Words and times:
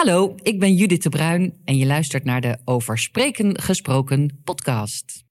Hallo, 0.00 0.34
ik 0.42 0.58
ben 0.58 0.74
Judith 0.74 1.02
de 1.02 1.08
Bruin 1.08 1.54
en 1.64 1.76
je 1.76 1.86
luistert 1.86 2.24
naar 2.24 2.40
de 2.40 2.58
Over 2.64 2.98
Spreken 2.98 3.60
Gesproken 3.60 4.40
podcast. 4.44 5.24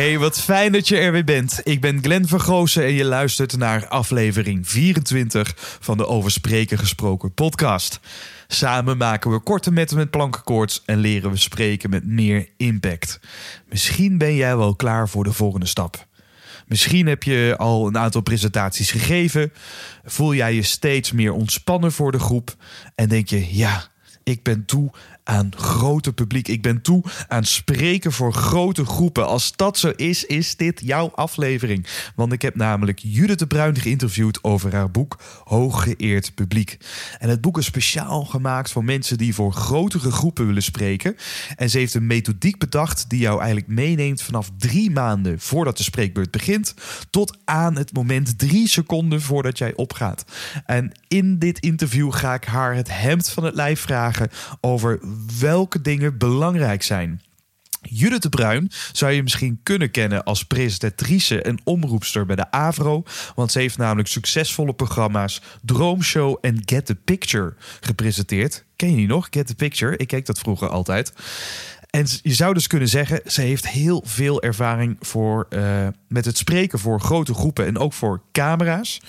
Hey, 0.00 0.18
wat 0.18 0.40
fijn 0.40 0.72
dat 0.72 0.88
je 0.88 0.96
er 0.96 1.12
weer 1.12 1.24
bent. 1.24 1.60
Ik 1.64 1.80
ben 1.80 2.02
Glenn 2.02 2.26
Vergozen 2.26 2.84
en 2.84 2.92
je 2.92 3.04
luistert 3.04 3.56
naar 3.56 3.88
aflevering 3.88 4.68
24 4.68 5.54
van 5.56 5.96
de 5.96 6.06
Over 6.06 6.30
Spreken 6.30 6.78
Gesproken 6.78 7.34
podcast. 7.34 8.00
Samen 8.46 8.96
maken 8.96 9.30
we 9.30 9.38
korte 9.40 9.72
metten 9.72 9.96
met 9.96 10.10
plankenkoorts 10.10 10.82
en 10.86 10.98
leren 10.98 11.30
we 11.30 11.36
spreken 11.36 11.90
met 11.90 12.06
meer 12.06 12.48
impact. 12.56 13.20
Misschien 13.68 14.18
ben 14.18 14.34
jij 14.34 14.56
wel 14.56 14.76
klaar 14.76 15.08
voor 15.08 15.24
de 15.24 15.32
volgende 15.32 15.66
stap. 15.66 16.06
Misschien 16.66 17.06
heb 17.06 17.22
je 17.22 17.54
al 17.58 17.86
een 17.86 17.98
aantal 17.98 18.20
presentaties 18.20 18.90
gegeven. 18.90 19.52
Voel 20.04 20.34
jij 20.34 20.54
je 20.54 20.62
steeds 20.62 21.12
meer 21.12 21.32
ontspannen 21.32 21.92
voor 21.92 22.12
de 22.12 22.18
groep 22.18 22.56
en 22.94 23.08
denk 23.08 23.28
je: 23.28 23.56
ja, 23.56 23.90
ik 24.22 24.42
ben 24.42 24.64
toe 24.64 24.90
aan 25.30 25.50
grote 25.56 26.12
publiek. 26.12 26.48
Ik 26.48 26.62
ben 26.62 26.82
toe 26.82 27.02
aan 27.28 27.44
spreken 27.44 28.12
voor 28.12 28.32
grote 28.32 28.84
groepen. 28.84 29.26
Als 29.26 29.52
dat 29.56 29.78
zo 29.78 29.92
is, 29.96 30.24
is 30.24 30.56
dit 30.56 30.80
jouw 30.84 31.10
aflevering. 31.14 31.86
Want 32.14 32.32
ik 32.32 32.42
heb 32.42 32.54
namelijk 32.54 32.98
Judith 33.02 33.38
de 33.38 33.46
Bruin 33.46 33.76
geïnterviewd 33.76 34.44
over 34.44 34.74
haar 34.74 34.90
boek 34.90 35.18
Hooggeëerd 35.44 36.34
Publiek. 36.34 36.78
En 37.18 37.28
het 37.28 37.40
boek 37.40 37.58
is 37.58 37.64
speciaal 37.64 38.24
gemaakt 38.24 38.70
voor 38.70 38.84
mensen 38.84 39.18
die 39.18 39.34
voor 39.34 39.52
grotere 39.52 40.10
groepen 40.10 40.46
willen 40.46 40.62
spreken. 40.62 41.16
En 41.56 41.70
ze 41.70 41.78
heeft 41.78 41.94
een 41.94 42.06
methodiek 42.06 42.58
bedacht 42.58 43.04
die 43.08 43.20
jou 43.20 43.38
eigenlijk 43.38 43.68
meeneemt 43.68 44.22
vanaf 44.22 44.50
drie 44.58 44.90
maanden 44.90 45.40
voordat 45.40 45.76
de 45.76 45.82
spreekbeurt 45.82 46.30
begint, 46.30 46.74
tot 47.10 47.38
aan 47.44 47.76
het 47.76 47.92
moment 47.92 48.38
drie 48.38 48.68
seconden 48.68 49.20
voordat 49.20 49.58
jij 49.58 49.74
opgaat. 49.74 50.24
En 50.66 50.92
in 51.08 51.38
dit 51.38 51.58
interview 51.58 52.12
ga 52.12 52.34
ik 52.34 52.44
haar 52.44 52.74
het 52.74 53.00
hemd 53.00 53.28
van 53.28 53.44
het 53.44 53.54
lijf 53.54 53.80
vragen 53.80 54.30
over 54.60 54.98
welke 55.38 55.80
dingen 55.80 56.18
belangrijk 56.18 56.82
zijn. 56.82 57.22
Judith 57.82 58.22
de 58.22 58.28
Bruin 58.28 58.70
zou 58.92 59.12
je 59.12 59.22
misschien 59.22 59.60
kunnen 59.62 59.90
kennen 59.90 60.24
als 60.24 60.44
presentatrice 60.44 61.42
en 61.42 61.60
omroepster 61.64 62.26
bij 62.26 62.36
de 62.36 62.50
Avro. 62.50 63.02
Want 63.34 63.52
ze 63.52 63.58
heeft 63.58 63.78
namelijk 63.78 64.08
succesvolle 64.08 64.72
programma's 64.72 65.42
Droomshow 65.62 66.38
en 66.40 66.62
Get 66.64 66.86
the 66.86 66.94
Picture 66.94 67.54
gepresenteerd. 67.80 68.64
Ken 68.76 68.90
je 68.90 68.96
die 68.96 69.06
nog? 69.06 69.28
Get 69.30 69.46
the 69.46 69.54
Picture? 69.54 69.96
Ik 69.96 70.06
keek 70.06 70.26
dat 70.26 70.38
vroeger 70.38 70.68
altijd. 70.68 71.12
En 71.90 72.06
je 72.22 72.34
zou 72.34 72.54
dus 72.54 72.66
kunnen 72.66 72.88
zeggen, 72.88 73.20
ze 73.26 73.40
heeft 73.40 73.68
heel 73.68 74.02
veel 74.06 74.42
ervaring 74.42 74.96
voor, 75.00 75.46
uh, 75.50 75.86
met 76.08 76.24
het 76.24 76.38
spreken 76.38 76.78
voor 76.78 77.00
grote 77.00 77.34
groepen 77.34 77.66
en 77.66 77.78
ook 77.78 77.92
voor 77.92 78.22
camera's. 78.32 79.00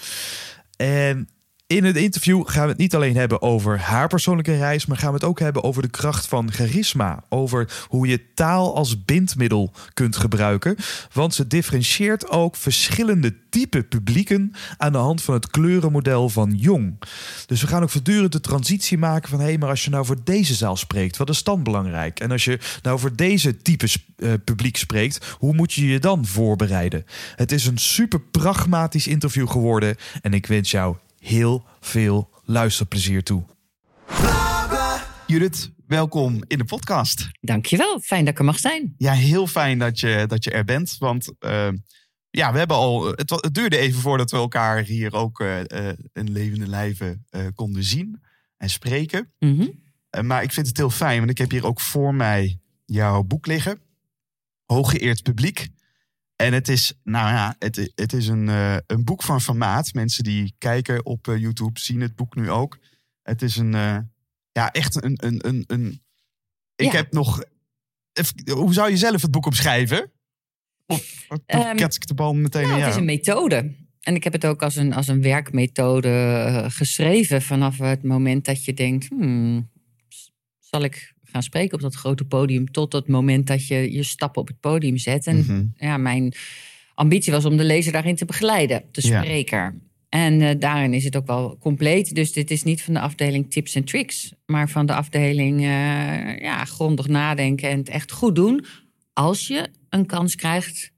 En 0.76 1.30
in 1.72 1.84
het 1.84 1.96
interview 1.96 2.42
gaan 2.46 2.64
we 2.64 2.70
het 2.70 2.78
niet 2.78 2.96
alleen 2.96 3.16
hebben 3.16 3.42
over 3.42 3.80
haar 3.80 4.08
persoonlijke 4.08 4.58
reis, 4.58 4.86
maar 4.86 4.98
gaan 4.98 5.08
we 5.08 5.14
het 5.14 5.24
ook 5.24 5.40
hebben 5.40 5.64
over 5.64 5.82
de 5.82 5.90
kracht 5.90 6.28
van 6.28 6.52
charisma. 6.52 7.24
Over 7.30 7.86
hoe 7.88 8.08
je 8.08 8.34
taal 8.34 8.76
als 8.76 9.06
bindmiddel 9.06 9.74
kunt 9.94 10.16
gebruiken. 10.16 10.76
Want 11.14 11.34
ze 11.34 11.48
differentieert 11.48 12.30
ook 12.30 12.56
verschillende 12.56 13.36
type 13.50 13.84
publieken 13.84 14.54
aan 14.78 14.92
de 14.92 14.98
hand 14.98 15.22
van 15.22 15.34
het 15.34 15.50
kleurenmodel 15.50 16.30
van 16.30 16.56
Jong. 16.56 17.00
Dus 17.46 17.62
we 17.62 17.68
gaan 17.68 17.84
ook 17.84 17.90
voortdurend 17.90 18.32
de 18.32 18.40
transitie 18.40 18.98
maken 18.98 19.30
van 19.30 19.40
hé, 19.40 19.46
hey, 19.46 19.58
maar 19.58 19.70
als 19.70 19.84
je 19.84 19.90
nou 19.90 20.06
voor 20.06 20.24
deze 20.24 20.54
zaal 20.54 20.76
spreekt, 20.76 21.18
wat 21.18 21.30
is 21.30 21.44
dan 21.44 21.64
belangrijk? 21.64 22.20
En 22.20 22.32
als 22.32 22.46
je 22.46 22.60
nou 22.82 23.00
voor 23.00 23.16
deze 23.16 23.58
type 23.58 23.88
uh, 24.18 24.34
publiek 24.46 24.78
spreekt, 24.78 25.36
hoe 25.38 25.54
moet 25.54 25.74
je 25.74 25.88
je 25.88 26.00
dan 26.00 26.26
voorbereiden? 26.26 27.06
Het 27.36 27.52
is 27.52 27.66
een 27.66 27.78
super 27.78 28.22
pragmatisch 28.22 29.08
interview 29.08 29.50
geworden 29.50 29.96
en 30.22 30.34
ik 30.34 30.46
wens 30.46 30.72
jou 30.72 30.96
heel 31.22 31.66
veel 31.80 32.30
luisterplezier 32.46 33.24
toe. 33.24 33.44
Judith, 35.28 35.72
welkom 35.88 36.44
in 36.48 36.58
de 36.58 36.66
podcast. 36.66 37.30
Dankjewel, 37.40 38.00
fijn 38.00 38.26
dat 38.26 38.34
ik 38.34 38.40
er 38.40 38.46
mag 38.46 38.60
zijn. 38.60 38.94
Ja, 38.98 39.14
heel 39.14 39.48
fijn 39.48 39.80
dat 39.80 40.00
je, 40.00 40.26
dat 40.28 40.44
je 40.44 40.52
er 40.52 40.66
bent. 40.66 40.96
Want 41.00 41.32
uh, 41.40 41.70
ja, 42.30 42.52
we 42.52 42.58
hebben 42.58 42.78
al. 42.78 43.06
Het, 43.06 43.30
het, 43.30 43.54
duurde 43.54 43.78
even 43.78 44.02
voordat 44.02 44.32
we 44.32 44.38
elkaar 44.38 44.84
hier 44.84 45.14
ook 45.14 45.40
uh, 45.40 45.60
een 46.14 46.32
levende 46.32 46.68
lijven 46.68 47.26
konden 47.56 47.84
zien 47.84 48.22
en 48.58 48.70
spreken. 48.70 49.32
Mm 49.40 49.60
-hmm. 49.60 50.28
maar 50.28 50.44
ik 50.44 50.52
vind 50.52 50.68
het 50.68 50.78
heel 50.78 50.90
fijn, 50.90 51.18
want 51.18 51.30
ik 51.30 51.38
heb 51.38 51.52
hier 51.52 51.66
ook 51.66 51.80
voor 51.80 52.16
mij 52.16 52.60
jouw 52.86 53.24
boek 53.24 53.46
liggen. 53.46 53.80
Hooggeëerd 54.66 55.24
publiek. 55.24 55.70
En 56.42 56.54
het 56.54 56.68
is, 56.68 56.94
nou 57.04 57.30
ja, 57.30 57.56
het, 57.60 57.92
het 57.96 58.14
is 58.14 58.28
een, 58.28 58.48
uh, 58.48 58.78
een 58.88 59.04
boek 59.04 59.24
van 59.24 59.42
formaat. 59.42 59.94
Mensen 59.94 60.24
die 60.24 60.54
kijken 60.58 61.06
op 61.06 61.28
uh, 61.28 61.38
YouTube 61.38 61.80
zien 61.80 62.02
het 62.02 62.16
boek 62.16 62.36
nu 62.36 62.50
ook. 62.50 62.78
Het 63.24 63.42
is 63.42 63.58
een, 63.58 63.74
uh, 63.74 63.98
ja, 64.52 64.72
echt 64.72 65.04
een, 65.04 65.18
een, 65.26 65.48
een, 65.48 65.64
een 65.68 66.02
ik 66.76 66.92
ja. 66.92 66.96
heb 66.96 67.14
nog, 67.14 67.44
hoe 68.52 68.74
zou 68.74 68.90
je 68.90 68.98
zelf 68.98 69.22
het 69.22 69.32
boek 69.32 69.46
omschrijven? 69.46 70.12
Of 70.86 71.28
um, 71.30 71.76
kets 71.76 71.96
ik 71.96 72.08
de 72.08 72.14
bal 72.14 72.34
meteen 72.34 72.68
nou, 72.68 72.80
Het 72.80 72.90
is 72.90 72.96
een 72.96 73.06
methode. 73.06 73.76
En 74.00 74.16
ik 74.16 74.24
heb 74.24 74.34
het 74.34 74.46
ook 74.46 74.62
als 74.62 74.76
een, 74.76 74.94
als 74.94 75.08
een 75.08 75.22
werkmethode 75.22 76.66
geschreven 76.68 77.42
vanaf 77.42 77.78
het 77.78 78.04
moment 78.04 78.46
dat 78.46 78.66
je 78.66 78.74
denkt, 78.74 79.08
hmm, 79.08 79.70
zal 80.60 80.82
ik 80.82 81.14
gaan 81.32 81.44
spreken 81.44 81.74
op 81.74 81.82
dat 81.82 81.96
grote 81.96 82.24
podium. 82.24 82.72
Tot 82.72 82.94
het 82.94 83.08
moment 83.08 83.48
dat 83.48 83.68
je 83.68 83.92
je 83.92 84.04
stappen 84.04 84.42
op 84.42 84.48
het 84.48 84.60
podium 84.60 84.98
zet. 84.98 85.28
En 85.28 85.36
mm-hmm. 85.36 85.74
ja, 85.76 85.98
mijn 85.98 86.34
ambitie 86.94 87.32
was 87.32 87.46
om 87.46 87.58
de 87.58 87.64
lezer 87.64 87.92
daarin 87.92 88.16
te 88.16 88.26
begeleiden, 88.26 88.84
de 88.92 89.02
spreker. 89.02 89.60
Ja. 89.60 89.74
En 90.10 90.40
uh, 90.40 90.50
daarin 90.60 90.94
is 90.94 91.04
het 91.04 91.16
ook 91.16 91.28
wel 91.28 91.58
compleet. 91.58 92.16
Dus 92.16 92.34
dit 92.34 92.52
is 92.52 92.64
niet 92.64 92.82
van 92.82 92.94
de 92.94 93.00
afdeling 93.00 93.52
tips 93.52 93.76
en 93.76 93.84
tricks, 93.84 94.34
maar 94.46 94.70
van 94.70 94.86
de 94.86 94.94
afdeling 94.94 95.60
uh, 95.60 96.40
ja, 96.40 96.66
grondig 96.66 97.08
nadenken 97.08 97.70
en 97.70 97.78
het 97.78 97.90
echt 97.90 98.12
goed 98.12 98.36
doen. 98.36 98.66
Als 99.14 99.48
je 99.48 99.70
een 99.90 100.06
kans 100.06 100.36
krijgt 100.36 100.92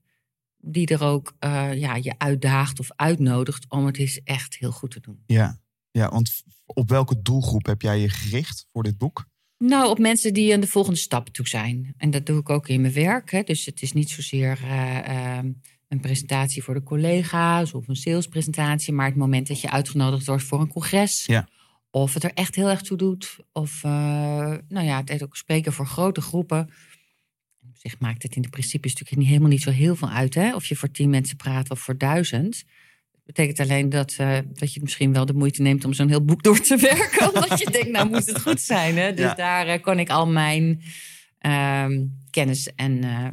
die 0.58 0.88
er 0.88 1.04
ook 1.04 1.36
uh, 1.40 1.80
ja, 1.80 1.96
je 1.96 2.14
uitdaagt 2.18 2.80
of 2.80 2.92
uitnodigt 2.96 3.66
om 3.70 3.86
het 3.86 3.98
eens 3.98 4.20
echt 4.24 4.56
heel 4.56 4.72
goed 4.72 4.92
te 4.92 5.00
doen. 5.00 5.24
Ja, 5.26 5.60
ja 5.92 6.10
want 6.10 6.44
op 6.66 6.90
welke 6.90 7.22
doelgroep 7.22 7.66
heb 7.66 7.82
jij 7.82 8.00
je 8.00 8.10
gericht 8.10 8.66
voor 8.72 8.84
dit 8.84 8.98
boek? 8.98 9.26
Nou, 9.58 9.90
op 9.90 10.00
mensen 10.00 10.34
die 10.34 10.54
aan 10.54 10.60
de 10.60 10.68
volgende 10.68 11.00
stap 11.00 11.30
toe 11.30 11.48
zijn. 11.48 11.94
En 11.98 12.12
dat 12.12 12.26
doe 12.26 12.40
ik 12.40 12.50
ook 12.50 12.68
in 12.68 12.82
mijn 12.82 12.94
werk. 12.94 13.32
Hè. 13.32 13.44
Dus 13.44 13.66
het 13.66 13.82
is 13.82 13.94
niet 13.94 14.10
zozeer 14.10 14.60
uh, 14.64 14.98
uh, 15.08 15.38
een 15.88 16.00
presentatie 16.00 16.64
voor 16.64 16.74
de 16.74 16.84
collega's 16.84 17.74
of 17.74 17.88
een 17.88 17.96
salespresentatie, 17.96 18.94
maar 18.94 19.06
het 19.06 19.16
moment 19.16 19.48
dat 19.48 19.62
je 19.62 19.70
uitgenodigd 19.70 20.26
wordt 20.26 20.44
voor 20.44 20.62
een 20.62 20.72
congres. 20.72 21.26
Ja. 21.26 21.48
Of 21.90 22.14
het 22.14 22.24
er 22.24 22.34
echt 22.34 22.56
heel 22.56 22.70
erg 22.70 22.82
toe 22.82 22.98
doet. 22.98 23.38
Of 23.52 23.84
uh, 23.84 23.92
nou 24.68 24.86
ja, 24.86 25.02
het 25.06 25.24
ook 25.24 25.36
spreken 25.36 25.74
voor 25.74 25.88
grote 25.88 26.22
groepen. 26.22 26.70
Op 27.62 27.78
zich 27.78 28.00
maakt 28.00 28.24
het 28.24 28.36
in 28.36 28.42
de 28.42 28.50
principes 28.50 28.92
natuurlijk 28.92 29.20
niet, 29.20 29.28
helemaal 29.28 29.50
niet 29.50 29.62
zo 29.62 29.72
heel 29.72 29.96
veel 29.96 30.10
uit. 30.10 30.34
Hè? 30.34 30.56
Of 30.56 30.66
je 30.66 30.76
voor 30.76 30.92
tien 30.92 31.10
mensen 31.10 31.38
praat 31.38 31.70
of 31.70 31.80
voor 31.80 31.98
duizend 31.98 32.64
betekent 33.26 33.60
alleen 33.60 33.90
dat, 33.90 34.16
uh, 34.20 34.38
dat 34.54 34.74
je 34.74 34.82
misschien 34.82 35.14
wel 35.14 35.26
de 35.26 35.34
moeite 35.34 35.62
neemt 35.62 35.86
om 35.86 35.94
zo'n 35.94 36.10
heel 36.10 36.26
boek 36.26 36.44
door 36.44 36.60
te 36.60 36.78
werken. 36.92 37.34
omdat 37.34 37.60
je 37.60 37.72
denkt, 37.72 37.92
nou 37.92 38.10
moet 38.10 38.26
het 38.26 38.42
goed 38.42 38.62
zijn. 38.62 38.98
Hè? 38.98 39.14
Dus 39.14 39.26
ja. 39.26 39.34
daar 39.34 39.68
uh, 39.68 39.82
kon 39.82 40.00
ik 40.00 40.10
al 40.10 40.28
mijn 40.28 40.82
uh, 41.42 41.86
kennis 42.30 42.70
en 42.76 43.06
uh, 43.06 43.28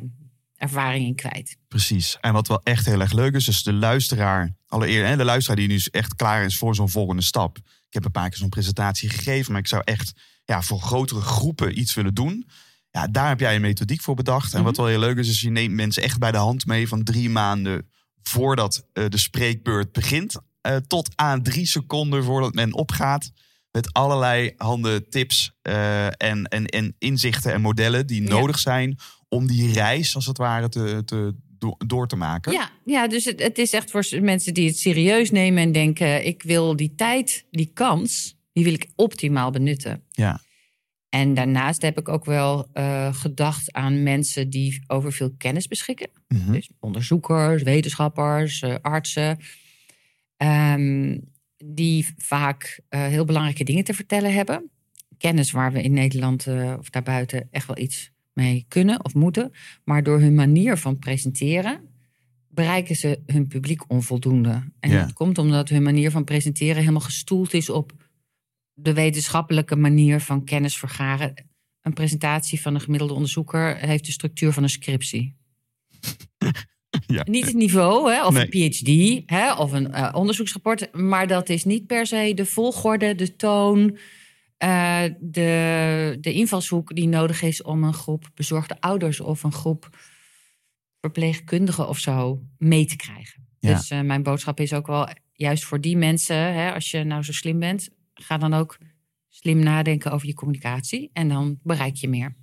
ervaring 0.57 1.07
in 1.07 1.15
kwijt. 1.15 1.57
Precies. 1.69 2.19
En 2.21 2.33
wat 2.33 2.49
wel 2.49 2.63
echt 2.63 2.87
heel 2.87 3.01
erg 3.01 3.13
leuk 3.13 3.35
is, 3.35 3.49
is 3.49 3.63
de 3.63 3.73
luisteraar. 3.73 4.55
Allereerst, 4.67 5.19
de 5.19 5.25
luisteraar 5.25 5.57
die 5.57 5.69
nu 5.69 5.81
echt 5.91 6.15
klaar 6.15 6.45
is 6.45 6.57
voor 6.57 6.75
zo'n 6.75 6.91
volgende 6.91 7.23
stap. 7.23 7.57
Ik 7.57 7.95
heb 7.97 8.05
een 8.05 8.11
paar 8.11 8.29
keer 8.29 8.39
zo'n 8.39 8.49
presentatie 8.49 9.09
gegeven, 9.09 9.53
maar 9.53 9.61
ik 9.61 9.67
zou 9.67 9.83
echt 9.85 10.13
ja, 10.45 10.63
voor 10.63 10.81
grotere 10.81 11.21
groepen 11.21 11.79
iets 11.79 11.95
willen 11.95 12.15
doen. 12.15 12.49
Ja, 12.91 13.07
daar 13.07 13.29
heb 13.29 13.41
jij 13.41 13.55
een 13.55 13.61
methodiek 13.61 14.01
voor 14.01 14.15
bedacht. 14.15 14.45
En 14.45 14.51
mm 14.51 14.57
-hmm. 14.57 14.65
wat 14.65 14.77
wel 14.77 14.87
heel 14.87 14.99
leuk 14.99 15.17
is, 15.17 15.29
is 15.29 15.41
je 15.41 15.51
neemt 15.51 15.75
mensen 15.75 16.03
echt 16.03 16.19
bij 16.19 16.33
de 16.33 16.39
hand 16.39 16.67
mee 16.67 16.89
van 16.89 17.03
drie 17.03 17.31
maanden 17.31 17.89
voordat 18.23 18.87
uh, 18.95 19.05
de 19.09 19.19
spreekbeurt 19.19 19.93
begint. 19.93 20.35
Uh, 20.67 20.77
tot 20.77 21.11
aan 21.15 21.43
drie 21.43 21.67
seconden 21.67 22.25
voordat 22.25 22.55
men 22.55 22.75
opgaat. 22.75 23.31
Met 23.71 23.93
allerlei 23.93 24.53
handen, 24.57 25.09
tips 25.09 25.53
uh, 25.63 26.07
en, 26.07 26.45
en, 26.45 26.67
en 26.67 26.95
inzichten 26.99 27.53
en 27.53 27.61
modellen 27.61 28.07
die 28.07 28.23
ja. 28.23 28.29
nodig 28.29 28.59
zijn 28.59 28.99
om 29.29 29.47
die 29.47 29.73
reis, 29.73 30.15
als 30.15 30.27
het 30.27 30.39
ware, 30.39 30.69
te, 30.69 31.03
te, 31.05 31.35
do 31.61 31.75
door 31.87 32.07
te 32.07 32.17
maken. 32.17 32.53
Ja, 32.53 32.71
ja 32.85 33.09
dus 33.09 33.25
het, 33.25 33.43
het 33.43 33.59
is 33.59 33.73
echt 33.73 33.91
voor 33.91 34.05
mensen 34.21 34.55
die 34.55 34.67
het 34.67 34.79
serieus 34.79 35.31
nemen 35.31 35.63
en 35.63 35.73
denken: 35.73 36.27
ik 36.27 36.43
wil 36.43 36.77
die 36.77 36.95
tijd, 36.95 37.45
die 37.51 37.71
kans, 37.75 38.37
die 38.53 38.65
wil 38.65 38.73
ik 38.73 38.91
optimaal 38.97 39.51
benutten. 39.51 40.03
Ja. 40.11 40.41
En 41.11 41.35
daarnaast 41.35 41.83
heb 41.83 41.99
ik 41.99 42.09
ook 42.09 42.25
wel 42.25 42.69
uh, 42.75 43.15
gedacht 43.15 43.73
aan 43.73 44.03
mensen 44.03 44.51
die 44.51 44.83
over 44.87 45.13
veel 45.13 45.35
kennis 45.39 45.67
beschikken. 45.67 46.09
Mm 46.29 46.41
-hmm. 46.41 46.53
Dus 46.53 46.71
onderzoekers, 46.81 47.63
wetenschappers, 47.63 48.63
uh, 48.63 48.75
artsen. 48.83 49.39
Um, 50.37 51.29
die 51.65 52.07
vaak 52.17 52.81
eh, 52.89 53.07
heel 53.07 53.25
belangrijke 53.25 53.65
dingen 53.65 53.85
te 53.85 53.95
vertellen 53.95 54.35
hebben. 54.35 54.71
Kennis 55.19 55.51
waar 55.51 55.73
we 55.73 55.83
in 55.83 55.93
Nederland 55.93 56.47
eh, 56.47 56.75
of 56.79 56.91
daarbuiten 56.91 57.49
echt 57.51 57.67
wel 57.67 57.79
iets 57.79 58.11
mee 58.33 58.65
kunnen 58.69 59.05
of 59.05 59.15
moeten. 59.15 59.53
Maar 59.85 60.03
door 60.03 60.21
hun 60.21 60.35
manier 60.35 60.77
van 60.77 60.99
presenteren 60.99 61.81
bereiken 62.49 62.97
ze 62.97 63.23
hun 63.27 63.47
publiek 63.47 63.91
onvoldoende. 63.91 64.63
En 64.81 64.91
Ja. 64.91 65.05
dat 65.05 65.13
komt 65.13 65.39
omdat 65.39 65.69
hun 65.69 65.83
manier 65.83 66.11
van 66.11 66.25
presenteren 66.25 66.77
helemaal 66.77 67.01
gestoeld 67.01 67.55
is 67.55 67.71
op 67.71 68.00
de 68.83 68.93
wetenschappelijke 68.93 69.77
manier 69.77 70.21
van 70.21 70.45
kennis 70.45 70.77
vergaren. 70.79 71.49
Een 71.83 71.93
presentatie 71.93 72.61
van 72.61 72.75
een 72.75 72.81
gemiddelde 72.81 73.15
onderzoeker 73.15 73.77
heeft 73.77 74.05
de 74.07 74.13
structuur 74.13 74.53
van 74.53 74.63
een 74.63 74.69
scriptie. 74.69 75.37
Ja. 77.07 77.23
Niet 77.29 77.47
het 77.47 77.55
niveau, 77.55 78.13
hè, 78.13 78.27
of 78.27 78.35
Nee. 78.35 78.47
een 78.51 78.71
PhD, 78.71 79.31
hè, 79.31 79.55
of 79.55 79.73
een 79.73 79.93
eh, 79.93 80.15
onderzoeksrapport. 80.15 80.93
Maar 80.93 81.27
dat 81.27 81.49
is 81.49 81.65
niet 81.65 81.87
per 81.87 82.07
se 82.07 82.33
de 82.35 82.47
volgorde, 82.47 83.15
de 83.15 83.37
toon, 83.37 83.99
eh, 84.57 85.03
de, 85.21 86.17
de 86.21 86.33
invalshoek 86.33 86.95
die 86.95 87.09
nodig 87.09 87.43
is 87.43 87.63
om 87.63 87.85
een 87.85 87.95
groep 87.95 88.31
bezorgde 88.35 88.81
ouders 88.81 89.21
of 89.21 89.43
een 89.43 89.53
groep 89.53 89.89
verpleegkundigen 91.01 91.89
of 91.89 91.99
zo 91.99 92.43
mee 92.59 92.87
te 92.87 92.97
krijgen. 92.97 93.49
Ja. 93.59 93.75
Dus 93.75 93.91
eh, 93.91 94.01
mijn 94.01 94.23
boodschap 94.23 94.61
is 94.61 94.73
ook 94.73 94.87
wel 94.87 95.09
juist 95.33 95.65
voor 95.65 95.81
die 95.81 95.97
mensen, 95.97 96.37
hè, 96.55 96.73
als 96.73 96.91
je 96.91 97.05
nou 97.05 97.23
zo 97.23 97.33
slim 97.33 97.59
bent, 97.59 97.89
ga 98.23 98.39
dan 98.39 98.55
ook 98.55 98.79
slim 99.29 99.59
nadenken 99.59 100.13
over 100.13 100.27
je 100.27 100.35
communicatie 100.35 101.11
en 101.13 101.29
dan 101.29 101.59
bereik 101.63 101.95
je 101.97 102.09
meer. 102.09 102.37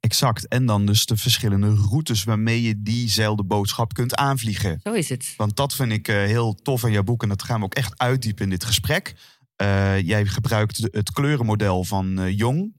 Exact. 0.00 0.48
En 0.48 0.66
dan 0.66 0.86
dus 0.86 1.06
de 1.06 1.16
verschillende 1.16 1.74
routes 1.74 2.24
waarmee 2.24 2.62
je 2.62 2.82
diezelfde 2.82 3.44
boodschap 3.44 3.92
kunt 3.94 4.14
aanvliegen. 4.14 4.80
Zo 4.82 4.92
is 4.92 5.08
het. 5.08 5.34
Want 5.36 5.56
dat 5.56 5.74
vind 5.74 5.92
ik 5.92 6.08
eh, 6.08 6.14
heel 6.16 6.54
tof 6.54 6.84
aan 6.84 6.92
jouw 6.92 7.02
boek. 7.02 7.22
En 7.22 7.28
dat 7.28 7.42
gaan 7.42 7.58
we 7.58 7.64
ook 7.64 7.74
echt 7.74 7.98
uitdiepen 7.98 8.44
in 8.44 8.50
dit 8.50 8.64
gesprek. 8.64 9.14
Eh, 9.56 10.00
jij 10.00 10.26
gebruikt 10.26 10.88
het 10.90 11.12
kleurenmodel 11.12 11.84
van 11.84 12.18
eh, 12.20 12.38
Jong. 12.38 12.76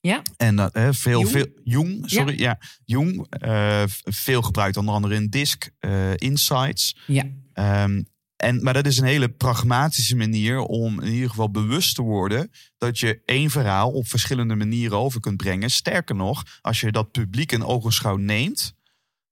Ja. 0.00 0.22
En 0.36 0.56
dat 0.56 0.78
veel, 0.90 1.18
Jung? 1.20 1.30
veel. 1.30 1.46
Jung, 1.64 2.10
sorry. 2.10 2.38
Ja, 2.38 2.58
Jung. 2.84 3.26
eh, 3.28 3.82
v- 3.86 4.00
veel 4.04 4.42
gebruikt, 4.42 4.76
onder 4.76 4.94
andere 4.94 5.14
in 5.14 5.28
Disc, 5.28 5.68
Insights. 6.16 6.96
Ja. 7.06 7.24
Ehm, 7.52 8.02
en, 8.36 8.62
maar 8.62 8.72
dat 8.74 8.86
is 8.86 8.98
een 8.98 9.06
hele 9.06 9.28
pragmatische 9.28 10.16
manier 10.16 10.58
om 10.58 11.00
in 11.00 11.12
ieder 11.12 11.28
geval 11.28 11.50
bewust 11.50 11.94
te 11.94 12.02
worden 12.02 12.50
dat 12.78 12.98
je 12.98 13.22
één 13.24 13.50
verhaal 13.50 13.90
op 13.92 14.06
verschillende 14.08 14.54
manieren 14.54 14.98
over 14.98 15.20
kunt 15.20 15.36
brengen. 15.36 15.70
Sterker 15.70 16.14
nog, 16.14 16.42
als 16.60 16.80
je 16.80 16.92
dat 16.92 17.10
publiek 17.10 17.52
in 17.52 17.64
ogenschouw 17.64 18.16
neemt, 18.16 18.74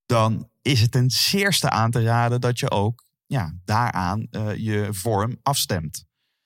dan 0.07 0.49
is 0.63 0.81
het 0.81 0.91
ten 0.91 1.11
zeerste 1.11 1.71
aan 1.71 1.91
te 1.91 2.03
raden 2.03 2.41
dat 2.41 2.59
je 2.59 2.71
ook 2.71 3.05
ja, 3.27 3.55
daaraan 3.65 4.27
eh, 4.31 4.55
je 4.57 4.89
vorm 4.91 5.39
afstemt. 5.43 6.05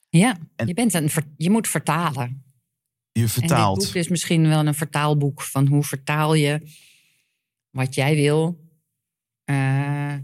Ja, 0.09 0.37
En- 0.57 0.67
je, 0.67 0.75
bent 0.75 0.95
een, 0.95 1.11
je 1.37 1.51
moet 1.51 1.69
vertalen. 1.69 2.45
Je 3.13 3.21
En 3.23 3.27
dit 3.27 3.31
vertaalt. 3.31 3.79
boek 3.79 3.95
is 3.95 4.09
misschien 4.09 4.49
wel 4.49 4.67
een 4.67 4.75
vertaalboek 4.75 5.43
van 5.43 5.67
hoe 5.67 5.85
vertaal 5.85 6.35
je 6.35 6.71
wat 7.71 7.95
jij 7.95 8.15
wil 8.15 8.65
eh, 9.45 10.15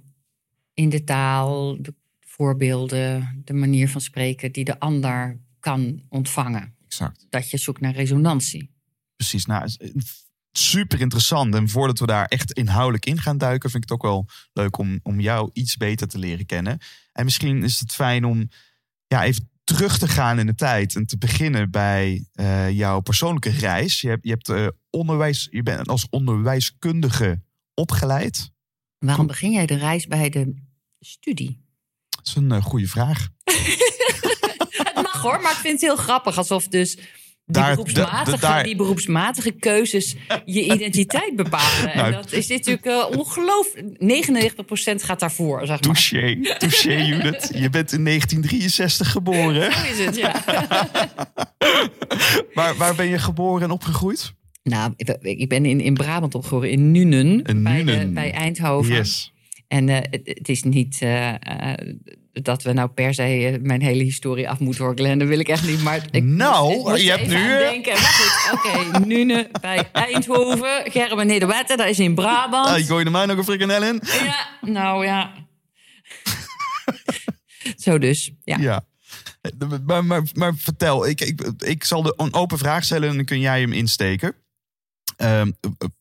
in 0.75 0.89
de 0.89 1.05
taal, 1.05 1.83
de 1.83 1.95
voorbeelden, 2.33 3.43
de 3.45 3.53
manier 3.53 3.89
van 3.89 4.01
spreken 4.01 4.53
die 4.53 4.65
de 4.65 4.79
ander 4.79 5.41
kan 5.61 6.03
ontvangen. 6.09 6.75
Exact. 6.85 7.27
Dat 7.29 7.51
je 7.51 7.57
zoekt 7.59 7.81
naar 7.81 7.95
resonantie. 7.95 8.71
Precies. 9.17 9.47
Nou, 9.47 9.65
is- 9.65 9.79
super 10.53 11.01
interessant. 11.01 11.55
En 11.55 11.69
voordat 11.69 11.99
we 11.99 12.07
daar 12.07 12.27
echt 12.27 12.53
inhoudelijk 12.53 13.07
in 13.07 13.19
gaan 13.21 13.39
duiken, 13.39 13.71
vind 13.71 13.85
ik 13.85 13.91
het 13.91 13.99
ook 13.99 14.11
wel 14.11 14.27
leuk 14.53 14.79
om, 14.79 15.01
om 15.03 15.21
jou 15.21 15.51
iets 15.53 15.77
beter 15.77 16.09
te 16.09 16.19
leren 16.19 16.47
kennen. 16.47 16.79
En 17.13 17.25
misschien 17.25 17.63
is 17.63 17.81
het 17.81 17.93
fijn 17.93 18.25
om 18.25 18.49
ja, 19.07 19.25
even 19.25 19.51
terug 19.65 19.99
te 19.99 20.09
gaan 20.09 20.39
in 20.39 20.47
de 20.47 20.55
tijd 20.55 20.95
en 20.95 21.07
te 21.07 21.19
beginnen 21.19 21.71
bij 21.71 22.27
eh, 22.33 22.71
jouw 22.71 23.01
persoonlijke 23.01 23.51
reis. 23.51 24.01
Je 24.01 24.09
hebt, 24.09 24.25
je, 24.25 24.31
hebt 24.31 24.49
eh, 24.49 24.67
onderwijs, 24.91 25.49
je 25.51 25.63
bent 25.63 25.89
als 25.89 26.07
onderwijskundige 26.11 27.43
opgeleid. 27.75 28.53
Waarom 28.99 29.27
begin 29.27 29.53
jij 29.53 29.67
de 29.67 29.77
reis 29.77 30.07
bij 30.07 30.31
de 30.31 30.55
studie? 30.99 31.62
Dat 32.23 32.27
is 32.27 32.35
een 32.35 32.53
eh, 32.53 32.63
goede 32.63 32.87
vraag. 32.87 33.29
Het 34.83 34.95
mag 34.95 35.23
hoor, 35.23 35.41
maar 35.43 35.51
ik 35.53 35.57
vind 35.59 35.73
het 35.73 35.81
heel 35.81 35.97
grappig. 35.97 36.39
Alsof 36.39 36.69
dus 36.69 36.95
die, 36.95 37.05
Daar- 37.47 37.71
beroepsmatige, 37.75 38.39
daar- 38.41 38.65
die 38.65 38.77
beroepsmatige 38.77 39.51
keuzes 39.53 40.15
je 40.45 40.63
identiteit 40.75 41.37
bepalen. 41.37 41.97
Nou, 41.97 42.07
en 42.07 42.13
dat 42.13 42.33
is 42.33 42.47
natuurlijk 42.49 42.87
uh, 42.87 43.07
ongelooflijk. 43.19 43.87
99% 45.01 45.05
gaat 45.05 45.21
daarvoor, 45.21 45.59
zeg 45.59 45.69
maar. 45.69 45.79
Touché, 46.59 46.97
Judith. 47.07 47.51
Je 47.55 47.71
bent 47.71 47.93
in 47.93 48.05
1963 48.05 49.11
geboren. 49.11 49.73
Zo 49.73 49.79
is 49.93 50.05
het, 50.05 50.17
ja. 50.17 50.43
Waar, 52.55 52.77
waar 52.77 52.95
ben 52.95 53.07
je 53.07 53.19
geboren 53.19 53.63
en 53.63 53.71
opgegroeid? 53.71 54.33
nou, 54.63 54.93
ik- 55.21 55.49
ben 55.49 55.65
in, 55.67 55.81
in 55.81 55.95
Brabant 55.95 56.35
opgegroeid, 56.35 56.71
in 56.73 56.91
Nuenen, 56.91 57.43
In 57.43 57.63
bij, 57.63 57.85
de- 57.85 58.11
bij 58.15 58.33
Eindhoven. 58.33 58.95
Yes. 58.95 59.33
En 59.73 59.89
eh, 59.89 59.97
het, 60.11 60.21
het 60.25 60.49
is 60.49 60.63
niet 60.63 60.99
eh, 61.01 61.35
eh, 61.73 61.95
dat 62.33 62.63
we 62.63 62.73
nou 62.73 62.89
per 62.89 63.15
se 63.15 63.59
mijn 63.63 63.83
hele 63.83 64.03
historie 64.03 64.49
af 64.49 64.59
moeten 64.59 64.97
Glenn. 64.99 65.19
Dat 65.19 65.29
wil 65.29 65.39
ik 65.39 65.49
echt 65.49 65.67
niet. 65.67 65.83
Maar 65.83 66.07
ik 66.11 66.23
Nou, 66.45 66.65
moest- 66.65 66.79
ik 66.79 66.87
moest 66.87 67.03
je 67.03 67.11
hebt 67.11 67.27
nu, 67.29 67.59
denken. 67.59 67.95
Oké. 68.53 68.99
Nuenen 69.07 69.49
bij 69.61 69.89
Eindhoven. 69.93 70.91
Gerben 70.91 71.27
Nederwetten, 71.27 71.77
dat 71.77 71.89
is 71.89 71.99
in 71.99 72.15
Brabant. 72.15 72.67
Ah, 72.69 72.87
gooi 72.87 72.99
je 72.99 73.05
er 73.05 73.11
mij 73.11 73.27
nog 73.27 73.37
een 73.37 73.45
frikandel 73.45 73.83
in? 73.83 74.01
Ja, 74.03 74.49
nou 74.61 75.05
ja. 75.05 75.33
Zo 77.77 77.99
dus, 77.99 78.33
ja. 78.45 78.57
Ja. 78.59 78.85
Maar, 79.87 80.05
maar, 80.05 80.23
maar 80.35 80.55
vertel, 80.55 81.07
ik, 81.09 81.21
ik, 81.21 81.41
ik 81.59 81.85
zal 81.85 82.03
de, 82.03 82.15
een 82.17 82.35
open 82.35 82.59
vraag 82.59 82.85
stellen 82.85 83.09
en 83.09 83.17
dan 83.17 83.25
kun 83.25 83.41
jij 83.41 83.61
hem 83.61 83.73
insteken. 83.73 84.35
Ehm, 85.17 85.51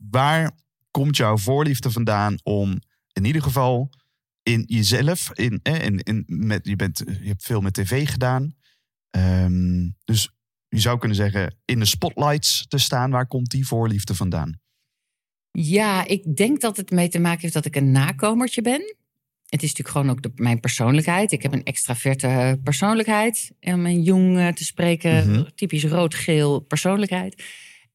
waar 0.10 0.52
komt 0.92 1.18
jouw 1.18 1.38
voorliefde 1.38 1.92
vandaan 1.92 2.36
om 2.44 2.80
in 3.22 3.28
ieder 3.28 3.42
geval 3.42 3.90
in 4.44 4.64
jezelf, 4.68 5.32
in, 5.34 5.60
in, 5.64 6.00
in, 6.00 6.24
met, 6.28 6.68
je, 6.68 6.76
bent, 6.76 6.98
je 7.06 7.28
hebt 7.28 7.44
veel 7.44 7.62
met 7.62 7.74
tv 7.74 8.10
gedaan. 8.10 8.56
Ehm, 9.10 9.90
dus 10.06 10.32
je 10.68 10.80
zou 10.80 10.98
kunnen 10.98 11.18
zeggen, 11.18 11.56
in 11.66 11.80
de 11.80 11.86
spotlights 11.86 12.66
te 12.68 12.78
staan, 12.78 13.12
waar 13.12 13.28
komt 13.28 13.50
die 13.52 13.68
voorliefde 13.68 14.16
vandaan? 14.16 14.60
Ja, 15.52 16.08
ik 16.08 16.36
denk 16.36 16.62
dat 16.62 16.78
het 16.78 16.92
mee 16.92 17.10
te 17.10 17.20
maken 17.20 17.42
heeft 17.42 17.54
dat 17.54 17.66
ik 17.66 17.76
een 17.76 17.92
nakomertje 17.92 18.62
ben. 18.62 18.96
Het 19.46 19.64
is 19.64 19.70
natuurlijk 19.74 19.90
gewoon 19.98 20.10
ook 20.10 20.22
de, 20.22 20.32
mijn 20.36 20.60
persoonlijkheid. 20.60 21.32
Ik 21.32 21.42
heb 21.42 21.54
een 21.54 21.64
extraverte 21.64 22.60
persoonlijkheid. 22.64 23.52
Om 23.60 23.86
een 23.86 24.02
jong 24.02 24.56
te 24.56 24.64
spreken, 24.64 25.32
Mhm. 25.32 25.44
typisch 25.56 25.84
rood-geel 25.84 26.60
persoonlijkheid. 26.60 27.44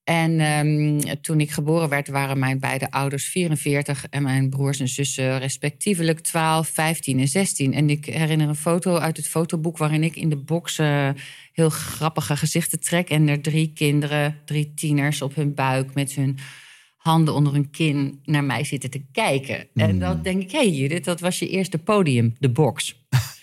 En 0.06 0.40
ehm, 0.40 1.14
toen 1.20 1.40
ik 1.40 1.50
geboren 1.50 1.88
werd, 1.88 2.08
waren 2.08 2.38
mijn 2.38 2.58
beide 2.58 2.90
ouders 2.90 3.25
44 3.28 4.06
en 4.10 4.22
mijn 4.22 4.48
broers 4.48 4.80
en 4.80 4.88
zussen 4.88 5.38
respectievelijk 5.38 6.20
12, 6.20 6.68
15 6.68 7.18
en 7.18 7.28
16. 7.28 7.75
En 7.75 7.90
ik 7.90 8.04
herinner 8.04 8.48
een 8.48 8.56
foto 8.56 8.96
uit 8.96 9.16
het 9.16 9.28
fotoboek 9.28 9.78
waarin 9.78 10.02
ik 10.02 10.16
in 10.16 10.28
de 10.28 10.36
box 10.36 10.78
eh, 10.78 11.08
heel 11.52 11.68
grappige 11.68 12.36
gezichten 12.36 12.80
trek. 12.80 13.10
En 13.10 13.28
er 13.28 13.40
drie 13.40 13.72
kinderen, 13.72 14.38
drie 14.44 14.75
tieners 14.75 15.22
op 15.22 15.34
hun 15.34 15.54
buik 15.54 15.94
met 15.94 16.12
hun 16.12 16.38
handen 16.96 17.34
onder 17.34 17.52
hun 17.52 17.70
kin 17.70 18.20
naar 18.25 18.44
mij 18.44 18.64
zitten 18.64 18.90
te 18.90 19.04
kijken. 19.12 19.66
En 19.75 19.90
Hmm. 19.90 19.98
dan 19.98 20.22
denk 20.22 20.42
ik, 20.42 20.50
hé 20.50 20.58
hey 20.58 20.70
Judith, 20.70 21.04
dat 21.04 21.20
was 21.20 21.38
je 21.38 21.48
eerste 21.48 21.78
podium, 21.78 22.34
de 22.38 22.50
box. 22.50 22.94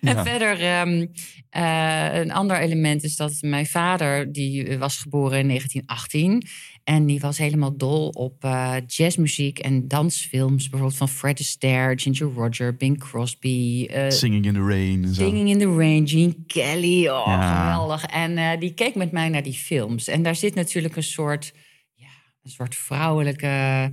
Ja. 0.00 0.16
En 0.16 0.24
verder, 0.26 0.60
ehm, 0.60 1.06
eh, 1.50 2.20
een 2.20 2.32
ander 2.32 2.58
element 2.58 3.02
is 3.04 3.16
dat 3.16 3.38
mijn 3.40 3.66
vader, 3.66 4.32
die 4.32 4.78
was 4.78 4.98
geboren 4.98 5.38
in 5.38 5.46
1918. 5.46 6.42
En 6.84 7.06
die 7.06 7.20
was 7.20 7.38
helemaal 7.38 7.76
dol 7.76 8.08
op 8.08 8.44
eh, 8.44 8.74
jazzmuziek 8.86 9.58
en 9.58 9.88
dansfilms. 9.88 10.62
Bijvoorbeeld 10.68 10.98
van 10.98 11.08
Fred 11.08 11.40
Astaire, 11.40 11.98
Ginger 11.98 12.32
Roger, 12.32 12.76
Bing 12.76 12.98
Crosby. 12.98 13.86
eh, 13.90 14.10
Singing 14.10 14.44
in 14.46 14.54
the 14.54 14.60
Rain 14.66 15.04
en 15.04 15.14
zo. 15.14 15.22
Singing 15.22 15.48
in 15.48 15.58
the 15.58 15.74
Rain, 15.76 16.08
Gene 16.08 16.34
Kelly. 16.46 17.08
Oh, 17.08 17.22
Ja. 17.26 17.62
geweldig. 17.64 18.04
En 18.04 18.58
die 18.60 18.74
keek 18.74 18.94
met 18.94 19.12
mij 19.12 19.28
naar 19.28 19.42
die 19.42 19.52
films. 19.52 20.08
En 20.08 20.22
daar 20.22 20.36
zit 20.36 20.54
natuurlijk 20.54 20.96
een 20.96 21.02
soort, 21.02 21.52
ja, 21.94 22.08
een 22.42 22.50
soort 22.50 22.74
vrouwelijke 22.74 23.90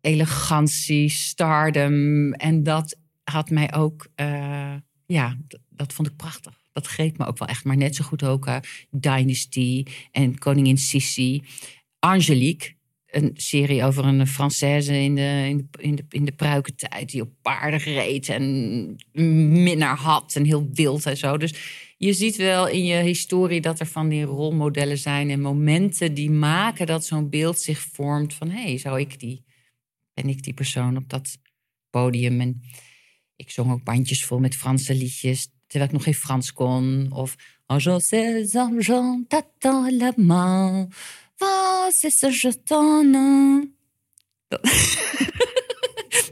elegantie, 0.00 1.08
stardom. 1.08 2.32
En 2.32 2.62
dat 2.62 2.96
had 3.30 3.50
mij 3.50 3.74
ook, 3.74 4.08
eh, 4.14 4.74
ja, 5.06 5.36
dat 5.68 5.92
vond 5.92 6.08
ik 6.08 6.16
prachtig. 6.16 6.64
Dat 6.72 6.86
greep 6.86 7.18
me 7.18 7.26
ook 7.26 7.38
wel 7.38 7.48
echt. 7.48 7.64
Maar 7.64 7.76
net 7.76 7.94
zo 7.96 8.04
goed 8.04 8.22
ook 8.22 8.46
eh, 8.46 8.56
Dynasty 8.90 9.84
en 10.10 10.38
Koningin 10.38 10.78
Sissi. 10.78 11.42
Angelique, 11.98 12.74
een 13.06 13.30
serie 13.34 13.84
over 13.84 14.04
een 14.04 14.26
Française 14.26 14.92
in 14.92 15.14
de, 15.14 15.46
in 15.48 15.56
de, 15.56 15.82
in 15.82 15.94
de, 15.94 16.04
in 16.08 16.24
de 16.24 16.32
pruikentijd... 16.32 17.10
die 17.10 17.22
op 17.22 17.30
paarden 17.42 17.78
reed 17.78 18.28
en 18.28 18.96
minnaar 19.62 19.96
had 19.96 20.34
en 20.34 20.44
heel 20.44 20.68
wild 20.72 21.06
en 21.06 21.16
zo. 21.16 21.36
Dus 21.36 21.54
je 21.96 22.12
ziet 22.12 22.36
wel 22.36 22.68
in 22.68 22.84
je 22.84 23.02
historie 23.02 23.60
dat 23.60 23.80
er 23.80 23.86
van 23.86 24.08
die 24.08 24.24
rolmodellen 24.24 24.98
zijn... 24.98 25.30
en 25.30 25.40
momenten 25.40 26.14
die 26.14 26.30
maken 26.30 26.86
dat 26.86 27.04
zo'n 27.04 27.30
beeld 27.30 27.58
zich 27.58 27.80
vormt 27.80 28.34
van... 28.34 28.50
hé, 28.50 28.62
hey, 28.62 28.78
zou 28.78 29.00
ik 29.00 29.20
die, 29.20 29.44
ben 30.14 30.28
ik 30.28 30.42
die 30.42 30.54
persoon 30.54 30.96
op 30.96 31.08
dat 31.08 31.38
podium? 31.90 32.40
En 32.40 32.62
ik 33.36 33.50
zong 33.50 33.72
ook 33.72 33.84
bandjes 33.84 34.24
vol 34.24 34.38
met 34.38 34.56
Franse 34.56 34.94
liedjes, 34.94 35.48
terwijl 35.66 35.90
ik 35.90 35.96
nog 35.96 36.04
geen 36.04 36.14
Frans 36.14 36.52
kon. 36.52 37.06
Of 37.12 37.34
Oh, 37.68 37.78
je 37.80 38.00
sais, 38.00 38.52
t'attends 39.28 39.90
la 39.98 40.12
main. 40.16 40.92
Was 41.36 42.02
is 42.04 42.22
er 42.22 42.32
je? 42.32 43.70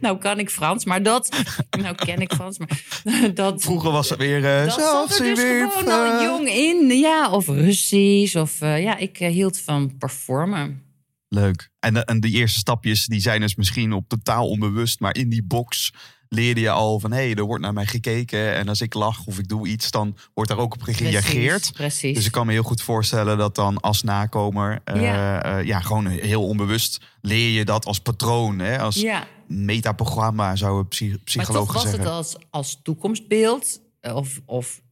Nou 0.01 0.19
kan 0.19 0.39
ik 0.39 0.51
Frans, 0.51 0.85
maar 0.85 1.03
dat... 1.03 1.37
Nou 1.71 1.95
ken 1.95 2.21
ik 2.21 2.33
Frans, 2.33 2.59
maar 2.59 2.81
dat... 3.35 3.63
Vroeger 3.63 3.91
was 3.91 4.11
weer... 4.11 4.45
eh 4.45 4.65
Dat 4.65 4.75
zelfs 4.75 5.17
zat 5.17 5.19
er 5.19 5.25
dus 5.35 5.39
weer, 5.43 5.71
gewoon 5.71 5.93
al 5.95 6.19
eh, 6.19 6.23
jong 6.23 6.49
in. 6.49 6.99
Ja, 6.99 7.31
of 7.31 7.47
Russisch. 7.47 8.37
Of 8.37 8.61
eh, 8.61 8.83
ja, 8.83 8.97
ik 8.97 9.21
eh, 9.21 9.31
hield 9.33 9.59
van 9.59 9.97
performen. 9.99 10.83
Leuk. 11.29 11.71
En, 11.81 11.95
de- 11.95 12.05
en 12.05 12.21
die 12.21 12.33
eerste 12.33 12.59
stapjes 12.59 13.07
die 13.07 13.21
zijn 13.21 13.41
dus 13.41 13.55
misschien 13.55 13.93
op 13.93 14.09
totaal 14.09 14.49
onbewust. 14.49 15.01
Maar 15.01 15.17
in 15.17 15.29
die 15.29 15.43
box 15.45 15.93
leerde 16.29 16.61
je 16.61 16.71
al 16.71 17.01
van... 17.01 17.13
hé, 17.13 17.17
hey, 17.27 17.35
er 17.35 17.43
wordt 17.45 17.63
naar 17.63 17.73
mij 17.73 17.87
gekeken. 17.87 18.55
En 18.55 18.69
als 18.69 18.81
ik 18.81 18.95
lach 18.95 19.27
of 19.27 19.39
ik 19.39 19.49
doe 19.49 19.69
iets, 19.69 19.91
dan 19.91 20.17
wordt 20.35 20.51
daar 20.51 20.59
ook 20.59 20.75
op 20.75 20.83
gereageerd. 20.83 21.59
Precies, 21.59 21.71
precies. 21.71 22.15
Dus 22.17 22.27
ik 22.27 22.33
kan 22.33 22.47
me 22.47 22.53
heel 22.53 22.63
goed 22.63 22.83
voorstellen 22.83 23.39
dat 23.39 23.55
dan 23.55 23.81
als 23.81 24.03
nakomer... 24.03 24.81
eh, 24.85 25.03
Ja. 25.03 25.43
eh, 25.43 25.67
ja, 25.67 25.81
gewoon 25.81 26.07
heel 26.07 26.47
onbewust 26.47 27.01
leer 27.21 27.51
je 27.51 27.65
dat 27.65 27.85
als 27.85 28.01
patroon. 28.01 28.59
Hè? 28.59 28.79
Als 28.79 28.95
ja, 28.95 29.27
metaprogramma 29.47 30.55
maar 30.55 30.87
psychologen 31.25 31.53
toch 31.53 31.73
was 31.73 31.83
zeggen. 31.83 32.01
het 32.01 32.09
als, 32.09 32.37
als 32.51 32.81
toekomstbeeld. 32.83 33.81
eh, 34.01 34.17
Of, 34.17 34.41
of 34.45 34.83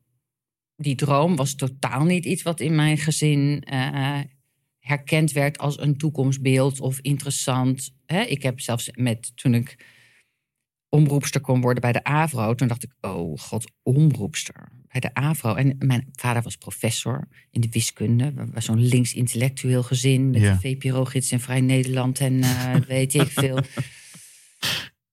die 0.77 0.95
droom 0.95 1.37
was 1.37 1.55
totaal 1.55 2.05
niet 2.05 2.25
iets 2.25 2.43
wat 2.43 2.61
in 2.61 2.75
mijn 2.75 2.99
gezin 2.99 3.65
herkend 4.79 5.33
werd 5.33 5.59
als 5.59 5.81
een 5.81 5.97
toekomstbeeld 5.99 6.81
of 6.81 6.99
interessant. 6.99 7.91
Ik 8.27 8.43
heb 8.43 8.61
zelfs 8.61 8.91
met 8.95 9.33
toen 9.35 9.55
ik 9.55 9.87
omroepster 10.95 11.41
kon 11.41 11.61
worden 11.61 11.81
bij 11.83 11.93
de 11.93 12.05
AVRO, 12.05 12.55
toen 12.55 12.69
dacht 12.69 12.83
ik, 12.83 12.91
oh 13.01 13.39
god, 13.39 13.71
omroepster 13.83 14.69
bij 14.89 15.01
de 15.01 15.15
AVRO. 15.15 15.55
En 15.55 15.77
mijn 15.79 16.09
vader 16.13 16.43
was 16.43 16.57
professor 16.57 17.29
in 17.51 17.61
de 17.61 17.69
wiskunde. 17.71 18.33
We 18.33 18.45
waren 18.47 18.63
zo'n 18.63 18.81
links-intellectueel 18.87 19.83
gezin 19.83 20.31
met 20.31 20.41
Ja. 20.41 20.53
de 20.53 20.59
VPRO-gids 20.61 21.33
in 21.33 21.41
Vrij 21.41 21.61
Nederland 21.61 22.19
en 22.21 22.43
eh, 22.43 22.75
weet 22.95 23.15
ik 23.15 23.29
veel. 23.29 23.59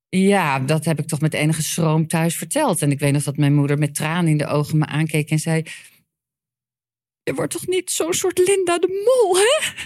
Ja, 0.09 0.59
dat 0.59 0.85
heb 0.85 0.99
ik 0.99 1.07
toch 1.07 1.19
met 1.21 1.33
enige 1.33 1.63
schroom 1.63 2.07
thuis 2.07 2.35
verteld. 2.35 2.81
En 2.81 2.91
ik 2.91 2.99
weet 2.99 3.13
nog 3.13 3.23
dat 3.23 3.37
mijn 3.37 3.55
moeder 3.55 3.77
met 3.77 3.95
tranen 3.95 4.31
in 4.31 4.37
de 4.37 4.47
ogen 4.47 4.77
me 4.77 4.85
aankeek 4.85 5.29
en 5.29 5.39
zei... 5.39 5.63
Je 7.23 7.33
wordt 7.35 7.51
toch 7.53 7.67
niet 7.67 7.91
zo'n 7.91 8.13
soort 8.13 8.37
Linda 8.37 8.77
de 8.79 9.03
Mol, 9.05 9.35
hè? 9.37 9.83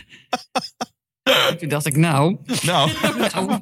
En 1.24 1.58
Toen 1.58 1.70
dacht 1.70 1.86
ik, 1.86 1.96
nou, 1.98 2.38
Nou, 2.66 2.92
nou 3.34 3.60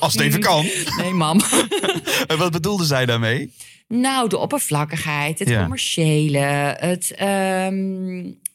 als 0.00 0.12
het 0.12 0.22
even 0.22 0.40
kan. 0.40 0.66
nee 0.96 1.12
mam. 1.12 1.40
En 2.26 2.38
wat 2.38 2.52
bedoelde 2.52 2.84
zij 2.84 3.06
daarmee? 3.06 3.52
Nou, 3.88 4.28
de 4.28 4.38
oppervlakkigheid, 4.38 5.38
het 5.38 5.48
Ja. 5.48 5.60
commerciële, 5.60 6.38
het 6.78 7.14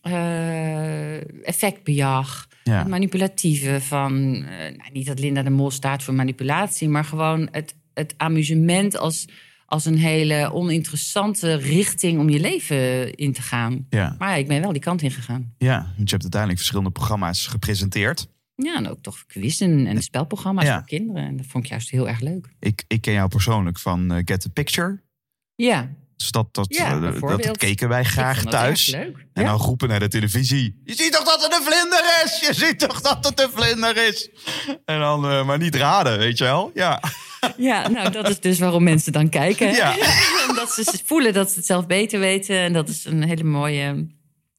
eh, 0.01 1.43
effectbejag, 1.47 2.47
Ja. 2.63 2.77
het 2.77 2.87
manipulatieve 2.87 3.81
van... 3.81 4.35
eh, 4.49 4.57
nou, 4.77 4.89
niet 4.93 5.05
dat 5.05 5.19
Linda 5.19 5.43
de 5.43 5.49
Mol 5.49 5.71
staat 5.71 6.03
voor 6.03 6.13
manipulatie, 6.13 6.89
maar 6.89 7.05
gewoon 7.05 7.47
het, 7.51 7.75
het 7.93 8.13
amusement 8.17 8.97
als, 8.97 9.25
als 9.69 9.85
een 9.85 9.97
hele 9.97 10.51
oninteressante 10.53 11.53
richting 11.53 12.19
om 12.19 12.29
je 12.29 12.39
leven 12.39 13.13
in 13.15 13.33
te 13.33 13.41
gaan. 13.41 13.85
Ja. 13.89 14.15
Maar 14.19 14.29
ja, 14.29 14.35
ik 14.35 14.47
ben 14.47 14.61
wel 14.61 14.71
die 14.71 14.81
kant 14.81 15.01
in 15.01 15.11
gegaan. 15.11 15.53
ja, 15.57 15.77
want 15.77 15.95
je 15.95 16.09
hebt 16.09 16.21
uiteindelijk 16.21 16.59
verschillende 16.59 16.91
programma's 16.91 17.47
gepresenteerd. 17.47 18.27
Ja, 18.55 18.75
en 18.75 18.87
ook 18.89 19.01
toch 19.01 19.25
quizzen 19.25 19.87
en 19.87 20.01
spelprogramma's 20.01 20.65
Ja. 20.65 20.77
voor 20.77 20.87
kinderen. 20.87 21.23
En 21.23 21.37
dat 21.37 21.45
vond 21.45 21.63
ik 21.63 21.69
juist 21.69 21.89
heel 21.89 22.07
erg 22.07 22.19
leuk. 22.19 22.47
Ik, 22.59 22.83
ik 22.87 23.01
ken 23.01 23.13
jou 23.13 23.27
persoonlijk 23.29 23.79
van 23.79 24.11
eh, 24.11 24.21
Get 24.25 24.41
the 24.41 24.49
Picture. 24.49 25.01
Ja, 25.55 25.89
Dus 26.15 26.31
dat, 26.31 26.53
dat, 26.53 26.75
Ja, 26.75 27.01
eh, 27.01 27.21
dat 27.37 27.57
keken 27.57 27.89
wij 27.89 28.03
graag 28.03 28.43
thuis. 28.43 28.87
leuk. 28.87 29.17
En 29.33 29.43
Ja. 29.43 29.49
dan 29.49 29.59
roepen 29.59 29.87
naar 29.89 29.99
de 29.99 30.07
televisie. 30.07 30.81
Je 30.83 30.93
ziet 30.95 31.11
toch 31.11 31.23
dat 31.23 31.43
het 31.43 31.53
een 31.55 31.63
vlinder 31.73 32.21
is? 32.25 32.39
Je 32.47 32.53
ziet 32.65 32.79
toch 32.79 33.01
dat 33.01 33.25
het 33.25 33.39
een 33.41 33.49
vlinder 33.53 34.07
is? 34.07 34.29
En 34.85 34.99
dan 34.99 35.25
eh, 35.29 35.45
maar 35.45 35.57
niet 35.57 35.75
raden, 35.75 36.17
weet 36.17 36.37
je 36.37 36.43
wel? 36.43 36.71
Ja. 36.73 37.01
Ja, 37.57 37.87
nou 37.87 38.11
dat 38.11 38.29
is 38.29 38.39
dus 38.39 38.59
waarom 38.59 38.83
mensen 38.83 39.11
dan 39.11 39.29
kijken. 39.29 39.71
Ja. 39.71 39.95
Omdat 40.49 40.71
ze 40.71 41.01
voelen 41.05 41.33
dat 41.33 41.49
ze 41.49 41.55
het 41.55 41.65
zelf 41.65 41.87
beter 41.87 42.19
weten. 42.19 42.57
En 42.57 42.73
dat 42.73 42.89
is 42.89 43.05
een 43.05 43.23
hele 43.23 43.43
mooie 43.43 44.07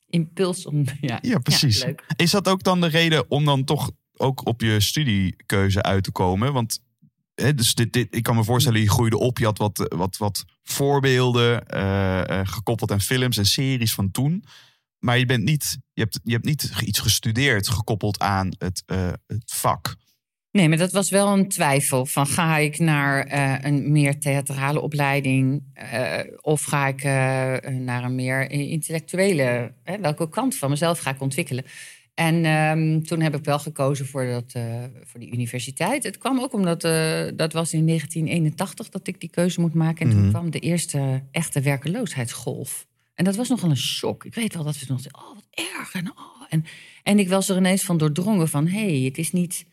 impuls 0.07 0.67
om... 0.67 0.85
Ja, 1.01 1.19
Ja, 1.23 1.39
precies. 1.39 1.85
Is 2.17 2.31
dat 2.31 2.49
ook 2.49 2.63
dan 2.63 2.81
de 2.81 2.87
reden 2.87 3.31
om 3.31 3.45
dan 3.45 3.65
toch 3.65 3.91
ook 4.17 4.47
op 4.47 4.61
je 4.61 4.81
studiekeuze 4.81 5.83
uit 5.83 6.05
te 6.05 6.13
komen? 6.13 6.53
Want 6.53 6.81
hè, 7.35 7.55
dus 7.55 7.75
dit, 7.75 7.93
dit, 7.93 8.15
ik 8.15 8.23
kan 8.23 8.37
me 8.37 8.45
voorstellen, 8.45 8.81
je 8.81 8.91
groeide 8.91 9.19
op. 9.19 9.39
Je 9.39 9.45
had 9.45 9.59
wat, 9.59 9.95
wat, 9.97 10.17
wat 10.17 10.45
voorbeelden 10.63 11.67
eh, 11.67 12.41
eh, 12.41 12.47
gekoppeld 12.47 12.91
aan 12.91 13.01
films 13.01 13.37
en 13.37 13.47
series 13.47 13.95
van 13.95 14.11
toen. 14.11 14.45
Maar 14.99 15.19
je, 15.19 15.27
bent 15.27 15.45
niet, 15.45 15.79
je, 15.93 16.03
hebt, 16.03 16.21
je 16.25 16.33
hebt 16.33 16.45
niet 16.45 16.73
iets 16.81 16.99
gestudeerd 16.99 17.69
gekoppeld 17.69 18.19
aan 18.19 18.53
het, 18.59 18.83
eh, 18.87 19.13
het 19.27 19.53
vak. 19.53 19.97
Nee, 20.53 20.69
maar 20.69 20.79
dat 20.79 20.93
was 20.93 21.11
wel 21.11 21.29
een 21.29 21.49
twijfel. 21.49 22.07
Van 22.07 22.27
ga 22.27 22.57
ik 22.57 22.79
naar 22.79 23.27
eh, 23.27 23.55
een 23.61 23.93
meer 23.93 24.19
theatrale 24.19 24.81
opleiding? 24.81 25.63
eh, 25.75 26.19
of 26.41 26.63
ga 26.63 26.87
ik 26.87 27.03
eh, 27.03 27.71
naar 27.79 28.05
een 28.05 28.15
meer 28.15 28.51
intellectuele? 28.51 29.73
Hè, 29.85 29.99
welke 30.01 30.29
kant 30.29 30.55
van 30.55 30.71
mezelf 30.71 30.99
ga 30.99 31.11
ik 31.11 31.21
ontwikkelen? 31.21 31.65
En 32.15 32.45
ehm, 32.45 33.01
toen 33.03 33.21
heb 33.21 33.37
ik 33.37 33.45
wel 33.45 33.59
gekozen 33.59 34.07
voor, 34.07 34.27
dat, 34.27 34.53
voor 35.05 35.21
die 35.21 35.33
universiteit. 35.33 36.03
Het 36.05 36.19
kwam 36.19 36.41
ook 36.41 36.53
omdat 36.53 36.81
dat 37.37 37.53
was 37.53 37.73
in 37.73 37.87
1981 37.87 38.89
dat 38.89 39.07
ik 39.07 39.21
die 39.21 39.31
keuze 39.31 39.61
moet 39.61 39.75
maken. 39.75 40.07
En 40.07 40.13
Mhm. 40.13 40.21
toen 40.21 40.31
kwam 40.31 40.51
de 40.51 40.59
eerste 40.59 41.23
echte 41.31 41.61
werkeloosheidsgolf. 41.61 42.87
En 43.15 43.25
dat 43.25 43.37
was 43.37 43.49
nogal 43.49 43.71
een 43.71 43.77
shock. 43.77 44.25
Ik 44.25 44.35
weet 44.35 44.55
wel 44.55 44.65
dat 44.65 44.79
we 44.79 44.85
nog 44.89 45.01
zeiden, 45.01 45.21
oh 45.23 45.35
wat 45.35 45.67
erg. 45.79 45.95
En, 45.95 46.07
oh, 46.11 46.43
en, 46.49 46.65
en 47.03 47.19
ik 47.19 47.29
was 47.29 47.49
er 47.49 47.57
ineens 47.57 47.83
van 47.83 47.99
doordrongen 47.99 48.49
van... 48.49 48.67
hé, 48.67 48.97
hey, 48.97 49.05
het 49.05 49.19
is 49.19 49.33
niet 49.33 49.65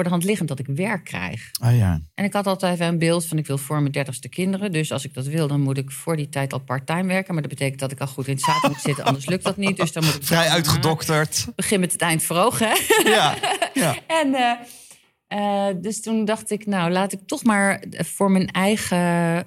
voor 0.00 0.08
de 0.08 0.14
hand 0.16 0.28
liggend 0.30 0.48
dat 0.48 0.58
ik 0.58 0.66
werk 0.66 1.04
krijg. 1.04 1.50
Ah 1.60 1.76
ja. 1.76 2.00
En 2.14 2.24
ik 2.24 2.32
had 2.32 2.46
altijd 2.46 2.74
even 2.74 2.86
een 2.86 2.98
beeld 2.98 3.26
van 3.26 3.38
ik 3.38 3.46
wil 3.46 3.58
voor 3.58 3.80
mijn 3.80 3.92
dertigste 3.92 4.28
kinderen. 4.28 4.72
Dus 4.72 4.92
als 4.92 5.04
ik 5.04 5.14
dat 5.14 5.26
wil, 5.26 5.48
dan 5.48 5.60
moet 5.60 5.78
ik 5.78 5.90
voor 5.90 6.16
die 6.16 6.28
tijd 6.28 6.52
al 6.52 6.58
part-time 6.58 7.06
werken. 7.08 7.32
Maar 7.32 7.42
dat 7.42 7.50
betekent 7.52 7.80
dat 7.80 7.90
ik 7.92 8.00
al 8.00 8.06
goed 8.06 8.26
in 8.26 8.34
het 8.34 8.42
zaad 8.42 8.62
moet 8.68 8.80
zitten, 8.80 9.04
anders 9.04 9.26
lukt 9.26 9.44
dat 9.44 9.56
niet. 9.56 9.76
Dus 9.76 9.92
dan 9.92 10.04
moet 10.04 10.14
ik 10.14 10.24
Vrij 10.24 10.48
uitgedokterd. 10.48 11.46
begin 11.56 11.80
met 11.80 11.92
het 11.92 12.00
eind 12.00 12.22
verhogen. 12.22 12.68
hè? 12.68 13.08
Ja. 13.10 13.34
ja. 13.74 13.96
En 14.22 14.34
eh, 14.34 15.68
eh, 15.68 15.74
dus 15.80 16.00
toen 16.02 16.24
dacht 16.24 16.50
ik, 16.50 16.66
nou 16.66 16.90
laat 16.90 17.12
ik 17.12 17.20
toch 17.26 17.44
maar 17.44 17.84
voor 17.90 18.30
mijn 18.30 18.46
eigen 18.48 18.98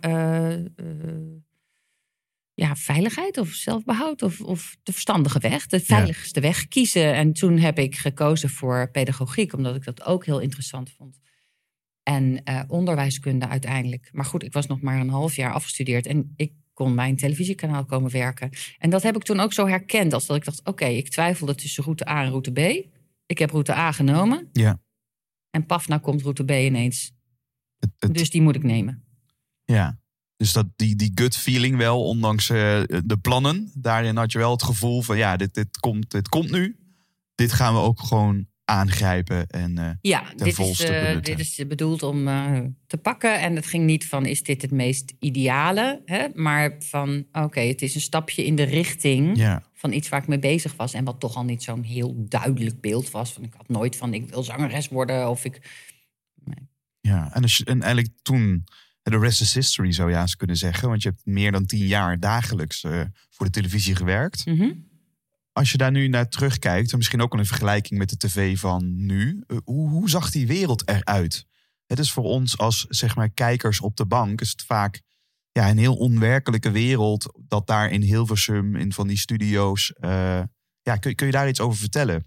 eh, 0.01 0.53
eh, 0.53 0.59
ja, 2.53 2.75
veiligheid 2.75 3.37
of 3.37 3.47
zelfbehoud 3.49 4.21
of, 4.21 4.41
of 4.41 4.77
de 4.83 4.91
verstandige 4.91 5.39
weg, 5.39 5.65
de 5.67 5.79
veiligste 5.79 6.39
weg 6.39 6.67
kiezen. 6.67 7.13
En 7.13 7.33
toen 7.33 7.57
heb 7.57 7.79
ik 7.79 7.95
gekozen 7.95 8.49
voor 8.49 8.91
pedagogiek, 8.91 9.53
omdat 9.53 9.75
ik 9.75 9.83
dat 9.83 10.03
ook 10.05 10.25
heel 10.25 10.39
interessant 10.39 10.91
vond. 10.91 11.19
En 12.03 12.43
eh, 12.43 12.63
onderwijskunde 12.67 13.47
uiteindelijk. 13.47 14.09
Maar 14.11 14.25
goed, 14.25 14.43
ik 14.43 14.53
was 14.53 14.67
nog 14.67 14.81
maar 14.81 14.99
een 14.99 15.09
half 15.09 15.35
jaar 15.35 15.53
afgestudeerd 15.53 16.05
en 16.05 16.33
ik 16.35 16.53
kon 16.73 16.95
bij 16.95 17.09
een 17.09 17.17
televisiekanaal 17.17 17.85
komen 17.85 18.11
werken. 18.11 18.49
En 18.77 18.89
dat 18.89 19.03
heb 19.03 19.15
ik 19.15 19.23
toen 19.23 19.39
ook 19.39 19.53
zo 19.53 19.67
herkend, 19.67 20.13
als 20.13 20.25
dat 20.25 20.35
ik 20.37 20.45
dacht, 20.45 20.65
oké, 20.65 20.85
ik 20.85 21.09
twijfelde 21.09 21.55
tussen 21.55 21.83
route 21.83 22.09
A 22.09 22.23
en 22.23 22.29
route 22.29 22.51
B. 22.51 22.57
Ik 23.25 23.37
heb 23.37 23.49
route 23.49 23.73
A 23.75 23.91
genomen. 23.91 24.49
Ja. 24.51 24.81
En 25.49 25.65
paf, 25.65 25.87
nou 25.87 26.01
komt 26.01 26.21
route 26.21 26.43
B 26.43 26.49
ineens. 26.51 27.11
Het, 27.79 27.89
het- 27.99 28.13
Dus 28.13 28.29
die 28.29 28.41
moet 28.41 28.55
ik 28.55 28.63
nemen. 28.63 29.03
ja. 29.65 30.01
Dus 30.43 30.53
dat, 30.53 30.67
die, 30.75 30.95
die 30.95 31.11
gut 31.15 31.37
feeling 31.37 31.77
wel, 31.77 32.03
ondanks 32.03 32.49
eh, 32.49 32.81
de 33.05 33.17
plannen. 33.21 33.71
Daarin 33.73 34.17
had 34.17 34.31
je 34.31 34.37
wel 34.37 34.51
het 34.51 34.63
gevoel 34.63 35.01
van 35.01 35.17
ja, 35.17 35.35
dit, 35.35 35.53
dit, 35.53 35.77
komt, 35.79 36.11
dit 36.11 36.29
komt 36.29 36.51
nu. 36.51 36.77
Dit 37.35 37.51
gaan 37.51 37.73
we 37.73 37.79
ook 37.79 37.99
gewoon 37.99 38.47
aangrijpen. 38.65 39.47
En 39.47 39.77
eh, 39.77 39.89
Ja, 40.01 40.33
dit 40.35 40.59
is, 40.59 40.79
eh, 40.79 41.21
dit 41.21 41.39
is 41.39 41.67
bedoeld 41.67 42.03
om 42.03 42.25
te 42.87 42.97
pakken. 42.97 43.39
En 43.39 43.55
het 43.55 43.65
ging 43.65 43.85
niet 43.85 44.07
van, 44.07 44.25
is 44.25 44.43
dit 44.43 44.61
het 44.61 44.71
meest 44.71 45.13
ideale? 45.19 46.01
Hè? 46.05 46.27
Maar 46.33 46.75
van, 46.79 47.25
oké, 47.31 47.59
het 47.59 47.81
is 47.81 47.95
een 47.95 48.01
stapje 48.01 48.45
in 48.45 48.55
de 48.55 48.63
richting 48.63 49.37
ja. 49.37 49.63
van 49.73 49.91
iets 49.91 50.09
waar 50.09 50.21
ik 50.21 50.27
mee 50.27 50.39
bezig 50.39 50.75
was. 50.75 50.93
En 50.93 51.03
wat 51.03 51.19
toch 51.19 51.35
al 51.35 51.43
niet 51.43 51.63
zo'n 51.63 51.83
heel 51.83 52.15
duidelijk 52.17 52.81
beeld 52.81 53.11
was. 53.11 53.33
Van, 53.33 53.43
ik 53.43 53.53
had 53.57 53.69
nooit 53.69 53.95
van, 53.95 54.13
ik 54.13 54.29
wil 54.29 54.43
zangeres 54.43 54.87
worden. 54.87 55.29
Of 55.29 55.45
ik, 55.45 55.61
Ja, 57.01 57.33
en, 57.33 57.41
als 57.41 57.57
je, 57.57 57.65
en 57.65 57.81
eigenlijk 57.81 58.13
toen, 58.21 58.65
de 59.11 59.17
rest 59.19 59.41
is 59.41 59.53
history 59.53 59.91
zou 59.91 60.09
je 60.11 60.17
eens 60.17 60.35
kunnen 60.35 60.57
zeggen. 60.57 60.89
Want 60.89 61.01
je 61.03 61.09
hebt 61.09 61.25
meer 61.25 61.51
dan 61.51 61.65
tien 61.65 61.85
jaar 61.87 62.19
dagelijks 62.19 62.83
eh, 62.83 63.01
voor 63.29 63.45
de 63.45 63.51
televisie 63.51 63.95
gewerkt. 63.95 64.45
Mhm. 64.45 64.71
Als 65.51 65.71
je 65.71 65.77
daar 65.77 65.91
nu 65.91 66.07
naar 66.07 66.29
terugkijkt, 66.29 66.91
en 66.91 66.97
misschien 66.97 67.21
ook 67.21 67.37
in 67.37 67.45
vergelijking 67.45 67.99
met 67.99 68.09
de 68.09 68.17
tv 68.17 68.59
van 68.59 69.05
nu. 69.05 69.43
eh, 69.47 69.57
hoe, 69.63 69.89
hoe 69.89 70.09
zag 70.09 70.31
die 70.31 70.47
wereld 70.47 70.87
eruit? 70.87 71.45
Het 71.85 71.99
is 71.99 72.11
voor 72.11 72.23
ons 72.23 72.57
als 72.57 72.85
zeg 72.89 73.15
maar 73.15 73.29
kijkers 73.29 73.79
op 73.79 73.97
de 73.97 74.05
bank, 74.05 74.41
is 74.41 74.49
het 74.49 74.63
vaak 74.63 75.01
ja, 75.51 75.69
een 75.69 75.77
heel 75.77 75.95
onwerkelijke 75.95 76.71
wereld. 76.71 77.43
Dat 77.47 77.67
daar 77.67 77.91
in 77.91 78.01
Hilversum, 78.01 78.75
in 78.75 78.93
van 78.93 79.07
die 79.07 79.17
studio's. 79.17 79.93
eh, 79.93 80.41
ja, 80.81 80.95
kun, 80.95 81.15
kun 81.15 81.25
je 81.25 81.31
daar 81.31 81.47
iets 81.47 81.59
over 81.59 81.79
vertellen? 81.79 82.25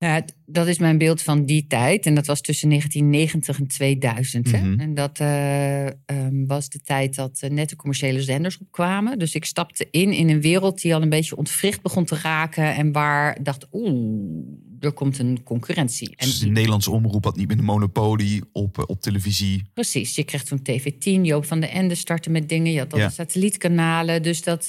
Ja, 0.00 0.14
het- 0.14 0.36
dat 0.46 0.66
is 0.66 0.78
mijn 0.78 0.98
beeld 0.98 1.22
van 1.22 1.44
die 1.44 1.66
tijd. 1.66 2.06
En 2.06 2.14
dat 2.14 2.26
was 2.26 2.40
tussen 2.40 2.68
1990 2.68 3.58
en 3.58 3.66
2000. 3.66 4.50
hè. 4.50 4.58
Mhm. 4.62 4.80
En 4.80 4.94
dat 4.94 5.18
eh, 5.20 5.86
ehm, 5.86 6.46
was 6.46 6.68
de 6.68 6.80
tijd 6.80 7.14
dat 7.14 7.38
eh, 7.40 7.50
net 7.50 7.68
de 7.68 7.76
commerciële 7.76 8.22
zenders 8.22 8.58
opkwamen. 8.58 9.18
Dus 9.18 9.34
ik 9.34 9.44
stapte 9.44 9.88
in 9.90 10.12
in 10.12 10.28
een 10.28 10.40
wereld 10.40 10.82
die 10.82 10.94
al 10.94 11.02
een 11.02 11.08
beetje 11.08 11.36
ontwricht 11.36 11.82
begon 11.82 12.04
te 12.04 12.18
raken. 12.22 12.74
En 12.74 12.92
waar 12.92 13.42
dacht, 13.42 13.66
oeh, 13.72 14.44
er 14.80 14.92
komt 14.92 15.18
een 15.18 15.42
concurrentie. 15.44 16.08
En 16.16 16.26
Dus 16.26 16.38
de 16.38 16.48
Nederlandse 16.48 16.90
omroep 16.90 17.24
had 17.24 17.36
niet 17.36 17.48
meer 17.48 17.56
de 17.56 17.62
monopolie 17.62 18.42
op, 18.52 18.78
eh, 18.78 18.84
op 18.86 19.00
televisie. 19.00 19.62
Precies, 19.74 20.14
je 20.14 20.24
kreeg 20.24 20.44
toen 20.44 20.62
TV10, 20.62 21.24
Joop 21.24 21.44
van 21.44 21.60
den 21.60 21.70
Ende 21.70 21.94
startte 21.94 22.30
met 22.30 22.48
dingen. 22.48 22.72
Je 22.72 22.78
had 22.78 22.92
al 22.92 22.98
Ja. 22.98 23.06
de 23.06 23.12
satellietkanalen. 23.12 24.22
Dus 24.22 24.42
dat, 24.42 24.66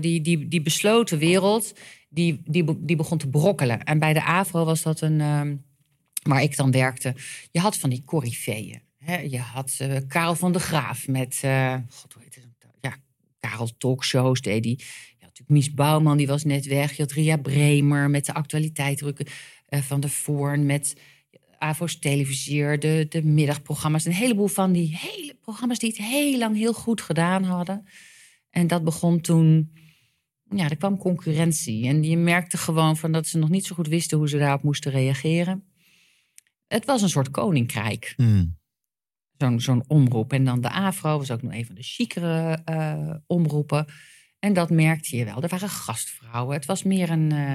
die, 0.00 0.20
die, 0.20 0.48
die 0.48 0.62
besloten 0.62 1.18
wereld, 1.18 1.72
die, 2.16 2.40
die, 2.44 2.84
die 2.84 2.96
begon 2.96 3.18
te 3.18 3.28
brokkelen. 3.28 3.84
En 3.84 3.98
bij 3.98 4.12
de 4.12 4.22
AVRO 4.22 4.64
was 4.64 4.82
dat 4.82 5.00
een, 5.00 5.20
ehm, 5.20 5.56
waar 6.22 6.42
ik 6.42 6.56
dan 6.56 6.70
werkte. 6.70 7.14
Je 7.50 7.60
had 7.60 7.76
van 7.76 7.90
die 7.90 8.02
coryfeeën. 8.04 8.80
Je 9.28 9.38
had 9.38 9.76
eh, 9.78 9.96
Karel 10.08 10.34
van 10.34 10.52
de 10.52 10.58
Graaf 10.58 11.08
met, 11.08 11.38
eh, 11.42 11.74
god 11.88 12.12
hoe 12.12 12.22
heet 12.22 12.34
het? 12.34 12.44
Ja, 12.80 12.96
Karel 13.40 13.76
Talkshows 13.78 14.40
deed 14.40 14.62
die. 14.62 14.76
Je 14.78 14.84
had 15.18 15.20
natuurlijk 15.20 15.50
Mies 15.50 15.74
Bouwman, 15.74 16.16
die 16.16 16.26
was 16.26 16.44
net 16.44 16.66
weg. 16.66 16.92
Je 16.92 17.02
had 17.02 17.12
Ria 17.12 17.36
Bremer 17.36 18.10
met 18.10 18.26
de 18.26 18.34
actualiteitsdrukken 18.34 19.26
eh, 19.66 19.80
van 19.80 20.00
de 20.00 20.08
Voorn. 20.08 20.66
Met 20.66 20.96
Avo's 21.58 21.98
televisier, 21.98 22.78
de, 22.78 23.06
de 23.08 23.24
middagprogramma's. 23.24 24.04
Een 24.04 24.12
heleboel 24.12 24.46
van 24.46 24.72
die 24.72 24.96
hele 24.96 25.34
programma's 25.34 25.78
die 25.78 25.88
het 25.88 25.98
heel 25.98 26.38
lang 26.38 26.56
heel 26.56 26.72
goed 26.72 27.00
gedaan 27.00 27.42
hadden. 27.42 27.86
En 28.50 28.66
dat 28.66 28.84
begon 28.84 29.20
toen... 29.20 29.70
Ja, 30.50 30.68
er 30.68 30.76
kwam 30.76 30.96
concurrentie. 30.98 31.86
En 31.86 32.02
je 32.02 32.16
merkte 32.16 32.56
gewoon 32.56 32.96
van 32.96 33.12
dat 33.12 33.26
ze 33.26 33.38
nog 33.38 33.48
niet 33.48 33.66
zo 33.66 33.74
goed 33.74 33.88
wisten 33.88 34.18
hoe 34.18 34.28
ze 34.28 34.38
daarop 34.38 34.62
moesten 34.62 34.90
reageren. 34.90 35.64
Het 36.68 36.84
was 36.84 37.02
een 37.02 37.08
soort 37.08 37.30
koninkrijk 37.30 38.14
Hmm. 38.16 38.58
zo'n 39.38 39.60
zo'n 39.60 39.84
omroep. 39.86 40.32
En 40.32 40.44
dan 40.44 40.60
de 40.60 40.70
AVRO 40.70 41.18
was 41.18 41.30
ook 41.30 41.42
nog 41.42 41.52
een 41.52 41.66
van 41.66 41.74
de 41.74 41.82
chicere 41.82 42.62
eh, 42.64 43.14
omroepen. 43.26 43.86
En 44.38 44.52
dat 44.52 44.70
merkte 44.70 45.16
je 45.16 45.24
wel. 45.24 45.42
Er 45.42 45.48
waren 45.48 45.68
gastvrouwen. 45.68 46.56
Het 46.56 46.66
was 46.66 46.82
meer 46.82 47.10
een, 47.10 47.32
eh, 47.32 47.54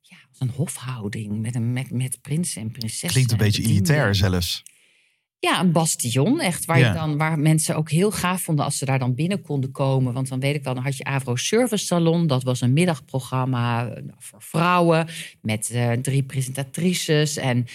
ja, 0.00 0.16
een 0.38 0.50
hofhouding 0.50 1.40
met, 1.40 1.54
een, 1.54 1.72
met, 1.72 1.90
met 1.90 2.18
prinsen 2.20 2.62
en 2.62 2.70
prinsessen. 2.70 3.08
Klinkt 3.08 3.32
een 3.32 3.38
en 3.38 3.44
beetje 3.44 3.62
elitair 3.62 4.14
zelfs. 4.14 4.62
Ja, 5.42 5.60
een 5.60 5.72
bastion, 5.72 6.40
echt. 6.40 6.64
Waar, 6.64 6.78
Ja. 6.78 6.88
je 6.88 6.94
dan, 6.94 7.16
waar 7.16 7.38
mensen 7.38 7.76
ook 7.76 7.90
heel 7.90 8.10
gaaf 8.10 8.42
vonden 8.42 8.64
als 8.64 8.78
ze 8.78 8.84
daar 8.84 8.98
dan 8.98 9.14
binnen 9.14 9.42
konden 9.42 9.70
komen. 9.70 10.12
Want 10.12 10.28
dan 10.28 10.40
weet 10.40 10.54
ik 10.54 10.64
wel, 10.64 10.74
dan 10.74 10.82
had 10.82 10.96
je 10.96 11.04
Avro 11.04 11.36
Service 11.36 11.84
Salon. 11.86 12.26
Dat 12.26 12.42
was 12.42 12.60
een 12.60 12.72
middagprogramma 12.72 13.88
eh, 13.88 14.02
voor 14.18 14.42
vrouwen. 14.42 15.08
Met 15.40 15.70
eh, 15.70 15.92
drie 15.92 16.22
presentatrices. 16.22 17.36
En 17.36 17.66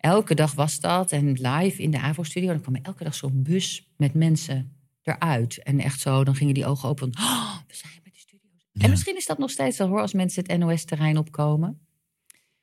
elke 0.00 0.34
dag 0.34 0.54
was 0.54 0.80
dat. 0.80 1.12
En 1.12 1.32
live 1.32 1.82
in 1.82 1.90
de 1.90 1.98
Avro-studio. 2.00 2.48
Dan 2.48 2.60
kwam 2.60 2.74
elke 2.82 3.04
dag 3.04 3.14
zo'n 3.14 3.42
bus 3.42 3.88
met 3.96 4.14
mensen 4.14 4.72
eruit. 5.02 5.62
En 5.62 5.80
echt 5.80 6.00
zo, 6.00 6.24
dan 6.24 6.34
gingen 6.34 6.54
die 6.54 6.66
ogen 6.66 6.88
open. 6.88 7.08
Oh, 7.18 7.54
we 7.68 7.74
zijn 7.74 7.92
bij 8.02 8.12
de. 8.12 8.38
Ja. 8.72 8.84
En 8.84 8.90
misschien 8.90 9.16
is 9.16 9.26
dat 9.26 9.38
nog 9.38 9.50
steeds 9.50 9.78
wel 9.78 9.88
hoor, 9.88 10.00
als 10.00 10.12
mensen 10.12 10.44
het 10.46 10.58
NOS-terrein 10.58 11.18
opkomen. 11.18 11.85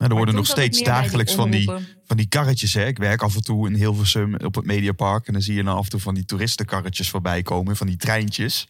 En 0.03 0.09
er 0.09 0.15
worden 0.15 0.35
nog 0.35 0.45
steeds 0.47 0.81
dagelijks 0.83 1.33
van 1.33 1.49
die, 1.51 1.71
van 2.05 2.17
die 2.17 2.27
karretjes. 2.27 2.73
Hè? 2.73 2.85
Ik 2.85 2.97
werk 2.97 3.21
af 3.21 3.35
en 3.35 3.43
toe 3.43 3.67
in 3.67 3.73
Hilversum 3.75 4.35
op 4.35 4.55
het 4.55 4.65
Mediapark. 4.65 5.27
En 5.27 5.33
dan 5.33 5.41
zie 5.41 5.55
je 5.55 5.63
dan 5.63 5.75
af 5.75 5.83
en 5.83 5.89
toe 5.89 5.99
van 5.99 6.13
die 6.13 6.25
toeristenkarretjes 6.25 7.09
voorbij 7.09 7.41
komen. 7.41 7.75
Van 7.75 7.87
die 7.87 7.97
treintjes. 7.97 8.67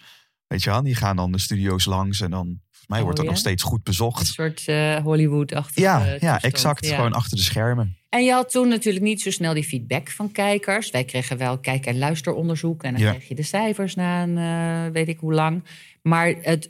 Weet 0.48 0.63
je 0.63 0.70
wel, 0.70 0.84
die 0.84 0.96
gaan 0.96 1.16
dan 1.16 1.32
de 1.32 1.40
studio's 1.40 1.86
langs. 1.86 2.22
En 2.22 2.30
dan, 2.32 2.46
volgens 2.46 2.88
mij 2.88 2.98
Oh, 2.98 3.04
wordt 3.04 3.18
dat 3.18 3.25
ja? 3.25 3.32
nog 3.32 3.42
steeds 3.42 3.63
goed 3.63 3.78
Een 3.78 3.84
bezocht. 3.84 4.28
soort 4.28 4.63
eh, 4.68 4.96
Hollywood-achtige 4.96 5.80
Ja, 5.82 6.16
ja 6.20 6.42
exact. 6.42 6.86
Ja. 6.86 6.96
Gewoon 6.96 7.13
achter 7.13 7.38
de 7.38 7.44
schermen. 7.44 7.98
En 8.10 8.24
je 8.24 8.32
had 8.32 8.52
toen 8.52 8.68
natuurlijk 8.68 9.06
niet 9.06 9.22
zo 9.22 9.32
snel 9.32 9.54
die 9.54 9.63
feedback 9.63 10.10
van 10.10 10.32
kijkers. 10.32 10.92
Wij 10.92 11.04
kregen 11.04 11.38
wel 11.38 11.58
kijk- 11.58 11.86
en 11.86 11.98
luisteronderzoek. 11.98 12.84
En 12.84 12.94
dan 12.94 13.02
Ja. 13.02 13.12
kreeg 13.12 13.28
je 13.28 13.36
de 13.36 13.44
cijfers 13.44 13.96
na 13.96 14.24
een 14.24 14.38
eh, 14.38 14.94
weet 14.94 15.08
ik 15.08 15.20
hoe 15.20 15.34
lang. 15.34 15.63
Maar 16.02 16.34
het, 16.42 16.70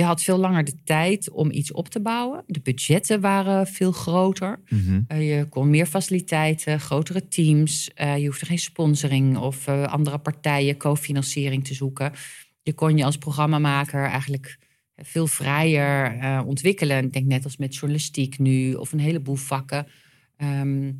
je 0.00 0.06
had 0.06 0.22
veel 0.22 0.38
langer 0.38 0.64
de 0.64 0.82
tijd 0.84 1.30
om 1.30 1.50
iets 1.50 1.72
op 1.72 1.88
te 1.88 2.00
bouwen. 2.00 2.44
De 2.46 2.60
budgetten 2.60 3.20
waren 3.20 3.66
veel 3.66 3.92
groter. 3.92 4.60
Mhm. 4.68 5.00
Eh, 5.06 5.36
je 5.36 5.48
kon 5.48 5.70
meer 5.70 5.86
faciliteiten, 5.86 6.80
grotere 6.80 7.28
teams. 7.28 7.90
Eh, 7.94 8.18
je 8.18 8.26
hoefde 8.26 8.46
geen 8.46 8.58
sponsoring 8.58 9.36
of 9.36 9.66
eh, 9.66 9.82
andere 9.82 10.18
partijen 10.18 10.76
cofinanciering 10.76 11.64
te 11.64 11.74
zoeken. 11.74 12.12
Je 12.62 12.72
kon 12.72 12.96
je 12.96 13.04
als 13.04 13.16
programmamaker 13.16 14.04
eigenlijk 14.04 14.58
veel 14.96 15.26
vrijer 15.26 16.44
ontwikkelen. 16.46 17.04
Ik 17.04 17.12
denk 17.12 17.26
net 17.26 17.44
als 17.44 17.56
met 17.56 17.74
journalistiek 17.74 18.38
nu 18.38 18.74
of 18.74 18.92
een 18.92 18.98
heleboel 18.98 19.36
vakken. 19.36 19.86
Ehm, 20.36 20.92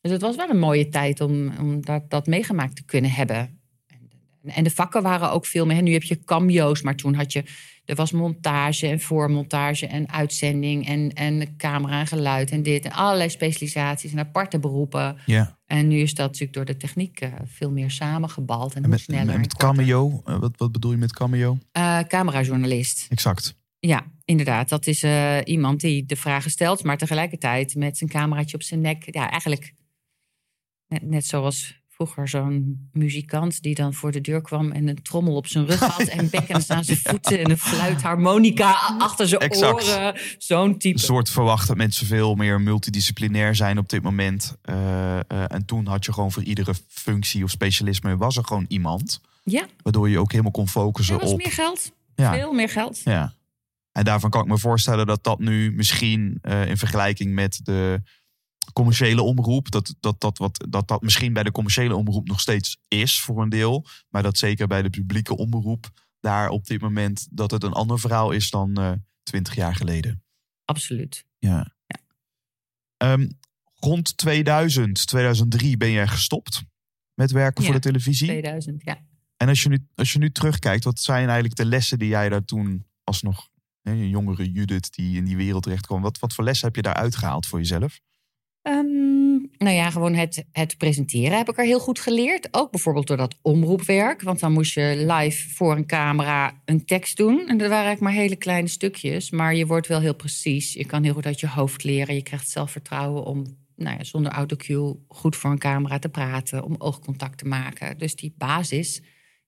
dus 0.00 0.12
het 0.12 0.20
was 0.20 0.36
wel 0.36 0.50
een 0.50 0.58
mooie 0.58 0.88
tijd 0.88 1.20
om, 1.20 1.52
om 1.58 1.80
dat, 1.80 2.10
dat 2.10 2.26
meegemaakt 2.26 2.76
te 2.76 2.84
kunnen 2.84 3.10
hebben. 3.10 3.60
En, 3.86 4.50
en 4.54 4.64
de 4.64 4.70
vakken 4.70 5.02
waren 5.02 5.30
ook 5.30 5.46
veel 5.46 5.66
meer. 5.66 5.82
Nu 5.82 5.92
heb 5.92 6.02
je 6.02 6.24
cameo's, 6.24 6.82
maar 6.82 6.96
toen 6.96 7.14
had 7.14 7.32
je. 7.32 7.44
Er 7.90 7.96
was 7.96 8.12
montage 8.12 8.86
en 8.86 9.00
voormontage 9.00 9.86
en 9.86 10.10
uitzending 10.10 10.86
en, 10.86 11.12
en 11.12 11.56
camera 11.56 12.00
en 12.00 12.06
geluid 12.06 12.50
en 12.50 12.62
dit. 12.62 12.84
En 12.84 12.92
allerlei 12.92 13.30
specialisaties 13.30 14.12
en 14.12 14.18
aparte 14.18 14.58
beroepen. 14.58 15.16
Ja. 15.26 15.58
En 15.66 15.88
nu 15.88 15.98
is 15.98 16.14
dat 16.14 16.26
natuurlijk 16.26 16.52
door 16.52 16.64
de 16.64 16.76
techniek 16.76 17.20
eh, 17.20 17.32
veel 17.44 17.70
meer 17.70 17.90
samengebald 17.90 18.74
en, 18.74 18.88
met, 18.88 19.00
sneller. 19.00 19.24
met, 19.24 19.34
en 19.34 19.40
met 19.40 19.54
korter. 19.54 19.76
cameo. 19.76 20.22
eh, 20.24 20.38
Wat, 20.38 20.52
wat 20.56 20.72
bedoel 20.72 20.90
je 20.90 20.96
met 20.96 21.12
cameo? 21.12 21.58
Eh, 21.72 21.98
camerajournalist. 21.98 23.06
Exact. 23.08 23.58
Ja, 23.78 24.06
inderdaad. 24.24 24.68
Dat 24.68 24.86
is 24.86 25.04
iemand 25.44 25.80
die 25.80 26.06
de 26.06 26.16
vragen 26.16 26.50
stelt, 26.50 26.84
maar 26.84 26.98
tegelijkertijd 26.98 27.74
met 27.74 27.96
zijn 27.98 28.10
cameraatje 28.10 28.56
op 28.56 28.62
zijn 28.62 28.80
nek. 28.80 29.14
Ja, 29.14 29.30
eigenlijk 29.30 29.74
net, 30.88 31.02
net 31.02 31.26
zoals 31.26 31.79
vroeger 32.06 32.28
zo'n 32.28 32.88
muzikant 32.92 33.62
die 33.62 33.74
dan 33.74 33.94
voor 33.94 34.12
de 34.12 34.20
deur 34.20 34.40
kwam 34.40 34.72
en 34.72 34.88
een 34.88 35.02
trommel 35.02 35.34
op 35.36 35.46
zijn 35.46 35.66
rug 35.66 35.78
had 35.80 36.06
en 36.08 36.30
bekkens 36.30 36.68
aan 36.68 36.84
zijn 36.84 36.98
voeten 37.08 37.38
en 37.38 37.50
een 37.50 37.58
fluitharmonica 37.58 38.72
achter 38.98 39.28
zijn 39.28 39.40
Exact. 39.40 39.82
oren. 39.88 40.14
Zo'n 40.38 40.78
type. 40.78 40.94
Een 40.94 41.04
soort 41.04 41.30
verwacht 41.30 41.68
dat 41.68 41.76
mensen 41.76 42.06
veel 42.06 42.34
meer 42.34 42.60
multidisciplinair 42.60 43.54
zijn 43.54 43.78
op 43.78 43.88
dit 43.88 44.02
moment. 44.02 44.56
Eh, 44.62 45.18
eh, 45.18 45.22
en 45.28 45.64
toen 45.64 45.86
had 45.86 46.04
je 46.04 46.12
gewoon 46.12 46.32
voor 46.32 46.42
iedere 46.42 46.74
functie 46.88 47.44
of 47.44 47.50
specialisme 47.50 48.16
was 48.16 48.36
er 48.36 48.44
gewoon 48.44 48.64
iemand. 48.68 49.20
Ja, 49.44 49.66
Waardoor 49.82 50.08
je 50.08 50.18
ook 50.18 50.30
helemaal 50.30 50.52
kon 50.52 50.68
focussen 50.68 51.14
er 51.14 51.20
was 51.20 51.30
op. 51.32 51.38
meer 51.38 51.52
geld. 51.52 51.92
Ja. 52.14 52.32
Veel 52.34 52.52
meer 52.52 52.68
geld. 52.68 53.00
Ja. 53.04 53.34
En 53.92 54.04
daarvan 54.04 54.30
kan 54.30 54.42
ik 54.42 54.48
me 54.48 54.58
voorstellen 54.58 55.06
dat 55.06 55.24
dat 55.24 55.38
nu 55.38 55.72
misschien 55.72 56.38
eh, 56.42 56.66
in 56.68 56.76
vergelijking 56.76 57.34
met 57.34 57.60
de 57.62 58.02
commerciële 58.72 59.22
omroep, 59.22 59.70
dat 59.70 59.94
dat, 60.00 60.20
dat, 60.20 60.38
wat, 60.38 60.66
dat 60.68 60.88
dat 60.88 61.02
misschien 61.02 61.32
bij 61.32 61.42
de 61.42 61.50
commerciële 61.50 61.96
omroep 61.96 62.28
nog 62.28 62.40
steeds 62.40 62.78
is 62.88 63.20
voor 63.20 63.42
een 63.42 63.48
deel. 63.48 63.86
Maar 64.08 64.22
dat 64.22 64.38
zeker 64.38 64.66
bij 64.66 64.82
de 64.82 64.90
publieke 64.90 65.36
omroep 65.36 65.90
daar 66.20 66.48
op 66.48 66.66
dit 66.66 66.80
moment 66.80 67.28
dat 67.30 67.50
het 67.50 67.62
een 67.62 67.72
ander 67.72 67.98
verhaal 67.98 68.30
is 68.30 68.50
dan 68.50 69.00
twintig 69.22 69.54
jaar 69.54 69.74
geleden. 69.74 70.22
Absoluut. 70.64 71.24
Ja. 71.38 71.74
Ehm, 72.96 73.28
rond 73.74 74.16
2000, 74.16 75.06
2003 75.06 75.76
ben 75.76 75.90
jij 75.90 76.06
gestopt 76.06 76.62
met 77.14 77.30
werken 77.30 77.64
voor 77.64 77.74
Ja, 77.74 77.80
de 77.80 77.86
televisie. 77.86 78.26
2000, 78.26 78.82
ja. 78.84 78.98
En 79.36 79.48
als 79.48 79.62
je, 79.62 79.68
nu, 79.68 79.86
als 79.94 80.12
je 80.12 80.18
nu 80.18 80.30
terugkijkt, 80.30 80.84
wat 80.84 81.00
zijn 81.00 81.24
eigenlijk 81.24 81.56
de 81.56 81.64
lessen 81.64 81.98
die 81.98 82.08
jij 82.08 82.28
daar 82.28 82.44
toen 82.44 82.86
als 83.04 83.22
nog 83.22 83.48
hè, 83.82 83.92
een 83.92 84.08
jongere 84.08 84.50
Judith 84.50 84.94
die 84.94 85.16
in 85.16 85.24
die 85.24 85.36
wereld 85.36 85.62
terecht 85.62 85.86
kwam, 85.86 86.02
wat, 86.02 86.18
wat 86.18 86.34
voor 86.34 86.44
lessen 86.44 86.66
heb 86.66 86.76
je 86.76 86.82
daar 86.82 86.94
uitgehaald 86.94 87.46
voor 87.46 87.58
jezelf? 87.58 88.00
Ehm, 88.62 89.30
nou 89.58 89.74
ja, 89.74 89.90
gewoon 89.90 90.14
het, 90.14 90.44
het 90.52 90.76
presenteren 90.78 91.36
heb 91.36 91.48
ik 91.48 91.58
er 91.58 91.64
heel 91.64 91.80
goed 91.80 91.98
geleerd. 91.98 92.48
Ook 92.50 92.70
bijvoorbeeld 92.70 93.06
door 93.06 93.16
dat 93.16 93.38
omroepwerk. 93.42 94.22
Want 94.22 94.40
dan 94.40 94.52
moest 94.52 94.74
je 94.74 95.04
live 95.06 95.48
voor 95.54 95.76
een 95.76 95.86
camera 95.86 96.62
een 96.64 96.84
tekst 96.84 97.16
doen. 97.16 97.38
En 97.38 97.58
dat 97.58 97.68
waren 97.68 97.84
eigenlijk 97.84 98.00
maar 98.00 98.22
hele 98.22 98.36
kleine 98.36 98.68
stukjes. 98.68 99.30
Maar 99.30 99.54
je 99.54 99.66
wordt 99.66 99.86
wel 99.86 100.00
heel 100.00 100.14
precies. 100.14 100.72
Je 100.72 100.86
kan 100.86 101.02
heel 101.02 101.14
goed 101.14 101.26
uit 101.26 101.40
je 101.40 101.48
hoofd 101.48 101.84
leren. 101.84 102.14
Je 102.14 102.22
krijgt 102.22 102.50
zelfvertrouwen 102.50 103.24
om 103.24 103.58
nou 103.76 103.96
ja, 103.96 104.04
zonder 104.04 104.32
autocue 104.32 104.96
goed 105.08 105.36
voor 105.36 105.50
een 105.50 105.58
camera 105.58 105.98
te 105.98 106.08
praten. 106.08 106.64
Om 106.64 106.74
oogcontact 106.78 107.38
te 107.38 107.46
maken. 107.46 107.98
Dus 107.98 108.14
die 108.14 108.34
basis, 108.38 109.02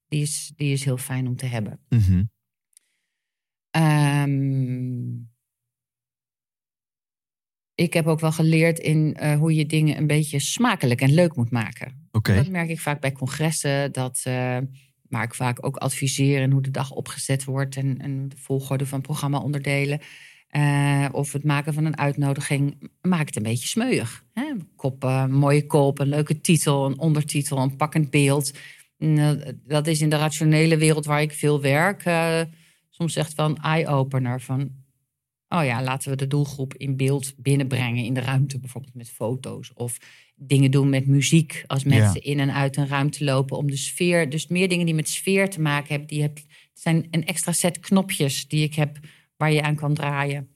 die 0.08 0.22
is, 0.22 0.52
die 0.56 0.72
is 0.72 0.84
heel 0.84 0.98
fijn 0.98 1.26
om 1.26 1.36
te 1.36 1.46
hebben. 1.46 1.80
Mhm. 1.88 2.22
Ehm, 3.70 5.31
ik 7.74 7.92
heb 7.92 8.06
ook 8.06 8.20
wel 8.20 8.32
geleerd 8.32 8.78
in 8.78 9.14
eh, 9.14 9.38
hoe 9.38 9.54
je 9.54 9.66
dingen 9.66 9.96
een 9.96 10.06
beetje 10.06 10.38
smakelijk 10.38 11.00
en 11.00 11.14
leuk 11.14 11.36
moet 11.36 11.50
maken. 11.50 12.08
Dat 12.34 12.48
merk 12.48 12.68
ik 12.68 12.80
vaak 12.80 13.00
bij 13.00 13.12
congressen. 13.12 13.92
Dat 13.92 14.20
eh, 14.24 14.58
maar 15.08 15.22
ik 15.22 15.34
vaak 15.34 15.66
ook 15.66 15.76
adviseer 15.76 16.40
in 16.40 16.50
hoe 16.50 16.62
de 16.62 16.70
dag 16.70 16.90
opgezet 16.90 17.44
wordt 17.44 17.76
en, 17.76 17.98
en 17.98 18.28
de 18.28 18.36
volgorde 18.36 18.86
van 18.86 19.00
programma-onderdelen. 19.00 20.00
Eh, 20.48 21.08
of 21.12 21.32
het 21.32 21.44
maken 21.44 21.74
van 21.74 21.84
een 21.84 21.98
uitnodiging. 21.98 22.90
Maak 23.00 23.26
het 23.26 23.36
een 23.36 23.42
beetje 23.42 23.66
smeuig. 23.68 24.24
Hè? 24.34 24.44
Kop, 24.76 25.04
eh, 25.04 25.24
een 25.24 25.34
mooie 25.34 25.66
kop, 25.66 25.98
een 25.98 26.08
leuke 26.08 26.40
titel, 26.40 26.86
een 26.86 26.98
ondertitel, 26.98 27.58
een 27.58 27.76
pakkend 27.76 28.10
beeld. 28.10 28.52
Eh, 28.98 29.30
dat 29.66 29.86
is 29.86 30.00
in 30.00 30.08
de 30.08 30.16
rationele 30.16 30.76
wereld 30.76 31.04
waar 31.04 31.22
ik 31.22 31.32
veel 31.32 31.60
werk. 31.60 32.04
eh, 32.04 32.40
soms 32.90 33.16
echt 33.16 33.34
wel 33.34 33.46
een 33.46 33.62
eye-opener 33.62 34.40
van... 34.40 34.70
oh 35.52 35.64
ja, 35.64 35.82
laten 35.82 36.10
we 36.10 36.16
de 36.16 36.26
doelgroep 36.26 36.74
in 36.74 36.96
beeld 36.96 37.34
binnenbrengen 37.36 38.04
in 38.04 38.14
de 38.14 38.20
ruimte, 38.20 38.58
bijvoorbeeld 38.58 38.94
met 38.94 39.10
foto's. 39.10 39.72
Of 39.74 39.98
dingen 40.34 40.70
doen 40.70 40.88
met 40.88 41.06
muziek, 41.06 41.64
als 41.66 41.84
mensen 41.84 42.22
in 42.22 42.40
en 42.40 42.52
uit 42.52 42.76
een 42.76 42.88
ruimte 42.88 43.24
lopen 43.24 43.56
om 43.56 43.70
de 43.70 43.76
sfeer. 43.76 44.30
Dus 44.30 44.46
meer 44.46 44.68
dingen 44.68 44.86
die 44.86 44.94
met 44.94 45.08
sfeer 45.08 45.50
te 45.50 45.60
maken 45.60 45.88
hebben. 45.88 46.08
Die 46.08 46.22
heb, 46.22 46.36
het 46.36 46.46
zijn 46.72 47.06
een 47.10 47.26
extra 47.26 47.52
set 47.52 47.80
knopjes 47.80 48.48
die 48.48 48.64
ik 48.64 48.74
heb 48.74 48.98
waar 49.36 49.52
je 49.52 49.62
aan 49.62 49.76
kan 49.76 49.94
draaien. 49.94 50.48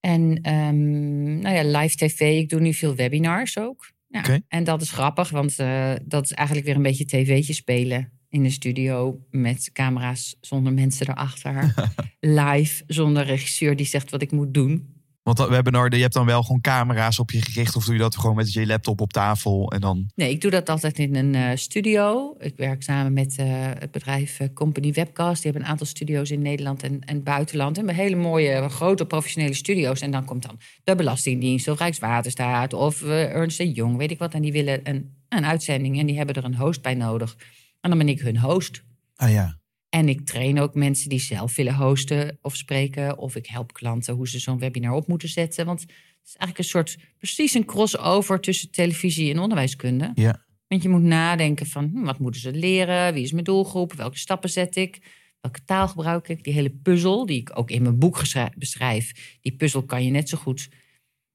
En 0.00 0.38
ehm, 0.42 1.38
nou 1.38 1.54
ja, 1.54 1.80
live 1.80 1.96
tv. 1.96 2.20
Ik 2.20 2.48
doe 2.48 2.60
nu 2.60 2.74
veel 2.74 2.94
webinars 2.94 3.58
ook. 3.58 3.92
Ja. 4.08 4.40
En 4.48 4.64
dat 4.64 4.82
is 4.82 4.90
grappig, 4.90 5.30
want 5.30 5.58
eh, 5.58 5.92
dat 6.04 6.24
is 6.24 6.32
eigenlijk 6.32 6.66
weer 6.66 6.76
een 6.76 6.82
beetje 6.82 7.04
tv'tje 7.04 7.52
spelen 7.52 8.12
in 8.34 8.42
de 8.42 8.50
studio 8.50 9.20
met 9.30 9.70
camera's 9.72 10.36
zonder 10.40 10.72
mensen 10.72 11.08
erachter. 11.08 11.74
Live, 12.20 12.82
zonder 12.86 13.24
regisseur 13.24 13.76
die 13.76 13.86
zegt 13.86 14.10
wat 14.10 14.22
ik 14.22 14.32
moet 14.32 14.54
doen. 14.54 14.92
Want 15.22 15.36
dat 15.36 15.48
webinar, 15.48 15.94
je 15.94 16.00
hebt 16.00 16.14
dan 16.14 16.26
wel 16.26 16.42
gewoon 16.42 16.60
camera's 16.60 17.18
op 17.18 17.30
je 17.30 17.42
gericht. 17.42 17.76
Of 17.76 17.84
doe 17.84 17.94
je 17.94 18.00
dat 18.00 18.16
gewoon 18.16 18.36
met 18.36 18.52
je 18.52 18.66
laptop 18.66 19.00
op 19.00 19.12
tafel 19.12 19.70
en 19.72 19.80
dan... 19.80 20.10
Nee, 20.14 20.30
ik 20.30 20.40
doe 20.40 20.50
dat 20.50 20.68
altijd 20.68 20.98
in 20.98 21.14
een 21.14 21.34
eh, 21.34 21.56
studio. 21.56 22.34
Ik 22.38 22.56
werk 22.56 22.82
samen 22.82 23.12
met 23.12 23.36
eh, 23.36 23.46
het 23.78 23.90
bedrijf 23.90 24.40
eh, 24.40 24.48
Company 24.54 24.92
Webcast. 24.92 25.42
Die 25.42 25.50
hebben 25.50 25.62
een 25.62 25.68
aantal 25.68 25.86
studio's 25.86 26.30
in 26.30 26.42
Nederland 26.42 26.82
en, 26.82 27.00
en 27.00 27.22
buitenland. 27.22 27.78
En 27.78 27.88
hele 27.88 28.16
mooie, 28.16 28.68
grote 28.68 29.06
professionele 29.06 29.54
studio's. 29.54 30.00
En 30.00 30.10
dan 30.10 30.24
komt 30.24 30.42
dan 30.42 30.58
de 30.84 30.94
Belastingdienst 30.94 31.68
of 31.68 31.78
Rijkswaterstaat 31.78 32.72
of 32.72 33.02
Ernst 33.02 33.62
Jong, 33.62 33.96
weet 33.96 34.10
ik 34.10 34.18
wat. 34.18 34.34
En 34.34 34.42
die 34.42 34.52
willen 34.52 34.80
een, 34.82 35.14
een 35.28 35.44
uitzending 35.44 35.98
en 35.98 36.06
die 36.06 36.16
hebben 36.16 36.34
er 36.34 36.44
een 36.44 36.56
host 36.56 36.82
bij 36.82 36.94
nodig. 36.94 37.36
En 37.84 37.90
dan 37.90 37.98
ben 37.98 38.08
ik 38.08 38.20
hun 38.20 38.38
host. 38.38 38.84
Ah 39.16 39.30
ja. 39.30 39.58
En 39.88 40.08
ik 40.08 40.26
train 40.26 40.60
ook 40.60 40.74
mensen 40.74 41.08
die 41.08 41.20
zelf 41.20 41.56
willen 41.56 41.74
hosten 41.74 42.38
of 42.42 42.56
spreken. 42.56 43.18
Of 43.18 43.36
ik 43.36 43.46
help 43.46 43.72
klanten 43.72 44.14
hoe 44.14 44.28
ze 44.28 44.38
zo'n 44.38 44.58
webinar 44.58 44.92
op 44.92 45.06
moeten 45.06 45.28
zetten. 45.28 45.66
Want 45.66 45.80
het 45.80 45.90
is 46.24 46.36
eigenlijk 46.36 46.58
een 46.58 46.64
soort, 46.64 46.98
precies 47.18 47.54
een 47.54 47.64
crossover 47.64 48.40
tussen 48.40 48.70
televisie 48.70 49.32
en 49.32 49.38
onderwijskunde. 49.38 50.10
Ja. 50.14 50.44
Want 50.68 50.82
je 50.82 50.88
moet 50.88 51.02
nadenken 51.02 51.66
van, 51.66 51.90
hm, 51.92 52.02
wat 52.02 52.18
moeten 52.18 52.40
ze 52.40 52.52
leren? 52.52 53.14
Wie 53.14 53.22
is 53.22 53.32
mijn 53.32 53.44
doelgroep? 53.44 53.92
Welke 53.92 54.18
stappen 54.18 54.50
zet 54.50 54.76
ik? 54.76 55.02
Welke 55.40 55.64
taal 55.64 55.88
gebruik 55.88 56.28
ik? 56.28 56.44
Die 56.44 56.52
hele 56.52 56.70
puzzel, 56.70 57.26
die 57.26 57.40
ik 57.40 57.58
ook 57.58 57.70
in 57.70 57.82
mijn 57.82 57.98
boek 57.98 58.22
beschrijf. 58.58 59.36
Die 59.40 59.56
puzzel 59.56 59.82
kan 59.82 60.04
je 60.04 60.10
net 60.10 60.28
zo 60.28 60.38
goed, 60.38 60.68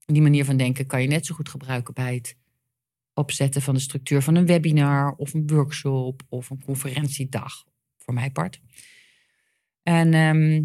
die 0.05 0.21
manier 0.21 0.45
van 0.45 0.57
denken 0.57 0.85
kan 0.85 1.01
je 1.01 1.07
net 1.07 1.25
zo 1.25 1.35
goed 1.35 1.49
gebruiken 1.49 1.93
bij 1.93 2.13
het 2.13 2.35
opzetten 3.13 3.61
van 3.61 3.73
de 3.73 3.79
structuur 3.79 4.21
van 4.21 4.35
een 4.35 4.45
webinar 4.45 5.11
of 5.11 5.33
een 5.33 5.47
workshop 5.47 6.21
of 6.29 6.49
een 6.49 6.63
conferentiedag, 6.63 7.63
voor 7.97 8.13
mijn 8.13 8.31
part. 8.31 8.59
En 9.83 10.13
ehm, 10.13 10.63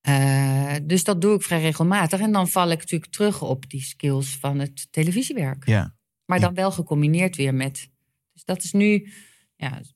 eh, 0.00 0.74
dus 0.82 1.04
dat 1.04 1.20
doe 1.20 1.34
ik 1.34 1.42
vrij 1.42 1.60
regelmatig. 1.60 2.20
En 2.20 2.32
dan 2.32 2.48
val 2.48 2.70
ik 2.70 2.78
natuurlijk 2.78 3.12
terug 3.12 3.42
op 3.42 3.70
die 3.70 3.82
skills 3.82 4.36
van 4.36 4.58
het 4.58 4.86
televisiewerk. 4.92 5.66
Ja. 5.66 5.94
Maar 6.24 6.38
Ja. 6.38 6.44
dan 6.44 6.54
wel 6.54 6.70
gecombineerd 6.72 7.36
weer 7.36 7.54
met. 7.54 7.90
Dus 8.32 8.44
dat 8.44 8.62
is 8.62 8.72
nu. 8.72 9.12
Ja, 9.56 9.78
er 9.78 9.92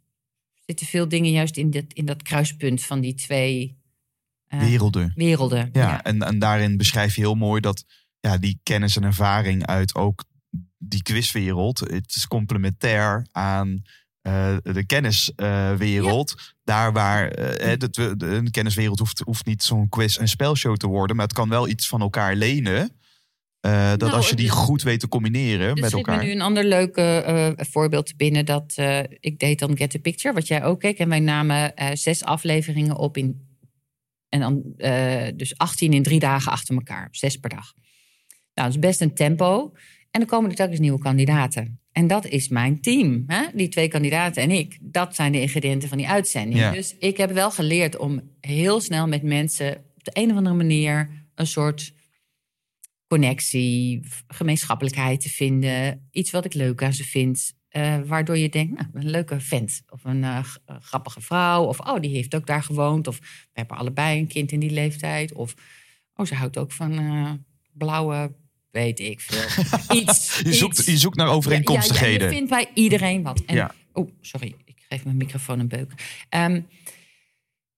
zitten 0.67 0.87
veel 0.87 1.09
dingen 1.09 1.31
juist 1.31 1.57
in 1.57 1.71
dat, 1.71 1.85
in 1.93 2.05
dat 2.05 2.23
kruispunt 2.23 2.83
van 2.83 3.01
die 3.01 3.15
twee 3.15 3.79
eh, 4.47 4.61
Werelden. 4.61 5.13
werelden. 5.15 5.69
Ja, 5.73 6.03
En, 6.03 6.23
en 6.23 6.39
daarin 6.39 6.77
beschrijf 6.77 7.15
je 7.15 7.21
heel 7.21 7.35
mooi 7.35 7.61
dat 7.61 7.85
ja, 8.21 8.39
die 8.39 8.61
kennis 8.63 8.97
en 8.97 9.03
ervaring 9.03 9.67
uit 9.67 9.95
ook 9.95 10.25
die 10.83 11.03
quizwereld, 11.03 11.79
het 11.79 12.15
is 12.15 12.27
complementair 12.27 13.27
aan 13.33 13.83
eh, 14.21 14.57
de 14.63 14.87
kenniswereld. 14.87 16.55
Daar 16.65 16.93
waar 16.93 17.29
eh, 17.31 17.79
de, 17.79 18.15
een 18.19 18.51
kenniswereld 18.51 18.99
hoeft, 18.99 19.21
hoeft 19.21 19.47
niet 19.47 19.63
zo'n 19.63 19.89
quiz- 19.89 20.17
en 20.17 20.29
spelshow 20.29 20.77
te 20.77 20.87
worden, 20.87 21.17
maar 21.17 21.25
het 21.25 21.35
kan 21.35 21.49
wel 21.49 21.69
iets 21.69 21.89
van 21.89 22.01
elkaar 22.01 22.35
lenen. 22.35 22.99
Eh, 23.61 23.91
dat 23.91 24.01
Nou, 24.01 24.13
als 24.13 24.29
je 24.29 24.37
die 24.37 24.49
goed 24.49 24.83
weet 24.83 25.01
te 25.01 25.09
combineren 25.09 25.69
Er 25.69 25.75
met 25.75 25.91
schiet 25.91 26.07
me 26.07 26.13
elkaar. 26.13 26.25
nu 26.25 26.33
een 26.33 26.41
ander 26.41 26.65
leuk 26.65 26.95
voorbeeld 27.57 28.07
te 28.07 28.17
binnen. 28.17 28.47
Dat 28.47 28.75
ik 29.21 29.39
deed 29.39 29.59
dan 29.59 29.77
Get 29.77 29.91
the 29.91 29.99
Picture, 29.99 30.35
wat 30.35 30.47
jij 30.47 30.65
ook 30.65 30.81
keek. 30.81 30.99
En 30.99 31.09
wij 31.09 31.21
namen 31.21 31.73
zes 31.93 32.25
afleveringen 32.25 32.97
op 32.97 33.17
in. 33.17 33.49
En 34.29 34.41
dan 34.41 34.63
dus 35.37 35.59
18 35.59 35.93
in 35.93 36.03
drie 36.03 36.21
dagen 36.21 36.53
achter 36.53 36.75
elkaar. 36.75 37.09
Zes 37.11 37.37
per 37.37 37.51
dag. 37.51 37.73
Nou, 38.55 38.69
dat 38.69 38.69
is 38.69 38.79
best 38.79 39.01
een 39.01 39.15
tempo. 39.15 39.73
En 40.11 40.21
dan 40.21 40.29
komen 40.29 40.51
er 40.51 40.57
telkens 40.57 40.79
nieuwe 40.81 40.99
kandidaten. 40.99 41.81
En 41.93 42.07
dat 42.07 42.27
is 42.27 42.49
mijn 42.49 42.81
team. 42.81 43.25
Hè? 43.27 43.47
Die 43.55 43.69
twee 43.69 43.89
kandidaten 43.89 44.43
en 44.43 44.51
ik. 44.51 44.79
Dat 44.81 45.15
zijn 45.15 45.33
de 45.33 45.41
ingrediënten 45.41 45.89
van 45.89 45.99
die 45.99 46.09
uitzending. 46.09 46.61
Ja. 46.61 46.71
Dus 46.71 46.97
ik 46.99 47.17
heb 47.17 47.31
wel 47.31 47.51
geleerd 47.51 47.97
om 47.97 48.21
heel 48.41 48.81
snel 48.81 49.07
met 49.09 49.23
mensen 49.23 49.77
op 49.77 50.05
de 50.05 50.11
een 50.15 50.31
of 50.31 50.37
andere 50.37 50.57
manier 50.57 51.11
een 51.35 51.47
soort 51.47 51.93
connectie, 53.07 54.01
gemeenschappelijkheid 54.27 55.21
te 55.21 55.29
vinden. 55.29 56.09
Iets 56.11 56.31
wat 56.31 56.45
ik 56.45 56.55
leuk 56.55 56.83
aan 56.83 56.93
ze 56.93 57.05
vind. 57.05 57.59
eh, 57.69 57.99
waardoor 58.05 58.39
je 58.39 58.49
denkt, 58.49 58.73
nou, 58.79 58.89
een 58.93 59.11
leuke 59.11 59.41
vent. 59.41 59.83
Of 59.89 60.05
een 60.05 60.25
eh, 60.25 60.45
eh, 60.67 60.77
grappige 60.81 61.21
vrouw. 61.21 61.65
Of, 61.65 61.79
oh, 61.81 62.01
die 62.01 62.11
heeft 62.15 62.35
ook 62.35 62.47
daar 62.47 62.63
gewoond. 62.63 63.07
Of 63.07 63.19
we 63.19 63.27
hebben 63.53 63.77
allebei 63.77 64.19
een 64.19 64.27
kind 64.27 64.53
in 64.53 64.61
die 64.61 64.71
leeftijd. 64.71 65.33
Of, 65.33 65.55
oh, 66.15 66.27
ze 66.27 66.35
houdt 66.35 66.59
ook 66.59 66.73
van 66.73 67.45
blauwe, 67.73 68.35
weet 68.71 69.01
ik 69.01 69.21
veel. 69.21 69.65
Iets. 70.01 70.41
Je 70.41 70.53
zoekt, 70.53 70.85
je 70.87 70.99
zoekt 70.99 71.17
naar 71.17 71.29
overeenkomstigheden. 71.29 72.21
Ja, 72.21 72.27
je 72.27 72.33
vindt 72.37 72.51
bij 72.51 72.69
iedereen 72.75 73.23
wat. 73.23 73.43
En, 73.47 73.55
Ja. 73.55 73.75
Oh, 73.93 74.11
sorry. 74.21 74.55
Ik 74.65 74.77
geef 74.89 75.05
mijn 75.05 75.17
microfoon 75.17 75.59
een 75.59 75.69
beuk. 75.69 75.93
Ehm, 76.29 76.61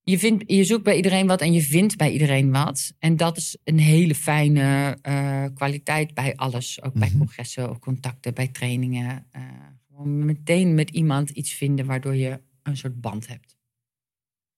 je, 0.02 0.18
vindt, 0.18 0.44
je 0.46 0.64
zoekt 0.64 0.82
bij 0.82 0.96
iedereen 0.96 1.26
wat 1.26 1.40
en 1.40 1.52
je 1.52 1.62
vindt 1.62 1.96
bij 1.96 2.10
iedereen 2.12 2.50
wat. 2.50 2.92
En 2.98 3.16
dat 3.16 3.36
is 3.36 3.56
een 3.64 3.78
hele 3.78 4.14
fijne 4.14 4.98
eh, 5.02 5.44
kwaliteit 5.54 6.14
bij 6.14 6.36
alles. 6.36 6.82
Ook 6.82 6.94
bij 6.94 7.08
Mhm. 7.08 7.18
congressen 7.18 7.70
of 7.70 7.78
contacten, 7.78 8.34
bij 8.34 8.48
trainingen. 8.48 9.26
Eh, 9.30 9.42
gewoon 9.88 10.24
meteen 10.24 10.74
met 10.74 10.90
iemand 10.90 11.30
iets 11.30 11.52
vinden 11.52 11.86
waardoor 11.86 12.14
je 12.16 12.40
een 12.62 12.76
soort 12.76 13.00
band 13.00 13.26
hebt. 13.28 13.56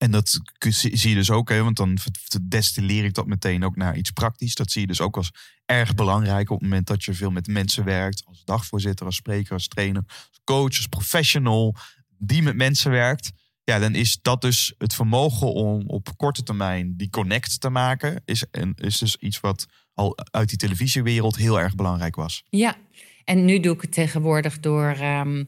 En 0.05 0.11
dat 0.11 0.39
zie 0.69 1.09
je 1.09 1.15
dus 1.15 1.31
ook, 1.31 1.49
hè, 1.49 1.63
want 1.63 1.77
dan 1.77 1.97
destilleer 2.41 3.03
ik 3.03 3.13
dat 3.13 3.27
meteen 3.27 3.63
ook 3.63 3.75
naar 3.75 3.97
iets 3.97 4.11
praktisch. 4.11 4.55
Dat 4.55 4.71
zie 4.71 4.81
je 4.81 4.87
dus 4.87 5.01
ook 5.01 5.17
als 5.17 5.31
erg 5.65 5.95
belangrijk 5.95 6.49
op 6.49 6.59
het 6.59 6.69
moment 6.69 6.87
dat 6.87 7.03
je 7.03 7.13
veel 7.13 7.31
met 7.31 7.47
mensen 7.47 7.83
werkt. 7.83 8.25
Als 8.25 8.43
dagvoorzitter, 8.43 9.05
als 9.05 9.15
spreker, 9.15 9.53
als 9.53 9.67
trainer, 9.67 10.03
als 10.07 10.39
coach, 10.43 10.77
als 10.77 10.87
professional. 10.87 11.75
Die 12.17 12.41
met 12.41 12.55
mensen 12.55 12.91
werkt. 12.91 13.31
Ja, 13.63 13.79
dan 13.79 13.95
is 13.95 14.19
dat 14.21 14.41
dus 14.41 14.73
het 14.77 14.93
vermogen 14.93 15.53
om 15.53 15.83
op 15.87 16.17
korte 16.17 16.43
termijn 16.43 16.97
die 16.97 17.09
connect 17.09 17.61
te 17.61 17.69
maken. 17.69 18.21
Is, 18.25 18.45
en 18.51 18.73
is 18.75 18.97
dus 18.97 19.15
iets 19.15 19.39
wat 19.39 19.65
al 19.93 20.17
uit 20.31 20.49
die 20.49 20.57
televisiewereld 20.57 21.35
heel 21.35 21.59
erg 21.59 21.75
belangrijk 21.75 22.15
was. 22.15 22.43
Ja, 22.49 22.75
en 23.23 23.45
nu 23.45 23.59
doe 23.59 23.75
ik 23.75 23.81
het 23.81 23.91
tegenwoordig 23.91 24.59
door 24.59 24.89
ehm, 24.89 25.43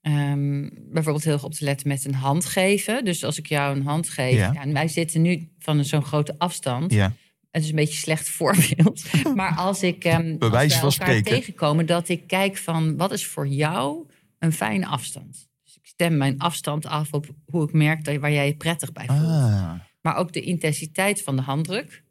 ehm, 0.00 0.68
bijvoorbeeld 0.72 1.24
heel 1.24 1.32
erg 1.32 1.44
op 1.44 1.54
te 1.54 1.64
letten 1.64 1.88
met 1.88 2.04
een 2.04 2.14
hand 2.14 2.44
geven. 2.44 3.04
Dus 3.04 3.24
als 3.24 3.38
ik 3.38 3.46
jou 3.46 3.76
een 3.76 3.84
hand 3.86 4.08
geef, 4.08 4.34
Ja. 4.34 4.52
ja. 4.52 4.60
en 4.62 4.72
wij 4.72 4.88
zitten 4.88 5.22
nu 5.22 5.48
van 5.58 5.84
zo'n 5.84 6.04
grote 6.04 6.34
afstand. 6.38 6.92
Ja, 6.92 7.12
Het 7.50 7.62
is 7.62 7.68
een 7.68 7.74
beetje 7.76 7.92
een 7.92 7.98
slecht 7.98 8.28
voorbeeld. 8.38 9.02
maar 9.34 9.54
als 9.56 9.82
ik 9.82 10.04
ehm 10.04 10.36
als 10.38 10.50
wijze 10.50 10.74
we 10.74 10.80
van 10.80 10.90
elkaar 10.90 11.06
spreken. 11.06 11.32
tegenkomen, 11.32 11.86
dat 11.86 12.08
ik 12.08 12.26
kijk 12.26 12.56
van 12.56 12.96
wat 12.96 13.12
is 13.12 13.26
voor 13.26 13.46
jou 13.48 14.06
een 14.38 14.52
fijne 14.52 14.86
afstand. 14.86 15.48
Dus 15.64 15.76
ik 15.76 15.86
stem 15.86 16.16
mijn 16.16 16.38
afstand 16.38 16.86
af 16.86 17.12
op 17.12 17.26
hoe 17.46 17.64
ik 17.64 17.72
merk 17.72 18.04
dat, 18.04 18.16
waar 18.16 18.32
jij 18.32 18.46
je 18.46 18.56
prettig 18.56 18.92
bij 18.92 19.06
voelt. 19.06 19.20
ah, 19.20 19.72
Maar 20.00 20.16
ook 20.16 20.32
de 20.32 20.40
intensiteit 20.40 21.22
van 21.22 21.36
de 21.36 21.42
handdruk 21.42 22.02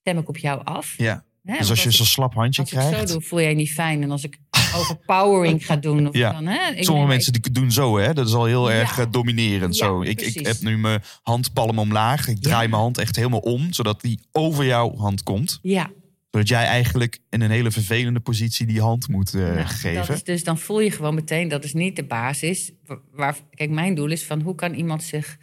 stem 0.00 0.18
ik 0.18 0.28
op 0.28 0.36
jou 0.36 0.64
af. 0.64 0.94
ja. 0.98 1.24
Hè, 1.42 1.58
Dus 1.58 1.70
als 1.70 1.82
je 1.82 1.90
zo'n 1.90 2.06
slap 2.06 2.34
handje 2.34 2.60
als 2.62 2.72
ik 2.72 2.80
zo 2.80 2.88
krijgt. 2.88 3.08
doe, 3.12 3.20
voel 3.22 3.40
jij 3.40 3.54
niet 3.54 3.72
fijn. 3.72 4.02
En 4.02 4.10
als 4.10 4.24
ik 4.24 4.38
overpowering 4.74 5.66
ga 5.66 5.76
doen, 5.76 6.08
of 6.08 6.14
Ja. 6.14 6.32
dan, 6.32 6.46
hè, 6.46 6.70
ik 6.74 6.84
Sommige 6.84 7.08
mensen 7.08 7.32
die 7.32 7.50
doen 7.52 7.70
zo, 7.70 7.98
hè? 7.98 8.12
Dat 8.14 8.26
is 8.28 8.34
al 8.34 8.44
heel 8.44 8.70
Ja. 8.70 8.76
erg 8.78 8.98
eh, 8.98 9.06
dominerend. 9.10 9.76
Ja, 9.76 9.84
zo. 9.86 10.02
Ik, 10.02 10.20
ik 10.20 10.46
heb 10.46 10.60
nu 10.60 10.78
mijn 10.78 11.02
handpalm 11.22 11.78
omlaag. 11.78 12.28
Ik 12.28 12.42
draai 12.42 12.68
mijn 12.68 12.82
hand 12.82 12.98
echt 12.98 13.16
helemaal 13.16 13.40
om, 13.40 13.72
zodat 13.72 14.00
die 14.00 14.20
over 14.32 14.64
jouw 14.64 14.96
hand 14.96 15.22
komt. 15.22 15.58
Ja, 15.62 15.90
Zodat 16.30 16.48
jij 16.48 16.64
eigenlijk 16.64 17.18
in 17.30 17.40
een 17.40 17.50
hele 17.50 17.70
vervelende 17.70 18.20
positie 18.20 18.66
die 18.66 18.80
hand 18.80 19.08
moet 19.08 19.34
eh, 19.34 19.40
nou, 19.40 19.66
geven. 19.66 20.06
dat 20.06 20.16
is 20.16 20.24
dus 20.24 20.44
dan 20.44 20.58
voel 20.58 20.80
je 20.80 20.90
gewoon 20.90 21.14
meteen, 21.14 21.48
dat 21.48 21.64
is 21.64 21.72
niet 21.72 21.96
de 21.96 22.04
basis. 22.04 22.72
Waar, 22.86 22.98
waar- 23.12 23.36
kijk, 23.54 23.70
mijn 23.70 23.94
doel 23.94 24.10
is 24.10 24.24
van 24.24 24.40
hoe 24.40 24.54
kan 24.54 24.74
iemand 24.74 25.02
zich 25.02 25.38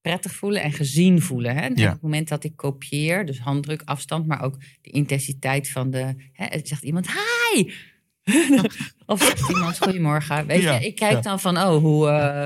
prettig 0.00 0.32
voelen 0.34 0.62
en 0.62 0.72
gezien 0.72 1.22
voelen. 1.22 1.54
Hè? 1.54 1.60
En 1.60 1.76
Ja. 1.76 1.86
Op 1.86 1.92
het 1.92 2.02
moment 2.02 2.28
dat 2.28 2.44
ik 2.44 2.56
kopieer, 2.56 3.26
dus 3.26 3.38
handdruk, 3.38 3.82
afstand, 3.84 4.26
maar 4.26 4.42
ook 4.42 4.56
de 4.82 4.90
intensiteit 4.90 5.70
van 5.70 5.90
de. 5.90 6.14
Hè, 6.32 6.58
zegt 6.62 6.82
iemand 6.82 7.06
hi! 7.10 7.70
of 9.06 9.22
zegt 9.22 9.48
iemand 9.50 9.78
goedemorgen. 9.78 10.46
Weet 10.46 10.62
Ja, 10.62 10.74
je, 10.78 10.86
ik 10.86 10.94
kijk 10.94 11.12
ja. 11.12 11.20
dan 11.20 11.40
van 11.40 11.56
oh, 11.58 11.76
hoe. 11.76 12.08
eh, 12.08 12.42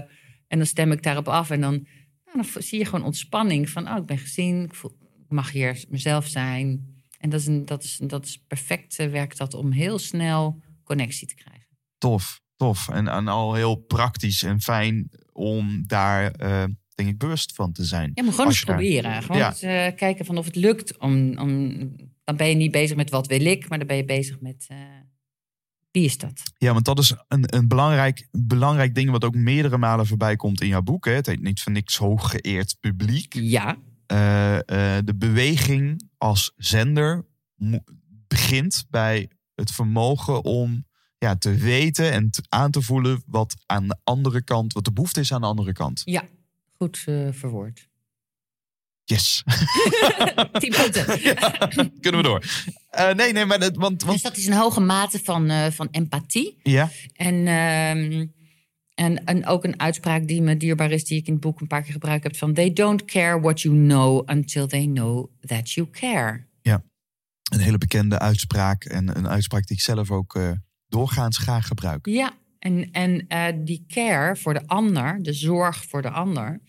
en 0.49 0.59
dan 0.59 0.67
stem 0.67 0.93
ik 0.93 1.03
daarop 1.03 1.29
af 1.29 1.51
en 1.51 1.61
dan, 1.61 1.87
nou, 2.25 2.47
dan 2.53 2.63
zie 2.63 2.79
je 2.79 2.85
gewoon 2.85 3.05
ontspanning 3.05 3.71
van 3.71 3.89
oh, 3.89 3.97
ik 3.97 4.07
ben 4.07 4.19
gezien, 4.19 4.65
ik, 4.65 4.75
voel, 4.75 4.91
ik 5.01 5.29
mag 5.29 5.51
hier 5.51 5.85
mezelf 5.89 6.27
zijn. 6.27 6.99
En 7.19 7.31
dat 7.31 7.41
is, 7.41 7.47
een, 7.47 7.65
dat 7.65 7.83
is, 7.85 8.01
dat 8.07 8.25
is 8.25 8.43
perfect, 8.47 8.97
werkt 8.97 9.39
dat 9.39 9.55
om 9.55 9.71
heel 9.73 9.99
snel 9.99 10.63
connectie 10.85 11.27
te 11.29 11.35
krijgen. 11.35 11.67
Tof, 11.99 12.41
tof. 12.57 12.89
En, 12.89 13.09
en 13.09 13.29
al 13.29 13.55
heel 13.55 13.75
praktisch 13.77 14.43
en 14.43 14.61
fijn 14.61 15.11
om 15.33 15.85
daar 15.87 16.31
eh, 16.31 16.65
denk 16.95 17.09
ik, 17.09 17.19
bewust 17.19 17.55
van 17.55 17.73
te 17.73 17.85
zijn. 17.85 18.11
Ja, 18.15 18.23
maar 18.23 18.33
gewoon 18.33 18.47
eens 18.47 18.65
daar- 18.65 18.77
proberen. 18.77 19.23
Gewoon 19.23 19.37
Ja. 19.41 19.49
eens, 19.49 19.63
eh, 19.63 19.87
kijken 19.97 20.25
van 20.25 20.39
of 20.39 20.45
het 20.45 20.57
lukt. 20.57 20.99
Om, 20.99 21.39
om, 21.39 21.79
dan 22.25 22.37
ben 22.37 22.49
je 22.49 22.55
niet 22.55 22.71
bezig 22.71 22.97
met 22.97 23.11
wat 23.11 23.27
wil 23.27 23.45
ik, 23.45 23.69
maar 23.69 23.79
dan 23.79 23.87
ben 23.87 23.97
je 23.97 24.05
bezig 24.05 24.41
met 24.41 24.67
wie 25.91 26.05
is 26.05 26.19
dat? 26.19 26.33
Ja, 26.59 26.73
want 26.73 26.85
dat 26.85 26.99
is 26.99 27.15
een, 27.29 27.55
een 27.57 27.69
belangrijk, 27.69 28.29
belangrijk 28.31 28.95
ding 28.95 29.11
wat 29.11 29.25
ook 29.25 29.35
meerdere 29.35 29.79
malen 29.79 30.07
voorbij 30.07 30.37
komt 30.37 30.61
in 30.61 30.69
jouw 30.69 30.83
boek. 30.83 31.05
Hè. 31.05 31.13
Het 31.13 31.27
heet 31.27 31.43
niet 31.43 31.61
voor 31.63 31.73
niks 31.73 31.97
hooggeëerd 31.97 32.77
publiek. 32.81 33.35
Ja, 33.35 33.77
Eh, 34.07 34.57
eh, 34.57 35.05
de 35.05 35.15
beweging 35.17 36.11
als 36.19 36.53
zender 36.57 37.25
begint 38.29 38.85
bij 38.91 39.31
het 39.55 39.71
vermogen 39.71 40.45
om 40.45 40.87
ja, 41.19 41.37
te 41.37 41.55
weten 41.55 42.13
en 42.13 42.31
te- 42.31 42.43
aan 42.49 42.71
te 42.71 42.83
voelen 42.83 43.23
wat 43.27 43.55
aan 43.67 43.89
de 43.89 43.97
andere 44.05 44.43
kant, 44.43 44.73
wat 44.73 44.85
de 44.85 44.93
behoefte 44.93 45.21
is 45.21 45.33
aan 45.33 45.41
de 45.41 45.47
andere 45.47 45.73
kant. 45.73 46.03
ja. 46.05 46.25
goed 46.77 47.03
eh, 47.07 47.29
verwoord. 47.33 47.89
Yes, 49.11 49.43
Tien 50.61 50.71
punten. 50.71 51.05
kunnen 52.01 52.21
we 52.21 52.27
door. 52.27 52.45
Eh, 52.91 53.13
nee, 53.15 53.33
nee, 53.33 53.45
maar 53.45 53.61
het, 53.61 53.77
want, 53.77 53.99
Dus 53.99 54.09
want 54.09 54.23
dat 54.23 54.37
is 54.37 54.47
een 54.47 54.53
hoge 54.53 54.81
mate 54.81 55.21
van, 55.25 55.51
eh, 55.51 55.71
van 55.71 55.89
empathie. 55.91 56.59
ja, 56.63 56.91
En, 57.13 57.47
ehm, 57.47 58.27
en, 58.95 59.25
en 59.25 59.47
ook 59.47 59.65
een 59.65 59.81
uitspraak 59.81 60.27
die 60.29 60.43
me 60.43 60.57
dierbaar 60.57 60.91
is, 60.91 61.05
die 61.05 61.19
ik 61.19 61.27
in 61.27 61.33
het 61.33 61.43
boek 61.43 61.61
een 61.61 61.67
paar 61.67 61.83
keer 61.83 61.93
gebruikt 61.93 62.23
heb: 62.25 62.37
van 62.37 62.55
They 62.55 62.73
don't 62.73 63.05
care 63.05 63.41
what 63.41 63.61
you 63.61 63.75
know 63.75 64.31
until 64.31 64.67
they 64.67 64.87
know 64.87 65.31
that 65.41 65.71
you 65.73 65.91
care. 65.91 66.49
een 67.51 67.61
hele 67.61 67.79
bekende 67.79 68.19
uitspraak 68.19 68.85
en 68.85 69.17
een 69.17 69.29
uitspraak 69.29 69.67
die 69.67 69.77
ik 69.77 69.83
zelf 69.83 70.11
ook 70.11 70.35
eh, 70.35 70.51
doorgaans 70.89 71.39
graag 71.39 71.67
gebruik. 71.67 72.07
Ja, 72.07 72.33
en, 72.59 72.91
en 72.91 73.27
die 73.65 73.85
care 73.89 74.37
voor 74.37 74.55
de 74.55 74.67
ander, 74.67 75.23
de 75.23 75.33
zorg 75.33 75.85
voor 75.85 76.03
de 76.03 76.11
ander. 76.11 76.61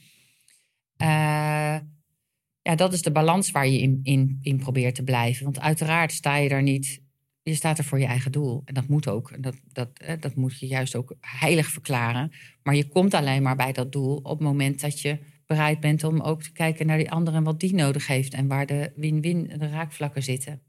Ja, 2.62 2.76
dat 2.76 2.94
is 2.94 3.02
de 3.02 3.12
balans 3.12 3.52
waar 3.52 3.68
je 3.68 3.80
in, 3.80 4.00
in, 4.04 4.40
in 4.42 4.58
probeert 4.58 4.96
te 4.96 5.04
blijven. 5.04 5.44
Want 5.44 5.60
uiteraard 5.60 6.12
sta 6.12 6.36
je 6.36 6.50
daar 6.50 6.64
niet. 6.64 7.02
Je 7.44 7.56
staat 7.56 7.78
er 7.78 7.84
voor 7.84 8.00
je 8.00 8.06
eigen 8.06 8.32
doel. 8.32 8.62
En 8.66 8.74
dat 8.74 8.88
moet 8.88 9.08
ook. 9.08 9.44
Dat, 9.44 9.56
dat, 9.72 9.90
dat 10.20 10.36
moet 10.36 10.60
je 10.60 10.68
juist 10.68 10.96
ook 10.96 11.16
heilig 11.20 11.68
verklaren. 11.68 12.32
Maar 12.64 12.76
je 12.76 12.88
komt 12.88 13.14
alleen 13.14 13.42
maar 13.42 13.56
bij 13.56 13.72
dat 13.72 13.92
doel 13.92 14.16
op 14.16 14.38
het 14.38 14.48
moment 14.48 14.82
dat 14.82 15.00
je 15.00 15.20
bereid 15.46 15.80
bent 15.80 16.04
om 16.04 16.22
ook 16.22 16.44
te 16.44 16.52
kijken 16.52 16.86
naar 16.86 16.98
die 16.98 17.12
ander 17.12 17.34
en 17.34 17.44
wat 17.44 17.60
die 17.60 17.76
nodig 17.76 18.08
heeft. 18.08 18.34
En 18.34 18.48
waar 18.48 18.66
de 18.66 18.92
win-win, 18.96 19.54
de 19.58 19.70
raakvlakken 19.70 20.24
zitten. 20.24 20.62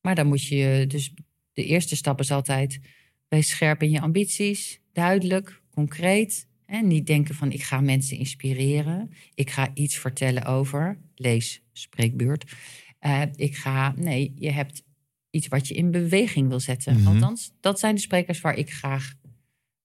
Maar 0.00 0.14
dan 0.14 0.26
moet 0.26 0.46
je 0.46 0.84
dus. 0.88 1.14
De 1.52 1.64
eerste 1.64 1.96
stap 1.96 2.20
is 2.20 2.30
altijd 2.30 2.80
Wees 3.30 3.48
scherp 3.48 3.82
in 3.82 3.90
je 3.90 4.00
ambities, 4.00 4.80
duidelijk, 4.92 5.62
concreet. 5.70 6.48
En 6.70 6.86
niet 6.86 7.06
denken 7.06 7.34
van 7.34 7.52
ik 7.52 7.62
ga 7.62 7.80
mensen 7.80 8.16
inspireren. 8.16 9.10
Ik 9.34 9.50
ga 9.50 9.70
iets 9.74 9.96
vertellen 9.98 10.44
over. 10.44 10.98
Lees 11.14 11.62
spreekbeurt. 11.72 12.52
Eh, 12.98 13.22
ik 13.34 13.56
ga. 13.56 13.94
Nee, 13.96 14.32
je 14.36 14.50
hebt 14.50 14.82
iets 15.30 15.48
wat 15.48 15.68
je 15.68 15.74
in 15.74 15.90
beweging 15.90 16.48
wil 16.48 16.60
zetten. 16.60 17.00
Mhm. 17.00 17.06
Althans, 17.08 17.52
dat 17.60 17.78
zijn 17.78 17.94
de 17.94 18.00
sprekers 18.00 18.40
waar 18.40 18.56
ik 18.56 18.72
graag 18.72 19.14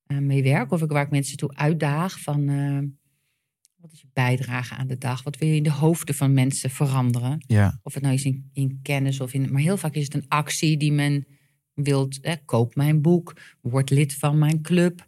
eh, 0.06 0.18
mee 0.18 0.44
werk. 0.44 0.72
Of 0.72 0.82
ik, 0.82 0.90
waar 0.92 1.06
ik 1.06 1.12
mensen 1.12 1.38
toe 1.38 1.56
uitdaag 1.56 2.20
van. 2.20 2.50
eh, 2.50 2.80
wat 3.76 3.92
is 3.94 4.02
je 4.02 4.08
bijdrage 4.14 4.76
aan 4.76 4.88
de 4.88 4.98
dag? 4.98 5.24
Wat 5.24 5.38
wil 5.38 5.50
je 5.50 5.56
in 5.56 5.64
de 5.64 5.72
hoofden 5.72 6.16
van 6.16 6.34
mensen 6.34 6.70
veranderen? 6.70 7.44
Ja, 7.48 7.80
Of 7.84 7.94
het 7.94 8.04
nou 8.04 8.16
is 8.16 8.26
in, 8.26 8.50
in 8.54 8.80
kennis 8.82 9.20
of 9.20 9.34
in. 9.34 9.52
Maar 9.52 9.62
heel 9.62 9.78
vaak 9.78 9.94
is 9.94 10.04
het 10.04 10.14
een 10.14 10.26
actie 10.28 10.78
die 10.78 10.92
men 10.92 11.26
wilt. 11.74 12.18
Hè, 12.22 12.36
koop 12.46 12.76
mijn 12.76 13.02
boek, 13.02 13.34
word 13.62 13.90
lid 13.90 14.14
van 14.16 14.38
mijn 14.38 14.62
club, 14.62 15.06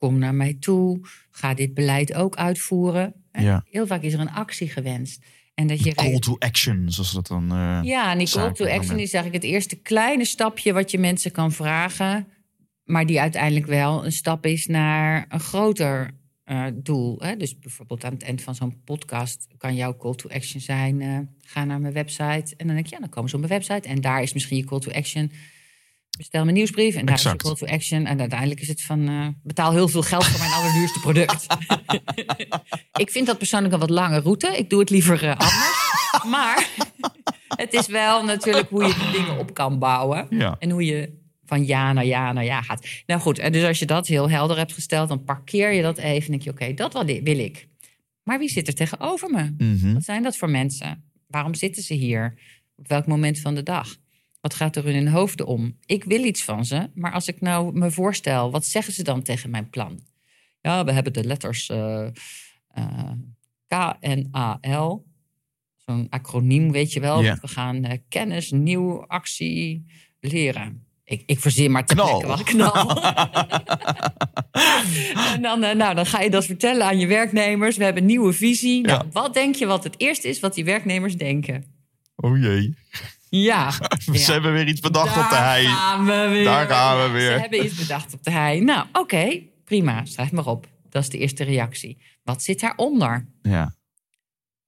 kom 0.00 0.18
naar 0.18 0.34
mij 0.34 0.56
toe, 0.60 1.00
ga 1.30 1.54
dit 1.54 1.74
beleid 1.74 2.14
ook 2.14 2.36
uitvoeren. 2.36 3.14
Ja. 3.32 3.64
Heel 3.70 3.86
vaak 3.86 4.02
is 4.02 4.12
er 4.12 4.20
een 4.20 4.30
actie 4.30 4.68
gewenst. 4.68 5.24
En 5.54 5.66
dat 5.66 5.84
je 5.84 5.94
call 5.94 6.18
to 6.18 6.36
action, 6.38 6.90
zoals 6.90 7.12
dat 7.12 7.26
dan. 7.26 7.50
eh, 7.50 7.80
ja, 7.82 8.12
en 8.12 8.18
die 8.18 8.28
call 8.30 8.52
to 8.52 8.64
action 8.66 8.98
is 8.98 9.12
eigenlijk 9.12 9.44
het 9.44 9.52
eerste 9.52 9.76
kleine 9.76 10.24
stapje 10.24 10.72
wat 10.72 10.90
je 10.90 10.98
mensen 10.98 11.30
kan 11.32 11.52
vragen. 11.52 12.26
Maar 12.84 13.06
die 13.06 13.20
uiteindelijk 13.20 13.66
wel 13.66 14.04
een 14.04 14.12
stap 14.12 14.46
is 14.46 14.66
naar 14.66 15.26
een 15.28 15.40
groter 15.40 16.10
eh, 16.44 16.66
doel. 16.74 17.20
Hè? 17.22 17.36
Dus 17.36 17.58
bijvoorbeeld 17.58 18.04
aan 18.04 18.12
het 18.12 18.22
eind 18.22 18.42
van 18.42 18.54
zo'n 18.54 18.80
podcast 18.84 19.46
kan 19.58 19.74
jouw 19.74 19.96
call 19.96 20.14
to 20.14 20.28
action 20.28 20.60
zijn: 20.60 21.00
eh, 21.00 21.18
ga 21.40 21.64
naar 21.64 21.80
mijn 21.80 21.94
website. 21.94 22.54
En 22.56 22.66
dan 22.66 22.74
denk 22.74 22.86
je, 22.86 22.94
ja, 22.94 23.00
dan 23.00 23.08
komen 23.08 23.30
ze 23.30 23.36
op 23.36 23.42
mijn 23.42 23.52
website. 23.52 23.88
En 23.88 24.00
daar 24.00 24.22
is 24.22 24.32
misschien 24.32 24.56
je 24.56 24.64
call 24.64 24.78
to 24.78 24.90
action. 24.92 25.32
Bestel 26.20 26.42
mijn 26.44 26.56
nieuwsbrief 26.56 26.94
en 26.94 27.04
daar 27.06 27.14
Exact. 27.14 27.42
is 27.44 27.48
je 27.50 27.56
call 27.56 27.68
to 27.68 27.74
action. 27.74 28.06
En 28.06 28.20
uiteindelijk 28.20 28.60
is 28.60 28.68
het 28.68 28.82
van 28.82 29.08
eh, 29.08 29.26
betaal 29.42 29.72
heel 29.72 29.88
veel 29.88 30.02
geld 30.02 30.24
voor 30.24 30.38
mijn 30.40 30.52
allerduurste 30.52 31.00
product. 31.00 31.46
ik 33.04 33.10
vind 33.10 33.26
dat 33.26 33.38
persoonlijk 33.38 33.72
een 33.74 33.80
wat 33.80 33.90
lange 33.90 34.18
route. 34.20 34.56
Ik 34.58 34.70
doe 34.70 34.80
het 34.80 34.90
liever 34.90 35.24
eh, 35.24 35.36
anders. 35.36 36.24
maar 36.30 36.68
het 37.64 37.72
is 37.72 37.86
wel 37.86 38.24
natuurlijk 38.24 38.68
hoe 38.68 38.84
je 38.84 38.94
die 38.94 39.20
dingen 39.20 39.38
op 39.38 39.54
kan 39.54 39.78
bouwen. 39.78 40.26
Ja. 40.30 40.56
En 40.58 40.70
hoe 40.70 40.84
je 40.84 41.18
van 41.44 41.66
ja 41.66 41.92
naar 41.92 42.04
ja 42.06 42.32
naar 42.32 42.44
ja 42.44 42.62
gaat. 42.62 42.86
Nou 43.06 43.20
goed, 43.20 43.38
en 43.38 43.52
dus 43.52 43.64
als 43.64 43.78
je 43.78 43.86
dat 43.86 44.06
heel 44.06 44.30
helder 44.30 44.56
hebt 44.56 44.72
gesteld, 44.72 45.08
dan 45.08 45.24
parkeer 45.24 45.72
je 45.72 45.82
dat 45.82 45.98
even. 45.98 46.24
En 46.24 46.30
denk 46.30 46.42
je, 46.42 46.50
oké, 46.50 46.74
dat 46.74 46.92
wil 46.92 47.08
ik- 47.08 47.24
wil 47.24 47.38
ik. 47.38 47.68
Maar 48.22 48.38
wie 48.38 48.48
zit 48.50 48.66
er 48.68 48.74
tegenover 48.74 49.30
me? 49.30 49.54
Mhm. 49.58 49.92
Wat 49.94 50.04
zijn 50.04 50.22
dat 50.22 50.36
voor 50.36 50.50
mensen? 50.50 51.04
Waarom 51.26 51.54
zitten 51.54 51.82
ze 51.82 51.94
hier? 51.94 52.38
Op 52.76 52.88
welk 52.88 53.06
moment 53.06 53.40
van 53.40 53.54
de 53.54 53.62
dag? 53.62 53.96
Wat 54.40 54.54
gaat 54.54 54.76
er 54.76 54.86
in 54.88 54.94
hun 54.94 55.08
hoofden 55.08 55.46
om? 55.46 55.76
Ik 55.86 56.04
wil 56.04 56.24
iets 56.24 56.44
van 56.44 56.64
ze, 56.64 56.90
maar 56.94 57.12
als 57.12 57.28
ik 57.28 57.40
nou 57.40 57.78
me 57.78 57.90
voorstel, 57.90 58.50
wat 58.50 58.66
zeggen 58.66 58.92
ze 58.92 59.02
dan 59.02 59.22
tegen 59.22 59.50
mijn 59.50 59.70
plan? 59.70 60.00
Ja, 60.60 60.84
we 60.84 60.92
hebben 60.92 61.12
de 61.12 61.24
letters 61.24 61.68
eh, 61.68 62.06
eh, 62.68 63.10
K 63.66 63.96
en 64.00 64.30
A-L. 64.36 65.06
Zo'n 65.76 66.06
acroniem, 66.10 66.72
weet 66.72 66.92
je 66.92 67.00
wel. 67.00 67.22
We 67.22 67.38
gaan 67.48 67.84
eh, 67.84 67.98
kennis, 68.08 68.50
nieuw, 68.50 69.06
actie, 69.06 69.86
leren. 70.20 70.84
Ik, 71.04 71.22
ik 71.26 71.40
verzin 71.40 71.70
maar 71.70 71.86
te 71.86 71.94
Knal. 71.94 72.22
wat 72.22 72.42
knal. 72.42 73.02
en 75.34 75.42
dan, 75.42 75.62
eh, 75.62 75.74
nou, 75.74 75.94
dan 75.94 76.06
ga 76.06 76.20
je 76.20 76.30
dat 76.30 76.44
vertellen 76.46 76.86
aan 76.86 76.98
je 76.98 77.06
werknemers. 77.06 77.76
We 77.76 77.84
hebben 77.84 78.02
een 78.02 78.08
nieuwe 78.08 78.32
visie. 78.32 78.80
Nou, 78.80 79.04
Ja. 79.04 79.10
Wat 79.12 79.34
denk 79.34 79.54
je 79.54 79.66
wat 79.66 79.84
het 79.84 79.94
eerste 80.00 80.28
is 80.28 80.40
wat 80.40 80.54
die 80.54 80.64
werknemers 80.64 81.16
denken? 81.16 81.64
Oh 82.16 82.38
jee. 82.40 82.74
Ja. 83.30 83.70
Ze 83.98 84.12
Ja. 84.12 84.32
hebben 84.32 84.52
weer 84.52 84.68
iets 84.68 84.80
bedacht 84.80 85.16
op 85.24 85.28
de 85.30 85.36
hei. 85.36 85.64
gaan 85.66 86.04
we 86.06 86.28
weer. 86.28 86.44
Daar 86.44 86.66
gaan 86.68 87.02
we 87.02 87.08
weer. 87.18 87.32
Ze 87.34 87.40
hebben 87.40 87.64
iets 87.64 87.74
bedacht 87.74 88.14
op 88.14 88.22
de 88.22 88.30
hei. 88.30 88.60
Nou, 88.60 88.86
oké, 88.92 89.40
prima. 89.64 90.04
Schrijf 90.04 90.32
maar 90.32 90.46
op. 90.46 90.66
Dat 90.88 91.02
is 91.02 91.08
de 91.08 91.18
eerste 91.18 91.44
reactie. 91.44 91.98
Wat 92.24 92.42
zit 92.42 92.60
daaronder? 92.60 93.26
Ja. 93.42 93.74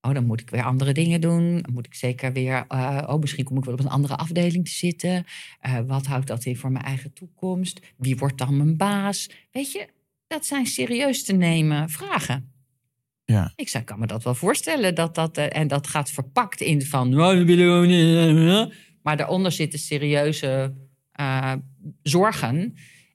Oh, 0.00 0.14
dan 0.14 0.24
moet 0.26 0.40
ik 0.40 0.50
weer 0.50 0.62
andere 0.64 0.92
dingen 0.92 1.20
doen. 1.20 1.58
Dan 1.62 1.72
moet 1.72 1.86
ik 1.86 1.94
zeker 1.94 2.32
weer. 2.32 2.64
eh, 2.68 3.02
oh, 3.06 3.20
misschien 3.20 3.44
kom 3.44 3.58
ik 3.58 3.64
wel 3.64 3.74
op 3.74 3.80
een 3.80 3.88
andere 3.88 4.16
afdeling 4.16 4.64
te 4.64 4.70
zitten. 4.74 5.24
Eh, 5.60 5.78
wat 5.86 6.06
houdt 6.06 6.26
dat 6.26 6.44
in 6.44 6.56
voor 6.56 6.72
mijn 6.72 6.84
eigen 6.84 7.12
toekomst? 7.12 7.80
Wie 7.96 8.16
wordt 8.16 8.38
dan 8.38 8.56
mijn 8.56 8.76
baas? 8.76 9.30
Weet 9.52 9.72
je, 9.72 9.88
dat 10.26 10.46
zijn 10.46 10.66
serieus 10.66 11.24
te 11.24 11.32
nemen 11.32 11.90
vragen. 11.90 12.51
Ja. 13.32 13.52
Ik 13.56 13.68
zou, 13.68 13.84
kan 13.84 13.98
me 13.98 14.06
dat 14.06 14.22
wel 14.22 14.34
voorstellen. 14.34 14.94
Dat 14.94 15.14
dat, 15.14 15.36
eh, 15.36 15.56
en 15.56 15.68
dat 15.68 15.86
gaat 15.86 16.10
verpakt 16.10 16.60
in 16.60 16.82
van. 16.82 17.08
"Nou, 17.08 17.36
dat 17.36 17.46
willen 17.46 17.80
we 17.80 17.86
niet." 17.86 18.74
Maar 19.02 19.16
daaronder 19.16 19.52
zitten 19.52 19.78
serieuze 19.78 20.74
eh, 21.12 21.52
zorgen. 22.02 22.74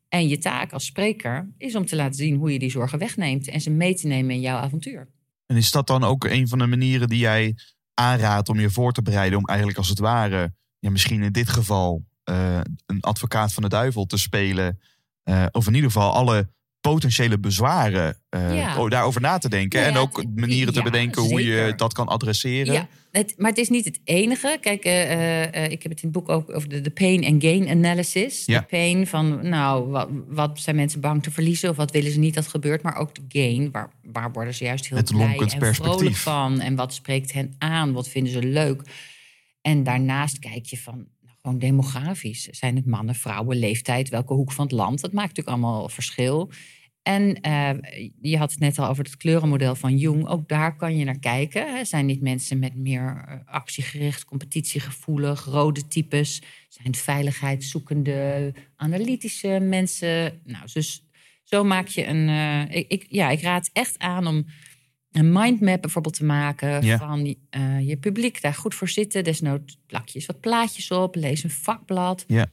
En 0.09 0.27
je 0.27 0.37
taak 0.37 0.71
als 0.71 0.85
spreker 0.85 1.53
is 1.57 1.75
om 1.75 1.85
te 1.85 1.95
laten 1.95 2.15
zien 2.15 2.35
hoe 2.35 2.53
je 2.53 2.59
die 2.59 2.69
zorgen 2.69 2.99
wegneemt. 2.99 3.47
En 3.47 3.61
ze 3.61 3.69
mee 3.69 3.95
te 3.95 4.07
nemen 4.07 4.35
in 4.35 4.41
jouw 4.41 4.57
avontuur. 4.57 5.07
En 5.45 5.55
is 5.55 5.71
dat 5.71 5.87
dan 5.87 6.03
ook 6.03 6.23
een 6.23 6.47
van 6.47 6.59
de 6.59 6.65
manieren 6.65 7.07
die 7.07 7.19
jij 7.19 7.55
aanraadt 7.93 8.49
om 8.49 8.59
je 8.59 8.69
voor 8.69 8.91
te 8.93 9.01
bereiden? 9.01 9.39
Om 9.39 9.45
eigenlijk 9.45 9.77
als 9.77 9.89
het 9.89 9.99
ware, 9.99 10.53
ja, 10.79 10.89
misschien 10.89 11.23
in 11.23 11.31
dit 11.31 11.49
geval, 11.49 12.05
eh, 12.23 12.59
een 12.85 13.01
advocaat 13.01 13.53
van 13.53 13.63
de 13.63 13.69
duivel 13.69 14.05
te 14.05 14.17
spelen. 14.17 14.79
of 15.51 15.67
in 15.67 15.73
ieder 15.73 15.91
geval 15.91 16.13
alle 16.13 16.49
potentiële 16.81 17.39
bezwaren 17.39 18.17
eh, 18.29 18.55
Ja. 18.55 18.87
daarover 18.89 19.21
na 19.21 19.37
te 19.37 19.49
denken. 19.49 19.79
Nou 19.79 19.91
en 19.93 19.97
ook 19.99 20.17
het- 20.17 20.35
manieren 20.35 20.73
te 20.73 20.81
bedenken 20.81 21.21
hoe 21.21 21.43
je 21.45 21.73
dat 21.75 21.93
kan 21.93 22.07
adresseren. 22.07 22.73
Ja, 22.73 22.87
het, 23.11 23.33
maar 23.37 23.49
het 23.49 23.59
is 23.59 23.69
niet 23.69 23.85
het 23.85 23.99
enige. 24.03 24.57
Kijk, 24.61 24.83
eh, 24.83 25.43
eh, 25.43 25.71
ik 25.71 25.83
heb 25.83 25.91
het 25.91 26.01
in 26.03 26.09
het 26.09 26.11
boek 26.11 26.29
ook 26.29 26.55
over 26.55 26.69
de, 26.69 26.81
de 26.81 26.89
pain 26.89 27.25
and 27.25 27.43
gain 27.43 27.67
analysis. 27.69 28.45
Ja. 28.45 28.59
De 28.59 28.65
pain 28.65 29.07
van, 29.07 29.47
nou, 29.49 29.87
wat, 29.89 30.07
wat 30.27 30.59
zijn 30.59 30.75
mensen 30.75 30.99
bang 31.01 31.23
te 31.23 31.31
verliezen 31.31 31.69
of 31.69 31.75
wat 31.75 31.91
willen 31.91 32.11
ze 32.11 32.19
niet 32.19 32.33
dat 32.33 32.47
gebeurt. 32.47 32.81
Maar 32.81 32.95
ook 32.95 33.15
de 33.15 33.25
gain, 33.27 33.71
waar, 33.71 33.89
waar 34.03 34.31
worden 34.31 34.53
ze 34.53 34.63
juist 34.63 34.87
heel 34.87 34.97
Het 34.97 35.11
blij 35.11 35.37
en 35.59 35.75
vrolijk 35.75 36.15
van. 36.15 36.59
En 36.59 36.75
wat 36.75 36.93
spreekt 36.93 37.33
hen 37.33 37.55
aan, 37.57 37.93
wat 37.93 38.09
vinden 38.09 38.31
ze 38.33 38.43
leuk. 38.43 38.81
En 39.61 39.83
daarnaast 39.83 40.39
kijk 40.39 40.65
je 40.65 40.77
van, 40.77 41.07
gewoon 41.41 41.59
demografisch. 41.59 42.43
Zijn 42.43 42.75
het 42.75 42.85
mannen, 42.85 43.15
vrouwen, 43.15 43.57
leeftijd, 43.57 44.09
welke 44.09 44.33
hoek 44.33 44.51
van 44.51 44.65
het 44.65 44.73
land? 44.73 45.01
Dat 45.01 45.13
maakt 45.13 45.27
natuurlijk 45.27 45.57
allemaal 45.57 45.89
verschil. 45.89 46.51
En 47.03 47.41
eh, 47.41 47.69
je 48.21 48.37
had 48.37 48.51
het 48.51 48.59
net 48.59 48.79
al 48.79 48.87
over 48.87 49.03
het 49.03 49.17
kleurenmodel 49.17 49.75
van 49.75 49.97
Jung. 49.97 50.27
Ook 50.27 50.47
daar 50.47 50.75
kan 50.75 50.97
je 50.97 51.05
naar 51.05 51.19
kijken. 51.19 51.75
Hè. 51.75 51.85
Zijn 51.85 52.07
dit 52.07 52.21
mensen 52.21 52.59
met 52.59 52.75
meer 52.75 53.23
eh, 53.27 53.53
actiegericht, 53.53 54.25
competitiegevoelig, 54.25 55.45
rode 55.45 55.87
types? 55.87 56.41
Zijn 56.69 56.87
het 56.87 56.97
veiligheidszoekende, 56.97 58.53
analytische 58.75 59.59
mensen? 59.61 60.41
Nou, 60.43 60.67
dus 60.73 61.03
zo 61.43 61.63
maak 61.63 61.87
je 61.87 62.05
een. 62.07 62.29
eh, 62.69 62.85
ik, 62.87 63.05
ja, 63.09 63.29
ik 63.29 63.41
raad 63.41 63.69
echt 63.73 63.99
aan 63.99 64.27
om 64.27 64.45
een 65.17 65.31
mindmap 65.31 65.81
bijvoorbeeld 65.81 66.15
te 66.15 66.25
maken 66.25 66.85
Ja. 66.85 66.97
van 66.97 67.35
eh, 67.49 67.87
je 67.87 67.97
publiek. 67.97 68.41
Daar 68.41 68.53
goed 68.53 68.75
voor 68.75 68.89
zitten. 68.89 69.23
Desnoods 69.23 69.77
plak 69.85 70.07
je 70.07 70.15
eens 70.15 70.25
wat 70.25 70.39
plaatjes 70.39 70.91
op. 70.91 71.15
Lees 71.15 71.43
een 71.43 71.49
vakblad. 71.49 72.23
Ja. 72.27 72.51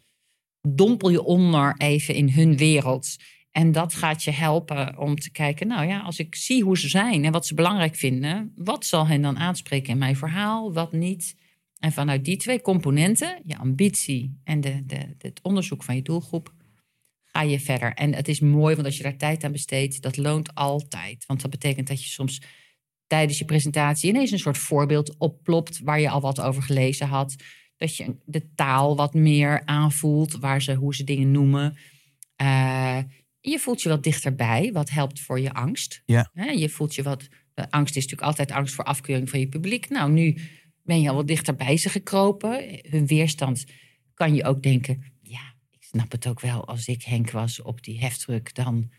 Dompel 0.69 1.09
je 1.11 1.23
onder 1.23 1.75
even 1.77 2.15
in 2.15 2.31
hun 2.31 2.57
wereld. 2.57 3.17
En 3.51 3.73
dat 3.73 3.95
gaat 3.95 4.23
je 4.23 4.31
helpen 4.31 4.99
om 4.99 5.17
te 5.17 5.31
kijken, 5.31 5.67
nou 5.67 5.87
ja, 5.87 6.01
als 6.01 6.19
ik 6.19 6.35
zie 6.35 6.63
hoe 6.63 6.79
ze 6.79 6.89
zijn 6.89 7.25
en 7.25 7.33
wat 7.33 7.47
ze 7.47 7.55
belangrijk 7.55 7.95
vinden, 7.95 8.53
wat 8.57 8.87
zal 8.87 9.07
hen 9.07 9.23
dan 9.23 9.39
aanspreken 9.39 9.93
in 9.93 9.99
mijn 9.99 10.17
verhaal, 10.17 10.73
wat 10.73 10.93
niet? 10.93 11.37
En 11.79 11.93
vanuit 11.93 12.25
die 12.25 12.37
twee 12.37 12.61
componenten, 12.61 13.41
je 13.45 13.59
ambitie 13.59 14.41
en 14.45 14.61
de, 14.61 14.87
de, 14.87 15.15
het 15.19 15.41
onderzoek 15.43 15.83
van 15.83 15.95
je 15.95 16.03
doelgroep, 16.03 16.53
ga 17.37 17.43
je 17.43 17.61
verder. 17.61 17.93
En 17.93 18.15
het 18.15 18.29
is 18.29 18.41
mooi, 18.41 18.75
want 18.75 18.87
als 18.87 18.97
je 18.97 19.03
daar 19.03 19.17
tijd 19.17 19.45
aan 19.45 19.53
besteedt, 19.53 20.03
dat 20.03 20.17
loont 20.17 20.55
altijd. 20.55 21.25
Want 21.27 21.41
dat 21.41 21.51
betekent 21.51 21.89
dat 21.89 22.05
je 22.05 22.11
soms 22.11 22.43
tijdens 23.07 23.39
je 23.39 23.45
presentatie 23.45 24.09
ineens 24.09 24.31
een 24.31 24.39
soort 24.39 24.59
voorbeeld 24.59 25.17
opplopt 25.19 25.81
waar 25.81 26.01
je 26.01 26.11
al 26.11 26.21
wat 26.21 26.41
over 26.41 26.63
gelezen 26.63 27.07
had. 27.07 27.35
Dat 27.77 27.97
je 27.97 28.17
de 28.25 28.55
taal 28.55 28.97
wat 28.97 29.15
meer 29.15 29.63
aanvoelt, 29.65 30.39
waar 30.39 30.63
ze, 30.63 30.75
hoe 30.75 30.95
ze 30.95 31.05
dingen 31.05 31.31
noemen. 31.31 31.77
Eh, 32.37 32.99
je 33.41 33.59
voelt 33.59 33.83
je 33.83 33.89
wat 33.89 34.03
dichterbij, 34.03 34.71
wat 34.73 34.91
helpt 34.91 35.21
voor 35.21 35.41
je 35.41 35.53
angst. 35.53 36.03
Ja. 36.07 36.31
Je 36.35 36.69
voelt 36.69 36.95
je 36.95 37.03
wat. 37.03 37.29
Angst 37.55 37.97
is 37.97 38.03
natuurlijk 38.03 38.29
altijd 38.29 38.53
angst 38.53 38.75
voor 38.75 38.85
afkeuring 38.85 39.31
van 39.31 39.41
je 39.41 39.49
publiek. 39.49 39.89
Nou, 39.89 40.11
nu 40.11 40.37
ben 40.83 41.01
je 41.01 41.09
al 41.09 41.15
wat 41.15 41.27
dichter 41.27 41.55
bij 41.55 41.77
ze 41.77 41.89
gekropen. 41.89 42.81
Hun 42.91 43.07
weerstand 43.07 43.65
kan 44.15 44.35
je 44.35 44.45
ook 44.45 44.63
denken. 44.63 45.14
Snap 45.95 46.13
het 46.13 46.27
ook 46.27 46.41
wel. 46.41 46.67
Als 46.67 46.87
ik 46.87 47.03
Henk 47.03 47.31
was 47.31 47.63
op 47.63 47.83
die 47.83 48.01
heftruck, 48.01 48.55
dan 48.55 48.91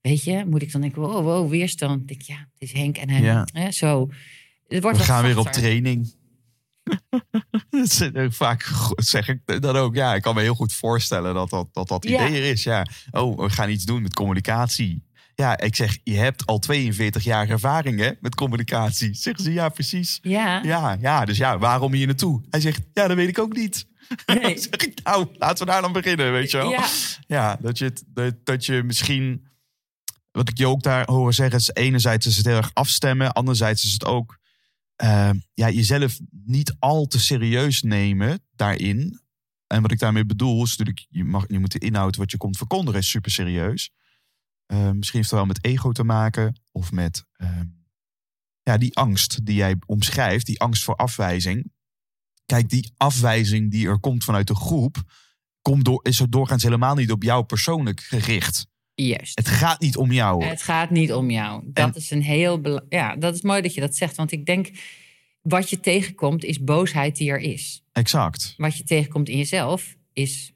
weet 0.00 0.24
je, 0.24 0.44
moet 0.46 0.62
ik 0.62 0.72
dan 0.72 0.80
denken: 0.80 1.02
wow, 1.02 1.24
wow 1.24 1.50
weerstand. 1.50 2.00
Ik 2.00 2.08
denk, 2.08 2.22
ja, 2.22 2.36
het 2.36 2.62
is 2.62 2.72
Henk 2.72 2.96
en. 2.96 3.22
Ja. 3.22 3.46
Hè, 3.52 3.70
zo. 3.70 4.10
Het 4.68 4.82
wordt 4.82 4.98
We 4.98 5.04
gaan 5.04 5.22
weer 5.24 5.38
op 5.38 5.46
training. 5.48 6.14
Dat 7.70 8.34
Vaak 8.34 8.72
zeg 8.96 9.28
ik 9.28 9.62
dan 9.62 9.76
ook, 9.76 9.94
ja, 9.94 10.14
ik 10.14 10.22
kan 10.22 10.34
me 10.34 10.40
heel 10.40 10.54
goed 10.54 10.72
voorstellen 10.72 11.34
dat 11.34 11.50
dat, 11.50 11.68
dat, 11.72 11.88
dat 11.88 12.04
Ja. 12.08 12.26
idee 12.28 12.40
er 12.42 12.50
is. 12.50 12.62
Ja. 12.62 12.86
Oh, 13.10 13.38
we 13.38 13.50
gaan 13.50 13.70
iets 13.70 13.84
doen 13.84 14.02
met 14.02 14.14
communicatie. 14.14 15.02
Ja, 15.34 15.58
ik 15.58 15.76
zeg, 15.76 15.98
je 16.02 16.14
hebt 16.16 16.46
al 16.46 16.58
42 16.58 17.24
jaar 17.24 17.48
ervaring 17.48 18.00
hè, 18.00 18.10
met 18.20 18.34
communicatie. 18.34 19.14
Zeggen 19.14 19.44
ze, 19.44 19.52
ja, 19.52 19.68
precies. 19.68 20.18
Ja, 20.22 20.62
Ja, 20.62 20.96
ja, 21.00 21.24
dus 21.24 21.36
ja, 21.36 21.58
waarom 21.58 21.92
hier 21.92 22.06
naartoe? 22.06 22.42
Hij 22.50 22.60
zegt, 22.60 22.82
ja, 22.92 23.06
dat 23.08 23.16
weet 23.16 23.28
ik 23.28 23.38
ook 23.38 23.56
niet. 23.56 23.86
Nee. 24.26 24.58
Zeg 24.70 24.70
ik, 24.70 25.02
nou, 25.02 25.26
laten 25.38 25.66
we 25.66 25.72
daar 25.72 25.82
dan 25.82 25.92
beginnen, 25.92 26.32
weet 26.32 26.50
je 26.50 26.56
wel. 26.56 26.70
Ja. 26.70 26.88
Ja, 27.26 27.56
dat 27.60 27.78
je, 27.78 27.92
dat 28.44 28.66
je 28.66 28.82
misschien... 28.82 29.46
Wat 30.30 30.48
ik 30.48 30.58
je 30.58 30.66
ook 30.68 30.82
daar 30.82 31.06
horen 31.10 31.34
zeggen 31.34 31.58
is... 31.58 31.70
enerzijds 31.72 32.26
is 32.26 32.36
het 32.36 32.46
heel 32.46 32.56
erg 32.56 32.70
afstemmen. 32.74 33.32
Anderzijds 33.32 33.84
is 33.84 33.92
het 33.92 34.04
ook... 34.04 34.38
eh, 34.96 35.30
ja, 35.54 35.70
jezelf 35.70 36.18
niet 36.30 36.74
al 36.78 37.06
te 37.06 37.20
serieus 37.20 37.82
nemen 37.82 38.42
daarin. 38.56 39.20
En 39.66 39.82
wat 39.82 39.92
ik 39.92 39.98
daarmee 39.98 40.26
bedoel 40.26 40.62
is 40.62 40.76
natuurlijk... 40.76 41.06
Je, 41.10 41.24
mag, 41.24 41.44
je 41.48 41.58
moet 41.58 41.72
de 41.72 41.78
inhoud 41.78 42.16
wat 42.16 42.30
je 42.30 42.36
komt 42.36 42.56
verkondigen 42.56 43.00
is 43.00 43.10
super 43.10 43.30
serieus. 43.30 43.90
Eh, 44.66 44.90
misschien 44.90 45.18
heeft 45.18 45.30
het 45.30 45.38
wel 45.38 45.46
met 45.46 45.64
ego 45.64 45.92
te 45.92 46.04
maken. 46.04 46.60
Of 46.72 46.92
met 46.92 47.24
eh, 47.32 47.60
ja, 48.62 48.78
die 48.78 48.96
angst 48.96 49.46
die 49.46 49.54
jij 49.54 49.76
omschrijft. 49.86 50.46
Die 50.46 50.60
angst 50.60 50.84
voor 50.84 50.96
afwijzing. 50.96 51.72
Kijk, 52.46 52.68
die 52.68 52.92
afwijzing 52.96 53.70
die 53.70 53.88
er 53.88 53.98
komt 54.00 54.24
vanuit 54.24 54.46
de 54.46 54.54
groep... 54.54 55.02
Komt 55.62 55.84
door, 55.84 56.00
is 56.02 56.20
er 56.20 56.30
doorgaans 56.30 56.62
helemaal 56.62 56.94
niet 56.94 57.10
op 57.10 57.22
jou 57.22 57.44
persoonlijk 57.44 58.00
gericht. 58.00 58.66
juist. 58.94 59.38
Het 59.38 59.48
gaat 59.48 59.80
niet 59.80 59.96
om 59.96 60.12
jou. 60.12 60.44
Het 60.44 60.62
gaat 60.62 60.90
niet 60.90 61.12
om 61.12 61.30
jou. 61.30 61.62
Dat 61.66 61.88
En- 61.94 61.94
is 62.00 62.10
een 62.10 62.22
heel. 62.22 62.82
Ja, 62.88 63.16
dat 63.16 63.34
is 63.34 63.42
mooi 63.42 63.62
dat 63.62 63.74
je 63.74 63.80
dat 63.80 63.96
zegt. 63.96 64.16
Want 64.16 64.32
ik 64.32 64.46
denk. 64.46 64.70
Wat 65.42 65.70
je 65.70 65.80
tegenkomt 65.80 66.44
is 66.44 66.64
boosheid 66.64 67.16
die 67.16 67.30
er 67.30 67.38
is. 67.38 67.82
Exact. 67.92 68.54
Wat 68.56 68.76
je 68.76 68.84
tegenkomt 68.84 69.28
in 69.28 69.36
jezelf 69.36 69.96
is 70.12 70.52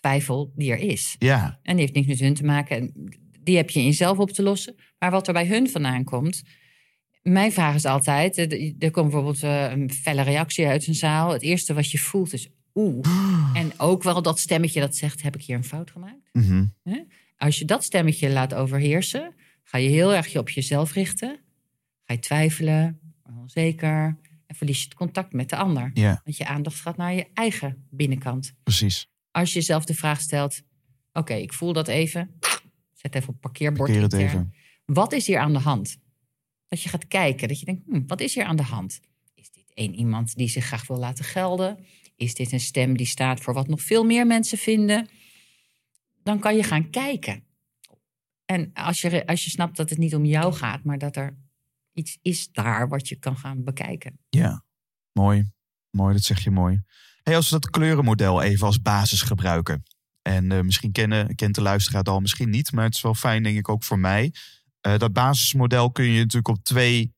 twijfel 0.00 0.52
die 0.56 0.70
er 0.70 0.78
is. 0.78 1.16
Ja, 1.18 1.58
En 1.62 1.72
die 1.76 1.80
heeft 1.80 1.94
niks 1.94 2.06
met 2.06 2.20
hun 2.20 2.34
te 2.34 2.44
maken. 2.44 2.76
En 2.76 2.92
Die 3.40 3.56
heb 3.56 3.70
je 3.70 3.78
in 3.80 3.84
jezelf 3.86 4.18
op 4.18 4.30
te 4.30 4.42
lossen. 4.42 4.74
Maar 4.98 5.10
wat 5.10 5.26
er 5.26 5.32
bij 5.32 5.46
hun 5.46 5.70
vandaan 5.70 6.04
komt. 6.04 6.42
Mijn 7.24 7.52
vraag 7.52 7.74
is 7.74 7.84
altijd: 7.84 8.38
eh, 8.38 8.74
er 8.78 8.90
komt 8.90 9.10
bijvoorbeeld 9.10 9.42
eh, 9.42 9.70
een 9.70 9.92
felle 9.92 10.22
reactie 10.22 10.66
uit 10.66 10.86
een 10.86 10.94
zaal. 10.94 11.32
Het 11.32 11.42
eerste 11.42 11.74
wat 11.74 11.90
je 11.90 11.98
voelt 11.98 12.32
is 12.32 12.48
oeh. 12.74 13.06
En 13.54 13.72
ook 13.76 14.02
wel 14.02 14.22
dat 14.22 14.38
stemmetje 14.38 14.80
dat 14.80 14.96
zegt: 14.96 15.22
heb 15.22 15.34
ik 15.34 15.42
hier 15.42 15.56
een 15.56 15.64
fout 15.64 15.90
gemaakt? 15.90 16.28
Mhm. 16.32 16.66
Als 17.36 17.58
je 17.58 17.64
dat 17.64 17.84
stemmetje 17.84 18.30
laat 18.30 18.54
overheersen, 18.54 19.34
ga 19.62 19.78
je 19.78 19.88
heel 19.88 20.14
erg 20.14 20.26
je 20.26 20.38
op 20.38 20.50
jezelf 20.50 20.92
richten. 20.92 21.40
Ga 22.04 22.14
je 22.14 22.18
twijfelen, 22.20 23.00
onzeker 23.40 24.18
en 24.46 24.56
verlies 24.56 24.78
je 24.78 24.84
het 24.84 24.94
contact 24.94 25.32
met 25.32 25.50
de 25.50 25.56
ander. 25.56 25.90
Want 26.24 26.36
je 26.36 26.46
aandacht 26.46 26.80
gaat 26.80 26.96
naar 26.96 27.14
je 27.14 27.26
eigen 27.34 27.86
binnenkant. 27.90 28.54
precies. 28.62 29.08
Als 29.30 29.52
je 29.52 29.58
jezelf 29.58 29.84
de 29.84 29.94
vraag 29.94 30.20
stelt: 30.20 30.62
Oké, 31.12 31.34
ik 31.34 31.52
voel 31.52 31.72
dat 31.72 31.88
even. 31.88 32.30
Zet 32.92 33.14
even 33.14 33.28
op 33.28 33.40
parkeerbord. 33.40 33.90
Parkeer 33.90 34.02
het 34.02 34.12
intern. 34.12 34.30
even. 34.30 34.54
Wat 34.84 35.12
is 35.12 35.26
hier 35.26 35.38
aan 35.38 35.52
de 35.52 35.58
hand? 35.58 36.02
Dat 36.74 36.82
je 36.82 36.88
gaat 36.88 37.08
kijken, 37.08 37.48
dat 37.48 37.58
je 37.58 37.64
denkt: 37.64 37.82
hm, 37.86 38.02
wat 38.06 38.20
is 38.20 38.34
hier 38.34 38.44
aan 38.44 38.56
de 38.56 38.62
hand? 38.62 39.00
Is 39.34 39.50
dit 39.50 39.64
één 39.74 39.94
iemand 39.94 40.34
die 40.34 40.48
zich 40.48 40.64
graag 40.64 40.86
wil 40.86 40.96
laten 40.96 41.24
gelden? 41.24 41.78
Is 42.16 42.34
dit 42.34 42.52
een 42.52 42.60
stem 42.60 42.96
die 42.96 43.06
staat 43.06 43.40
voor 43.40 43.54
wat 43.54 43.68
nog 43.68 43.82
veel 43.82 44.04
meer 44.04 44.26
mensen 44.26 44.58
vinden? 44.58 45.08
Dan 46.22 46.38
kan 46.38 46.56
je 46.56 46.62
gaan 46.62 46.90
kijken. 46.90 47.44
En 48.44 48.70
als 48.72 49.00
je, 49.00 49.26
als 49.26 49.44
je 49.44 49.50
snapt 49.50 49.76
dat 49.76 49.90
het 49.90 49.98
niet 49.98 50.14
om 50.14 50.24
jou 50.24 50.52
gaat, 50.52 50.84
maar 50.84 50.98
dat 50.98 51.16
er 51.16 51.36
iets 51.92 52.18
is 52.22 52.52
daar 52.52 52.88
wat 52.88 53.08
je 53.08 53.16
kan 53.16 53.36
gaan 53.36 53.64
bekijken. 53.64 54.18
Ja, 54.28 54.64
mooi. 55.12 55.50
Mooi, 55.90 56.14
dat 56.14 56.22
zeg 56.22 56.44
je 56.44 56.50
mooi. 56.50 56.82
Hey, 57.22 57.36
als 57.36 57.50
we 57.50 57.58
dat 57.60 57.70
kleurenmodel 57.70 58.42
even 58.42 58.66
als 58.66 58.82
basis 58.82 59.22
gebruiken. 59.22 59.82
En 60.22 60.52
eh, 60.52 60.60
misschien 60.60 60.92
kennen, 60.92 61.34
kent 61.34 61.54
de 61.54 61.62
luisteraar 61.62 61.98
het 61.98 62.08
al, 62.08 62.20
misschien 62.20 62.50
niet. 62.50 62.72
Maar 62.72 62.84
het 62.84 62.94
is 62.94 63.02
wel 63.02 63.14
fijn, 63.14 63.42
denk 63.42 63.58
ik, 63.58 63.68
ook 63.68 63.84
voor 63.84 63.98
mij. 63.98 64.32
Eh, 64.84 64.98
dat 64.98 65.12
basismodel 65.12 65.92
kun 65.92 66.04
je 66.04 66.18
natuurlijk 66.18 66.48
op 66.48 66.64
twee 66.64 67.14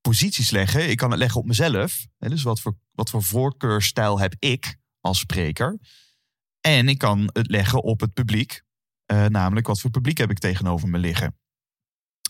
posities 0.00 0.50
leggen. 0.50 0.90
Ik 0.90 0.96
kan 0.96 1.10
het 1.10 1.18
leggen 1.18 1.40
op 1.40 1.46
mezelf. 1.46 2.06
Hè, 2.18 2.28
dus 2.28 2.42
wat 2.42 2.60
voor, 2.60 2.76
wat 2.92 3.10
voor 3.10 3.22
voorkeurstijl 3.22 4.18
heb 4.20 4.34
ik 4.38 4.76
als 5.00 5.18
spreker? 5.18 5.78
En 6.60 6.88
ik 6.88 6.98
kan 6.98 7.30
het 7.32 7.50
leggen 7.50 7.82
op 7.82 8.00
het 8.00 8.12
publiek. 8.12 8.62
Eh, 9.04 9.26
namelijk, 9.26 9.66
wat 9.66 9.80
voor 9.80 9.90
publiek 9.90 10.18
heb 10.18 10.30
ik 10.30 10.38
tegenover 10.38 10.88
me 10.88 10.98
liggen? 10.98 11.38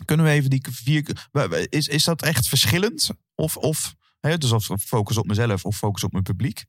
Kunnen 0.05 0.27
we 0.27 0.33
even 0.33 0.51
die 0.51 0.67
vier... 0.71 1.29
Is, 1.69 1.89
is 1.89 2.05
dat 2.05 2.23
echt 2.23 2.49
verschillend? 2.49 3.11
Of, 3.35 3.57
of 3.57 3.95
hè, 4.21 4.39
dus 4.39 4.53
of 4.53 4.65
focus 4.81 5.17
op 5.17 5.27
mezelf 5.27 5.65
of 5.65 5.77
focus 5.77 6.05
op 6.05 6.13
mijn 6.13 6.25
publiek? 6.25 6.65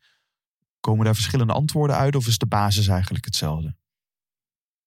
Komen 0.80 1.06
daar 1.06 1.16
verschillende 1.16 1.54
antwoorden 1.54 1.96
uit? 1.96 2.16
Of 2.16 2.28
is 2.28 2.38
de 2.38 2.48
basis 2.48 2.88
eigenlijk 2.88 3.26
hetzelfde? 3.26 3.76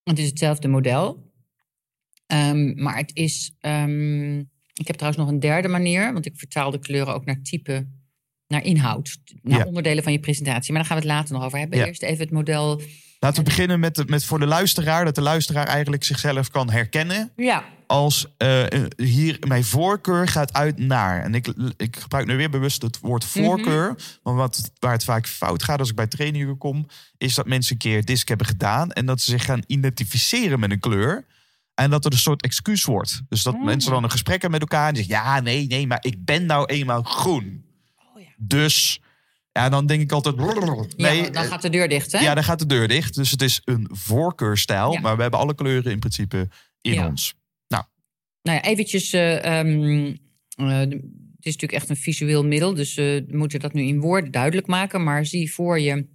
Het 0.03 0.19
is 0.19 0.29
hetzelfde 0.29 0.69
model. 0.69 1.30
Ehm, 2.31 2.83
maar 2.83 2.97
het 2.97 3.11
is. 3.15 3.53
ehm, 3.61 4.39
ik 4.75 4.87
heb 4.87 4.97
trouwens 4.97 5.23
nog 5.23 5.29
een 5.33 5.41
derde 5.41 5.69
manier, 5.69 6.13
want 6.13 6.27
ik 6.27 6.33
vertaal 6.37 6.71
de 6.71 6.79
kleuren 6.79 7.15
ook 7.15 7.25
naar 7.25 7.43
type, 7.43 7.87
naar 8.47 8.65
inhoud, 8.65 9.17
naar 9.43 9.59
Ja. 9.59 9.65
onderdelen 9.65 10.03
van 10.03 10.13
je 10.13 10.21
presentatie. 10.21 10.73
Maar 10.73 10.81
daar 10.83 10.91
gaan 10.91 11.01
we 11.01 11.07
het 11.09 11.13
later 11.17 11.35
nog 11.35 11.45
over 11.45 11.59
hebben. 11.59 11.79
Ja. 11.79 11.87
Eerst 11.87 12.03
even 12.03 12.25
het 12.25 12.31
model. 12.31 12.83
Laten 13.19 13.39
we 13.39 13.49
beginnen 13.49 13.81
met, 13.81 14.09
met 14.09 14.25
voor 14.25 14.39
de 14.39 14.47
luisteraar. 14.47 15.05
Dat 15.05 15.15
de 15.15 15.21
luisteraar 15.21 15.67
eigenlijk 15.67 16.05
zichzelf 16.05 16.51
kan 16.51 16.71
herkennen. 16.71 17.33
Ja, 17.37 17.65
Als 17.87 18.27
eh, 18.37 18.65
hier 18.97 19.37
mijn 19.47 19.65
voorkeur 19.65 20.29
gaat 20.29 20.53
uit 20.53 20.79
naar. 20.79 21.23
En 21.23 21.35
ik, 21.35 21.47
ik 21.77 21.97
gebruik 21.97 22.27
nu 22.27 22.37
weer 22.37 22.51
bewust 22.51 22.83
het 22.83 22.99
woord 23.01 23.25
voorkeur. 23.25 23.97
Want 24.23 24.37
wat, 24.37 24.73
waar 24.79 24.93
het 24.93 25.05
vaak 25.05 25.27
fout 25.27 25.63
gaat 25.63 25.79
als 25.79 25.89
ik 25.91 25.95
bij 25.97 26.07
trainingen 26.07 26.59
kom. 26.59 26.87
Is 27.19 27.35
dat 27.35 27.47
mensen 27.47 27.73
een 27.73 27.79
keer 27.79 28.05
disc 28.05 28.29
hebben 28.29 28.47
gedaan. 28.47 28.91
En 28.93 29.07
dat 29.07 29.21
ze 29.21 29.31
zich 29.31 29.45
gaan 29.45 29.63
identificeren 29.67 30.61
met 30.61 30.71
een 30.71 30.81
kleur. 30.81 31.25
En 31.81 31.91
dat 31.91 32.05
er 32.05 32.13
een 32.13 32.19
soort 32.19 32.43
excuus 32.43 32.85
wordt. 32.85 33.23
Dus 33.29 33.43
dat 33.43 33.55
Mm. 33.55 33.65
mensen 33.65 33.91
dan 33.91 34.05
een 34.05 34.11
gesprek 34.11 34.41
hebben 34.43 34.61
met 34.61 34.71
elkaar. 34.71 34.89
En 34.89 34.97
zeggen, 34.97 35.15
ja, 35.15 35.41
nee, 35.41 35.67
nee, 35.67 35.87
maar 35.87 35.99
ik 36.01 36.25
ben 36.25 36.47
nou 36.47 36.65
eenmaal 36.67 37.03
groen. 37.03 37.65
Oh 38.15 38.21
ja. 38.23 38.29
Dus, 38.39 39.01
ja, 39.53 39.69
dan 39.69 39.87
denk 39.87 40.01
ik 40.03 40.13
altijd... 40.13 40.37
Nee, 40.97 41.23
ja 41.23 41.31
dan 41.31 41.45
gaat 41.45 41.63
de 41.63 41.71
deur 41.71 41.89
dicht, 41.89 42.13
hè? 42.13 42.19
ja, 42.19 42.35
dan 42.35 42.45
gaat 42.45 42.59
de 42.59 42.67
deur 42.67 42.89
dicht. 42.89 43.15
Dus 43.15 43.31
het 43.31 43.43
is 43.43 43.61
een 43.65 43.89
voorkeurstijl. 43.93 44.93
Ja. 44.93 45.01
Maar 45.01 45.17
we 45.17 45.23
hebben 45.23 45.41
alle 45.41 45.55
kleuren 45.55 45.93
in 45.93 45.99
principe 45.99 46.49
in 46.81 46.93
Ja. 46.93 47.07
ons. 47.07 47.35
Nou 48.43 48.57
ja, 48.57 48.63
eventjes. 48.63 49.13
eh, 49.13 49.59
ehm, 49.59 50.15
eh, 50.57 50.79
het 50.79 50.93
is 51.49 51.53
natuurlijk 51.53 51.73
echt 51.73 51.89
een 51.89 51.97
visueel 51.97 52.45
middel, 52.45 52.75
dus 52.75 52.97
eh, 52.97 53.05
we 53.05 53.25
moeten 53.29 53.61
dat 53.61 53.73
nu 53.73 53.83
in 53.83 54.01
woorden 54.01 54.31
duidelijk 54.31 54.67
maken. 54.67 55.05
Maar 55.05 55.27
zie 55.27 55.53
voor 55.53 55.81
je 55.81 56.07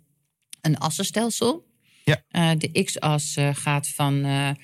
een 0.61 0.77
assenstelsel. 0.77 1.67
Ja. 2.03 2.23
Eh, 2.27 2.51
de 2.57 2.83
x-as 2.83 3.35
eh, 3.35 3.49
gaat 3.53 3.87
van 3.89 4.23
eh, 4.23 4.49
eh, 4.49 4.55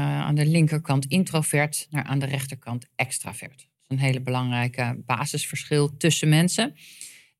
aan 0.00 0.34
de 0.34 0.46
linkerkant 0.46 1.04
introvert 1.06 1.86
naar 1.90 2.04
aan 2.04 2.18
de 2.18 2.26
rechterkant 2.26 2.86
extravert. 2.94 3.56
Dat 3.56 3.66
is 3.82 3.88
een 3.88 3.98
hele 3.98 4.20
belangrijke 4.20 5.02
basisverschil 5.06 5.96
tussen 5.96 6.28
mensen. 6.28 6.74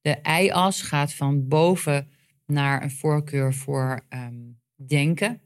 De 0.00 0.18
y-as 0.22 0.82
gaat 0.82 1.12
van 1.14 1.48
boven 1.48 2.08
naar 2.46 2.82
een 2.82 2.90
voorkeur 2.90 3.54
voor 3.54 4.04
ehm, 4.08 4.42
denken. 4.86 5.40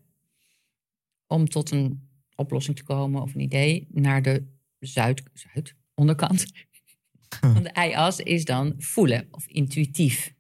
Om 1.26 1.48
tot 1.48 1.70
een 1.70 2.08
oplossing 2.34 2.76
te 2.76 2.82
komen 2.82 3.22
of 3.22 3.34
een 3.34 3.40
idee. 3.40 3.86
Naar 3.90 4.22
de 4.22 4.46
zuid, 4.78 5.22
zuid 5.32 5.74
onderkant 5.94 6.46
van 7.40 7.62
de 7.62 7.88
y-as 7.88 8.18
is 8.18 8.44
dan 8.44 8.74
voelen 8.78 9.28
of 9.30 9.46
intuïtief. 9.46 10.34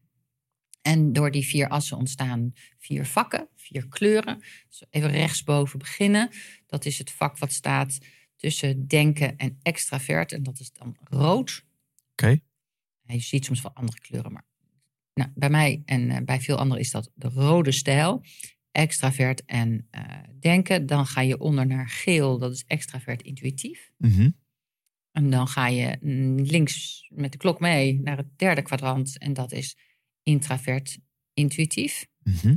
En 0.82 1.12
door 1.12 1.30
die 1.30 1.46
vier 1.46 1.68
assen 1.68 1.96
ontstaan 1.96 2.52
vier 2.78 3.06
vakken, 3.06 3.48
vier 3.68 3.88
kleuren. 3.88 4.42
Dus 4.68 4.82
even 4.90 5.10
rechtsboven 5.10 5.78
beginnen. 5.78 6.30
Dat 6.66 6.84
is 6.84 6.98
het 6.98 7.10
vak 7.10 7.38
wat 7.38 7.52
staat 7.52 7.98
tussen 8.36 8.86
denken 8.86 9.36
en 9.36 9.58
extravert. 9.62 10.32
En 10.32 10.42
dat 10.42 10.60
is 10.60 10.72
dan 10.72 10.96
rood. 11.04 11.64
Oké. 12.12 12.40
Je 13.02 13.20
ziet 13.20 13.44
soms 13.44 13.62
wel 13.62 13.74
andere 13.74 13.98
kleuren, 14.00 14.32
maar 14.32 14.46
nou, 15.14 15.30
bij 15.34 15.50
mij 15.50 15.82
en 15.84 16.10
eh, 16.10 16.24
bij 16.24 16.40
veel 16.40 16.56
anderen 16.56 16.82
is 16.82 16.90
dat 16.90 17.10
de 17.14 17.28
rode 17.28 17.72
stijl. 17.72 18.24
Extravert 18.70 19.44
en 19.44 19.86
eh, 19.90 20.02
denken. 20.40 20.86
Dan 20.86 21.06
ga 21.06 21.20
je 21.20 21.38
onder 21.38 21.66
naar 21.66 21.88
geel, 21.88 22.38
dat 22.38 22.52
is 22.52 22.64
extravert 22.66 23.22
intuïtief. 23.22 23.90
Mhm. 23.96 24.30
En 25.12 25.30
dan 25.30 25.48
ga 25.48 25.66
je 25.66 25.96
mm, 26.00 26.40
links 26.40 27.06
met 27.14 27.32
de 27.32 27.38
klok 27.38 27.60
mee 27.60 28.00
naar 28.00 28.16
het 28.16 28.38
derde 28.38 28.62
kwadrant. 28.62 29.18
En 29.18 29.32
dat 29.32 29.52
is 29.52 29.76
intravert 30.22 30.98
intuïtief. 31.32 32.06
Mhm. 32.22 32.56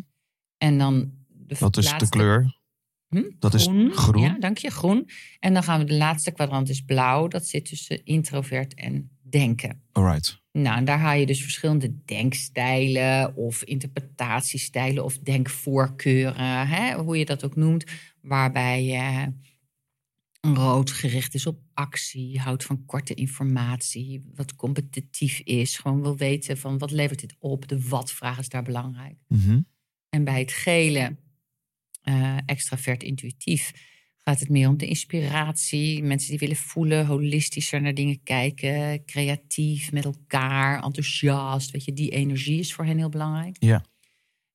En 0.62 0.78
dan 0.78 1.12
de 1.28 1.56
Dat 1.60 1.78
is 1.78 1.86
de 1.86 1.92
laatste- 1.92 2.10
kleur. 2.10 2.60
Hm? 3.08 3.24
Dat 3.40 3.54
is 3.54 3.68
groen. 3.92 4.22
Ja, 4.22 4.38
dank 4.40 4.58
je, 4.58 4.70
groen. 4.70 5.10
En 5.40 5.54
dan 5.54 5.64
gaan 5.64 5.80
we 5.80 5.86
de 5.86 5.94
laatste 5.94 6.32
kwadrant 6.32 6.70
is 6.70 6.82
blauw. 6.82 7.28
Dat 7.28 7.48
zit 7.48 7.66
tussen 7.66 8.06
introvert 8.06 8.74
en 8.74 9.10
denken. 9.22 9.82
Alright. 9.92 10.42
Nou, 10.52 10.78
en 10.78 10.86
daar 10.86 11.00
haal 11.00 11.16
je 11.18 11.26
dus 11.26 11.42
verschillende 11.42 12.04
denkstijlen 12.06 13.36
of 13.36 13.64
interpretatiestijlen 13.64 15.04
of 15.04 15.18
denkvoorkeuren, 15.18 16.68
hè, 16.68 16.94
hoe 16.96 17.18
je 17.18 17.26
dat 17.26 17.44
ook 17.44 17.56
noemt, 17.56 17.84
waarbij 18.22 18.94
eh, 18.96 19.28
rood 20.54 20.92
gericht 20.92 21.34
is 21.34 21.46
op 21.46 21.60
actie, 21.74 22.40
houdt 22.40 22.64
van 22.64 22.86
korte 22.86 23.14
informatie, 23.14 24.32
wat 24.36 24.56
competitief 24.56 25.40
is, 25.40 25.78
gewoon 25.78 26.02
wil 26.02 26.18
weten 26.18 26.58
van 26.58 26.78
wat 26.78 26.92
levert 26.92 27.20
dit 27.20 27.36
op, 27.40 27.68
de 27.68 27.88
wat-vraag 27.88 28.40
is 28.40 28.50
daar 28.50 28.64
belangrijk. 28.64 29.16
Mhm. 29.28 29.60
En 30.12 30.24
bij 30.24 30.40
het 30.40 30.52
gele, 30.52 31.16
eh, 32.02 32.38
extravert 32.46 33.04
intuïtief, 33.04 33.72
gaat 34.18 34.40
het 34.40 34.50
meer 34.50 34.68
om 34.68 34.78
de 34.78 34.88
inspiratie. 34.88 36.04
Mensen 36.04 36.30
die 36.30 36.40
willen 36.40 36.56
voelen, 36.56 37.06
holistischer 37.06 37.82
naar 37.82 37.94
dingen 37.94 38.24
kijken, 38.24 39.06
creatief 39.06 39.92
met 39.92 40.06
elkaar, 40.06 40.84
enthousiast. 40.84 41.72
Weet 41.72 41.86
je, 41.86 41.94
die 41.94 42.10
energie 42.10 42.60
is 42.60 42.74
voor 42.74 42.86
hen 42.86 42.98
heel 42.98 43.10
belangrijk. 43.10 43.56
Ja. 43.60 43.86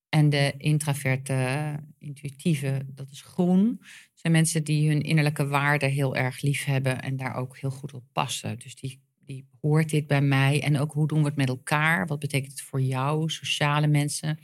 En 0.08 0.30
de 0.30 0.54
intraverte, 0.58 1.74
intuïtieve, 1.98 2.86
dat 2.86 3.10
is 3.10 3.20
groen. 3.20 3.80
zijn 4.14 4.32
mensen 4.32 4.64
die 4.64 4.88
hun 4.88 5.02
innerlijke 5.02 5.46
waarden 5.46 5.90
heel 5.90 6.16
erg 6.16 6.42
lief 6.42 6.64
hebben 6.64 7.02
en 7.02 7.16
daar 7.16 7.34
ook 7.34 7.58
heel 7.58 7.70
goed 7.70 7.92
op 7.92 8.04
passen. 8.12 8.58
Dus 8.58 8.74
die, 8.74 9.00
die 9.24 9.46
hoort 9.60 9.90
dit 9.90 10.06
bij 10.06 10.20
mij. 10.22 10.62
En 10.62 10.78
ook 10.78 10.92
hoe 10.92 11.08
doen 11.08 11.20
we 11.20 11.26
het 11.26 11.36
met 11.36 11.48
elkaar? 11.48 12.06
Wat 12.06 12.18
betekent 12.18 12.52
het 12.52 12.62
voor 12.62 12.80
jou, 12.80 13.30
sociale 13.30 13.86
mensen? 13.86 14.38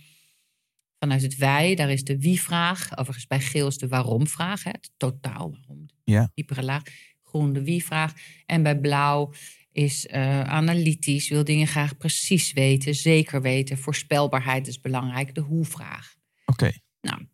Vanuit 1.02 1.22
het 1.22 1.36
wij, 1.36 1.74
daar 1.74 1.90
is 1.90 2.04
de 2.04 2.18
wie-vraag. 2.18 2.96
Overigens 2.96 3.26
bij 3.26 3.40
geel 3.40 3.66
is 3.66 3.78
de 3.78 3.88
waarom-vraag. 3.88 4.64
Het 4.64 4.90
totaal 4.96 5.50
waarom. 5.50 5.86
Ja. 6.04 6.30
Diepere 6.34 6.62
laag. 6.62 6.82
Groen 7.22 7.52
de 7.52 7.64
wie-vraag. 7.64 8.12
En 8.46 8.62
bij 8.62 8.80
blauw 8.80 9.32
is 9.72 10.06
eh, 10.06 10.40
analytisch. 10.40 11.28
Wil 11.28 11.44
dingen 11.44 11.66
graag 11.66 11.96
precies 11.96 12.52
weten, 12.52 12.94
zeker 12.94 13.42
weten. 13.42 13.78
Voorspelbaarheid 13.78 14.66
is 14.66 14.80
belangrijk. 14.80 15.34
De 15.34 15.40
hoe-vraag. 15.40 16.14
Oké. 16.46 16.72
Nou, 17.00 17.26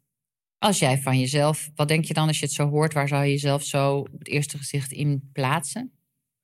als 0.59 0.79
jij 0.79 0.99
van 0.99 1.19
jezelf, 1.19 1.71
wat 1.75 1.89
denk 1.89 2.05
je 2.05 2.14
dan 2.14 2.29
als 2.29 2.39
je 2.39 2.45
het 2.45 2.55
zo 2.55 2.69
hoort? 2.69 2.93
Waar 2.93 3.09
zou 3.09 3.25
je 3.25 3.31
jezelf 3.31 3.64
zo 3.64 3.99
op 3.99 4.19
het 4.19 4.29
eerste 4.29 4.59
gezicht 4.59 4.93
in 4.93 5.31
plaatsen? 5.33 5.93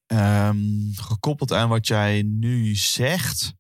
Ehm, 0.07 0.59
gekoppeld 0.93 1.53
aan 1.53 1.69
wat 1.69 1.87
jij 1.87 2.23
nu 2.23 2.75
zegt. 2.75 3.55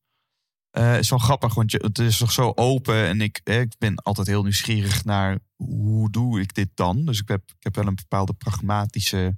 Eh, 0.74 0.98
is 0.98 1.10
wel 1.10 1.18
grappig, 1.18 1.54
want 1.54 1.70
je, 1.70 1.78
het 1.78 1.98
is 1.98 2.16
toch 2.18 2.32
zo 2.32 2.52
open. 2.54 3.06
En 3.06 3.20
ik, 3.20 3.40
eh, 3.44 3.60
ik 3.60 3.72
ben 3.78 3.94
altijd 3.94 4.26
heel 4.26 4.42
nieuwsgierig 4.42 5.04
naar 5.04 5.38
hoe 5.56 6.10
doe 6.10 6.40
ik 6.40 6.54
dit 6.54 6.68
dan. 6.74 7.04
Dus 7.04 7.20
ik 7.20 7.28
heb, 7.28 7.42
ik 7.50 7.62
heb 7.64 7.74
wel 7.74 7.86
een 7.86 7.94
bepaalde 7.94 8.32
pragmatische, 8.32 9.36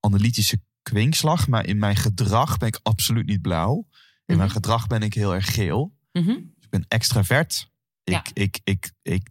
analytische 0.00 0.60
kwinkslag. 0.82 1.48
Maar 1.48 1.66
in 1.66 1.78
mijn 1.78 1.96
gedrag 1.96 2.56
ben 2.56 2.68
ik 2.68 2.80
absoluut 2.82 3.26
niet 3.26 3.42
blauw. 3.42 3.86
In 4.26 4.36
mijn 4.36 4.38
Mhm. 4.48 4.48
gedrag 4.56 4.86
ben 4.86 5.02
ik 5.02 5.14
heel 5.14 5.34
erg 5.34 5.54
geel. 5.54 5.96
Mhm. 6.12 6.30
Ik 6.60 6.68
ben 6.70 6.84
extravert. 6.88 7.70
Ik, 8.04 8.12
Ja. 8.14 8.22
ik, 8.32 8.60
ik, 8.64 8.92
ik 9.02 9.28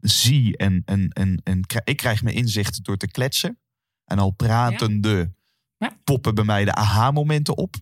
zie 0.00 0.56
en, 0.56 0.82
en, 0.84 1.08
en, 1.10 1.40
en 1.44 1.60
ik 1.84 1.96
krijg 1.96 2.22
mijn 2.22 2.36
inzichten 2.36 2.82
door 2.82 2.96
te 2.96 3.06
kletsen. 3.10 3.58
En 4.04 4.18
al 4.18 4.30
pratende 4.30 5.34
Ja. 5.78 5.96
poppen 6.04 6.34
bij 6.34 6.44
mij 6.44 6.64
de 6.64 6.74
aha-momenten 6.74 7.56
op. 7.56 7.76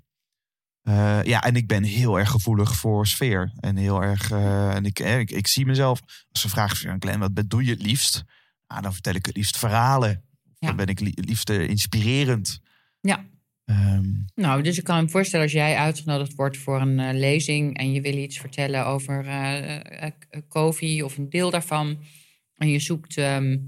Eh, 0.84 1.22
ja, 1.22 1.42
en 1.42 1.54
ik 1.56 1.66
ben 1.66 1.82
heel 1.82 2.18
erg 2.18 2.30
gevoelig 2.30 2.76
voor 2.76 3.06
sfeer. 3.06 3.52
En 3.60 3.76
heel 3.76 4.02
erg. 4.02 4.30
eh, 4.30 4.74
en 4.74 4.84
ik, 4.84 4.98
eh, 4.98 5.18
ik, 5.18 5.30
ik 5.30 5.46
zie 5.46 5.66
mezelf. 5.66 6.00
Als 6.30 6.40
ze 6.40 6.48
vragen, 6.48 6.96
Glenn, 6.98 7.18
wat 7.20 7.34
ben- 7.34 7.48
doe 7.48 7.64
je 7.64 7.70
het 7.70 7.82
liefst? 7.82 8.24
Nou, 8.68 8.82
dan 8.82 8.92
vertel 8.92 9.14
ik 9.14 9.26
het 9.26 9.36
liefst 9.36 9.58
verhalen. 9.58 10.24
Ja. 10.58 10.66
Dan 10.66 10.76
ben 10.76 10.86
ik 10.86 10.98
het 10.98 11.24
liefst 11.28 11.50
inspirerend. 11.50 12.60
Ja. 13.00 13.24
Ehm, 13.64 14.04
Nou, 14.34 14.62
dus 14.62 14.78
ik 14.78 14.84
kan 14.84 15.02
me 15.04 15.10
voorstellen 15.10 15.44
als 15.44 15.54
jij 15.54 15.76
uitgenodigd 15.76 16.34
wordt 16.34 16.56
voor 16.56 16.80
een 16.80 17.18
lezing 17.18 17.76
en 17.76 17.92
je 17.92 18.00
wil 18.00 18.16
iets 18.16 18.38
vertellen 18.38 18.86
over 18.86 19.24
COVID 20.48 21.02
of 21.02 21.16
een 21.18 21.28
deel 21.30 21.50
daarvan. 21.50 21.98
En 22.54 22.68
je 22.68 22.78
zoekt. 22.78 23.16
ehm, 23.16 23.58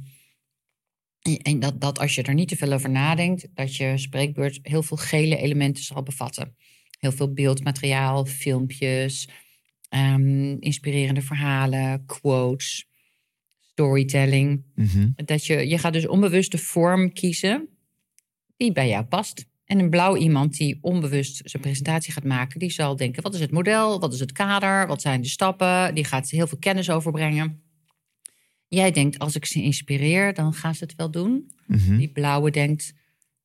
en- 1.21 1.39
en 1.43 1.61
dat, 1.61 1.81
dat 1.81 1.99
als 1.99 2.15
je 2.15 2.23
er 2.23 2.35
niet 2.35 2.49
te 2.49 2.57
veel 2.57 2.73
over 2.73 2.91
nadenkt, 2.91 3.49
dat 3.55 3.77
je 3.77 3.99
spreekbeurt 3.99 4.59
heel 4.63 4.83
veel 4.83 4.97
gele 4.97 5.37
elementen 5.37 5.85
zal 5.85 6.03
bevatten. 6.03 6.57
Heel 6.97 7.13
veel 7.13 7.33
beeldmateriaal, 7.33 8.25
filmpjes, 8.25 9.29
ehm, 9.89 10.57
inspirerende 10.59 11.23
verhalen, 11.23 12.07
quotes, 12.07 12.87
storytelling. 13.61 14.65
mhm. 14.75 15.09
Dat 15.15 15.47
je, 15.47 15.69
je 15.69 15.79
gaat 15.79 15.93
dus 15.93 16.07
onbewust 16.07 16.51
de 16.51 16.59
vorm 16.59 17.13
kiezen 17.13 17.69
die 18.57 18.73
bij 18.73 18.89
jou 18.89 19.05
past. 19.05 19.47
En 19.65 19.79
een 19.79 19.91
blauw 19.91 20.17
iemand 20.17 20.57
die 20.57 20.79
onbewust 20.81 21.41
zijn 21.45 21.63
presentatie 21.63 22.13
gaat 22.13 22.25
maken, 22.25 22.59
die 22.59 22.71
zal 22.71 22.97
denken: 22.97 23.23
wat 23.23 23.35
is 23.35 23.41
het 23.41 23.51
model? 23.51 24.01
Wat 24.01 24.13
is 24.13 24.21
het 24.21 24.33
kader? 24.33 24.87
Wat 24.87 25.01
zijn 25.01 25.21
de 25.23 25.29
stappen? 25.29 25.95
Die 25.95 26.05
gaat 26.05 26.31
heel 26.31 26.47
veel 26.47 26.59
kennis 26.59 26.91
overbrengen. 26.91 27.63
Jij 28.69 28.91
denkt: 28.91 29.19
als 29.19 29.37
ik 29.37 29.45
ze 29.45 29.63
inspireer, 29.63 30.35
dan 30.35 30.53
gaan 30.55 30.75
ze 30.75 30.85
het 30.85 30.95
wel 30.95 31.11
doen. 31.11 31.51
Mhm. 31.67 31.97
Die 31.97 32.13
blauwe 32.13 32.51
denkt: 32.51 32.95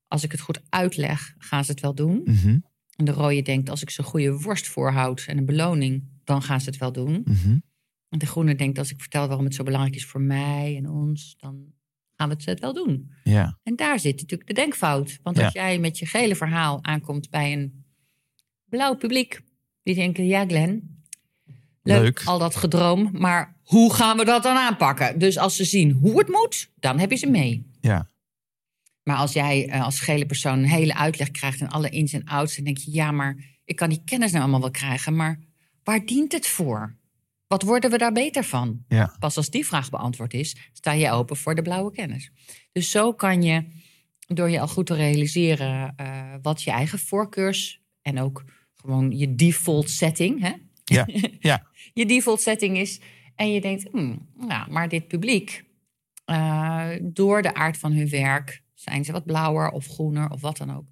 als 0.06 0.24
ik 0.24 0.32
het 0.32 0.40
goed 0.40 0.60
uitleg, 0.68 1.34
gaan 1.38 1.64
ze 1.64 1.70
het 1.70 1.80
wel 1.80 1.94
doen. 1.94 2.22
Mhm. 2.24 2.58
En 2.96 3.04
de 3.04 3.12
rode 3.12 3.42
denkt: 3.42 3.70
als 3.70 3.82
ik 3.82 3.90
ze 3.90 4.00
een 4.00 4.06
goede 4.06 4.38
worst 4.40 4.66
voorhoud 4.68 5.24
en 5.26 5.38
een 5.38 5.46
beloning, 5.46 6.04
dan 6.24 6.42
gaan 6.42 6.60
ze 6.60 6.68
het 6.70 6.78
wel 6.78 6.92
doen. 6.92 7.22
Mhm. 7.24 7.58
En 8.08 8.18
de 8.18 8.26
groene 8.26 8.54
denkt: 8.54 8.78
als 8.78 8.90
ik 8.90 9.00
vertel 9.00 9.26
waarom 9.26 9.44
het 9.44 9.54
zo 9.54 9.62
belangrijk 9.64 9.96
is 9.96 10.06
voor 10.06 10.20
mij 10.20 10.76
en 10.76 10.88
ons, 10.88 11.34
dan 11.38 11.64
gaan 12.16 12.28
we 12.28 12.36
het 12.44 12.60
wel 12.60 12.72
doen. 12.74 13.10
Ja. 13.24 13.58
En 13.62 13.76
daar 13.76 13.98
zit 14.00 14.20
natuurlijk 14.20 14.48
de 14.48 14.54
denkfout. 14.54 15.18
Want 15.22 15.36
Ja. 15.36 15.44
als 15.44 15.52
jij 15.52 15.78
met 15.78 15.98
je 15.98 16.06
gele 16.06 16.36
verhaal 16.36 16.78
aankomt 16.84 17.30
bij 17.30 17.52
een 17.52 17.84
blauw 18.64 18.94
publiek, 18.96 19.40
die 19.82 19.94
denken: 19.94 20.26
ja, 20.26 20.46
Glenn, 20.46 21.02
leuk, 21.82 22.02
Leuk. 22.02 22.22
al 22.24 22.38
dat 22.38 22.56
gedroom, 22.56 23.10
maar 23.12 23.56
hoe 23.62 23.94
gaan 23.94 24.16
we 24.16 24.24
dat 24.24 24.42
dan 24.42 24.56
aanpakken? 24.56 25.18
Dus 25.18 25.38
als 25.38 25.56
ze 25.56 25.64
zien 25.64 25.90
hoe 25.90 26.18
het 26.18 26.28
moet, 26.28 26.70
dan 26.78 26.98
heb 26.98 27.10
je 27.10 27.16
ze 27.16 27.26
mee. 27.30 27.70
Ja. 27.80 28.08
Maar 29.02 29.16
als 29.16 29.32
jij 29.32 29.68
eh, 29.68 29.84
als 29.84 30.00
gele 30.00 30.26
persoon 30.26 30.58
een 30.58 30.68
hele 30.68 30.94
uitleg 30.94 31.30
krijgt 31.30 31.60
en 31.60 31.68
alle 31.68 31.88
ins 31.88 32.12
en 32.12 32.24
outs, 32.24 32.56
dan 32.56 32.64
denk 32.64 32.78
je: 32.78 32.92
ja, 32.92 33.10
maar 33.10 33.36
ik 33.64 33.76
kan 33.76 33.88
die 33.88 34.02
kennis 34.04 34.30
nou 34.30 34.42
allemaal 34.42 34.60
wel 34.60 34.70
krijgen, 34.70 35.16
maar 35.16 35.38
waar 35.82 36.06
dient 36.06 36.32
het 36.32 36.46
voor? 36.46 36.96
Wat 37.46 37.62
worden 37.62 37.90
we 37.90 37.98
daar 37.98 38.12
beter 38.12 38.44
van? 38.44 38.84
Ja. 38.88 39.16
Pas 39.18 39.36
als 39.36 39.50
die 39.50 39.66
vraag 39.66 39.90
beantwoord 39.90 40.34
is, 40.34 40.56
sta 40.72 40.92
je 40.92 41.10
open 41.10 41.36
voor 41.36 41.54
de 41.54 41.62
blauwe 41.62 41.92
kennis. 41.92 42.30
Dus 42.72 42.90
zo 42.90 43.12
kan 43.12 43.42
je, 43.42 43.64
door 44.26 44.50
je 44.50 44.60
al 44.60 44.68
goed 44.68 44.86
te 44.86 44.94
realiseren 44.94 45.92
eh, 45.96 46.34
wat 46.42 46.62
je 46.62 46.70
eigen 46.70 46.98
voorkeurs 46.98 47.80
en 48.02 48.20
ook 48.20 48.44
gewoon 48.74 49.10
je 49.10 49.34
default 49.34 49.90
setting, 49.90 50.40
hè? 50.40 50.52
Ja. 50.84 51.06
Ja. 51.40 51.66
je 51.92 52.06
default 52.06 52.40
setting 52.40 52.78
is. 52.78 53.00
En 53.34 53.52
je 53.52 53.60
denkt, 53.60 53.88
hmm, 53.92 54.28
ja, 54.48 54.66
maar 54.70 54.88
dit 54.88 55.08
publiek, 55.08 55.64
eh, 56.24 56.88
door 57.02 57.42
de 57.42 57.54
aard 57.54 57.78
van 57.78 57.92
hun 57.92 58.08
werk, 58.08 58.61
zijn 58.82 59.04
ze 59.04 59.12
wat 59.12 59.24
blauwer 59.24 59.70
of 59.70 59.86
groener 59.86 60.30
of 60.30 60.40
wat 60.40 60.56
dan 60.56 60.76
ook. 60.76 60.88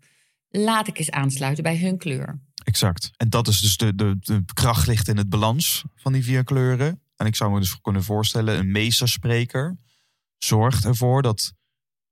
Laat 0.48 0.88
ik 0.88 0.98
eens 0.98 1.10
aansluiten 1.10 1.62
bij 1.62 1.78
hun 1.78 1.98
kleur. 1.98 2.40
Exact. 2.64 3.10
En 3.16 3.28
dat 3.28 3.48
is 3.48 3.60
dus 3.60 3.76
de, 3.76 3.94
de, 3.94 4.16
de 4.20 4.44
kracht 4.54 4.86
ligt 4.86 5.08
in 5.08 5.16
het 5.16 5.28
balans 5.28 5.84
van 5.94 6.12
die 6.12 6.24
vier 6.24 6.44
kleuren. 6.44 7.02
En 7.16 7.26
ik 7.26 7.36
zou 7.36 7.52
me 7.52 7.60
dus 7.60 7.80
kunnen 7.80 8.02
voorstellen, 8.02 8.58
een 8.58 8.70
meesterspreker 8.70 9.76
zorgt 10.38 10.84
ervoor 10.84 11.22
dat 11.22 11.52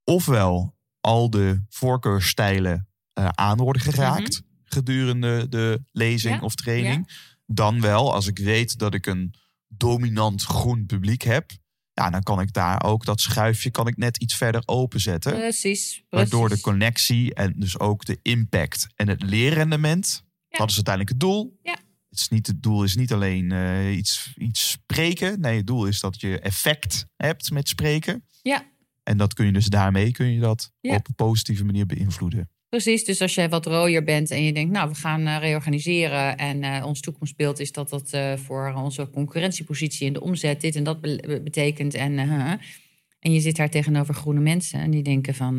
ofwel 0.05 0.77
al 1.01 1.31
de 1.31 1.63
voorkeurstijlen 1.69 2.89
eh, 3.13 3.29
aan 3.29 3.59
worden 3.59 3.83
geraakt 3.83 4.43
gedurende 4.65 5.49
de 5.49 5.83
lezing 5.93 6.35
Ja, 6.35 6.41
of 6.41 6.55
training. 6.55 7.27
Dan 7.47 7.81
wel, 7.81 8.15
als 8.15 8.27
ik 8.27 8.39
weet 8.39 8.79
dat 8.79 8.95
ik 8.95 9.07
een 9.07 9.35
dominant 9.69 10.43
groen 10.43 10.87
publiek 10.87 11.23
heb, 11.23 11.51
Ja, 11.99 12.11
dan 12.11 12.23
kan 12.23 12.41
ik 12.41 12.53
daar 12.53 12.83
ook 12.85 13.05
dat 13.05 13.21
schuifje 13.21 13.71
kan 13.71 13.87
ik 13.87 13.97
net 13.97 14.17
iets 14.17 14.35
verder 14.37 14.63
openzetten. 14.65 15.33
Precies. 15.33 16.03
Waardoor 16.09 16.41
de 16.41 16.47
precies. 16.47 16.65
connectie 16.65 17.35
en 17.35 17.55
dus 17.57 17.79
ook 17.79 18.05
de 18.05 18.19
impact 18.23 18.87
en 18.95 19.09
het 19.09 19.23
leerrendement, 19.23 20.25
Ja. 20.49 20.59
dat 20.59 20.69
is 20.71 20.75
uiteindelijk 20.75 21.15
het 21.15 21.21
doel. 21.21 21.59
Ja. 21.63 21.77
Het, 22.09 22.19
is 22.19 22.29
niet, 22.29 22.47
het 22.47 22.63
doel 22.63 22.83
is 22.85 22.97
niet 22.97 23.13
alleen 23.13 23.53
eh, 23.53 23.97
iets, 23.97 24.33
iets 24.37 24.71
spreken. 24.71 25.41
Nee, 25.41 25.57
het 25.57 25.67
doel 25.67 25.87
is 25.87 26.01
dat 26.01 26.21
je 26.21 26.39
effect 26.41 27.07
hebt 27.17 27.51
met 27.51 27.69
spreken. 27.69 28.25
Ja. 28.43 28.67
En 29.03 29.17
dat 29.17 29.35
kun 29.35 29.47
je 29.47 29.53
dus 29.53 29.67
daarmee 29.67 30.13
kun 30.13 30.33
je 30.33 30.41
dat 30.41 30.73
Ja. 30.81 30.95
op 30.95 31.09
een 31.09 31.15
positieve 31.15 31.65
manier 31.65 31.87
beïnvloeden. 31.87 32.51
Precies, 32.69 33.05
dus 33.05 33.21
als 33.21 33.35
jij 33.35 33.49
wat 33.49 33.67
rooier 33.67 34.05
bent 34.05 34.31
en 34.31 34.43
je 34.45 34.53
denkt, 34.53 34.73
nou, 34.73 34.89
we 34.89 34.95
gaan 34.95 35.27
eh, 35.27 35.39
reorganiseren 35.39 36.37
en 36.37 36.63
eh, 36.63 36.85
ons 36.87 37.01
toekomstbeeld 37.01 37.59
is 37.61 37.73
dat 37.73 37.89
dat 37.89 38.11
eh, 38.11 38.37
voor 38.37 38.73
onze 38.73 39.11
concurrentiepositie 39.11 40.07
in 40.07 40.13
de 40.13 40.21
omzet 40.21 40.61
dit 40.61 40.77
en 40.77 40.85
dat 40.85 41.01
be- 41.01 41.23
be- 41.27 41.41
betekent. 41.43 41.95
En, 41.95 42.19
en 43.19 43.33
je 43.33 43.41
zit 43.41 43.57
daar 43.57 43.71
tegenover 43.71 44.15
groene 44.15 44.41
mensen 44.41 44.81
en 44.81 44.91
die 44.91 45.03
denken 45.03 45.35
van, 45.35 45.59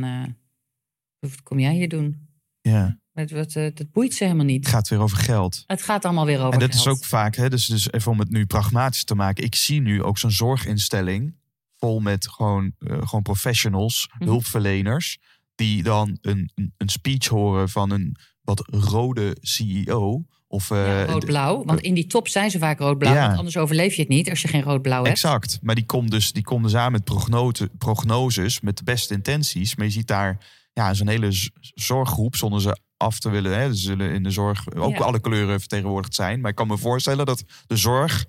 wat 1.20 1.44
kom 1.44 1.60
jij 1.60 1.74
hier 1.74 1.90
doen? 1.90 2.28
Ja. 2.62 2.98
Wat, 3.12 3.30
wat, 3.32 3.54
dat 3.54 3.92
boeit 3.92 4.14
ze 4.14 4.24
helemaal 4.24 4.46
niet. 4.46 4.66
Het 4.66 4.74
gaat 4.74 4.88
weer 4.90 5.00
over 5.00 5.18
geld. 5.18 5.64
Het 5.68 5.82
gaat 5.82 6.06
allemaal 6.06 6.26
weer 6.26 6.40
over 6.40 6.54
En 6.54 6.60
dat 6.60 6.74
is 6.74 6.82
geld. 6.82 6.98
ook 6.98 7.04
vaak, 7.06 7.36
hè, 7.36 7.50
dus, 7.50 7.66
dus 7.66 7.92
even 7.92 8.12
om 8.12 8.20
het 8.20 8.30
nu 8.30 8.46
pragmatisch 8.46 9.04
te 9.04 9.16
maken. 9.16 9.44
Ik 9.44 9.56
zie 9.56 9.82
nu 9.82 10.04
ook 10.04 10.18
zo'n 10.18 10.32
zorginstelling 10.32 11.36
vol 11.78 12.00
met 12.00 12.28
gewoon, 12.30 12.76
gewoon 12.80 13.22
professionals, 13.22 14.10
Mhm. 14.14 14.24
hulpverleners, 14.30 15.18
die 15.60 15.84
dan 15.84 16.18
een, 16.22 16.52
een, 16.56 16.74
een 16.78 16.90
speech 16.90 17.28
horen 17.28 17.70
van 17.70 17.92
een 17.92 18.16
wat 18.42 18.64
rode 18.68 19.38
CEO. 19.42 20.26
Of, 20.48 20.72
eh, 20.72 20.78
Ja, 20.78 21.06
rood-blauw, 21.06 21.64
want 21.66 21.80
in 21.82 21.94
die 21.94 22.08
top 22.08 22.28
zijn 22.28 22.52
ze 22.52 22.60
vaak 22.60 22.80
rood-blauw, 22.80 23.14
Ja. 23.14 23.26
want 23.26 23.38
anders 23.38 23.58
overleef 23.58 23.94
je 23.94 24.02
het 24.02 24.10
niet 24.10 24.30
als 24.30 24.42
je 24.42 24.48
geen 24.48 24.62
rood-blauw 24.62 25.04
hebt. 25.04 25.16
Exact. 25.16 25.60
Maar 25.62 25.76
die 25.76 25.86
komt 25.86 26.12
dus, 26.12 26.32
die 26.32 26.44
komt 26.44 26.64
dus 26.64 26.76
aan 26.76 26.92
met 26.92 27.04
prognose, 27.04 27.70
prognoses, 27.78 28.60
met 28.62 28.78
de 28.78 28.84
beste 28.84 29.14
intenties. 29.14 29.76
Maar 29.76 29.86
je 29.86 29.92
ziet 29.92 30.08
daar 30.08 30.46
ja, 30.74 30.94
zo'n 30.94 31.08
hele 31.08 31.50
zorggroep, 31.74 32.36
zonder 32.36 32.62
ze 32.62 32.78
af 32.98 33.20
te 33.20 33.30
willen. 33.30 33.52
Hè, 33.52 33.64
er 33.64 33.76
zullen 33.78 34.12
in 34.12 34.24
de 34.24 34.32
zorg 34.32 34.72
ook 34.76 34.98
Ja. 34.98 35.04
alle 35.04 35.20
kleuren 35.20 35.60
vertegenwoordigd 35.60 36.16
zijn. 36.16 36.40
Maar 36.40 36.50
ik 36.50 36.56
kan 36.56 36.68
me 36.68 36.78
voorstellen 36.78 37.26
dat 37.26 37.44
de 37.68 37.76
zorg 37.78 38.26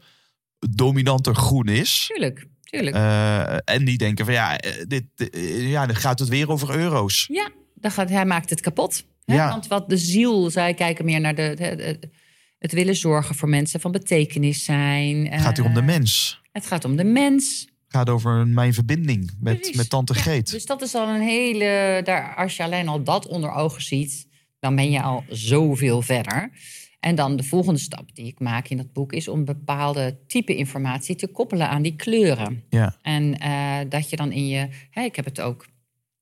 dominanter 0.58 1.34
groen 1.34 1.68
is. 1.68 2.04
Tuurlijk, 2.06 2.46
tuurlijk. 2.70 2.96
Eh, 2.96 3.54
en 3.64 3.84
die 3.84 3.98
denken 3.98 4.24
van 4.24 4.34
ja, 4.34 4.58
eh, 4.58 4.84
dit, 4.88 5.04
eh, 5.30 5.70
ja, 5.70 5.86
dan 5.86 5.96
gaat 5.96 6.18
het 6.18 6.28
weer 6.28 6.48
over 6.50 6.74
euro's. 6.76 7.28
Ja, 7.32 7.50
dan 7.74 7.90
gaat, 7.90 8.08
hij 8.10 8.24
maakt 8.24 8.50
het 8.50 8.60
kapot. 8.60 9.04
Hè? 9.24 9.34
Ja. 9.34 9.48
Want 9.48 9.66
wat 9.66 9.88
de 9.88 9.96
ziel, 9.96 10.50
zij 10.50 10.74
kijken 10.74 11.04
meer 11.04 11.20
naar 11.20 11.34
de, 11.34 11.54
de- 11.56 11.76
de- 11.76 12.10
het 12.58 12.72
willen 12.72 12.96
zorgen 12.96 13.34
voor 13.34 13.48
mensen 13.48 13.80
van 13.80 13.92
betekenis 13.92 14.64
zijn. 14.64 15.26
Het 15.26 15.40
gaat 15.40 15.56
hier 15.56 15.66
om 15.66 15.74
de 15.74 15.82
mens. 15.82 16.40
Het 16.52 16.66
gaat 16.66 16.84
om 16.84 16.96
de 16.96 17.04
mens. 17.04 17.60
Het 17.60 17.98
gaat 17.98 18.08
over 18.08 18.46
mijn 18.46 18.74
verbinding 18.74 19.30
met, 19.40 19.56
Precies. 19.56 19.76
met 19.76 19.90
tante 19.90 20.14
Ja, 20.14 20.20
Greet. 20.20 20.50
Dus 20.50 20.66
dat 20.66 20.82
is 20.82 20.94
al 20.94 21.08
een 21.08 21.20
hele. 21.20 22.00
Daar, 22.04 22.34
als 22.34 22.56
je 22.56 22.62
alleen 22.62 22.88
al 22.88 23.02
dat 23.02 23.26
onder 23.26 23.50
ogen 23.52 23.82
ziet, 23.82 24.26
dan 24.60 24.76
ben 24.76 24.90
je 24.90 25.02
al 25.02 25.24
zoveel 25.28 26.02
verder. 26.02 26.50
En 27.00 27.14
dan 27.14 27.36
de 27.36 27.42
volgende 27.42 27.80
stap 27.80 28.14
die 28.14 28.26
ik 28.26 28.40
maak 28.40 28.68
in 28.68 28.76
dat 28.76 28.92
boek 28.92 29.12
is 29.12 29.28
om 29.28 29.44
bepaalde 29.44 30.18
type 30.26 30.56
informatie 30.56 31.16
te 31.16 31.26
koppelen 31.26 31.68
aan 31.68 31.82
die 31.82 31.96
kleuren. 31.96 32.64
Ja, 32.68 32.96
En 33.02 33.38
eh, 33.38 33.78
dat 33.88 34.10
je 34.10 34.16
dan 34.16 34.32
in 34.32 34.48
je. 34.48 34.68
Hè, 34.90 35.02
ik 35.02 35.16
heb 35.16 35.24
het 35.24 35.40
ook. 35.40 35.68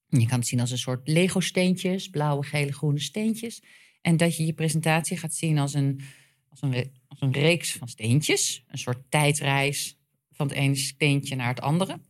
Je 0.09 0.26
kan 0.26 0.39
het 0.39 0.49
zien 0.49 0.61
als 0.61 0.70
een 0.70 0.79
soort 0.79 1.09
Lego-steentjes, 1.09 2.09
blauwe, 2.09 2.45
gele, 2.45 2.72
groene 2.72 3.01
steentjes. 3.01 3.62
En 4.01 4.16
dat 4.16 4.37
je 4.37 4.47
je 4.47 4.53
presentatie 4.53 5.16
gaat 5.16 5.35
zien 5.35 5.59
als 5.59 5.74
een, 5.74 6.01
als 6.49 6.62
een, 6.62 6.93
als 7.09 7.20
een 7.20 7.33
reeks 7.33 7.72
van 7.72 7.89
steentjes. 7.89 8.64
Een 8.68 8.79
soort 8.79 8.99
tijdreis 9.09 9.99
van 10.33 10.47
het 10.47 10.57
ene 10.57 10.74
steentje 10.74 11.37
naar 11.37 11.49
het 11.49 11.61
andere. 11.61 12.01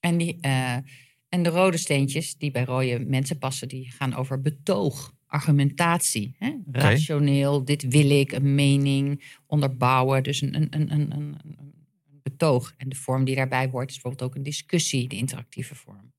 En, 0.00 0.16
die, 0.16 0.38
eh, 0.40 0.76
en 1.28 1.42
de 1.42 1.48
rode 1.48 1.76
steentjes, 1.76 2.36
die 2.36 2.50
bij 2.50 2.64
rode 2.64 3.04
mensen 3.06 3.38
passen, 3.38 3.68
die 3.68 3.90
gaan 3.90 4.14
over 4.14 4.40
betoog, 4.40 5.14
argumentatie. 5.26 6.34
Hè? 6.38 6.54
Rationeel, 6.72 7.64
dit 7.64 7.88
wil 7.88 8.10
ik, 8.10 8.32
een 8.32 8.54
mening, 8.54 9.36
onderbouwen. 9.46 10.22
Dus 10.22 10.40
een, 10.40 10.54
een, 10.54 10.68
een, 10.70 10.92
een, 10.92 11.12
een, 11.12 11.38
een 11.44 11.74
betoog. 12.22 12.74
En 12.76 12.88
de 12.88 12.96
vorm 12.96 13.24
die 13.24 13.34
daarbij 13.34 13.68
hoort 13.68 13.88
is 13.88 13.94
bijvoorbeeld 13.94 14.30
ook 14.30 14.36
een 14.36 14.42
discussie, 14.42 15.08
de 15.08 15.16
interactieve 15.16 15.74
vorm. 15.74 16.14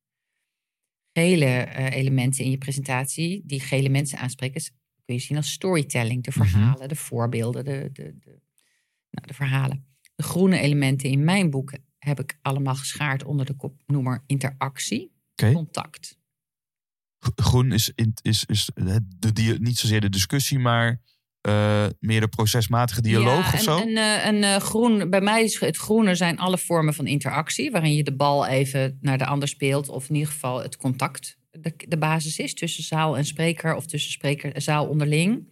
Gele 1.13 1.45
eh, 1.45 1.95
elementen 1.95 2.43
in 2.43 2.51
je 2.51 2.57
presentatie, 2.57 3.41
die 3.45 3.59
gele 3.59 3.89
mensen 3.89 4.17
aanspreken, 4.17 4.61
kun 5.05 5.15
je 5.15 5.21
zien 5.21 5.37
als 5.37 5.51
storytelling. 5.51 6.23
De 6.23 6.31
verhalen, 6.31 6.89
de 6.89 6.95
voorbeelden, 6.95 7.65
de, 7.65 7.89
de, 7.93 8.17
de, 8.19 8.39
nou, 9.09 9.27
de 9.27 9.33
verhalen. 9.33 9.85
De 10.15 10.23
groene 10.23 10.59
elementen 10.59 11.09
in 11.09 11.23
mijn 11.23 11.49
boek 11.49 11.73
heb 11.97 12.19
ik 12.19 12.37
allemaal 12.41 12.75
geschaard 12.75 13.23
onder 13.23 13.45
de 13.45 13.53
kopnoemer 13.53 14.23
interactie, 14.25 15.11
contact. 15.35 16.16
Groen 17.35 17.71
is, 17.71 17.91
is, 18.21 18.43
is 18.45 18.69
de, 18.73 19.57
niet 19.59 19.77
zozeer 19.77 20.01
de 20.01 20.09
discussie, 20.09 20.59
maar 20.59 21.01
eh, 21.47 21.85
meer 21.99 22.19
de 22.19 22.27
procesmatige 22.27 23.01
dialoog 23.01 23.51
ja, 23.51 23.53
of 23.53 23.61
zo. 23.61 23.77
En, 23.77 23.87
en, 23.87 23.97
eh, 23.97 24.25
en, 24.25 24.43
eh, 24.43 24.55
groen, 24.55 25.09
bij 25.09 25.21
mij 25.21 25.43
is 25.43 25.59
het 25.59 25.77
groene 25.77 26.15
zijn 26.15 26.39
alle 26.39 26.57
vormen 26.57 26.93
van 26.93 27.07
interactie, 27.07 27.71
waarin 27.71 27.95
je 27.95 28.03
de 28.03 28.15
bal 28.15 28.47
even 28.47 28.97
naar 29.01 29.17
de 29.17 29.25
ander 29.25 29.47
speelt, 29.47 29.89
of 29.89 30.09
in 30.09 30.15
ieder 30.15 30.31
geval 30.31 30.61
het 30.61 30.77
contact 30.77 31.37
de, 31.51 31.73
de 31.87 31.97
basis 31.97 32.39
is 32.39 32.53
tussen 32.53 32.83
zaal 32.83 33.17
en 33.17 33.25
spreker, 33.25 33.75
of 33.75 33.85
tussen 33.85 34.11
spreker 34.11 34.53
en 34.53 34.61
zaal 34.61 34.87
onderling. 34.87 35.47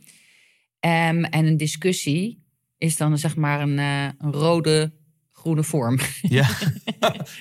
Ehm, 0.79 1.23
en 1.23 1.45
een 1.45 1.57
discussie 1.57 2.43
is 2.77 2.97
dan 2.97 3.17
zeg 3.17 3.35
maar 3.35 3.61
een, 3.61 3.77
een 3.77 4.31
rode 4.31 4.93
groene 5.45 5.63
vorm. 5.63 5.99
Ja. 6.21 6.47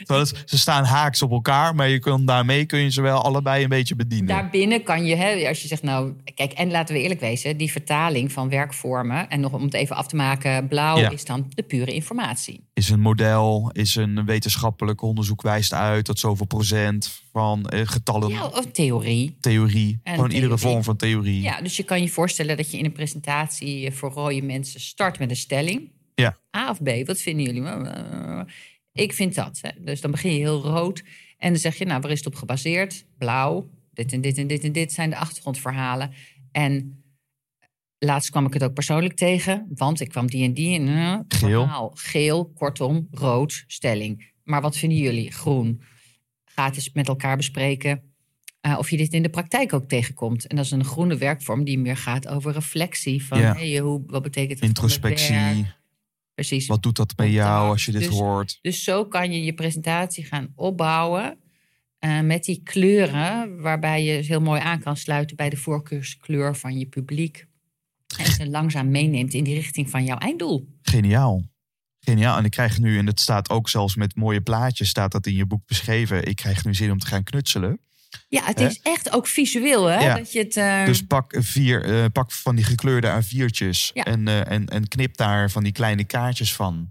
Ze 0.45 0.59
staan 0.59 0.85
haaks 0.85 1.23
op 1.23 1.31
elkaar, 1.31 1.75
maar 1.75 1.89
je 1.89 1.99
kan, 1.99 2.25
daarmee 2.25 2.65
kun 2.67 2.79
je 2.79 2.91
ze 2.91 3.01
wel 3.03 3.23
allebei 3.23 3.63
een 3.63 3.69
beetje 3.69 3.95
bedienen. 3.97 4.27
Daarbinnen 4.27 4.83
kan 4.83 5.05
je, 5.05 5.17
hè, 5.17 5.49
als 5.49 5.63
je 5.63 5.69
zegt, 5.69 5.83
nou, 5.83 6.13
kijk, 6.35 6.53
en 6.53 6.71
laten 6.71 6.95
we 6.95 7.01
eerlijk 7.01 7.21
wezen, 7.21 7.57
die 7.57 7.71
vertaling 7.73 8.33
van 8.33 8.49
werkvormen, 8.49 9.29
en 9.31 9.41
nog 9.41 9.53
om 9.53 9.63
het 9.63 9.75
even 9.75 9.97
af 9.97 10.07
te 10.07 10.17
maken, 10.17 10.69
blauw 10.69 10.99
Ja. 10.99 11.11
is 11.11 11.25
dan 11.25 11.47
de 11.55 11.63
pure 11.63 11.93
informatie. 11.95 12.61
Is 12.75 12.89
een 12.91 13.01
model, 13.01 13.71
is 13.73 13.95
een 13.95 14.25
wetenschappelijk 14.25 15.03
onderzoek 15.03 15.43
wijst 15.43 15.73
uit 15.73 16.07
dat 16.07 16.19
zoveel 16.19 16.47
procent 16.47 17.23
van 17.33 17.67
eh, 17.67 17.81
getallen, 17.85 18.29
Ja, 18.29 18.47
of 18.47 18.67
theorie. 18.73 19.37
theorie, 19.41 20.01
En 20.03 20.15
gewoon 20.15 20.31
iedere 20.31 20.47
theorie. 20.55 20.67
vorm 20.69 20.85
van 20.85 20.97
theorie. 20.97 21.43
Ja, 21.43 21.61
dus 21.61 21.77
je 21.77 21.83
kan 21.83 22.01
je 22.03 22.09
voorstellen 22.09 22.57
dat 22.57 22.71
je 22.71 22.79
in 22.79 22.85
een 22.85 22.93
presentatie 22.93 23.93
voor 23.93 24.11
rode 24.11 24.43
mensen 24.43 24.81
start 24.81 25.19
met 25.19 25.31
een 25.31 25.37
stelling. 25.37 25.93
Ja. 26.15 26.39
A 26.57 26.71
of 26.71 26.83
B, 26.83 27.07
wat 27.07 27.21
vinden 27.21 27.45
jullie? 27.45 27.63
Ik 28.93 29.13
vind 29.13 29.35
dat. 29.35 29.59
Hè. 29.63 29.71
Dus 29.85 30.01
dan 30.01 30.11
begin 30.11 30.33
je 30.33 30.39
heel 30.39 30.63
rood. 30.63 31.03
En 31.39 31.51
dan 31.51 31.59
zeg 31.61 31.77
je, 31.77 31.85
nou, 31.85 32.01
waar 32.01 32.11
is 32.11 32.19
het 32.19 32.27
op 32.27 32.35
gebaseerd? 32.35 33.07
Blauw, 33.19 33.71
dit 33.93 34.13
en 34.13 34.21
dit 34.21 34.39
en 34.39 34.47
dit 34.47 34.65
en 34.65 34.73
dit 34.73 34.93
zijn 34.93 35.11
de 35.11 35.17
achtergrondverhalen. 35.17 36.13
En 36.53 37.05
laatst 37.99 38.31
kwam 38.31 38.47
ik 38.47 38.53
het 38.53 38.63
ook 38.63 38.75
persoonlijk 38.75 39.15
tegen, 39.15 39.67
want 39.75 40.01
ik 40.01 40.09
kwam 40.09 40.27
die 40.27 40.45
en 40.45 40.55
die 40.55 40.69
in. 40.81 40.89
eh, 40.89 41.19
Geel. 41.29 41.63
verhaal. 41.63 41.91
Geel, 41.95 42.45
kortom, 42.55 43.09
rood, 43.11 43.65
stelling. 43.67 44.33
Maar 44.45 44.61
wat 44.61 44.77
vinden 44.77 44.99
jullie? 44.99 45.31
Groen. 45.33 45.83
Gaat 46.45 46.75
eens 46.77 46.93
met 46.93 47.09
elkaar 47.09 47.37
bespreken 47.37 48.03
eh, 48.61 48.79
of 48.79 48.91
je 48.91 48.97
dit 48.97 49.13
in 49.13 49.23
de 49.23 49.29
praktijk 49.29 49.73
ook 49.73 49.85
tegenkomt. 49.89 50.47
En 50.47 50.57
dat 50.57 50.65
is 50.65 50.71
een 50.71 50.85
groene 50.85 51.17
werkvorm 51.17 51.65
die 51.65 51.79
meer 51.79 51.97
gaat 51.97 52.29
over 52.29 52.53
reflectie. 52.53 53.25
Van 53.25 53.39
Ja. 53.39 53.55
hey, 53.55 53.79
hoe, 53.79 54.03
wat 54.07 54.23
betekent 54.23 54.59
het 54.61 54.69
Introspectie? 54.69 55.67
Precies. 56.35 56.67
wat 56.67 56.83
doet 56.83 56.97
dat 56.97 57.13
met 57.17 57.31
jou 57.31 57.71
als 57.71 57.85
je 57.85 57.93
dit 57.93 58.01
Dus- 58.01 58.11
hoort? 58.19 58.59
Dus 58.63 58.85
zo 58.85 59.07
kan 59.07 59.33
je 59.33 59.45
je 59.45 59.55
presentatie 59.55 60.25
gaan 60.25 60.53
opbouwen 60.55 61.39
eh, 61.99 62.21
met 62.21 62.45
die 62.45 62.61
kleuren, 62.63 63.61
waarbij 63.61 64.05
je 64.05 64.13
heel 64.13 64.41
mooi 64.41 64.61
aan 64.61 64.81
kan 64.81 64.97
sluiten 64.97 65.37
bij 65.37 65.51
de 65.51 65.57
voorkeurskleur 65.57 66.57
van 66.57 66.79
je 66.79 66.87
publiek. 66.87 67.47
En 68.19 68.33
ze 68.33 68.49
langzaam 68.51 68.91
meeneemt 68.91 69.35
in 69.35 69.45
die 69.45 69.55
richting 69.55 69.91
van 69.91 70.05
jouw 70.05 70.19
einddoel. 70.19 70.69
Geniaal. 70.83 71.43
Geniaal. 72.01 72.39
En 72.39 72.45
ik 72.45 72.51
krijg 72.51 72.79
nu, 72.79 72.99
en 72.99 73.05
dat 73.05 73.21
staat 73.21 73.51
ook 73.51 73.69
zelfs 73.69 73.97
met 73.97 74.17
mooie 74.17 74.41
plaatjes, 74.41 74.89
staat 74.89 75.13
dat 75.13 75.27
in 75.27 75.35
je 75.35 75.47
boek 75.47 75.67
beschreven. 75.67 76.27
Ik 76.27 76.37
krijg 76.37 76.65
nu 76.65 76.75
zin 76.75 76.91
om 76.91 76.99
te 76.99 77.07
gaan 77.07 77.23
knutselen. 77.23 77.81
Ja, 78.29 78.45
het 78.45 78.59
Hè? 78.59 78.67
is 78.67 78.81
echt 78.83 79.13
ook 79.13 79.27
visueel, 79.27 79.85
hè? 79.85 79.99
Ja. 79.99 80.17
Dat 80.17 80.33
je 80.33 80.39
het. 80.39 80.57
eh, 80.57 80.85
Dus 80.85 81.03
pak, 81.07 81.35
vier, 81.39 81.85
eh, 81.85 82.05
pak 82.13 82.33
van 82.33 82.57
die 82.57 82.65
gekleurde 82.65 83.09
A4'tjes 83.23 83.91
Ja. 83.95 84.05
en, 84.05 84.29
eh, 84.29 84.51
en, 84.51 84.67
en 84.67 84.89
knip 84.89 85.17
daar 85.17 85.51
van 85.51 85.63
die 85.63 85.73
kleine 85.73 86.05
kaartjes 86.05 86.55
van. 86.55 86.89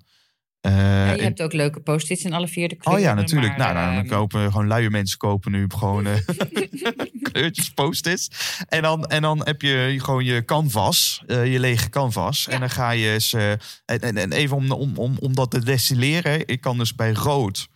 Eh, 0.62 0.72
ja, 0.78 1.06
je 1.12 1.18
en- 1.18 1.24
hebt 1.24 1.42
ook 1.42 1.54
leuke 1.54 1.80
post-its 1.80 2.24
in 2.24 2.34
alle 2.34 2.48
vier 2.48 2.68
de 2.70 2.76
oh 2.76 2.82
kleuren. 2.82 3.04
ja, 3.04 3.14
natuurlijk. 3.14 3.58
maar, 3.58 3.74
nou, 3.74 3.86
dan 3.96 4.04
ehm, 4.04 4.08
kopen 4.14 4.52
gewoon 4.52 4.68
luie 4.68 4.90
mensen 4.90 5.18
kopen 5.18 5.52
nu 5.52 5.66
gewoon 5.78 6.06
eh, 6.08 6.14
kleurtjes 7.32 7.70
post-its. 7.70 8.28
En 8.68 8.82
dan, 8.82 9.06
en 9.06 9.22
dan 9.22 9.42
heb 9.46 9.62
je 9.62 9.96
gewoon 9.98 10.24
je 10.26 10.46
canvas, 10.46 11.24
eh, 11.28 11.52
je 11.52 11.60
lege 11.60 11.90
canvas. 11.90 12.48
En 12.48 12.60
dan 12.60 12.70
ga 12.70 12.92
je 12.92 13.12
eens. 13.14 13.34
eh, 13.34 13.52
en, 13.52 13.60
en, 13.86 14.18
en 14.18 14.32
even 14.32 14.56
om, 14.58 14.72
om, 14.72 14.98
om, 14.98 15.18
om 15.20 15.36
dat 15.36 15.52
te 15.52 15.64
destilleren. 15.64 16.48
Ik 16.48 16.62
kan 16.62 16.78
dus 16.78 16.96
bij 16.96 17.12
rood. 17.12 17.68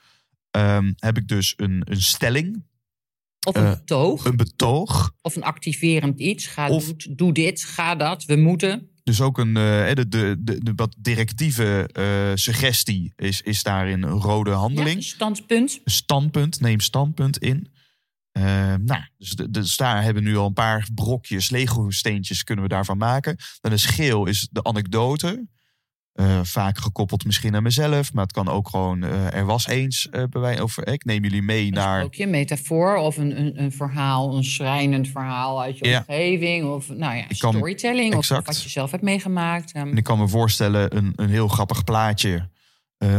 ehm, 0.51 0.91
heb 0.97 1.17
ik 1.17 1.27
dus 1.27 1.53
een, 1.57 1.81
een 1.85 2.01
stelling, 2.01 2.63
Of 3.45 3.55
een 3.55 3.63
eh, 3.65 3.71
betoog, 3.71 4.25
een 4.25 4.35
betoog. 4.35 5.11
of 5.21 5.35
een 5.35 5.43
activerend 5.43 6.19
iets. 6.19 6.47
Ga, 6.47 6.69
of- 6.69 6.85
doe, 6.93 7.15
doe 7.15 7.33
dit, 7.33 7.63
ga 7.63 7.95
dat, 7.95 8.23
we 8.25 8.35
moeten. 8.35 8.89
Dus 9.03 9.21
ook 9.21 9.37
een 9.37 9.57
eh, 9.57 9.93
de, 9.93 10.07
de, 10.07 10.35
de, 10.39 10.63
de 10.63 10.71
wat 10.75 10.95
directieve 10.97 11.89
eh, 11.91 12.31
suggestie 12.35 13.13
is, 13.15 13.41
is 13.41 13.63
daarin 13.63 14.03
een 14.03 14.09
rode 14.21 14.49
Ja, 14.49 14.55
handeling. 14.55 14.95
een 14.95 15.03
standpunt. 15.03 15.79
Een 15.83 15.91
standpunt, 15.91 16.59
neem 16.59 16.79
standpunt 16.79 17.37
in. 17.37 17.71
Nou, 18.83 19.01
dus, 19.17 19.29
de, 19.31 19.49
dus 19.49 19.75
daar 19.77 20.03
hebben 20.03 20.23
we 20.23 20.29
nu 20.29 20.37
al 20.37 20.45
een 20.47 20.53
paar 20.53 20.87
brokjes, 20.95 21.49
Lego-steentjes 21.49 22.43
kunnen 22.43 22.63
we 22.63 22.69
daarvan 22.69 22.97
maken. 22.97 23.35
Dan 23.61 23.71
is 23.71 23.85
geel 23.85 24.25
is 24.25 24.47
de 24.51 24.63
anekdote. 24.63 25.47
Eh, 26.17 26.39
vaak 26.43 26.77
gekoppeld 26.77 27.25
misschien 27.25 27.55
aan 27.55 27.63
mezelf, 27.63 28.13
maar 28.13 28.23
het 28.23 28.31
kan 28.31 28.47
ook 28.47 28.69
gewoon 28.69 29.03
eh, 29.03 29.33
er 29.33 29.45
was 29.45 29.67
eens 29.67 30.09
eh, 30.09 30.23
bij 30.29 30.41
wij 30.41 30.61
over. 30.61 30.87
Ik 30.87 31.05
neem 31.05 31.23
jullie 31.23 31.41
mee 31.41 31.67
Een 31.67 31.73
naar. 31.73 32.07
een 32.11 32.29
metafoor 32.29 32.95
of 32.95 33.17
een, 33.17 33.39
een, 33.39 33.61
een 33.61 33.71
verhaal, 33.71 34.37
een 34.37 34.43
schrijnend 34.43 35.07
verhaal 35.07 35.61
uit 35.61 35.77
je 35.77 35.87
Ja. 35.87 35.97
omgeving. 35.97 36.65
Of 36.69 36.87
nou 36.89 37.15
ja, 37.15 37.23
Ik 37.29 37.39
kan- 37.39 37.53
storytelling. 37.53 38.15
Of 38.15 38.27
wat 38.27 38.63
je 38.63 38.69
zelf 38.69 38.91
hebt 38.91 39.03
meegemaakt. 39.03 39.71
Ehm, 39.71 39.87
En 39.89 39.97
ik 39.97 40.03
kan 40.03 40.17
me 40.19 40.27
voorstellen 40.27 40.97
een, 40.97 41.13
een 41.15 41.29
heel 41.29 41.47
grappig 41.47 41.83
plaatje 41.83 42.49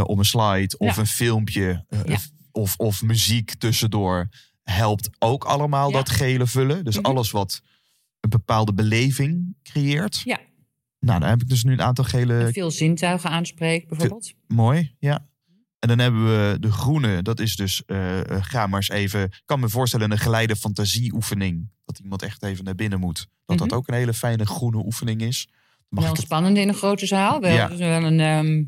op 0.03 0.19
een 0.19 0.25
slide 0.25 0.79
of 0.79 0.95
Ja. 0.95 1.01
een 1.01 1.07
filmpje 1.07 1.85
Ja. 2.07 2.17
of, 2.53 2.75
of 2.77 3.03
muziek 3.03 3.55
tussendoor 3.55 4.29
helpt 4.63 5.11
ook 5.19 5.45
allemaal 5.45 5.91
dat 5.91 6.09
gele 6.11 6.47
vullen. 6.47 6.85
Dus 6.85 6.97
Mhm. 6.97 7.05
alles 7.07 7.31
wat 7.31 7.61
een 8.21 8.31
bepaalde 8.31 8.75
beleving 8.75 9.57
creëert. 9.63 10.21
Ja. 10.25 10.39
Nou, 11.01 11.21
dan 11.21 11.29
heb 11.29 11.41
ik 11.41 11.49
dus 11.49 11.65
nu 11.65 11.73
een 11.73 11.83
aantal 11.83 12.05
gele 12.05 12.49
veel 12.53 12.71
zintuigen 12.71 13.31
aanspreekt, 13.31 13.89
bijvoorbeeld. 13.89 14.33
Mooi, 14.47 14.95
ja. 14.99 15.27
En 15.79 15.89
dan 15.89 15.99
hebben 15.99 16.25
we 16.25 16.57
de 16.61 16.73
groene. 16.73 17.23
Dat 17.23 17.41
is 17.41 17.57
dus, 17.57 17.83
eh, 17.87 18.21
eh, 18.21 18.43
ga 18.45 18.67
maar 18.67 18.79
eens 18.79 18.89
even... 18.89 19.23
Ik 19.23 19.43
kan 19.45 19.61
me 19.61 19.69
voorstellen 19.69 20.11
een 20.11 20.19
geleide 20.19 20.57
fantasieoefening. 20.57 21.71
Dat 21.85 21.99
iemand 21.99 22.23
echt 22.23 22.43
even 22.43 22.65
naar 22.65 22.75
binnen 22.75 23.01
moet. 23.01 23.27
Dat 23.47 23.59
dat 23.59 23.67
Mhm. 23.67 23.77
ook 23.77 23.89
een 23.89 23.95
hele 23.95 24.15
fijne 24.15 24.47
groene 24.47 24.85
oefening 24.85 25.21
is. 25.21 25.49
Mag 25.89 26.05
wel 26.05 26.13
het... 26.13 26.23
spannend 26.23 26.57
in 26.57 26.69
een 26.69 26.75
grote 26.75 27.07
zaal. 27.07 27.41
Wel, 27.41 27.55
Ja. 27.55 27.69
dus 27.69 27.79
wel 27.79 28.03
een, 28.05 28.21
ehm, 28.21 28.65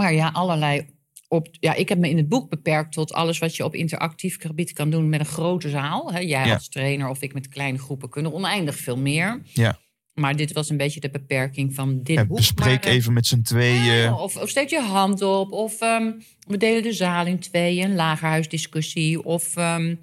maar 0.00 0.12
ja, 0.12 0.28
allerlei. 0.28 0.94
Op, 1.28 1.48
ja, 1.50 1.74
ik 1.74 1.88
heb 1.88 1.98
me 1.98 2.08
in 2.10 2.16
het 2.16 2.28
boek 2.28 2.50
beperkt 2.50 2.92
tot 2.92 3.12
alles 3.12 3.38
wat 3.38 3.56
je 3.56 3.64
op 3.64 3.74
interactief 3.74 4.40
gebied 4.40 4.72
kan 4.72 4.90
doen 4.90 5.08
met 5.08 5.20
een 5.20 5.26
grote 5.26 5.68
zaal. 5.70 6.12
Jij 6.12 6.46
Ja. 6.46 6.54
als 6.54 6.68
trainer 6.68 7.08
of 7.08 7.22
ik 7.22 7.32
met 7.34 7.48
kleine 7.48 7.78
groepen 7.78 8.08
kunnen 8.10 8.32
oneindig 8.32 8.76
veel 8.76 8.96
meer. 8.98 9.40
Ja. 9.52 9.78
Maar 10.20 10.36
dit 10.36 10.52
was 10.52 10.70
een 10.70 10.76
beetje 10.76 11.00
de 11.00 11.10
beperking 11.10 11.74
van 11.74 12.02
dit 12.02 12.16
Ja, 12.16 12.26
bespreek 12.26 12.82
Maar, 12.82 12.90
eh, 12.90 12.94
even 12.94 13.12
met 13.12 13.26
z'n 13.26 13.42
tweeën. 13.42 13.82
ja, 13.94 14.14
of, 14.16 14.36
of 14.36 14.48
steek 14.48 14.68
je 14.68 14.80
hand 14.80 15.22
op. 15.22 15.52
Of 15.52 15.80
ehm, 15.80 16.12
we 16.46 16.56
delen 16.56 16.82
de 16.82 16.92
zaal 16.92 17.26
in 17.26 17.38
tweeën. 17.38 17.84
Een 17.84 17.94
lagerhuisdiscussie. 17.94 19.24
Of 19.24 19.56
ehm, 19.56 19.94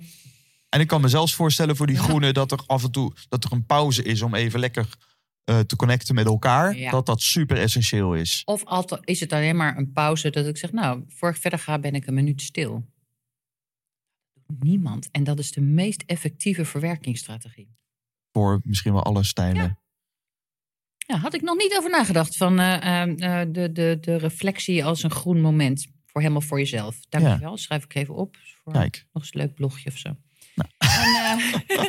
En 0.70 0.80
ik 0.80 0.88
kan 0.88 1.02
me 1.02 1.08
zelfs 1.08 1.34
voorstellen 1.36 1.76
voor 1.76 1.88
die 1.88 1.96
Ja. 2.02 2.02
groene... 2.02 2.32
dat 2.34 2.52
er 2.52 2.64
af 2.68 2.84
en 2.84 2.92
toe 2.92 3.14
dat 3.30 3.44
er 3.44 3.52
een 3.52 3.66
pauze 3.66 4.04
is 4.04 4.22
om 4.22 4.36
even 4.36 4.60
lekker 4.60 4.88
eh, 5.44 5.60
te 5.60 5.76
connecten 5.76 6.16
met 6.16 6.26
elkaar. 6.26 6.78
Ja. 6.78 6.92
Dat 6.92 7.06
dat 7.06 7.22
super 7.22 7.58
essentieel 7.58 8.16
is. 8.16 8.42
Of 8.46 8.66
altijd, 8.66 9.02
is 9.04 9.20
het 9.20 9.34
alleen 9.34 9.56
maar 9.56 9.78
een 9.78 9.92
pauze 9.92 10.30
dat 10.30 10.48
ik 10.48 10.58
zeg, 10.58 10.72
nou, 10.72 11.04
voor 11.08 11.30
ik 11.30 11.36
verder 11.38 11.60
ga 11.60 11.80
ben 11.80 11.94
ik 11.96 12.08
een 12.08 12.14
minuut 12.14 12.42
stil. 12.42 12.86
Niemand. 14.60 15.10
En 15.12 15.24
dat 15.24 15.40
is 15.40 15.52
de 15.52 15.62
meest 15.62 16.04
effectieve 16.06 16.66
verwerkingsstrategie. 16.66 17.76
Voor 18.32 18.60
misschien 18.64 18.94
wel 18.94 19.04
alle 19.04 19.24
stijlen. 19.24 19.64
Ja, 19.64 19.78
had 21.06 21.34
ik 21.34 21.42
nog 21.42 21.58
niet 21.58 21.76
over 21.78 21.90
nagedacht 21.90 22.38
van 22.38 22.60
eh, 22.60 23.02
eh, 23.02 23.42
eh, 23.42 23.48
de, 23.52 23.72
de, 23.72 23.98
de 24.02 24.16
reflectie 24.18 24.86
als 24.86 25.04
een 25.04 25.12
groen 25.12 25.42
moment. 25.42 25.88
Voor 26.06 26.22
helemaal 26.22 26.42
voor 26.42 26.60
jezelf. 26.60 27.00
Dankjewel. 27.10 27.58
Schrijf 27.58 27.84
ik 27.84 27.96
even 27.96 28.16
op. 28.16 28.38
Voor 28.64 28.74
Kijk. 28.74 29.06
Nog 29.14 29.24
eens 29.24 29.34
een 29.34 29.42
leuk 29.42 29.56
blogje 29.56 29.90
of 29.90 29.98
zo. 29.98 30.10
En, 30.56 30.70
eh, 31.68 31.78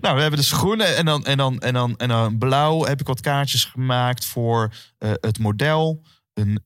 Nou, 0.00 0.14
we 0.14 0.20
hebben 0.20 0.38
dus 0.38 0.52
groene 0.52 0.84
en 0.84 1.04
dan, 1.04 1.24
en 1.24 1.36
dan, 1.36 1.58
en 1.58 1.74
dan, 1.74 1.96
en 1.96 2.08
dan 2.08 2.38
blauw 2.38 2.84
heb 2.84 3.00
ik 3.00 3.06
wat 3.06 3.20
kaartjes 3.20 3.64
gemaakt 3.64 4.24
voor 4.24 4.74
het 4.98 5.38
model, 5.38 6.02
een 6.34 6.62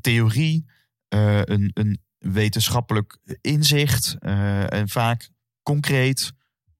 theorie, 0.00 0.64
een, 1.08 1.70
een 1.74 2.00
wetenschappelijk 2.18 3.18
inzicht 3.40 4.16
en 4.68 4.88
vaak 4.88 5.30
concreet 5.62 6.32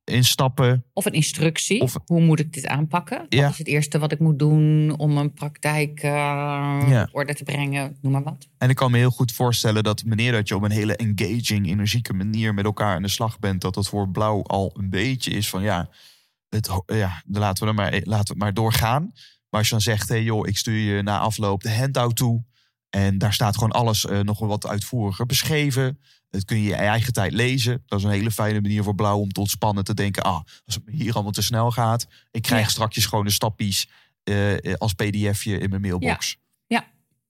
in 0.04 0.24
stappen. 0.24 0.84
of 0.92 1.04
een 1.04 1.12
instructie. 1.12 1.80
Of- 1.80 1.96
Hoe 2.04 2.20
moet 2.20 2.38
ik 2.40 2.52
dit 2.52 2.66
aanpakken? 2.66 3.18
Wat 3.18 3.26
Ja. 3.28 3.48
is 3.48 3.58
het 3.58 3.66
eerste 3.66 3.98
wat 3.98 4.12
ik 4.12 4.18
moet 4.18 4.38
doen 4.38 4.94
om 4.98 5.16
een 5.16 5.32
praktijk 5.32 6.00
Ja. 6.02 7.02
op 7.02 7.14
orde 7.14 7.34
te 7.34 7.44
brengen? 7.44 7.96
Noem 8.00 8.12
maar 8.12 8.22
wat. 8.22 8.48
En 8.58 8.70
ik 8.70 8.76
kan 8.76 8.90
me 8.90 8.98
heel 8.98 9.10
goed 9.10 9.32
voorstellen 9.32 9.82
dat 9.82 10.02
wanneer 10.06 10.32
dat 10.32 10.48
je 10.48 10.56
op 10.56 10.62
een 10.62 10.70
hele 10.70 10.96
engaging, 10.96 11.68
energieke 11.68 12.12
manier 12.12 12.54
met 12.54 12.64
elkaar 12.64 12.94
aan 12.96 13.02
de 13.02 13.08
slag 13.08 13.38
bent, 13.38 13.60
dat 13.60 13.74
dat 13.74 13.88
voor 13.88 14.08
blauw 14.08 14.42
al 14.42 14.74
een 14.78 14.90
beetje 14.90 15.30
is 15.30 15.48
van 15.48 15.62
ja, 15.62 15.88
het, 16.48 16.70
ja 16.86 17.22
laten 17.26 17.66
we, 17.66 17.72
maar, 17.72 17.92
laten 17.92 18.08
we 18.10 18.16
het 18.16 18.38
maar 18.38 18.54
doorgaan. 18.54 19.02
Maar 19.50 19.60
als 19.60 19.66
je 19.68 19.74
dan 19.74 19.80
zegt, 19.82 20.08
hé 20.08 20.14
hey 20.14 20.24
joh, 20.24 20.46
ik 20.48 20.56
stuur 20.56 20.94
je 20.96 21.02
na 21.02 21.18
afloop 21.18 21.62
de 21.62 21.74
handout 21.74 22.16
toe. 22.16 22.44
En 22.90 23.18
daar 23.18 23.32
staat 23.32 23.54
gewoon 23.54 23.72
alles 23.72 24.06
eh, 24.06 24.20
nog 24.20 24.38
wat 24.38 24.66
uitvoeriger 24.66 25.26
beschreven. 25.26 25.98
Dat 26.32 26.44
kun 26.44 26.56
je 26.56 26.62
je 26.68 26.74
eigen 26.74 27.12
tijd 27.12 27.32
lezen. 27.32 27.82
Dat 27.86 27.98
is 27.98 28.04
een 28.04 28.10
hele 28.10 28.30
fijne 28.30 28.60
manier 28.60 28.82
voor 28.82 28.94
blauw 28.94 29.18
om 29.18 29.32
te 29.32 29.40
ontspannen. 29.40 29.84
Te 29.84 29.94
denken, 29.94 30.22
ah, 30.22 30.40
als 30.64 30.74
het 30.74 30.82
hier 30.90 31.14
allemaal 31.14 31.32
te 31.32 31.42
snel 31.42 31.70
gaat. 31.70 32.06
Ik 32.30 32.42
krijg 32.42 32.62
Ja. 32.64 32.68
straks 32.68 33.06
gewoon 33.06 33.24
de 33.24 33.30
stappies 33.30 33.88
eh, 34.22 34.54
als 34.78 34.92
pdfje 34.92 35.58
in 35.58 35.68
mijn 35.70 35.80
mailbox. 35.80 36.36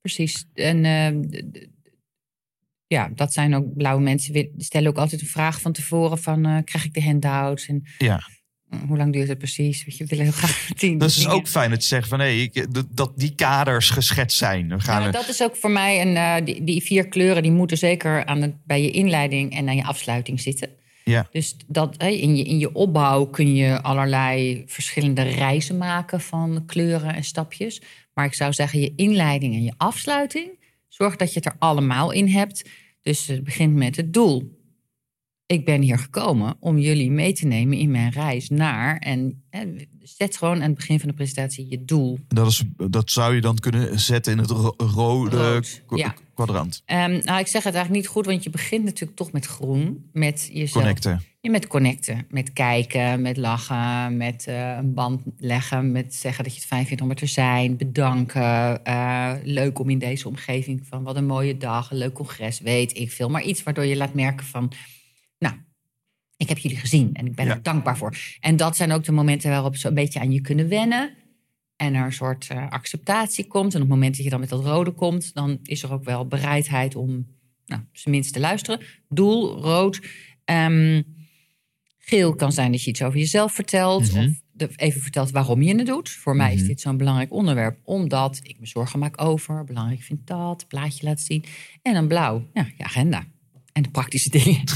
Precies. 0.01 0.47
En 0.55 0.85
ehm, 0.85 1.23
ja, 2.87 3.09
dat 3.15 3.33
zijn 3.33 3.55
ook 3.55 3.77
blauwe 3.77 4.03
mensen. 4.03 4.33
Die 4.33 4.53
stellen 4.57 4.89
ook 4.91 4.97
altijd 4.97 5.21
een 5.21 5.27
vraag 5.27 5.61
van 5.61 5.73
tevoren 5.73 6.19
van... 6.19 6.47
eh, 6.47 6.59
krijg 6.65 6.85
ik 6.85 6.95
de 6.95 7.03
handouts? 7.03 7.67
En 7.67 7.83
Ja. 7.99 8.21
Hoe 8.89 8.97
lang 8.97 9.13
duurt 9.13 9.29
het 9.29 9.39
precies? 9.39 9.85
Weet 9.85 9.97
je, 9.97 10.05
we 10.05 10.11
willen 10.11 10.25
heel 10.25 10.35
graag 10.35 10.65
meteen 10.69 10.99
Dat 10.99 11.09
is 11.09 11.15
dus 11.15 11.27
ook 11.29 11.49
fijn 11.49 11.71
dat 11.71 11.83
je 11.83 11.89
zegt 11.89 12.09
van 12.09 12.21
hé, 12.21 12.27
ik- 12.29 12.67
dat- 12.91 13.13
die 13.17 13.35
kaders 13.35 13.91
geschetst 13.91 14.39
zijn. 14.39 14.69
We 14.69 14.75
Ja, 14.75 14.81
gaan 14.81 15.03
er- 15.03 15.13
dat 15.13 15.29
is 15.29 15.43
ook 15.43 15.57
voor 15.57 15.71
mij, 15.71 16.01
een, 16.01 16.17
eh, 16.17 16.47
die, 16.47 16.65
die 16.65 16.83
vier 16.83 17.09
kleuren... 17.09 17.43
die 17.43 17.53
moeten 17.53 17.79
zeker 17.79 18.25
aan 18.25 18.43
het, 18.43 18.55
bij 18.65 18.83
je 18.83 18.91
inleiding 18.91 19.53
en 19.57 19.69
aan 19.69 19.77
je 19.77 19.85
afsluiting 19.85 20.41
zitten. 20.41 20.69
Ja. 21.05 21.29
Dus 21.33 21.57
dat, 21.67 21.97
in, 22.03 22.37
je, 22.37 22.45
in 22.45 22.59
je 22.59 22.75
opbouw 22.75 23.25
kun 23.27 23.55
je 23.55 23.83
allerlei 23.83 24.63
verschillende 24.67 25.23
reizen 25.23 25.77
maken... 25.79 26.21
van 26.21 26.63
kleuren 26.67 27.15
en 27.15 27.25
stapjes. 27.25 27.83
Maar 28.15 28.25
ik 28.25 28.35
zou 28.35 28.53
zeggen, 28.53 28.81
je 28.81 28.93
inleiding 28.97 29.55
en 29.55 29.63
je 29.65 29.73
afsluiting... 29.77 30.49
zorg 30.89 31.17
dat 31.17 31.29
je 31.33 31.35
het 31.39 31.47
er 31.47 31.57
allemaal 31.59 32.11
in 32.11 32.29
hebt. 32.29 32.69
Dus 33.03 33.27
het 33.27 33.45
begint 33.45 33.75
met 33.75 33.97
het 33.97 34.13
doel. 34.13 34.61
Ik 35.53 35.65
ben 35.65 35.81
hier 35.83 35.99
gekomen 35.99 36.57
om 36.61 36.79
jullie 36.79 37.11
mee 37.11 37.33
te 37.33 37.47
nemen 37.47 37.79
in 37.79 37.91
mijn 37.91 38.11
reis 38.11 38.49
naar... 38.49 38.97
en 38.99 39.43
zet 40.03 40.37
gewoon 40.37 40.55
aan 40.55 40.61
het 40.69 40.75
begin 40.75 41.01
van 41.01 41.09
de 41.09 41.15
presentatie 41.15 41.67
je 41.71 41.85
doel. 41.85 42.19
dat, 42.29 42.47
is, 42.47 42.63
dat 42.91 43.11
zou 43.11 43.35
je 43.35 43.41
dan 43.41 43.59
kunnen 43.59 44.01
zetten 44.01 44.33
in 44.33 44.39
het 44.39 44.51
ro- 44.51 44.75
rode 44.77 45.37
Rood, 45.37 45.83
kwa- 45.87 45.97
ja. 45.97 46.15
kwadrant. 46.35 46.83
Ehm, 46.85 47.11
nou, 47.23 47.41
ik 47.41 47.47
zeg 47.47 47.63
het 47.65 47.75
eigenlijk 47.75 47.91
niet 47.91 48.07
goed, 48.07 48.27
want 48.27 48.43
je 48.43 48.51
begint 48.51 48.85
natuurlijk 48.85 49.17
toch 49.19 49.33
met 49.33 49.47
groen. 49.47 50.09
Met 50.13 50.49
jezelf. 50.53 50.73
Connecten. 50.85 51.23
Ja, 51.41 51.51
met 51.51 51.67
connecten. 51.67 52.27
Met 52.31 52.53
kijken, 52.53 53.23
met 53.23 53.37
lachen, 53.37 54.17
met 54.17 54.47
eh, 54.47 54.77
een 54.77 54.95
band 54.95 55.21
leggen. 55.39 55.93
Met 55.93 56.15
zeggen 56.15 56.45
dat 56.45 56.53
je 56.53 56.59
het 56.59 56.69
fijn 56.69 56.87
vindt 56.87 57.03
om 57.03 57.11
er 57.11 57.17
te 57.17 57.27
zijn. 57.27 57.77
Bedanken. 57.77 58.85
eh, 58.85 59.33
leuk 59.45 59.79
om 59.79 59.91
in 59.91 59.99
deze 59.99 60.29
omgeving 60.29 60.83
van 60.89 61.03
wat 61.03 61.17
een 61.17 61.27
mooie 61.27 61.57
dag, 61.57 61.91
een 61.91 61.97
leuk 61.99 62.13
congres, 62.13 62.61
weet 62.61 62.97
ik 62.97 63.13
veel. 63.13 63.29
Maar 63.29 63.43
iets 63.43 63.63
waardoor 63.63 63.85
je 63.85 63.97
laat 63.97 64.15
merken 64.15 64.47
van, 64.47 64.73
ik 66.43 66.49
heb 66.49 66.59
jullie 66.59 66.77
gezien 66.79 67.11
en 67.13 67.27
ik 67.27 67.35
ben 67.35 67.47
Ja. 67.47 67.55
er 67.55 67.63
dankbaar 67.63 67.97
voor. 67.97 68.17
En 68.41 68.57
dat 68.57 68.77
zijn 68.77 68.93
ook 68.93 69.05
de 69.05 69.13
momenten 69.13 69.51
waarop 69.51 69.77
ze 69.77 69.89
een 69.89 69.95
beetje 69.95 70.21
aan 70.21 70.33
je 70.33 70.41
kunnen 70.41 70.69
wennen. 70.69 71.11
En 71.77 71.95
er 71.95 72.05
een 72.05 72.13
soort 72.13 72.49
eh, 72.49 72.69
acceptatie 72.69 73.47
komt. 73.47 73.75
En 73.75 73.81
op 73.83 73.87
het 73.89 73.95
moment 73.97 74.15
dat 74.17 74.25
je 74.25 74.31
dan 74.31 74.41
met 74.41 74.49
dat 74.49 74.65
rode 74.65 74.91
komt, 74.91 75.35
dan 75.35 75.59
is 75.63 75.83
er 75.83 75.93
ook 75.93 76.05
wel 76.05 76.27
bereidheid 76.27 76.95
om 76.97 77.27
nou, 77.67 77.83
minst 78.05 78.33
te 78.33 78.41
luisteren. 78.41 78.81
Doel, 79.09 79.61
rood. 79.63 80.01
Ehm, 80.45 81.03
geel 81.99 82.35
kan 82.35 82.53
zijn 82.53 82.73
dat 82.73 82.83
je 82.83 82.91
iets 82.91 83.03
over 83.03 83.19
jezelf 83.19 83.53
vertelt. 83.53 84.13
Mhm. 84.13 84.29
Of 84.29 84.35
de- 84.53 84.71
even 84.77 85.01
vertelt 85.01 85.31
waarom 85.31 85.63
je 85.63 85.75
het 85.77 85.87
doet. 85.87 86.11
Voor 86.11 86.37
mij 86.37 86.53
is 86.53 86.59
Mhm. 86.59 86.69
dit 86.69 86.81
zo'n 86.81 86.97
belangrijk 86.97 87.33
onderwerp. 87.33 87.79
Omdat 87.85 88.41
ik 88.43 88.61
me 88.61 88.67
zorgen 88.67 88.99
maak 88.99 89.21
over. 89.21 89.65
Belangrijk 89.65 90.01
vind 90.03 90.27
dat. 90.27 90.69
Plaatje 90.69 91.05
laat 91.07 91.21
zien. 91.21 91.45
En 91.83 91.95
dan 91.95 92.09
blauw. 92.09 92.49
Ja, 92.53 92.67
je 92.77 92.85
agenda. 92.85 93.25
En 93.73 93.83
de 93.83 93.91
praktische 93.91 94.31
dingen. 94.31 94.63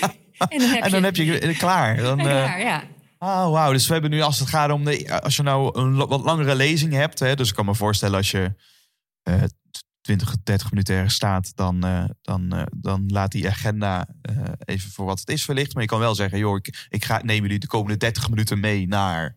En 0.48 0.58
dan 0.58 0.68
heb 0.68 0.82
En 0.82 0.90
dan 0.90 1.00
je, 1.00 1.32
heb 1.32 1.42
je 1.42 1.56
klaar. 1.56 1.96
Dan, 2.02 2.18
klaar, 2.18 2.60
ja. 2.60 2.82
Oh, 3.18 3.50
wauw. 3.50 3.72
Dus 3.72 3.86
we 3.86 3.92
hebben 3.92 4.10
nu, 4.10 4.20
als 4.20 4.38
het 4.38 4.48
gaat 4.48 4.70
om 4.70 4.84
de. 4.84 5.20
Als 5.22 5.36
je 5.36 5.42
nou 5.42 5.78
een 5.78 5.94
wat 5.94 6.24
langere 6.24 6.54
lezing 6.54 6.92
hebt. 6.92 7.18
Hè, 7.18 7.34
dus 7.34 7.48
ik 7.48 7.54
kan 7.54 7.64
me 7.64 7.74
voorstellen 7.74 8.16
als 8.16 8.30
je 8.30 8.54
eh 9.22 9.42
20, 10.04 10.36
30 10.44 10.70
minuten 10.70 10.94
ergens 10.94 11.14
staat. 11.14 11.52
Dan, 11.54 11.84
eh, 11.84 12.04
dan, 12.22 12.52
eh, 12.52 12.62
dan 12.76 13.04
laat 13.06 13.32
die 13.32 13.48
agenda 13.48 14.08
eh, 14.22 14.36
even 14.64 14.90
voor 14.90 15.04
wat 15.04 15.20
het 15.20 15.28
is 15.28 15.44
verlicht. 15.44 15.74
Maar 15.74 15.82
je 15.82 15.88
kan 15.88 15.98
wel 15.98 16.14
zeggen: 16.14 16.38
joh, 16.38 16.56
ik, 16.56 16.86
ik 16.88 17.04
ga, 17.04 17.20
neem 17.22 17.42
jullie 17.42 17.58
de 17.58 17.66
komende 17.66 17.96
30 17.96 18.30
minuten 18.30 18.60
mee 18.60 18.86
naar. 18.86 19.36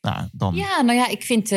Nou, 0.00 0.28
dan. 0.32 0.54
Ja, 0.54 0.80
nou 0.80 0.98
ja, 0.98 1.08
ik 1.08 1.22
vind 1.22 1.48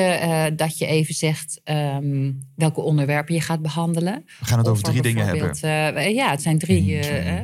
dat 0.57 0.77
je 0.77 0.85
even 0.85 1.13
zegt 1.13 1.61
ehm, 1.63 2.31
welke 2.55 2.81
onderwerpen 2.81 3.35
je 3.35 3.41
gaat 3.41 3.61
behandelen. 3.61 4.23
We 4.39 4.45
gaan 4.45 4.57
het 4.57 4.67
Of 4.67 4.73
over 4.73 4.85
er 4.85 4.89
drie 4.89 5.01
dingen 5.01 5.25
hebben. 5.25 6.13
ja, 6.13 6.29
het 6.29 6.41
zijn 6.41 6.59
drie. 6.59 6.93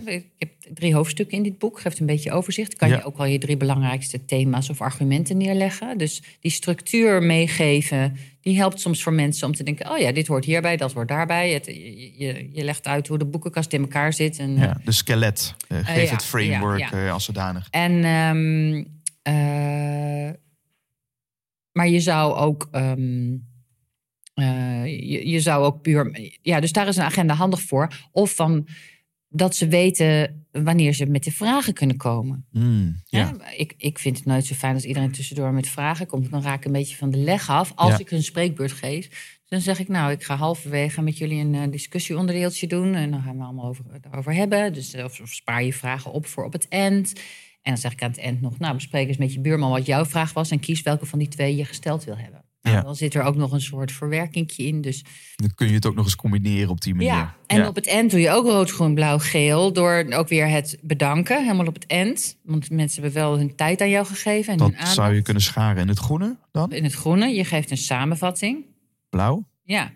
Ik 0.06 0.32
heb 0.38 0.52
drie 0.74 0.94
hoofdstukken 0.94 1.38
in 1.38 1.44
dit 1.44 1.58
boek. 1.58 1.80
Geeft 1.80 2.00
een 2.00 2.06
beetje 2.06 2.32
overzicht. 2.32 2.76
Kan 2.76 2.90
Ja. 2.90 2.96
je 2.96 3.04
ook 3.04 3.18
wel 3.18 3.26
je 3.26 3.38
drie 3.38 3.58
belangrijkste 3.58 4.26
thema's 4.26 4.70
of 4.70 4.82
argumenten 4.82 5.38
neerleggen. 5.38 5.98
Dus 5.98 6.22
die 6.40 6.52
structuur 6.52 7.24
meegeven, 7.24 8.18
die 8.42 8.58
helpt 8.58 8.80
soms 8.80 9.04
voor 9.04 9.14
mensen 9.14 9.48
om 9.48 9.54
te 9.56 9.64
denken... 9.64 9.92
oh 9.92 9.98
ja, 9.98 10.12
dit 10.12 10.28
hoort 10.28 10.46
hierbij, 10.46 10.78
dat 10.78 10.94
hoort 10.94 11.08
daarbij. 11.08 11.52
Het, 11.52 11.66
je, 11.66 12.14
je, 12.18 12.50
je 12.52 12.64
legt 12.64 12.88
uit 12.88 13.08
hoe 13.08 13.18
de 13.18 13.26
boekenkast 13.26 13.74
in 13.74 13.82
elkaar 13.82 14.14
zit. 14.14 14.40
En, 14.40 14.58
Ja, 14.58 14.78
de 14.84 14.92
skelet. 14.92 15.56
eh, 15.68 15.78
geef 15.84 16.10
ja, 16.10 16.14
het 16.16 16.24
framework 16.26 16.80
ja, 16.80 16.92
eh, 16.92 17.12
als 17.14 17.26
zodanig. 17.26 17.68
En, 17.72 18.04
ehm, 18.04 18.84
eh, 19.22 20.34
maar 21.72 21.88
je 21.88 22.00
zou 22.00 22.36
ook, 22.36 22.68
ehm, 22.72 23.36
eh, 24.34 24.86
je, 24.86 25.28
je 25.30 25.40
zou 25.40 25.64
ook 25.66 25.82
puur, 25.82 26.30
ja, 26.42 26.60
dus 26.60 26.72
daar 26.72 26.88
is 26.88 26.96
een 26.98 27.04
agenda 27.04 27.34
handig 27.34 27.62
voor. 27.62 27.88
Of 28.12 28.36
van 28.36 28.68
dat 29.30 29.56
ze 29.56 29.68
weten 29.68 30.46
wanneer 30.52 30.94
ze 30.94 31.06
met 31.06 31.24
de 31.24 31.32
vragen 31.32 31.74
kunnen 31.74 31.98
komen. 31.98 32.46
Hmm, 32.52 33.02
ja. 33.06 33.34
Ik, 33.58 33.74
ik 33.78 34.00
vind 34.00 34.18
het 34.18 34.26
nooit 34.26 34.46
zo 34.46 34.56
fijn 34.56 34.74
als 34.74 34.84
iedereen 34.86 35.12
tussendoor 35.12 35.52
met 35.54 35.70
vragen 35.70 36.08
komt. 36.08 36.32
Dan 36.32 36.42
raak 36.42 36.58
ik 36.58 36.66
een 36.66 36.72
beetje 36.72 36.96
van 36.96 37.12
de 37.12 37.18
leg 37.18 37.50
af. 37.50 37.72
Als 37.76 37.92
Ja. 37.92 37.98
ik 38.00 38.12
een 38.12 38.24
spreekbeurt 38.24 38.72
geef, 38.72 39.40
dan 39.48 39.62
zeg 39.62 39.80
ik... 39.80 39.88
nou, 39.88 40.12
ik 40.12 40.24
ga 40.24 40.36
halverwege 40.36 41.02
met 41.02 41.18
jullie 41.18 41.40
een 41.44 41.56
eh, 41.56 41.72
discussieonderdeeltje 41.72 42.68
doen... 42.68 42.94
en 42.96 43.12
dan 43.12 43.22
gaan 43.22 43.38
we 43.38 43.44
allemaal 43.44 43.68
over, 43.68 43.84
daarover 44.02 44.34
hebben. 44.34 44.74
Dus 44.74 44.94
eh, 44.94 45.04
of, 45.04 45.20
of 45.22 45.34
spaar 45.34 45.64
je 45.64 45.74
vragen 45.74 46.12
op 46.12 46.26
voor 46.26 46.46
op 46.46 46.54
het 46.54 46.68
eind. 46.68 47.14
En 47.62 47.74
dan 47.74 47.78
zeg 47.78 47.92
ik 47.92 48.02
aan 48.02 48.10
het 48.10 48.20
eind 48.20 48.42
nog... 48.42 48.60
nou, 48.60 48.74
bespreek 48.74 49.08
eens 49.08 49.18
met 49.18 49.34
je 49.34 49.40
buurman 49.40 49.72
wat 49.72 49.86
jouw 49.86 50.06
vraag 50.06 50.34
was... 50.34 50.52
en 50.52 50.60
kies 50.60 50.82
welke 50.82 51.06
van 51.06 51.20
die 51.20 51.28
twee 51.28 51.56
je 51.56 51.66
gesteld 51.66 52.04
wil 52.04 52.18
hebben. 52.18 52.46
Nou, 52.62 52.76
Ja. 52.76 52.82
Dan 52.82 52.96
zit 52.96 53.14
er 53.14 53.24
ook 53.24 53.36
nog 53.36 53.52
een 53.52 53.62
soort 53.62 53.92
verwerkingje 53.92 54.64
in. 54.64 54.82
Dus 54.82 55.04
Dan 55.36 55.54
kun 55.56 55.68
je 55.68 55.74
het 55.74 55.86
ook 55.86 55.96
nog 55.96 56.06
eens 56.06 56.16
combineren 56.16 56.70
op 56.70 56.82
die 56.82 56.94
manier. 56.96 57.10
ja, 57.12 57.36
en 57.48 57.68
op 57.68 57.76
het 57.76 57.88
eind 57.88 58.12
doe 58.12 58.20
je 58.20 58.30
ook 58.30 58.46
rood, 58.46 58.72
groen, 58.72 58.94
blauw, 58.94 59.20
geel. 59.20 59.74
Door 59.74 60.06
ook 60.10 60.28
weer 60.28 60.48
het 60.50 60.78
bedanken, 60.82 61.44
helemaal 61.44 61.66
op 61.68 61.74
het 61.74 61.86
eind. 61.88 62.38
Want 62.44 62.70
mensen 62.70 63.02
hebben 63.04 63.22
wel 63.22 63.38
hun 63.38 63.56
tijd 63.56 63.82
aan 63.82 63.90
jou 63.90 64.06
gegeven. 64.06 64.52
En 64.54 64.58
Dat 64.60 64.72
hun 64.76 64.88
zou 64.88 65.14
je 65.14 65.22
kunnen 65.22 65.44
scharen 65.44 65.82
in 65.82 65.88
het 65.88 66.00
groene 66.00 66.38
dan? 66.52 66.72
In 66.72 66.84
het 66.84 66.94
groene, 66.94 67.28
je 67.28 67.44
geeft 67.46 67.72
een 67.72 67.78
samenvatting. 67.78 68.66
Blauw, 69.10 69.48
Ja, 69.64 69.92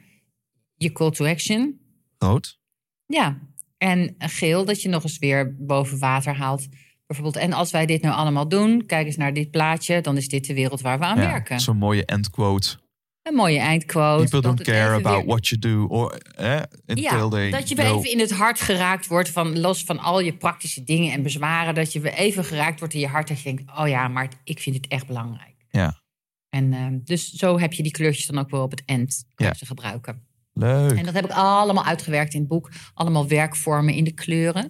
je 0.76 0.92
call 0.92 1.12
to 1.12 1.26
action. 1.26 1.80
rood. 2.18 2.60
Ja, 3.06 3.40
en 3.78 4.16
geel, 4.18 4.66
dat 4.66 4.82
je 4.82 4.90
nog 4.90 5.04
eens 5.04 5.18
weer 5.20 5.56
boven 5.60 6.00
water 6.00 6.36
haalt. 6.36 6.68
Bijvoorbeeld, 7.12 7.44
en 7.44 7.54
als 7.54 7.72
wij 7.72 7.86
dit 7.86 8.02
nou 8.02 8.16
allemaal 8.16 8.48
doen, 8.48 8.86
kijk 8.86 9.06
eens 9.06 9.18
naar 9.18 9.34
dit 9.34 9.52
plaatje, 9.52 10.02
dan 10.02 10.18
is 10.18 10.28
dit 10.28 10.46
de 10.48 10.54
wereld 10.54 10.82
waar 10.82 11.00
we 11.00 11.06
aan 11.06 11.18
Ja, 11.22 11.28
werken. 11.28 11.60
Zo'n 11.60 11.78
mooie 11.78 12.06
endquote. 12.06 12.78
Een 13.24 13.34
mooie 13.36 13.60
eindquote. 13.60 14.24
People 14.24 14.42
don't 14.42 14.62
care 14.62 14.96
about 14.96 15.16
weer- 15.18 15.26
what 15.26 15.48
you 15.48 15.62
do. 15.62 15.86
Or, 15.86 16.14
eh, 16.36 16.60
Ja, 16.86 17.28
they 17.30 17.50
dat 17.52 17.70
je 17.70 17.76
know. 17.76 17.98
even 17.98 18.12
in 18.12 18.20
het 18.20 18.32
hart 18.32 18.62
geraakt 18.62 19.08
wordt 19.08 19.30
van 19.30 19.60
los 19.60 19.84
van 19.84 20.00
al 20.00 20.20
je 20.20 20.34
praktische 20.38 20.84
dingen 20.84 21.14
en 21.14 21.24
bezwaren. 21.24 21.76
Dat 21.76 21.94
je 21.94 22.00
weer 22.00 22.14
even 22.14 22.44
geraakt 22.44 22.80
wordt 22.80 22.94
in 22.94 23.00
je 23.00 23.08
hart. 23.08 23.28
Dat 23.28 23.38
je 23.42 23.44
denkt, 23.44 23.72
oh 23.80 23.88
ja, 23.88 24.08
maar 24.08 24.28
ik 24.44 24.60
vind 24.60 24.76
het 24.76 24.88
echt 24.88 25.08
belangrijk. 25.08 25.56
Ja, 25.70 26.02
En 26.50 26.74
ehm, 26.74 27.00
dus 27.04 27.30
zo 27.32 27.60
heb 27.60 27.74
je 27.74 27.84
die 27.84 27.92
kleurtjes 27.92 28.26
dan 28.26 28.38
ook 28.40 28.50
wel 28.50 28.62
op 28.64 28.72
het 28.72 28.84
eind 28.86 29.24
kan 29.36 29.46
Ja. 29.48 29.54
gebruiken. 29.66 30.26
leuk. 30.54 30.98
En 30.98 31.06
dat 31.06 31.14
heb 31.14 31.26
ik 31.26 31.32
allemaal 31.32 31.86
uitgewerkt 31.86 32.34
in 32.34 32.40
het 32.40 32.50
boek. 32.50 32.70
Allemaal 32.94 33.28
werkvormen 33.28 33.94
in 33.94 34.04
de 34.04 34.12
kleuren. 34.14 34.70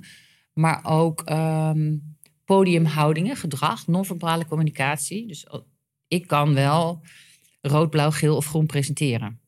Maar 0.53 0.79
ook 0.83 1.21
ehm, 1.21 1.95
podiumhoudingen, 2.55 3.35
gedrag, 3.35 3.87
non-verbale 3.87 4.45
communicatie. 4.45 5.27
Dus 5.27 5.45
ik 6.07 6.27
kan 6.27 6.53
wel 6.53 7.01
rood, 7.61 7.89
blauw, 7.89 8.11
geel 8.11 8.35
of 8.35 8.45
groen 8.45 8.65
presenteren. 8.65 9.39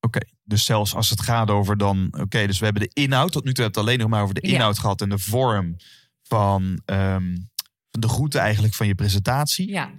Oké, 0.00 0.20
dus 0.44 0.64
zelfs 0.64 0.94
als 0.94 1.10
het 1.10 1.20
gaat 1.20 1.50
over 1.50 1.76
dan... 1.76 2.08
Oké, 2.20 2.46
dus 2.46 2.58
we 2.58 2.64
hebben 2.64 2.82
de 2.82 3.00
inhoud. 3.02 3.32
Tot 3.32 3.44
nu 3.44 3.52
toe 3.52 3.64
hebben 3.64 3.82
we 3.82 3.88
het 3.88 3.88
alleen 3.88 3.98
nog 3.98 4.08
maar 4.08 4.22
over 4.22 4.34
de 4.34 4.48
Ja. 4.48 4.54
inhoud 4.54 4.78
gehad... 4.78 5.00
en 5.00 5.08
de 5.08 5.18
vorm 5.18 5.76
van 6.22 6.80
ehm, 6.84 7.36
van 7.90 8.00
de 8.00 8.08
groeten 8.08 8.40
eigenlijk 8.40 8.74
van 8.74 8.86
je 8.86 8.94
presentatie. 8.94 9.68
Ja, 9.68 9.90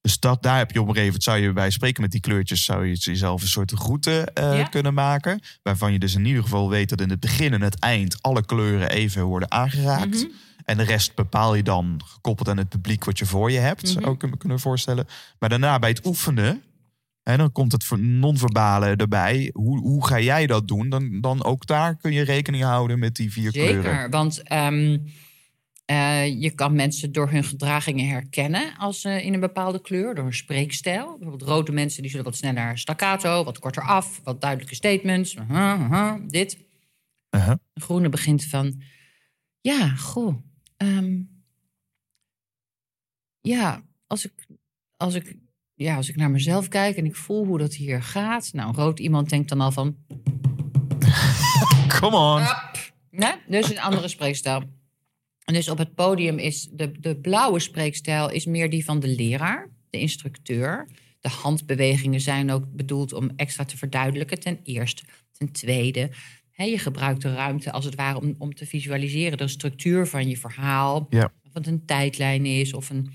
Dus 0.00 0.18
dat, 0.18 0.42
daar 0.42 0.56
heb 0.58 0.70
je 0.70 0.80
op 0.80 0.88
een 0.88 0.94
gegeven 0.94 1.04
moment, 1.06 1.22
zou 1.22 1.38
je 1.38 1.52
bij 1.52 1.70
spreken 1.70 2.02
met 2.02 2.10
die 2.10 2.20
kleurtjes, 2.20 2.64
zou 2.64 2.86
je 2.86 2.94
jezelf 2.94 3.42
een 3.42 3.48
soort 3.48 3.72
groeten 3.72 4.34
eh, 4.34 4.58
Ja. 4.58 4.64
kunnen 4.64 4.94
maken. 4.94 5.40
Waarvan 5.62 5.92
je 5.92 5.98
dus 5.98 6.14
in 6.14 6.24
ieder 6.24 6.42
geval 6.42 6.68
weet 6.68 6.88
dat 6.88 7.00
in 7.00 7.10
het 7.10 7.20
begin 7.20 7.52
en 7.52 7.62
het 7.62 7.78
eind 7.78 8.22
alle 8.22 8.44
kleuren 8.44 8.90
even 8.90 9.24
worden 9.24 9.50
aangeraakt. 9.50 10.22
Mhm. 10.22 10.32
En 10.64 10.76
de 10.76 10.82
rest 10.82 11.14
bepaal 11.14 11.54
je 11.54 11.62
dan 11.62 12.00
gekoppeld 12.04 12.48
aan 12.48 12.56
het 12.56 12.68
publiek 12.68 13.04
wat 13.04 13.18
je 13.18 13.26
voor 13.26 13.50
je 13.50 13.58
hebt, 13.58 13.88
zou 13.88 14.14
ik 14.14 14.30
me 14.30 14.36
kunnen 14.36 14.60
voorstellen. 14.60 15.06
Maar 15.38 15.48
daarna 15.48 15.78
bij 15.78 15.90
het 15.90 16.06
oefenen, 16.06 16.62
en 17.24 17.38
dan 17.38 17.52
komt 17.52 17.72
het 17.72 17.90
non-verbale 17.98 18.86
erbij. 18.96 19.50
Hoe, 19.52 19.78
hoe 19.78 20.06
ga 20.06 20.20
jij 20.20 20.46
dat 20.46 20.68
doen? 20.68 20.88
Dan, 20.88 21.20
dan 21.20 21.44
ook 21.44 21.66
daar 21.66 21.96
kun 21.96 22.12
je 22.12 22.22
rekening 22.22 22.62
houden 22.62 22.98
met 22.98 23.16
die 23.16 23.32
vier 23.32 23.52
zeker. 23.52 23.80
kleuren. 23.80 24.10
Want 24.10 24.42
ehm, 24.42 24.98
eh, 25.84 26.40
je 26.40 26.50
kan 26.50 26.74
mensen 26.74 27.12
door 27.12 27.30
hun 27.30 27.44
gedragingen 27.44 28.08
herkennen 28.08 28.76
als 28.76 29.00
ze 29.00 29.22
in 29.22 29.34
een 29.34 29.40
bepaalde 29.40 29.80
kleur, 29.80 30.14
door 30.14 30.24
hun 30.24 30.34
spreekstijl. 30.34 31.18
Bijvoorbeeld 31.18 31.50
rode 31.50 31.72
mensen 31.72 32.02
die 32.02 32.10
zullen 32.10 32.24
wat 32.24 32.36
sneller 32.36 32.78
staccato, 32.78 33.44
wat 33.44 33.58
korter 33.58 33.82
af, 33.82 34.20
wat 34.24 34.40
duidelijke 34.40 34.74
statements. 34.74 35.36
dit. 36.28 36.58
De 37.30 37.80
groene 37.80 38.08
begint 38.08 38.44
van, 38.44 38.82
ja, 39.60 39.88
goh. 39.88 40.34
Ehm, 40.76 41.22
ja, 43.40 43.82
als 44.06 44.24
ik, 44.24 44.46
als, 44.96 45.14
ik, 45.14 45.36
ja, 45.74 45.96
als 45.96 46.08
ik 46.08 46.16
naar 46.16 46.30
mezelf 46.30 46.68
kijk 46.68 46.96
en 46.96 47.04
ik 47.04 47.16
voel 47.16 47.46
hoe 47.46 47.58
dat 47.58 47.74
hier 47.74 48.02
gaat. 48.02 48.52
Nou, 48.52 48.74
rood 48.74 48.98
iemand 48.98 49.28
denkt 49.28 49.48
dan 49.48 49.60
al 49.60 49.72
van, 49.72 49.96
Come 52.00 52.16
on. 52.16 52.42
nee, 53.10 53.32
dus 53.48 53.70
een 53.70 53.80
andere 53.80 54.08
spreekstijl. 54.08 54.62
En 55.44 55.54
dus 55.54 55.68
op 55.68 55.78
het 55.78 55.94
podium 55.94 56.38
is 56.38 56.68
de, 56.72 57.00
de 57.00 57.16
blauwe 57.16 57.60
spreekstijl 57.60 58.30
is 58.30 58.44
meer 58.46 58.70
die 58.70 58.84
van 58.84 59.00
de 59.00 59.08
leraar, 59.08 59.70
de 59.90 59.98
instructeur. 60.00 60.88
De 61.20 61.28
handbewegingen 61.28 62.20
zijn 62.20 62.50
ook 62.50 62.72
bedoeld 62.72 63.12
om 63.12 63.30
extra 63.36 63.64
te 63.64 63.76
verduidelijken, 63.76 64.40
ten 64.40 64.60
eerste. 64.62 65.02
Ten 65.32 65.52
tweede, 65.52 66.10
hè, 66.54 66.64
je 66.64 66.78
gebruikt 66.78 67.22
de 67.22 67.34
ruimte 67.34 67.72
als 67.72 67.84
het 67.84 67.94
ware 67.94 68.20
om, 68.20 68.34
om 68.38 68.54
te 68.54 68.66
visualiseren 68.66 69.38
de 69.38 69.48
structuur 69.48 70.06
van 70.06 70.28
je 70.28 70.36
verhaal. 70.36 71.06
Ja. 71.10 71.32
Of 71.46 71.52
het 71.52 71.66
een 71.66 71.84
tijdlijn 71.84 72.46
is 72.46 72.74
of 72.74 72.90
een... 72.90 73.12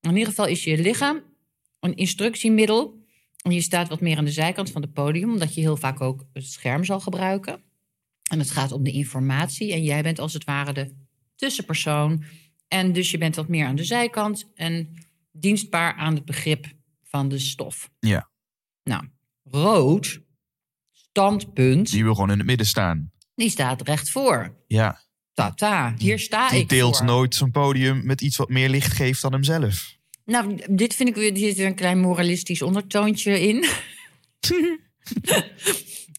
In 0.00 0.10
ieder 0.10 0.26
geval 0.26 0.46
is 0.46 0.64
je 0.64 0.78
lichaam 0.78 1.22
een 1.80 1.96
instructiemiddel. 1.96 2.98
En 3.42 3.52
je 3.52 3.60
staat 3.60 3.88
wat 3.88 4.00
meer 4.00 4.16
aan 4.16 4.24
de 4.24 4.30
zijkant 4.30 4.70
van 4.70 4.82
het 4.82 4.92
podium, 4.92 5.30
omdat 5.30 5.54
je 5.54 5.60
heel 5.60 5.76
vaak 5.76 6.00
ook 6.00 6.26
het 6.32 6.44
scherm 6.46 6.84
zal 6.84 7.00
gebruiken. 7.00 7.62
En 8.30 8.38
het 8.38 8.50
gaat 8.50 8.72
om 8.72 8.82
de 8.82 8.92
informatie. 8.92 9.72
En 9.72 9.82
jij 9.82 10.02
bent 10.02 10.18
als 10.18 10.32
het 10.32 10.44
ware 10.44 10.72
de 10.72 10.94
tussenpersoon. 11.36 12.24
En 12.68 12.92
dus 12.92 13.10
je 13.10 13.18
bent 13.18 13.36
wat 13.36 13.48
meer 13.48 13.66
aan 13.66 13.76
de 13.76 13.84
zijkant 13.84 14.52
en 14.54 14.94
dienstbaar 15.32 15.94
aan 15.94 16.14
het 16.14 16.24
begrip 16.24 16.66
van 17.02 17.28
de 17.28 17.38
stof. 17.38 17.90
Ja. 17.98 18.30
Nou, 18.82 19.04
rood, 19.44 20.20
standpunt, 21.10 21.90
Die 21.90 22.02
wil 22.04 22.14
gewoon 22.14 22.30
in 22.30 22.38
het 22.38 22.46
midden 22.46 22.66
staan. 22.66 23.10
die 23.34 23.50
staat 23.50 23.82
recht 23.82 24.10
voor. 24.10 24.54
Ja. 24.66 25.00
Tata, 25.34 25.94
hier 25.98 26.18
sta 26.18 26.48
Die 26.48 26.58
ik 26.60 26.68
deelt 26.68 26.96
voor. 26.96 27.06
nooit 27.06 27.34
zijn 27.34 27.50
podium 27.50 28.06
met 28.06 28.20
iets 28.20 28.36
wat 28.36 28.48
meer 28.48 28.68
licht 28.68 28.92
geeft 28.92 29.22
dan 29.22 29.32
hemzelf. 29.32 29.96
Nou, 30.24 30.58
dit 30.70 30.94
vind 30.94 31.08
ik 31.08 31.14
weer, 31.14 31.32
hier 31.34 31.48
zit 31.48 31.56
weer 31.56 31.66
een 31.66 31.74
klein 31.74 32.00
moralistisch 32.00 32.62
ondertoontje 32.62 33.40
in. 33.48 33.64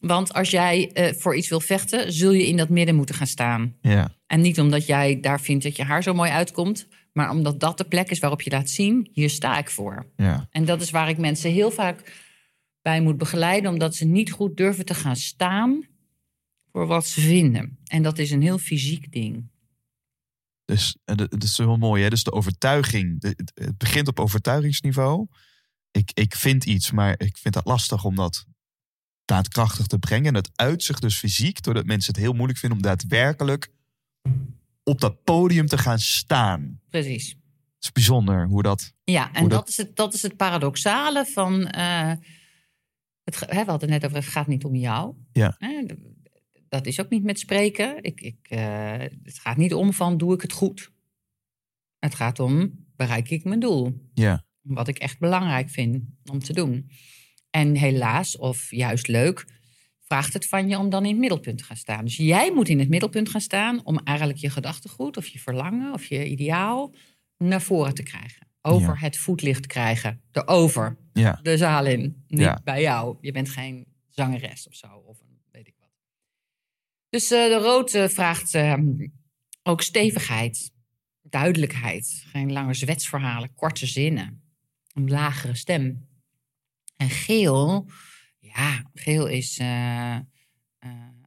Want 0.00 0.32
als 0.32 0.50
jij 0.50 0.90
eh, 0.92 1.14
voor 1.14 1.36
iets 1.36 1.48
wil 1.48 1.60
vechten, 1.60 2.12
zul 2.12 2.30
je 2.32 2.46
in 2.46 2.56
dat 2.56 2.68
midden 2.68 2.94
moeten 2.94 3.14
gaan 3.14 3.26
staan. 3.26 3.74
Ja. 3.80 4.14
En 4.26 4.40
niet 4.40 4.60
omdat 4.60 4.86
jij 4.86 5.20
daar 5.20 5.40
vindt 5.40 5.64
dat 5.64 5.76
je 5.76 5.82
haar 5.84 6.02
zo 6.02 6.14
mooi 6.14 6.30
uitkomt, 6.30 6.86
maar 7.12 7.30
omdat 7.30 7.60
dat 7.60 7.78
de 7.78 7.84
plek 7.84 8.10
is 8.10 8.18
waarop 8.18 8.42
je 8.42 8.50
laat 8.50 8.70
zien: 8.70 9.08
hier 9.12 9.30
sta 9.30 9.58
ik 9.58 9.70
voor. 9.70 10.06
Ja. 10.16 10.46
En 10.50 10.64
dat 10.64 10.80
is 10.80 10.90
waar 10.90 11.08
ik 11.08 11.18
mensen 11.18 11.50
heel 11.50 11.70
vaak 11.70 12.21
bij 12.82 13.00
moet 13.00 13.16
begeleiden, 13.16 13.70
omdat 13.70 13.94
ze 13.94 14.04
niet 14.04 14.30
goed 14.32 14.56
durven 14.56 14.84
te 14.84 14.94
gaan 14.94 15.16
staan 15.16 15.86
voor 16.72 16.86
wat 16.86 17.06
ze 17.06 17.20
vinden. 17.20 17.78
En 17.84 18.02
dat 18.02 18.18
is 18.18 18.30
een 18.30 18.42
heel 18.42 18.58
fysiek 18.58 19.12
ding. 19.12 19.50
Dus 20.64 20.96
eh, 21.04 21.16
dat 21.16 21.42
is 21.42 21.58
heel 21.58 21.76
mooi, 21.76 22.02
hè? 22.02 22.08
Dus 22.10 22.24
de 22.24 22.32
overtuiging. 22.32 23.22
het- 23.22 23.72
begint 23.78 24.08
op 24.08 24.20
overtuigingsniveau. 24.20 25.26
Ik, 25.90 26.10
ik 26.14 26.34
vind 26.34 26.64
iets, 26.64 26.90
maar 26.90 27.14
ik 27.20 27.36
vind 27.38 27.54
het 27.54 27.64
lastig 27.64 28.04
om 28.04 28.14
dat 28.14 28.46
daadkrachtig 29.24 29.86
te 29.86 29.98
brengen. 29.98 30.26
En 30.26 30.32
dat 30.34 30.50
uitzicht 30.54 31.02
dus 31.02 31.18
fysiek, 31.18 31.62
doordat 31.62 31.84
mensen 31.84 32.12
het 32.14 32.22
heel 32.22 32.32
moeilijk 32.32 32.58
vinden 32.58 32.78
om 32.78 32.84
daadwerkelijk 32.84 33.68
op 34.82 35.00
dat 35.00 35.24
podium 35.24 35.66
te 35.66 35.78
gaan 35.78 35.98
staan. 35.98 36.80
Precies. 36.88 37.28
Het 37.28 37.90
is 37.90 37.92
bijzonder 37.92 38.46
hoe 38.46 38.62
dat. 38.62 38.92
Ja, 39.04 39.32
en 39.32 39.48
dat- 39.48 39.68
is 39.68 39.76
het, 39.76 39.96
dat 39.96 40.14
is 40.14 40.22
het 40.22 40.36
paradoxale 40.36 41.26
van. 41.26 41.66
eh, 41.66 42.12
het, 43.24 43.40
hè, 43.40 43.64
we 43.64 43.70
hadden 43.70 43.90
het 43.90 44.00
net 44.00 44.04
over: 44.04 44.16
het 44.16 44.32
gaat 44.32 44.46
niet 44.46 44.64
om 44.64 44.74
jou. 44.74 45.14
Ja. 45.32 45.56
Dat 46.68 46.86
is 46.86 47.00
ook 47.00 47.08
niet 47.08 47.24
met 47.24 47.38
spreken. 47.38 48.02
Ik, 48.02 48.20
ik, 48.20 48.36
eh, 48.42 48.98
het 49.22 49.38
gaat 49.38 49.56
niet 49.56 49.74
om 49.74 49.92
van: 49.92 50.16
doe 50.16 50.34
ik 50.34 50.40
het 50.40 50.52
goed? 50.52 50.92
Het 51.98 52.14
gaat 52.14 52.40
om: 52.40 52.84
bereik 52.96 53.30
ik 53.30 53.44
mijn 53.44 53.60
doel? 53.60 54.10
Ja. 54.14 54.44
Wat 54.60 54.88
ik 54.88 54.98
echt 54.98 55.18
belangrijk 55.18 55.70
vind 55.70 56.04
om 56.30 56.38
te 56.38 56.52
doen. 56.52 56.90
En 57.50 57.76
helaas, 57.76 58.36
of 58.36 58.70
juist 58.70 59.08
leuk, 59.08 59.46
vraagt 60.00 60.32
het 60.32 60.48
van 60.48 60.68
je 60.68 60.78
om 60.78 60.90
dan 60.90 61.04
in 61.04 61.10
het 61.10 61.18
middelpunt 61.18 61.58
te 61.58 61.64
gaan 61.64 61.76
staan. 61.76 62.04
Dus 62.04 62.16
jij 62.16 62.52
moet 62.52 62.68
in 62.68 62.78
het 62.78 62.88
middelpunt 62.88 63.28
gaan 63.28 63.40
staan 63.40 63.84
om 63.84 63.98
eigenlijk 63.98 64.38
je 64.38 64.50
gedachtegoed 64.50 65.16
of 65.16 65.26
je 65.26 65.38
verlangen 65.38 65.92
of 65.92 66.04
je 66.04 66.28
ideaal 66.28 66.94
naar 67.36 67.62
voren 67.62 67.94
te 67.94 68.02
krijgen. 68.02 68.51
Over 68.62 68.88
Ja. 68.94 69.00
het 69.00 69.16
voetlicht 69.18 69.66
krijgen. 69.66 70.20
Erover. 70.32 70.96
Ja. 71.12 71.38
De 71.42 71.56
zaal 71.56 71.86
in. 71.86 72.24
Niet 72.28 72.40
Ja. 72.40 72.60
bij 72.64 72.80
jou. 72.80 73.16
Je 73.20 73.32
bent 73.32 73.48
geen 73.48 73.86
zangeres 74.08 74.68
of 74.68 74.74
zo. 74.74 74.86
Of 74.86 75.20
een, 75.20 75.38
weet 75.50 75.66
ik 75.66 75.74
wat. 75.78 75.88
Dus 77.08 77.30
eh, 77.30 77.46
de 77.46 77.58
rood 77.58 77.94
eh, 77.94 78.08
vraagt 78.08 78.54
eh, 78.54 78.74
ook 79.62 79.82
stevigheid. 79.82 80.70
Duidelijkheid. 81.22 82.24
Geen 82.26 82.52
lange 82.52 82.74
zwetsverhalen. 82.74 83.54
Korte 83.54 83.86
zinnen. 83.86 84.42
Een 84.94 85.08
lagere 85.10 85.54
stem. 85.54 86.08
En 86.96 87.10
geel, 87.10 87.90
ja, 88.38 88.90
geel 88.94 89.26
is 89.26 89.58
eh, 89.58 90.16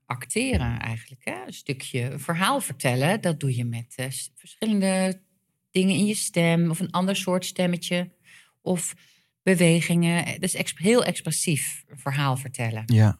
acteren 0.05 0.79
eigenlijk. 0.79 1.25
Hè? 1.25 1.45
Een 1.45 1.53
stukje 1.53 2.19
verhaal 2.19 2.61
vertellen, 2.61 3.21
dat 3.21 3.39
doe 3.39 3.55
je 3.55 3.65
met 3.65 3.95
verschillende 4.35 5.21
dingen 5.75 5.95
in 5.95 6.05
je 6.05 6.15
stem. 6.15 6.69
Of 6.69 6.79
een 6.79 6.91
ander 6.91 7.15
soort 7.15 7.45
stemmetje. 7.45 8.11
Of 8.61 8.93
bewegingen. 9.43 10.39
Dus 10.39 10.53
exp- 10.53 10.77
heel 10.77 11.03
expressief 11.03 11.83
verhaal 11.95 12.37
vertellen. 12.37 12.83
Ja, 12.85 13.19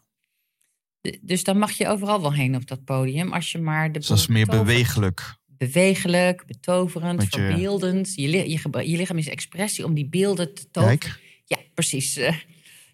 D- 1.02 1.18
Dus 1.22 1.44
dan 1.44 1.58
mag 1.58 1.72
je 1.72 1.88
overal 1.88 2.22
wel 2.22 2.34
heen 2.34 2.56
op 2.56 2.68
dat 2.68 2.84
podium. 2.84 3.34
Als 3.34 3.52
je 3.52 3.58
maar 3.58 3.92
de 3.92 4.00
dus 4.00 4.08
dat 4.08 4.18
is 4.18 4.28
meer 4.28 4.46
betovert. 4.46 4.68
bewegelijk. 4.68 5.36
Bewegelijk, 5.48 6.46
betoverend, 6.46 7.18
Met 7.20 7.28
verbeeldend. 7.30 8.14
Je, 8.16 8.30
je, 8.30 8.50
je 8.90 8.98
lichaam 8.98 9.18
is 9.18 9.28
expressie 9.30 9.86
om 9.86 9.94
die 9.94 10.08
beelden 10.10 10.54
te 10.54 10.70
toveren. 10.72 10.98
Kijk, 10.98 11.20
Ja, 11.46 11.58
precies. 11.74 12.16
Eh, 12.18 12.36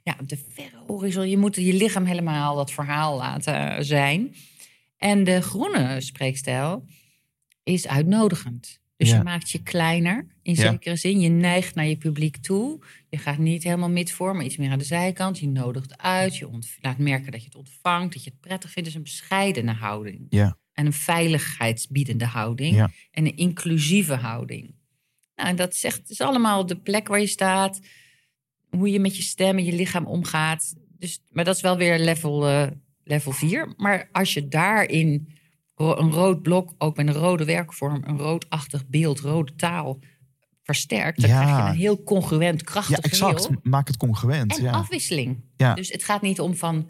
Ja, 0.03 0.16
op 0.20 0.30
de 0.30 0.38
verre 0.53 0.78
horizon. 0.88 1.30
Je 1.30 1.38
moet 1.38 1.55
je 1.55 1.74
lichaam 1.74 2.05
helemaal 2.05 2.55
dat 2.55 2.72
verhaal 2.72 3.18
laten 3.18 3.86
zijn. 3.86 4.36
En 4.97 5.24
de 5.24 5.41
groene 5.41 6.01
spreekstijl 6.01 6.86
is 7.64 7.88
uitnodigend. 7.88 8.80
Dus 9.02 9.10
Ja. 9.10 9.18
je 9.18 9.24
maakt 9.24 9.52
je 9.52 9.64
kleiner, 9.64 10.28
in 10.41 10.54
Ja. 10.56 10.72
zekere 10.72 10.95
zin. 10.95 11.20
Je 11.20 11.30
neigt 11.30 11.76
naar 11.76 11.86
je 11.86 11.97
publiek 11.97 12.38
toe. 12.38 12.80
Je 13.10 13.18
gaat 13.18 13.38
niet 13.38 13.64
helemaal 13.64 13.89
mid 13.89 14.12
voor, 14.12 14.36
maar 14.36 14.45
iets 14.45 14.58
meer 14.58 14.72
aan 14.72 14.78
de 14.78 14.84
zijkant. 14.84 15.39
Je 15.39 15.47
nodigt 15.47 15.97
uit. 15.97 16.38
Je 16.38 16.49
laat 16.82 16.97
merken 16.97 17.32
dat 17.32 17.41
je 17.41 17.45
het 17.45 17.56
ontvangt, 17.56 18.14
dat 18.14 18.24
je 18.24 18.30
het 18.30 18.39
prettig 18.39 18.72
vindt. 18.72 18.88
Dus 18.88 18.97
een 18.97 19.04
bescheidene 19.04 19.74
houding. 19.74 20.26
Ja. 20.30 20.58
En 20.74 20.86
een 20.86 20.93
veiligheidsbiedende 20.93 22.26
houding. 22.26 22.76
Ja. 22.76 22.91
En 23.12 23.26
een 23.26 23.38
inclusieve 23.38 24.14
houding. 24.16 24.74
Nou, 25.36 25.49
en 25.49 25.56
dat 25.56 25.76
zegt, 25.76 26.10
is 26.10 26.22
allemaal 26.22 26.66
de 26.66 26.78
plek 26.78 27.08
waar 27.08 27.20
je 27.20 27.28
staat. 27.28 27.80
Hoe 28.70 28.91
je 28.91 28.99
met 28.99 29.16
je 29.16 29.24
stem 29.24 29.58
en 29.58 29.66
je 29.66 29.74
lichaam 29.74 30.06
omgaat. 30.06 30.74
Dus, 30.97 31.22
maar 31.30 31.43
dat 31.45 31.56
is 31.56 31.62
wel 31.62 31.78
weer 31.78 31.99
level, 31.99 32.47
eh, 32.47 32.68
level 33.04 33.32
4. 33.32 33.74
Maar 33.78 34.10
als 34.12 34.34
je 34.34 34.47
daarin 34.47 35.28
een 35.89 36.11
rood 36.11 36.41
blok, 36.41 36.73
ook 36.77 36.95
met 36.97 37.07
een 37.07 37.13
rode 37.13 37.45
werkvorm, 37.45 38.03
een 38.05 38.17
roodachtig 38.17 38.88
beeld, 38.88 39.19
rode 39.19 39.55
taal 39.55 39.99
versterkt, 40.63 41.21
dan 41.21 41.29
Ja. 41.29 41.43
krijg 41.43 41.57
je 41.57 41.69
een 41.71 41.77
heel 41.77 42.03
congruent, 42.03 42.63
krachtig 42.63 42.95
ja, 42.97 43.03
exact. 43.03 43.41
geheel. 43.41 43.59
Maak 43.63 43.88
het 43.88 43.97
congruent. 43.97 44.57
En 44.57 44.63
ja. 44.63 44.71
afwisseling. 44.71 45.43
Ja. 45.57 45.73
Dus 45.73 45.89
het 45.91 46.03
gaat 46.03 46.21
niet 46.21 46.39
om 46.39 46.55
van, 46.55 46.89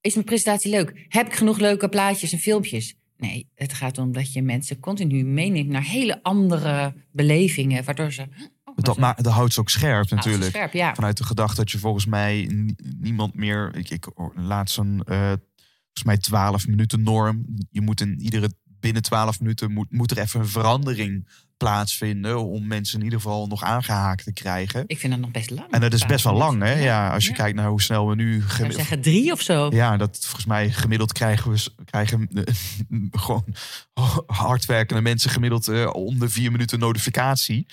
is 0.00 0.14
mijn 0.14 0.26
presentatie 0.26 0.70
leuk? 0.70 1.04
Heb 1.08 1.26
ik 1.26 1.34
genoeg 1.34 1.58
leuke 1.58 1.88
plaatjes 1.88 2.32
en 2.32 2.38
filmpjes? 2.38 2.94
Nee, 3.16 3.50
het 3.54 3.72
gaat 3.72 3.98
om 3.98 4.12
dat 4.12 4.32
je 4.32 4.42
mensen 4.42 4.80
continu 4.80 5.24
meeneemt 5.24 5.68
naar 5.68 5.82
hele 5.84 6.22
andere 6.22 6.94
belevingen, 7.12 7.84
waardoor 7.84 8.12
ze... 8.12 8.22
Oh, 8.64 8.76
dat, 8.76 8.94
ze- 8.94 9.00
ma- 9.00 9.16
dat 9.20 9.32
houdt 9.32 9.52
ze 9.52 9.60
ook 9.60 9.68
scherp 9.68 10.10
natuurlijk. 10.10 10.50
Scherp, 10.50 10.72
ja. 10.72 10.94
Vanuit 10.94 11.16
de 11.16 11.24
gedachte 11.24 11.56
dat 11.56 11.70
je 11.70 11.78
volgens 11.78 12.06
mij 12.06 12.46
ni- 12.50 12.74
niemand 12.98 13.34
meer... 13.34 13.76
Ik, 13.76 14.06
laatst 14.34 14.78
een, 14.78 15.02
eh, 15.04 15.32
volgens 16.00 16.30
mij 16.30 16.40
12 16.40 16.66
minuten 16.66 17.02
norm. 17.02 17.44
Je 17.70 17.80
moet 17.80 18.00
in 18.00 18.20
iedere... 18.20 18.50
Binnen 18.80 19.02
12 19.02 19.40
minuten 19.40 19.72
moet, 19.72 19.86
moet 19.90 20.10
er 20.10 20.18
even 20.18 20.40
een 20.40 20.48
verandering 20.48 21.28
plaatsvinden... 21.56 22.44
om 22.48 22.66
mensen 22.66 22.98
in 22.98 23.04
ieder 23.04 23.20
geval 23.20 23.46
nog 23.46 23.62
aangehaakt 23.62 24.24
te 24.24 24.32
krijgen. 24.32 24.84
Ik 24.86 24.98
vind 24.98 25.12
dat 25.12 25.22
nog 25.22 25.30
best 25.30 25.50
lang. 25.50 25.70
En 25.70 25.80
dat 25.80 25.92
is 25.92 26.06
best 26.06 26.24
wel 26.24 26.34
lang, 26.34 26.62
hè? 26.62 26.72
Ja, 26.72 27.12
als 27.12 27.24
je 27.24 27.30
Ja. 27.30 27.36
kijkt 27.36 27.56
naar 27.56 27.68
hoe 27.68 27.82
snel 27.82 28.08
we 28.08 28.14
nu... 28.14 28.34
Ik 28.36 28.40
zou 28.42 28.52
gemi- 28.52 28.72
zeggen 28.72 29.00
drie 29.00 29.32
of 29.32 29.40
zo. 29.40 29.68
Ja, 29.72 29.96
dat 29.96 30.18
volgens 30.20 30.46
mij 30.46 30.70
gemiddeld 30.70 31.12
krijgen 31.12 31.50
we 31.50 31.70
krijgen 31.84 32.28
eh, 32.34 32.54
gewoon 33.24 33.44
hardwerkende 34.26 35.02
mensen 35.02 35.30
gemiddeld 35.30 35.68
eh, 35.68 35.90
om 35.94 36.18
de 36.18 36.28
vier 36.28 36.50
minuten 36.52 36.78
notificatie. 36.78 37.66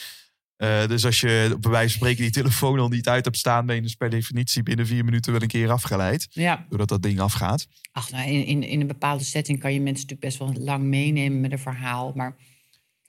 Eh, 0.58 0.88
dus 0.88 1.06
als 1.06 1.20
je 1.20 1.58
bij 1.60 1.72
wijze 1.72 1.90
van 1.90 1.98
spreken 1.98 2.22
die 2.22 2.32
telefoon 2.32 2.80
al 2.80 2.88
niet 2.88 3.08
uit 3.08 3.26
hebt 3.26 3.38
staan, 3.38 3.66
ben 3.66 3.76
je 3.76 3.82
dus 3.82 3.96
per 3.96 4.10
definitie 4.10 4.64
binnen 4.64 4.88
vier 4.88 5.06
minuten 5.06 5.32
wel 5.32 5.42
een 5.42 5.48
keer 5.48 5.72
afgeleid. 5.72 6.28
Ja. 6.30 6.66
Doordat 6.70 6.88
dat 6.88 7.02
ding 7.02 7.20
afgaat. 7.20 7.68
Ach, 7.92 8.12
nou, 8.12 8.30
in, 8.30 8.46
in, 8.46 8.64
in 8.64 8.82
een 8.82 8.88
bepaalde 8.88 9.24
setting 9.24 9.60
kan 9.60 9.74
je 9.74 9.82
mensen 9.82 10.08
natuurlijk 10.08 10.38
best 10.38 10.56
wel 10.56 10.66
lang 10.66 10.84
meenemen 10.84 11.42
met 11.42 11.52
een 11.52 11.60
verhaal. 11.60 12.12
Maar 12.16 12.36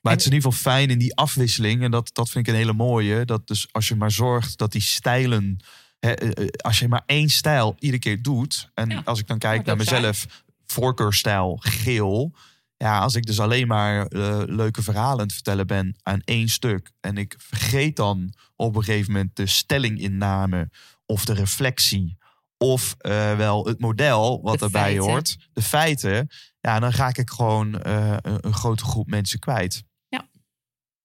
Maar 0.00 0.12
het 0.12 0.20
is 0.20 0.26
in 0.26 0.32
ieder 0.32 0.50
geval 0.52 0.72
fijn 0.72 0.90
in 0.90 0.98
die 0.98 1.14
afwisseling. 1.16 1.82
En 1.82 1.90
dat, 1.90 2.10
dat 2.12 2.30
vind 2.30 2.46
ik 2.46 2.52
een 2.52 2.58
hele 2.58 2.72
mooie. 2.72 3.24
Dat 3.24 3.46
dus 3.46 3.68
als 3.72 3.88
je 3.88 3.94
maar 3.96 4.10
zorgt 4.10 4.58
dat 4.58 4.72
die 4.72 4.82
stijlen. 4.82 5.56
Hè, 6.00 6.12
eh, 6.12 6.44
eh, 6.44 6.48
als 6.56 6.78
je 6.78 6.88
maar 6.88 7.02
één 7.06 7.28
stijl 7.28 7.76
iedere 7.78 8.02
keer 8.02 8.22
doet. 8.22 8.70
En 8.74 8.90
Ja, 8.90 9.02
als 9.04 9.18
ik 9.18 9.26
dan 9.26 9.38
kijk 9.38 9.64
naar 9.64 9.76
mezelf, 9.76 10.26
voorkeurstijl 10.66 11.56
geel. 11.60 12.32
Ja, 12.78 12.98
als 12.98 13.14
ik 13.14 13.26
dus 13.26 13.40
alleen 13.40 13.66
maar 13.66 14.06
eh, 14.06 14.42
leuke 14.46 14.82
verhalen 14.82 15.18
aan 15.18 15.26
het 15.26 15.32
vertellen 15.32 15.66
ben 15.66 15.96
aan 16.02 16.20
één 16.24 16.48
stuk. 16.48 16.90
En 17.00 17.16
ik 17.16 17.34
vergeet 17.38 17.96
dan 17.96 18.32
op 18.56 18.76
een 18.76 18.84
gegeven 18.84 19.12
moment 19.12 19.36
de 19.36 19.46
stellinginname 19.46 20.70
of 21.06 21.24
de 21.24 21.32
reflectie. 21.32 22.16
Of 22.56 22.94
eh, 22.98 23.36
wel 23.36 23.66
het 23.66 23.80
model 23.80 24.42
wat 24.42 24.58
De 24.58 24.64
erbij 24.64 24.82
feiten. 24.82 25.04
hoort. 25.04 25.36
De 25.52 25.62
feiten. 25.62 26.28
Ja, 26.60 26.80
dan 26.80 26.92
ga 26.92 27.08
ik 27.08 27.30
gewoon 27.30 27.82
eh, 27.82 28.16
een, 28.20 28.46
een 28.46 28.54
grote 28.54 28.84
groep 28.84 29.06
mensen 29.06 29.38
kwijt. 29.38 29.84
Ja. 30.08 30.28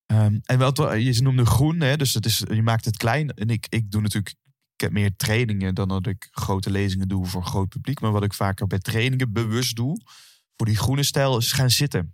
Ehm, 0.06 0.38
en 0.44 0.60
wat 0.60 0.78
je 0.78 1.22
noemde 1.22 1.46
groen, 1.46 1.80
hè, 1.80 1.98
dus 1.98 2.14
het 2.14 2.26
is, 2.26 2.44
je 2.50 2.64
maakt 2.64 2.86
het 2.86 2.98
klein. 2.98 3.30
En 3.30 3.50
ik, 3.50 3.66
ik 3.70 3.92
doe 3.92 4.02
natuurlijk 4.02 4.36
ik 4.76 4.82
heb 4.82 4.92
meer 4.92 5.16
trainingen 5.16 5.76
dan 5.76 5.88
dat 5.88 6.08
ik 6.08 6.28
grote 6.32 6.72
lezingen 6.72 7.08
doe 7.08 7.26
voor 7.26 7.44
groot 7.44 7.70
publiek. 7.70 8.00
Maar 8.00 8.12
wat 8.12 8.24
ik 8.24 8.34
vaker 8.34 8.68
bij 8.68 8.80
trainingen 8.80 9.34
bewust 9.34 9.76
doe, 9.76 10.02
voor 10.58 10.66
die 10.66 10.78
groene 10.78 11.04
stijl, 11.04 11.38
is 11.38 11.52
gaan 11.52 11.70
zitten. 11.70 12.14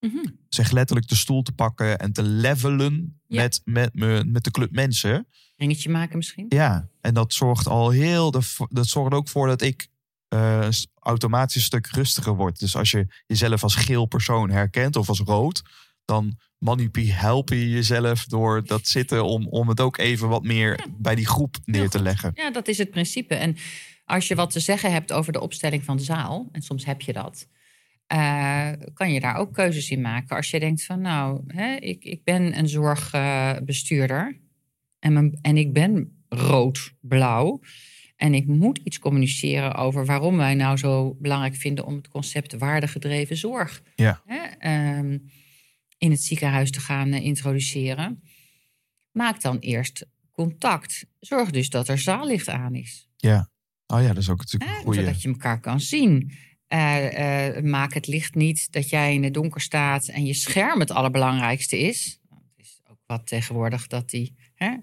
mhm, 0.00 0.26
Zeg 0.48 0.70
letterlijk 0.70 1.08
de 1.08 1.14
stoel 1.14 1.42
te 1.42 1.52
pakken 1.52 1.98
en 1.98 2.12
te 2.12 2.22
levelen 2.22 3.20
Ja. 3.26 3.42
met, 3.42 3.60
met, 3.64 3.94
me- 3.94 4.24
met 4.24 4.44
de 4.44 4.50
club 4.50 4.70
mensen. 4.70 5.26
ringetje 5.56 5.88
maken 5.90 6.16
misschien. 6.16 6.46
Ja, 6.48 6.88
en 7.00 7.14
dat 7.14 7.32
zorgt 7.34 7.66
al 7.66 7.90
heel. 7.90 8.30
Dat, 8.30 8.56
dat 8.68 8.86
zorgt 8.86 9.14
ook 9.14 9.28
voor 9.28 9.46
dat 9.46 9.62
ik 9.62 9.88
eh, 10.28 10.68
automatisch 10.94 11.54
een 11.54 11.60
stuk 11.60 11.86
rustiger 11.86 12.34
word. 12.34 12.58
Dus 12.58 12.76
als 12.76 12.90
je 12.90 13.06
jezelf 13.26 13.62
als 13.62 13.74
geel 13.74 14.06
persoon 14.06 14.50
herkent 14.50 14.96
of 14.96 15.08
als 15.08 15.20
rood, 15.20 15.62
dan 16.04 16.38
help 17.12 17.48
je 17.48 17.68
jezelf 17.70 18.24
door 18.26 18.64
dat 18.64 18.86
zitten 18.88 19.24
om, 19.24 19.46
om 19.48 19.68
het 19.68 19.80
ook 19.80 19.98
even 19.98 20.28
wat 20.28 20.42
meer 20.42 20.86
bij 20.98 21.14
die 21.14 21.26
groep 21.26 21.56
neer 21.64 21.88
te 21.88 22.02
leggen. 22.02 22.30
Ja, 22.34 22.50
dat 22.50 22.68
is 22.68 22.78
het 22.78 22.90
principe. 22.90 23.34
En 23.34 23.56
als 24.08 24.28
je 24.28 24.34
wat 24.34 24.50
te 24.50 24.60
zeggen 24.60 24.92
hebt 24.92 25.12
over 25.12 25.32
de 25.32 25.40
opstelling 25.40 25.84
van 25.84 25.96
de 25.96 26.02
zaal, 26.02 26.48
en 26.52 26.62
soms 26.62 26.84
heb 26.84 27.00
je 27.00 27.12
dat, 27.12 27.48
eh, 28.06 28.72
kan 28.94 29.12
je 29.12 29.20
daar 29.20 29.36
ook 29.36 29.52
keuzes 29.52 29.90
in 29.90 30.00
maken. 30.00 30.36
Als 30.36 30.50
je 30.50 30.60
denkt 30.60 30.84
van, 30.84 31.00
nou, 31.00 31.42
hè, 31.46 31.74
ik, 31.74 32.04
ik 32.04 32.24
ben 32.24 32.58
een 32.58 32.68
zorgbestuurder 32.68 34.40
en, 34.98 35.12
mijn- 35.12 35.38
en 35.42 35.56
ik 35.56 35.72
ben 35.72 36.22
rood-blauw. 36.28 37.60
En 38.16 38.34
ik 38.34 38.46
moet 38.46 38.78
iets 38.84 38.98
communiceren 38.98 39.74
over 39.74 40.06
waarom 40.06 40.36
wij 40.36 40.54
nou 40.54 40.76
zo 40.76 41.14
belangrijk 41.20 41.56
vinden 41.56 41.84
om 41.86 41.94
het 41.96 42.08
concept 42.08 42.52
waardegedreven 42.52 43.36
zorg 43.36 43.82
Ja. 43.94 44.22
hè, 44.26 44.38
ehm, 44.58 45.18
in 45.98 46.10
het 46.10 46.22
ziekenhuis 46.22 46.70
te 46.70 46.80
gaan 46.80 47.12
eh, 47.12 47.24
introduceren. 47.24 48.22
Maak 49.12 49.40
dan 49.42 49.58
eerst 49.58 50.06
contact. 50.32 51.06
Zorg 51.20 51.50
dus 51.50 51.70
dat 51.70 51.88
er 51.88 51.98
zaallicht 51.98 52.48
aan 52.48 52.74
is. 52.74 53.08
Ja. 53.16 53.50
Oh 53.94 54.02
ja, 54.02 54.08
dat 54.08 54.16
is 54.16 54.28
ook 54.28 54.38
natuurlijk 54.38 54.70
een 54.70 54.76
goede. 54.82 55.00
zodat 55.00 55.22
je 55.22 55.28
elkaar 55.28 55.60
kan 55.60 55.80
zien. 55.80 56.32
Eh, 56.66 57.56
eh, 57.56 57.64
maak 57.64 57.94
het 57.94 58.06
licht 58.06 58.34
niet 58.34 58.72
dat 58.72 58.88
jij 58.88 59.14
in 59.14 59.24
het 59.24 59.34
donker 59.34 59.60
staat 59.60 60.08
en 60.08 60.26
je 60.26 60.34
scherm 60.34 60.80
het 60.80 60.90
allerbelangrijkste 60.90 61.78
is. 61.78 62.20
Het 62.56 62.66
is 62.66 62.80
ook 62.90 62.98
wat 63.06 63.26
tegenwoordig 63.26 63.86
dat 63.86 64.10
die. 64.10 64.34
Hè? 64.54 64.76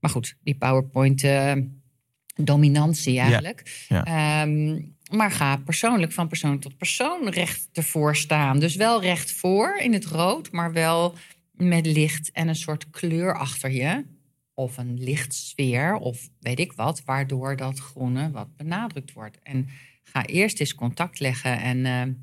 Maar 0.00 0.10
goed, 0.10 0.36
die 0.42 0.56
PowerPoint-dominantie 0.56 3.18
eigenlijk. 3.18 3.84
ja. 3.88 4.04
Ehm, 4.04 4.80
maar 5.10 5.30
ga 5.30 5.56
persoonlijk 5.56 6.12
van 6.12 6.28
persoon 6.28 6.58
tot 6.58 6.76
persoon 6.76 7.28
recht 7.28 7.68
ervoor 7.72 8.16
staan. 8.16 8.58
Dus 8.58 8.76
wel 8.76 9.02
recht 9.02 9.32
voor 9.32 9.78
in 9.78 9.92
het 9.92 10.04
rood, 10.04 10.52
maar 10.52 10.72
wel 10.72 11.14
met 11.52 11.86
licht 11.86 12.30
en 12.32 12.48
een 12.48 12.56
soort 12.56 12.90
kleur 12.90 13.38
achter 13.38 13.70
je. 13.70 14.04
Of 14.58 14.76
een 14.76 14.98
lichtsfeer, 14.98 15.94
of 15.94 16.28
weet 16.40 16.58
ik 16.58 16.72
wat, 16.72 17.04
waardoor 17.04 17.56
dat 17.56 17.78
groene 17.78 18.30
wat 18.30 18.56
benadrukt 18.56 19.12
wordt. 19.12 19.38
En 19.42 19.68
ga 20.02 20.26
eerst 20.26 20.60
eens 20.60 20.74
contact 20.74 21.20
leggen 21.20 21.60
en 21.60 21.86
eh, 21.86 22.14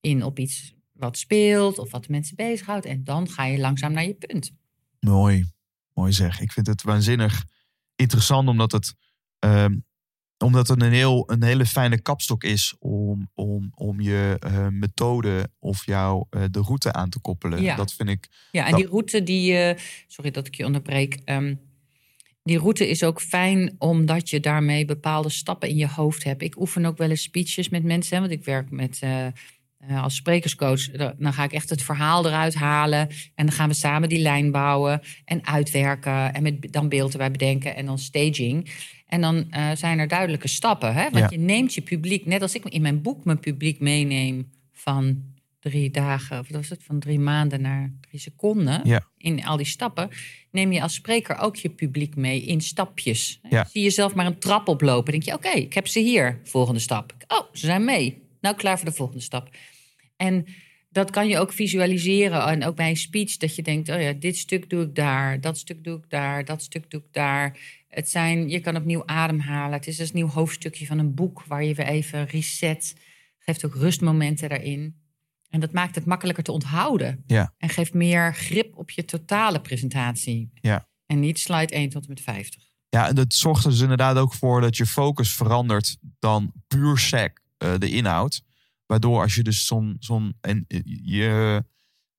in 0.00 0.22
op 0.22 0.38
iets 0.38 0.74
wat 0.92 1.18
speelt 1.18 1.78
of 1.78 1.90
wat 1.90 2.08
mensen 2.08 2.36
bezighoudt. 2.36 2.84
En 2.84 3.04
dan 3.04 3.28
ga 3.28 3.44
je 3.44 3.58
langzaam 3.58 3.92
naar 3.92 4.06
je 4.06 4.14
punt. 4.14 4.52
Mooi. 5.00 5.44
Mooi 5.92 6.12
zeg. 6.12 6.40
Ik 6.40 6.52
vind 6.52 6.66
het 6.66 6.82
waanzinnig 6.82 7.44
interessant 7.94 8.48
omdat 8.48 8.72
het. 8.72 8.94
ehm, 9.38 9.78
Omdat 10.44 10.68
het 10.68 10.82
een, 10.82 10.92
heel, 10.92 11.30
een 11.30 11.42
hele 11.42 11.66
fijne 11.66 12.00
kapstok 12.00 12.44
is 12.44 12.74
om, 12.78 13.30
om, 13.34 13.70
om 13.74 14.00
je 14.00 14.36
eh, 14.40 14.66
methode 14.68 15.48
of 15.58 15.86
jouw 15.86 16.26
eh, 16.30 16.42
de 16.50 16.60
route 16.60 16.92
aan 16.92 17.08
te 17.10 17.20
koppelen. 17.20 17.62
Ja. 17.62 17.76
Dat 17.76 17.92
vind 17.92 18.08
ik. 18.08 18.28
Ja, 18.52 18.64
en 18.64 18.70
Dat- 18.70 18.80
die 18.80 18.88
route 18.88 19.22
die, 19.22 19.56
eh, 19.56 19.78
sorry 20.06 20.30
dat 20.30 20.46
ik 20.46 20.54
je 20.54 20.64
onderbreek. 20.64 21.18
ehm, 21.24 21.54
die 22.42 22.58
route 22.58 22.88
is 22.88 23.02
ook 23.02 23.20
fijn 23.20 23.74
omdat 23.78 24.30
je 24.30 24.40
daarmee 24.40 24.84
bepaalde 24.84 25.28
stappen 25.30 25.68
in 25.68 25.76
je 25.76 25.88
hoofd 25.88 26.24
hebt. 26.24 26.42
Ik 26.42 26.60
oefen 26.60 26.84
ook 26.84 26.98
wel 26.98 27.10
eens 27.10 27.22
speeches 27.22 27.68
met 27.68 27.84
mensen, 27.84 28.20
want 28.20 28.32
ik 28.32 28.44
werk 28.44 28.70
met 28.70 29.00
als 30.02 30.14
sprekerscoach. 30.14 30.90
Da- 30.90 31.14
Dan 31.18 31.32
ga 31.32 31.44
ik 31.44 31.52
echt 31.52 31.70
het 31.70 31.82
verhaal 31.82 32.26
eruit 32.26 32.54
halen 32.54 33.08
en 33.34 33.46
dan 33.46 33.52
gaan 33.52 33.68
we 33.68 33.74
samen 33.74 34.08
die 34.08 34.18
lijn 34.18 34.50
bouwen 34.50 35.00
en 35.24 35.46
uitwerken 35.46 36.34
en 36.34 36.42
met 36.42 36.72
dan 36.72 36.88
beeld 36.88 37.12
erbij 37.12 37.30
bedenken 37.30 37.76
en 37.76 37.86
dan 37.86 37.98
staging. 37.98 38.70
En 39.06 39.20
dan 39.20 39.50
eh, 39.50 39.70
zijn 39.74 39.98
er 39.98 40.08
duidelijke 40.08 40.48
stappen, 40.48 40.94
hè? 40.94 41.02
want 41.02 41.16
Ja. 41.16 41.26
je 41.30 41.38
neemt 41.38 41.74
je 41.74 41.80
publiek, 41.80 42.26
net 42.26 42.42
als 42.42 42.54
ik 42.54 42.64
in 42.64 42.82
mijn 42.82 43.02
boek 43.02 43.24
mijn 43.24 43.40
publiek 43.40 43.80
meeneem 43.80 44.50
van 44.72 45.22
drie 45.60 45.90
dagen, 45.90 46.38
of 46.38 46.48
wat 46.48 46.56
was 46.56 46.68
het, 46.68 46.82
van 46.84 46.98
drie 46.98 47.18
maanden 47.18 47.60
naar 47.60 47.92
drie 48.00 48.20
seconden. 48.20 48.80
Ja. 48.84 49.06
In 49.18 49.44
al 49.44 49.56
die 49.56 49.66
stappen 49.66 50.10
neem 50.50 50.72
je 50.72 50.82
als 50.82 50.94
spreker 50.94 51.38
ook 51.38 51.56
je 51.56 51.68
publiek 51.70 52.16
mee 52.16 52.42
in 52.42 52.60
stapjes. 52.60 53.40
Ja. 53.50 53.64
Zie 53.64 53.82
je 53.82 53.90
zelf 53.90 54.14
maar 54.14 54.26
een 54.26 54.38
trap 54.38 54.68
oplopen, 54.68 55.12
denk 55.12 55.24
je, 55.24 55.32
oké, 55.32 55.50
ik 55.50 55.74
heb 55.74 55.86
ze 55.86 56.00
hier. 56.00 56.40
Volgende 56.44 56.80
stap. 56.80 57.14
Oh, 57.28 57.40
ze 57.52 57.66
zijn 57.66 57.84
mee. 57.84 58.22
Nou, 58.40 58.56
klaar 58.56 58.76
voor 58.78 58.88
de 58.88 58.94
volgende 58.94 59.22
stap. 59.22 59.48
En 60.16 60.46
dat 60.90 61.10
kan 61.10 61.28
je 61.28 61.38
ook 61.38 61.52
visualiseren. 61.52 62.46
En 62.46 62.64
ook 62.64 62.76
bij 62.76 62.88
een 62.88 62.96
speech, 62.96 63.36
dat 63.36 63.56
je 63.56 63.62
denkt: 63.62 63.88
oh 63.88 64.00
ja, 64.00 64.12
dit 64.12 64.36
stuk 64.36 64.70
doe 64.70 64.82
ik 64.82 64.94
daar, 64.94 65.40
dat 65.40 65.58
stuk 65.58 65.84
doe 65.84 65.98
ik 65.98 66.04
daar, 66.08 66.44
dat 66.44 66.62
stuk 66.62 66.90
doe 66.90 67.00
ik 67.00 67.12
daar. 67.12 67.58
Het 67.96 68.10
zijn, 68.10 68.48
je 68.48 68.60
kan 68.60 68.76
opnieuw 68.76 69.06
ademhalen. 69.06 69.72
Het 69.72 69.86
is 69.86 69.96
dus 69.96 70.08
een 70.08 70.14
nieuw 70.14 70.28
hoofdstukje 70.28 70.86
van 70.86 70.98
een 70.98 71.14
boek 71.14 71.44
waar 71.44 71.64
je 71.64 71.74
weer 71.74 71.86
even 71.86 72.26
reset. 72.26 72.96
Geeft 73.38 73.64
ook 73.64 73.74
rustmomenten 73.74 74.48
daarin. 74.48 75.00
En 75.48 75.60
dat 75.60 75.72
maakt 75.72 75.94
het 75.94 76.04
makkelijker 76.04 76.44
te 76.44 76.52
onthouden. 76.52 77.24
Ja. 77.26 77.54
En 77.58 77.68
geeft 77.68 77.94
meer 77.94 78.34
grip 78.34 78.76
op 78.76 78.90
je 78.90 79.04
totale 79.04 79.60
presentatie. 79.60 80.50
Ja. 80.54 80.88
En 81.06 81.20
niet 81.20 81.38
slide 81.38 81.74
1 81.74 81.88
tot 81.88 82.02
en 82.02 82.08
met 82.08 82.20
50. 82.20 82.62
Ja, 82.88 83.08
en 83.08 83.14
dat 83.14 83.34
zorgt 83.34 83.64
er 83.64 83.70
dus 83.70 83.80
inderdaad 83.80 84.16
ook 84.16 84.34
voor 84.34 84.60
dat 84.60 84.76
je 84.76 84.86
focus 84.86 85.34
verandert 85.34 85.96
dan 86.18 86.52
puur 86.68 86.98
sec 86.98 87.40
eh, 87.56 87.74
de 87.78 87.90
inhoud. 87.90 88.42
Waardoor 88.86 89.22
als 89.22 89.34
je 89.34 89.42
dus 89.42 89.66
zo'n 89.66 89.96
zo'n 89.98 90.36
en 90.40 90.64
eh, 90.68 90.80
je 90.84 91.64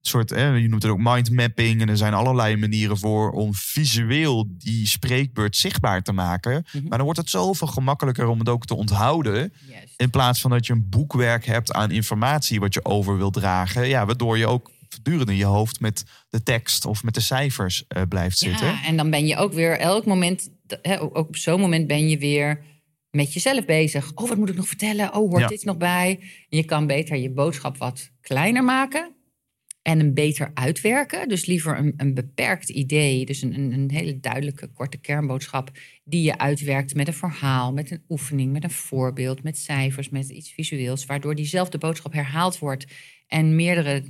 soort, 0.08 0.32
eh, 0.32 0.58
je 0.62 0.68
noemt 0.68 0.84
het 0.84 0.92
ook 0.92 1.00
mindmapping 1.02 1.82
en 1.82 1.90
er 1.90 1.98
zijn 1.98 2.14
allerlei 2.14 2.56
manieren 2.56 2.98
voor 2.98 3.32
om 3.32 3.54
visueel 3.54 4.46
die 4.58 4.88
spreekbeurt 4.88 5.56
zichtbaar 5.56 6.02
te 6.02 6.12
maken. 6.12 6.66
Mhm. 6.72 6.88
Maar 6.88 6.98
dan 6.98 7.06
wordt 7.06 7.20
het 7.20 7.30
zoveel 7.30 7.68
gemakkelijker 7.68 8.28
om 8.28 8.40
het 8.40 8.50
ook 8.50 8.66
te 8.66 8.76
onthouden. 8.76 9.54
Juist. 9.70 9.94
In 9.98 10.10
plaats 10.10 10.42
van 10.42 10.52
dat 10.52 10.66
je 10.66 10.74
een 10.74 10.90
boekwerk 10.90 11.46
hebt 11.46 11.74
aan 11.74 11.92
informatie 11.92 12.60
wat 12.60 12.74
je 12.74 12.86
over 12.86 13.18
wil 13.18 13.30
dragen. 13.32 13.88
Ja, 13.88 14.06
waardoor 14.06 14.38
je 14.38 14.48
ook 14.48 14.72
voortdurend 14.90 15.30
in 15.30 15.36
je 15.36 15.46
hoofd 15.46 15.80
met 15.80 16.04
de 16.30 16.44
tekst 16.44 16.86
of 16.86 17.04
met 17.04 17.14
de 17.14 17.22
cijfers 17.22 17.84
eh, 17.88 18.02
blijft 18.10 18.38
zitten. 18.38 18.68
Ja, 18.68 18.86
en 18.86 18.98
dan 18.98 19.10
ben 19.10 19.28
je 19.28 19.38
ook 19.38 19.54
weer 19.54 19.80
elk 19.80 20.06
moment, 20.06 20.50
hè, 20.82 21.02
ook 21.02 21.18
op 21.18 21.36
zo'n 21.38 21.60
moment 21.60 21.88
ben 21.88 22.10
je 22.10 22.18
weer 22.18 22.64
met 23.12 23.34
jezelf 23.34 23.66
bezig. 23.66 24.12
Oh, 24.16 24.28
wat 24.28 24.38
moet 24.38 24.50
ik 24.50 24.56
nog 24.56 24.68
vertellen? 24.68 25.14
Oh, 25.14 25.30
hoort 25.30 25.42
Ja. 25.42 25.48
dit 25.48 25.66
nog 25.66 25.78
bij? 25.78 26.18
En 26.50 26.58
je 26.58 26.64
kan 26.66 26.88
beter 26.88 27.18
je 27.18 27.32
boodschap 27.32 27.78
wat 27.78 28.12
kleiner 28.22 28.64
maken 28.64 29.16
en 29.88 30.00
hem 30.00 30.14
beter 30.14 30.52
uitwerken. 30.54 31.30
Dus 31.30 31.46
liever 31.46 31.78
een, 31.78 31.94
een 31.98 32.14
beperkt 32.14 32.70
idee, 32.70 33.26
dus 33.26 33.42
een, 33.42 33.54
een, 33.54 33.72
een 33.72 33.92
hele 33.92 34.20
duidelijke 34.20 34.68
korte 34.68 34.98
kernboodschap 34.98 35.72
die 36.04 36.24
je 36.24 36.38
uitwerkt 36.38 36.96
met 36.96 37.08
een 37.08 37.14
verhaal, 37.14 37.74
met 37.74 37.92
een 37.92 38.04
oefening, 38.10 38.52
met 38.52 38.64
een 38.64 38.72
voorbeeld, 38.72 39.44
met 39.44 39.58
cijfers, 39.58 40.10
met 40.10 40.30
iets 40.30 40.52
visueels, 40.52 41.06
waardoor 41.06 41.36
diezelfde 41.36 41.78
boodschap 41.78 42.14
herhaald 42.14 42.60
wordt 42.60 42.86
en 43.28 43.56
meerdere 43.56 44.04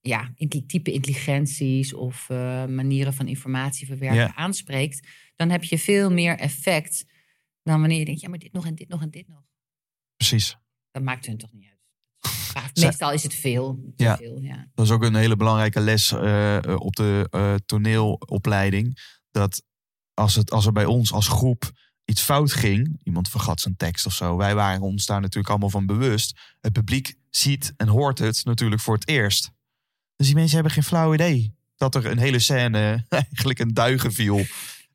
ja, 0.00 0.34
type 0.66 0.92
intelligenties 0.92 1.94
of 1.94 2.30
eh, 2.30 2.66
manieren 2.66 3.14
van 3.14 3.28
informatie 3.28 3.86
verwerken 3.86 4.16
Ja. 4.18 4.34
aanspreekt, 4.34 5.08
dan 5.36 5.50
heb 5.50 5.64
je 5.64 5.78
veel 5.78 6.12
meer 6.12 6.38
effect 6.38 7.04
dan 7.62 7.80
wanneer 7.80 7.98
je 7.98 8.04
denkt, 8.04 8.20
ja, 8.20 8.28
maar 8.28 8.38
dit 8.38 8.52
nog 8.52 8.66
en 8.66 8.74
dit 8.74 8.88
nog 8.88 9.02
en 9.02 9.10
dit 9.10 9.28
nog. 9.28 9.42
Precies. 10.16 10.56
Dat 10.90 11.02
maakt 11.02 11.26
hun 11.26 11.36
toch 11.36 11.52
niet 11.52 11.68
uit. 11.68 11.79
Meestal 12.74 13.12
is 13.12 13.22
het 13.22 13.34
veel. 13.34 13.92
te 13.96 14.04
Ja. 14.04 14.16
veel 14.16 14.38
ja. 14.40 14.66
Dat 14.74 14.84
is 14.84 14.92
ook 14.92 15.02
een 15.02 15.14
hele 15.14 15.36
belangrijke 15.36 15.80
les 15.80 16.12
eh, 16.12 16.56
eh, 16.56 16.80
op 16.80 16.96
de 16.96 17.26
eh, 17.30 17.54
toneelopleiding. 17.66 18.98
Dat 19.30 19.62
als, 20.14 20.34
het, 20.34 20.50
als 20.50 20.66
er 20.66 20.72
bij 20.72 20.84
ons 20.84 21.12
als 21.12 21.28
groep 21.28 21.70
iets 22.04 22.22
fout 22.22 22.52
ging, 22.52 23.00
iemand 23.02 23.28
vergat 23.28 23.60
zijn 23.60 23.76
tekst 23.76 24.06
of 24.06 24.12
zo, 24.12 24.36
wij 24.36 24.54
waren 24.54 24.80
ons 24.80 25.06
daar 25.06 25.20
natuurlijk 25.20 25.48
allemaal 25.48 25.70
van 25.70 25.86
bewust. 25.86 26.38
Het 26.60 26.72
publiek 26.72 27.14
ziet 27.30 27.72
en 27.76 27.88
hoort 27.88 28.18
het 28.18 28.44
natuurlijk 28.44 28.80
voor 28.80 28.94
het 28.94 29.08
eerst. 29.08 29.50
Dus 30.16 30.26
die 30.26 30.34
mensen 30.34 30.54
hebben 30.54 30.72
geen 30.72 30.82
flauw 30.82 31.14
idee 31.14 31.54
dat 31.76 31.94
er 31.94 32.06
een 32.06 32.18
hele 32.18 32.38
scène 32.38 33.04
eigenlijk 33.08 33.58
een 33.58 33.74
duigen 33.74 34.12
viel. 34.12 34.46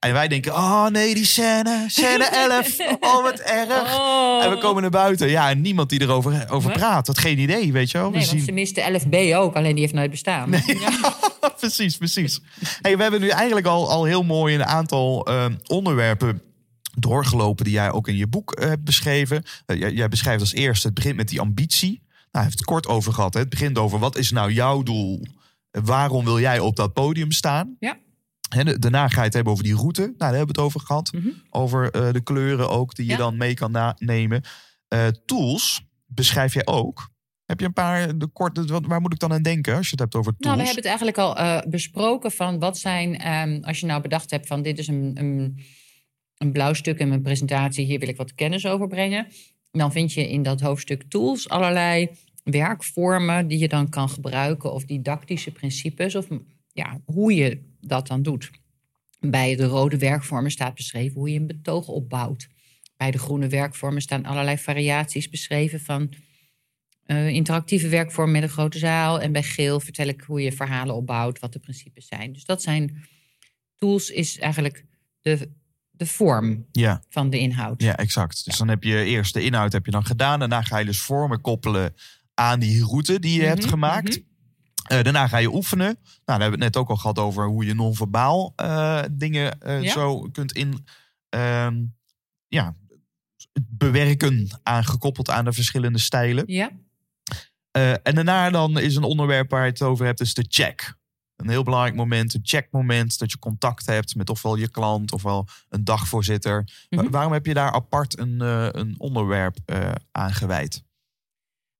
En 0.05 0.13
wij 0.13 0.27
denken, 0.27 0.53
oh 0.53 0.87
nee, 0.87 1.13
die 1.13 1.25
scène, 1.25 1.83
scène 1.87 2.23
11, 2.49 2.79
oh 2.99 3.21
wat 3.23 3.39
erg. 3.39 3.69
En 4.43 4.49
we 4.49 4.57
komen 4.61 4.81
naar 4.81 4.91
buiten. 4.91 5.29
Ja, 5.29 5.49
en 5.49 5.61
niemand 5.61 5.89
die 5.89 6.01
erover 6.01 6.49
over 6.49 6.71
praat. 6.71 7.07
Had 7.07 7.17
geen 7.17 7.39
idee, 7.39 7.71
weet 7.71 7.91
je 7.91 7.97
wel. 7.97 8.11
We 8.11 8.17
Nee, 8.17 8.25
zien- 8.25 8.41
ze 8.41 8.51
miste 8.51 8.81
11b 8.81 9.35
ook, 9.35 9.55
alleen 9.55 9.71
die 9.71 9.81
heeft 9.81 9.93
nooit 9.93 10.09
bestaan. 10.11 10.49
precies, 11.59 11.97
precies. 11.97 12.39
Hey, 12.81 12.95
we 12.97 13.01
hebben 13.01 13.21
nu 13.21 13.27
eigenlijk 13.29 13.67
al, 13.67 13.89
al 13.89 14.03
heel 14.03 14.23
mooi 14.23 14.55
een 14.55 14.65
aantal 14.65 15.25
eh, 15.27 15.45
onderwerpen 15.67 16.41
doorgelopen 16.97 17.65
die 17.65 17.73
jij 17.73 17.91
ook 17.91 18.07
in 18.07 18.15
je 18.15 18.27
boek 18.27 18.51
eh, 18.51 18.67
hebt 18.67 18.83
beschreven. 18.83 19.43
Eh, 19.65 19.79
jij, 19.79 19.91
jij 19.91 20.07
beschrijft 20.09 20.41
als 20.41 20.53
eerste, 20.53 20.85
het 20.87 20.95
begint 20.95 21.15
met 21.15 21.27
die 21.29 21.39
ambitie. 21.39 21.89
Nou, 21.91 21.99
hij 22.31 22.43
heeft 22.43 22.57
het 22.57 22.65
kort 22.65 22.87
over 22.87 23.13
gehad. 23.13 23.33
Hè. 23.33 23.39
Het 23.39 23.49
begint 23.49 23.77
over 23.77 23.99
wat 23.99 24.17
is 24.17 24.31
nou 24.31 24.51
jouw 24.51 24.83
doel? 24.83 25.25
Waarom 25.71 26.25
wil 26.25 26.39
jij 26.39 26.59
op 26.59 26.75
dat 26.75 26.93
podium 26.93 27.31
staan? 27.31 27.75
Ja. 27.79 27.97
Hè, 28.49 28.63
de- 28.63 28.79
daarna 28.79 29.07
ga 29.07 29.19
je 29.19 29.25
het 29.25 29.33
hebben 29.33 29.51
over 29.53 29.63
die 29.65 29.75
route. 29.75 30.01
Nou, 30.01 30.13
daar 30.17 30.27
hebben 30.33 30.55
we 30.55 30.61
het 30.61 30.69
over 30.69 30.79
gehad. 30.79 31.11
Mhm. 31.13 31.27
Over 31.49 31.91
eh, 31.91 32.11
de 32.11 32.21
kleuren 32.23 32.69
ook, 32.69 32.95
die 32.95 33.05
je 33.05 33.11
Ja. 33.11 33.17
dan 33.17 33.37
mee 33.37 33.53
kan 33.53 33.93
nemen. 33.97 34.41
Eh, 34.87 35.07
tools 35.07 35.83
beschrijf 36.05 36.53
jij 36.53 36.65
ook. 36.65 37.09
Heb 37.45 37.59
je 37.59 37.65
een 37.65 37.73
paar, 37.73 38.17
de 38.17 38.27
korte, 38.27 38.81
waar 38.87 39.01
moet 39.01 39.13
ik 39.13 39.19
dan 39.19 39.33
aan 39.33 39.41
denken 39.41 39.75
als 39.75 39.85
je 39.85 39.91
het 39.91 39.99
hebt 39.99 40.15
over 40.15 40.31
tools? 40.31 40.43
Nou, 40.45 40.57
we 40.57 40.63
hebben 40.63 40.83
het 40.83 40.85
eigenlijk 40.85 41.17
al 41.17 41.37
eh, 41.37 41.69
besproken 41.69 42.31
van 42.31 42.59
wat 42.59 42.77
zijn, 42.77 43.17
ehm, 43.17 43.59
als 43.61 43.79
je 43.79 43.85
nou 43.85 44.01
bedacht 44.01 44.31
hebt 44.31 44.47
van 44.47 44.61
dit 44.61 44.77
is 44.79 44.87
een, 44.87 45.11
een, 45.13 45.59
een 46.37 46.51
blauw 46.51 46.73
stuk 46.73 46.99
in 46.99 47.07
mijn 47.07 47.21
presentatie, 47.21 47.85
hier 47.85 47.99
wil 47.99 48.09
ik 48.09 48.17
wat 48.17 48.33
kennis 48.35 48.65
over 48.65 48.87
brengen. 48.87 49.27
Dan 49.71 49.91
vind 49.91 50.13
je 50.13 50.29
in 50.29 50.43
dat 50.43 50.61
hoofdstuk 50.61 51.03
tools 51.09 51.49
allerlei 51.49 52.09
werkvormen 52.43 53.47
die 53.47 53.59
je 53.59 53.67
dan 53.67 53.89
kan 53.89 54.09
gebruiken 54.09 54.73
of 54.73 54.85
didactische 54.85 55.51
principes 55.51 56.15
of 56.15 56.27
ja, 56.73 56.99
hoe 57.05 57.33
je 57.35 57.61
dat 57.87 58.07
dan 58.07 58.21
doet. 58.23 58.51
Bij 59.19 59.55
de 59.55 59.65
rode 59.65 59.97
werkvormen 59.97 60.51
staat 60.51 60.75
beschreven 60.75 61.19
hoe 61.19 61.29
je 61.31 61.39
een 61.39 61.47
betoog 61.47 61.87
opbouwt. 61.87 62.47
Bij 62.97 63.11
de 63.11 63.17
groene 63.17 63.47
werkvormen 63.47 64.01
staan 64.01 64.25
allerlei 64.25 64.57
variaties 64.57 65.29
beschreven 65.29 65.79
van 65.79 66.13
eh, 67.03 67.27
interactieve 67.27 67.87
werkvorm 67.89 68.31
met 68.31 68.43
een 68.43 68.49
grote 68.49 68.77
zaal. 68.77 69.21
En 69.21 69.31
bij 69.31 69.43
geel 69.43 69.79
vertel 69.79 70.07
ik 70.07 70.21
hoe 70.21 70.41
je 70.41 70.51
verhalen 70.51 70.95
opbouwt, 70.95 71.39
wat 71.39 71.53
de 71.53 71.59
principes 71.59 72.07
zijn. 72.07 72.33
Dus 72.33 72.45
dat 72.45 72.61
zijn 72.61 73.03
tools, 73.75 74.09
is 74.09 74.39
eigenlijk 74.39 74.85
de, 75.21 75.51
de 75.91 76.05
vorm 76.05 76.65
Ja. 76.71 77.03
van 77.09 77.29
de 77.29 77.39
inhoud. 77.39 77.81
Ja, 77.81 77.97
exact. 77.97 78.45
Dus 78.45 78.57
dan 78.57 78.67
heb 78.67 78.83
je 78.83 79.03
eerst 79.03 79.33
de 79.33 79.43
inhoud 79.43 79.71
heb 79.73 79.85
je 79.85 79.91
dan 79.91 80.05
gedaan. 80.05 80.39
Daarna 80.39 80.61
ga 80.61 80.77
je 80.77 80.85
dus 80.85 80.99
vormen 81.01 81.41
koppelen 81.41 81.93
aan 82.33 82.59
die 82.59 82.83
route 82.83 83.19
die 83.19 83.33
je 83.33 83.39
Mhm, 83.39 83.47
hebt 83.49 83.65
gemaakt. 83.65 84.21
Eh, 84.85 85.01
daarna 85.03 85.27
ga 85.27 85.37
je 85.37 85.53
oefenen. 85.53 85.85
Nou, 85.85 85.95
daar 86.25 86.39
hebben 86.39 86.59
we 86.59 86.65
het 86.65 86.73
net 86.73 86.83
ook 86.83 86.89
al 86.89 86.95
gehad 86.97 87.19
over 87.19 87.45
hoe 87.47 87.65
je 87.65 87.73
non-verbaal 87.73 88.53
eh, 88.55 89.03
dingen 89.11 89.61
eh, 89.61 89.81
Ja. 89.81 89.91
zo 89.91 90.21
kunt 90.31 90.51
in 90.51 90.85
ehm, 91.29 91.83
ja, 92.47 92.75
bewerken, 93.69 94.59
aangekoppeld 94.63 95.29
aan 95.29 95.45
de 95.45 95.53
verschillende 95.53 95.99
stijlen. 95.99 96.43
Ja, 96.47 96.71
en 98.03 98.15
daarna 98.15 98.49
dan 98.49 98.79
is 98.79 98.95
een 98.95 99.03
onderwerp 99.03 99.49
waar 99.49 99.63
je 99.65 99.69
het 99.71 99.81
over 99.81 100.05
hebt, 100.05 100.19
is 100.19 100.33
de 100.33 100.45
check. 100.49 100.95
Een 101.35 101.49
heel 101.49 101.63
belangrijk 101.63 101.95
moment, 101.95 102.33
een 102.33 102.39
checkmoment, 102.43 103.19
dat 103.19 103.31
je 103.31 103.39
contact 103.39 103.85
hebt 103.85 104.15
met 104.15 104.29
ofwel 104.29 104.55
je 104.55 104.69
klant 104.69 105.11
ofwel 105.11 105.47
een 105.69 105.83
dagvoorzitter. 105.83 106.69
Mhm. 106.89 107.09
waarom 107.09 107.31
heb 107.33 107.45
je 107.45 107.53
daar 107.53 107.71
apart 107.71 108.19
een, 108.19 108.39
een 108.79 108.95
onderwerp 108.97 109.57
aan 110.11 110.33
gewijd? 110.33 110.83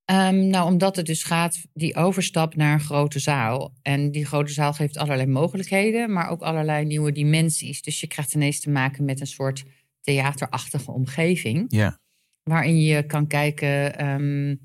Ehm, 0.06 0.46
nou, 0.46 0.70
omdat 0.72 0.96
het 0.96 1.06
dus 1.06 1.22
gaat, 1.22 1.58
die 1.72 1.94
overstap 1.94 2.56
naar 2.56 2.72
een 2.72 2.80
grote 2.80 3.18
zaal. 3.18 3.72
En 3.82 4.10
die 4.10 4.26
grote 4.26 4.52
zaal 4.52 4.72
geeft 4.72 4.96
allerlei 4.96 5.28
mogelijkheden, 5.28 6.12
maar 6.12 6.28
ook 6.28 6.42
allerlei 6.42 6.84
nieuwe 6.84 7.12
dimensies. 7.12 7.82
Dus 7.82 8.00
je 8.00 8.06
krijgt 8.06 8.34
ineens 8.34 8.60
te 8.60 8.70
maken 8.70 9.04
met 9.04 9.20
een 9.20 9.26
soort 9.26 9.64
theaterachtige 10.00 10.90
omgeving. 10.90 11.64
Ja, 11.68 11.98
waarin 12.42 12.80
je 12.80 13.06
kan 13.06 13.26
kijken. 13.26 13.98
ehm, 13.98 14.56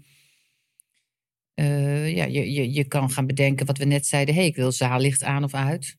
eh, 1.53 2.15
ja, 2.15 2.25
je, 2.25 2.51
je, 2.51 2.73
je 2.73 2.83
kan 2.83 3.09
gaan 3.09 3.27
bedenken 3.27 3.65
wat 3.65 3.77
we 3.77 3.85
net 3.85 4.05
zeiden. 4.05 4.35
hey, 4.35 4.45
ik 4.45 4.55
wil 4.55 4.71
zaallicht 4.71 5.23
aan 5.23 5.43
of 5.43 5.53
uit. 5.53 5.97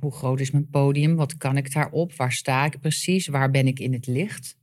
Hoe 0.00 0.12
groot 0.12 0.40
is 0.40 0.50
mijn 0.50 0.68
podium? 0.68 1.16
Wat 1.16 1.36
kan 1.36 1.56
ik 1.56 1.72
daarop? 1.72 2.14
Waar 2.14 2.32
sta 2.32 2.64
ik 2.64 2.80
precies? 2.80 3.26
Waar 3.26 3.50
ben 3.50 3.66
ik 3.66 3.78
in 3.78 3.92
het 3.92 4.06
licht? 4.06 4.56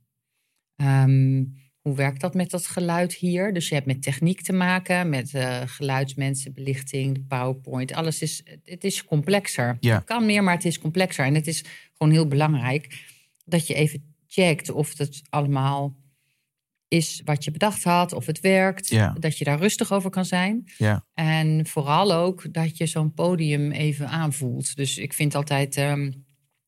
Ehm, 0.76 1.44
hoe 1.84 1.96
werkt 1.96 2.20
dat 2.20 2.34
met 2.34 2.50
dat 2.50 2.66
geluid 2.66 3.14
hier? 3.14 3.52
Dus 3.52 3.68
je 3.68 3.74
hebt 3.74 3.86
met 3.86 4.02
techniek 4.02 4.42
te 4.42 4.52
maken, 4.52 5.08
met 5.08 5.34
eh, 5.34 5.60
geluidsmensen, 5.66 6.52
belichting, 6.52 7.14
de 7.14 7.24
PowerPoint. 7.28 7.92
Alles 7.92 8.22
is, 8.22 8.42
het 8.64 8.84
is 8.84 9.04
complexer. 9.04 9.76
Ja. 9.80 9.94
Het 9.94 10.04
kan 10.04 10.26
meer, 10.26 10.42
maar 10.42 10.54
het 10.54 10.64
is 10.64 10.78
complexer. 10.78 11.24
En 11.24 11.34
het 11.34 11.46
is 11.46 11.64
gewoon 11.96 12.12
heel 12.12 12.28
belangrijk 12.28 13.04
dat 13.44 13.66
je 13.66 13.74
even 13.74 14.14
checkt 14.26 14.70
of 14.70 14.98
het 14.98 15.22
allemaal 15.28 15.96
is 16.88 17.22
wat 17.24 17.44
je 17.44 17.50
bedacht 17.50 17.84
had, 17.84 18.12
of 18.12 18.26
het 18.26 18.40
werkt. 18.40 18.88
Ja. 18.88 19.16
Dat 19.18 19.38
je 19.38 19.44
daar 19.44 19.58
rustig 19.58 19.92
over 19.92 20.10
kan 20.10 20.24
zijn. 20.24 20.64
Ja. 20.78 21.04
En 21.14 21.66
vooral 21.66 22.12
ook 22.12 22.52
dat 22.52 22.76
je 22.76 22.86
zo'n 22.86 23.12
podium 23.12 23.72
even 23.72 24.08
aanvoelt. 24.08 24.76
Dus 24.76 24.98
ik 24.98 25.12
vind 25.12 25.34
altijd, 25.34 25.76
ehm, 25.76 26.10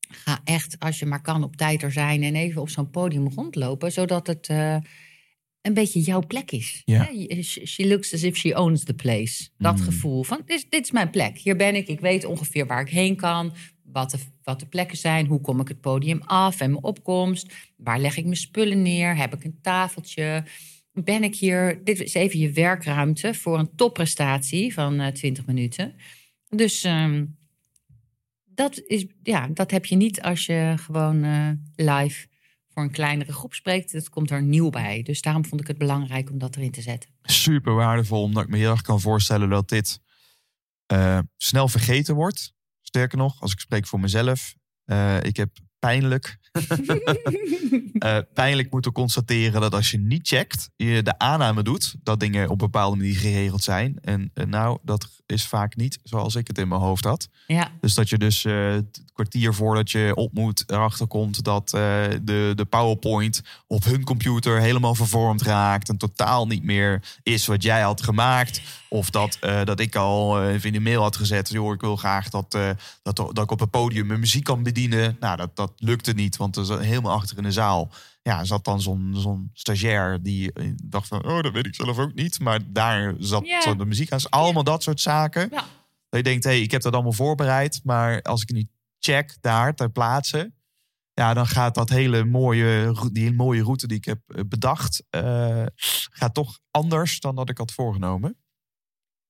ga 0.09 0.39
echt 0.43 0.79
als 0.79 0.99
je 0.99 1.05
maar 1.05 1.21
kan 1.21 1.43
op 1.43 1.55
tijd 1.55 1.83
er 1.83 1.91
zijn 1.91 2.23
en 2.23 2.35
even 2.35 2.61
op 2.61 2.69
zo'n 2.69 2.89
podium 2.89 3.29
rondlopen, 3.29 3.91
zodat 3.91 4.27
het 4.27 4.47
eh, 4.47 4.77
een 5.67 5.73
beetje 5.73 5.99
jouw 6.01 6.21
plek 6.27 6.51
is. 6.51 6.81
Ja. 6.85 7.09
Je- 7.13 7.43
She 7.43 7.87
looks 7.87 8.13
as 8.13 8.23
if 8.23 8.37
she 8.37 8.59
owns 8.59 8.83
the 8.83 8.93
place. 8.93 9.49
Dat 9.57 9.77
Mm. 9.77 9.83
gevoel 9.83 10.23
van, 10.23 10.41
dit, 10.45 10.57
is- 10.57 10.69
dit 10.69 10.83
is 10.83 10.91
mijn 10.91 11.09
plek. 11.09 11.37
Hier 11.37 11.55
ben 11.55 11.75
ik, 11.75 11.87
ik 11.87 11.99
weet 11.99 12.25
ongeveer 12.25 12.67
waar 12.67 12.81
ik 12.81 12.89
heen 12.89 13.15
kan, 13.15 13.53
wat 13.83 14.11
de, 14.11 14.17
wat 14.43 14.59
de 14.59 14.65
plekken 14.65 14.97
zijn, 14.97 15.25
hoe 15.25 15.41
kom 15.41 15.59
ik 15.59 15.67
het 15.67 15.81
podium 15.81 16.21
af 16.21 16.59
en 16.59 16.71
mijn 16.71 16.83
opkomst, 16.83 17.53
waar 17.77 17.99
leg 17.99 18.17
ik 18.17 18.23
mijn 18.23 18.35
spullen 18.37 18.81
neer, 18.81 19.15
heb 19.17 19.33
ik 19.33 19.43
een 19.43 19.59
tafeltje. 19.61 20.43
Ben 20.93 21.23
ik 21.23 21.35
hier, 21.35 21.81
dit 21.83 21.99
is 21.99 22.13
even 22.13 22.39
je 22.39 22.51
werkruimte 22.51 23.33
voor 23.33 23.59
een 23.59 23.75
topprestatie 23.75 24.73
van 24.73 24.99
eh 24.99 25.11
20 25.11 25.45
minuten. 25.45 25.93
Dus 26.49 26.83
ehm, 26.83 27.25
dat, 28.45 28.81
is, 28.87 29.05
ja, 29.23 29.47
dat 29.47 29.71
heb 29.71 29.85
je 29.85 29.95
niet 29.95 30.21
als 30.21 30.45
je 30.45 30.73
gewoon 30.77 31.23
eh, 31.23 31.49
live 31.75 32.27
voor 32.77 32.85
een 32.85 32.91
kleinere 32.91 33.33
groep 33.33 33.53
spreekt. 33.53 33.91
Het 33.91 34.09
komt 34.09 34.31
er 34.31 34.41
nieuw 34.41 34.69
bij. 34.69 35.03
Dus 35.03 35.21
daarom 35.21 35.45
vond 35.45 35.61
ik 35.61 35.67
het 35.67 35.77
belangrijk 35.77 36.29
om 36.29 36.37
dat 36.37 36.55
erin 36.55 36.71
te 36.71 36.81
zetten. 36.81 37.09
super 37.23 37.73
waardevol, 37.73 38.21
omdat 38.21 38.43
ik 38.43 38.49
me 38.49 38.57
heel 38.57 38.71
erg 38.71 38.81
kan 38.81 39.01
voorstellen 39.01 39.49
dat 39.49 39.69
dit 39.69 39.99
eh, 40.85 41.19
snel 41.37 41.67
vergeten 41.67 42.15
wordt. 42.15 42.53
Sterker 42.81 43.17
nog, 43.17 43.41
als 43.41 43.51
ik 43.51 43.59
spreek 43.59 43.87
voor 43.87 43.99
mezelf, 43.99 44.55
eh, 44.85 45.23
ik 45.23 45.37
heb 45.37 45.49
pijnlijk, 45.79 46.37
eh, 47.99 48.17
pijnlijk 48.33 48.71
moeten 48.71 48.91
constateren 48.91 49.61
dat 49.61 49.73
als 49.73 49.91
je 49.91 49.99
niet 49.99 50.27
checkt, 50.27 50.69
je 50.75 51.03
de 51.03 51.19
aanname 51.19 51.63
doet 51.63 51.95
dat 52.03 52.19
dingen 52.19 52.43
op 52.43 52.49
een 52.49 52.57
bepaalde 52.57 52.97
manier 52.97 53.15
geregeld 53.15 53.63
zijn. 53.63 53.97
En 54.01 54.31
eh, 54.33 54.45
nou, 54.45 54.77
dat 54.83 55.09
is 55.25 55.47
vaak 55.47 55.75
niet 55.75 55.99
zoals 56.03 56.35
ik 56.35 56.47
het 56.47 56.57
in 56.57 56.67
mijn 56.67 56.81
hoofd 56.81 57.03
had. 57.03 57.29
Ja, 57.47 57.71
Dus 57.81 57.93
dat 57.93 58.09
je 58.09 58.17
dus 58.17 58.45
eh, 58.45 58.69
het 58.69 59.03
kwartier 59.13 59.53
voordat 59.53 59.91
je 59.91 60.11
op 60.15 60.33
moet 60.33 60.63
erachter 60.67 61.07
komt 61.07 61.43
dat 61.43 61.69
de, 61.69 62.51
de 62.55 62.65
PowerPoint 62.69 63.41
op 63.67 63.83
hun 63.83 64.03
computer 64.03 64.59
helemaal 64.59 64.95
vervormd 64.95 65.41
raakt 65.41 65.89
en 65.89 65.97
totaal 65.97 66.47
niet 66.47 66.63
meer 66.63 67.03
is 67.23 67.45
wat 67.45 67.63
jij 67.63 67.81
had 67.81 68.03
gemaakt. 68.03 68.61
Of 68.89 69.09
dat, 69.09 69.37
dat 69.63 69.79
ik 69.79 69.95
al 69.95 70.43
even 70.43 70.67
in 70.67 70.73
de 70.73 70.79
mail 70.79 71.01
had 71.01 71.15
gezet, 71.15 71.49
joh, 71.49 71.73
ik 71.73 71.81
wil 71.81 71.95
graag 71.95 72.29
dat, 72.29 72.57
dat, 73.03 73.15
dat 73.15 73.39
ik 73.39 73.51
op 73.51 73.59
het 73.59 73.69
podium 73.69 74.07
mijn 74.07 74.19
muziek 74.19 74.43
kan 74.43 74.63
bedienen. 74.63 75.17
Nou, 75.19 75.37
dat, 75.37 75.55
dat 75.55 75.66
lukte 75.75 76.13
niet, 76.13 76.37
want 76.37 76.55
er 76.55 76.65
zat 76.65 76.79
helemaal 76.79 77.11
achter 77.15 77.37
in 77.37 77.43
de 77.43 77.51
zaal. 77.51 77.91
Ja, 78.21 78.43
zat 78.43 78.65
dan 78.65 78.81
zo'n 78.81 79.11
zo'n 79.15 79.49
stagiair 79.53 80.21
die 80.23 80.53
eh, 80.53 80.71
dacht 80.83 81.07
van, 81.07 81.25
oh, 81.25 81.41
dat 81.41 81.53
weet 81.53 81.65
ik 81.65 81.75
zelf 81.75 81.97
ook 81.97 82.13
niet. 82.13 82.39
Maar 82.39 82.59
daar 82.71 83.13
zat 83.19 83.45
de 83.77 83.85
muziek 83.85 84.11
aan. 84.11 84.19
Allemaal 84.29 84.63
dat 84.63 84.83
soort 84.83 85.01
zaken. 85.01 85.47
ja. 85.51 85.65
Dat 86.09 86.19
je 86.19 86.23
denkt, 86.23 86.43
hé, 86.43 86.49
hey, 86.49 86.61
ik 86.61 86.71
heb 86.71 86.81
dat 86.81 86.93
allemaal 86.93 87.11
voorbereid. 87.13 87.81
Maar 87.83 88.21
als 88.21 88.41
ik 88.41 88.47
het 88.47 88.57
niet 88.57 88.69
check 88.99 89.37
daar 89.41 89.75
ter 89.75 89.91
plaatse. 89.91 90.51
Ja, 91.13 91.33
dan 91.33 91.47
gaat 91.47 91.75
dat 91.75 91.89
hele 91.89 92.23
mooie, 92.25 92.93
die 93.11 93.23
hele 93.23 93.35
mooie 93.35 93.63
route 93.63 93.87
die 93.87 93.97
ik 93.97 94.05
heb 94.05 94.19
eh, 94.27 94.41
bedacht. 94.47 95.03
eh, 95.09 95.65
gaat 96.11 96.33
toch 96.33 96.59
anders 96.71 97.19
dan 97.19 97.35
dat 97.35 97.49
ik 97.49 97.57
had 97.57 97.71
voorgenomen. 97.71 98.37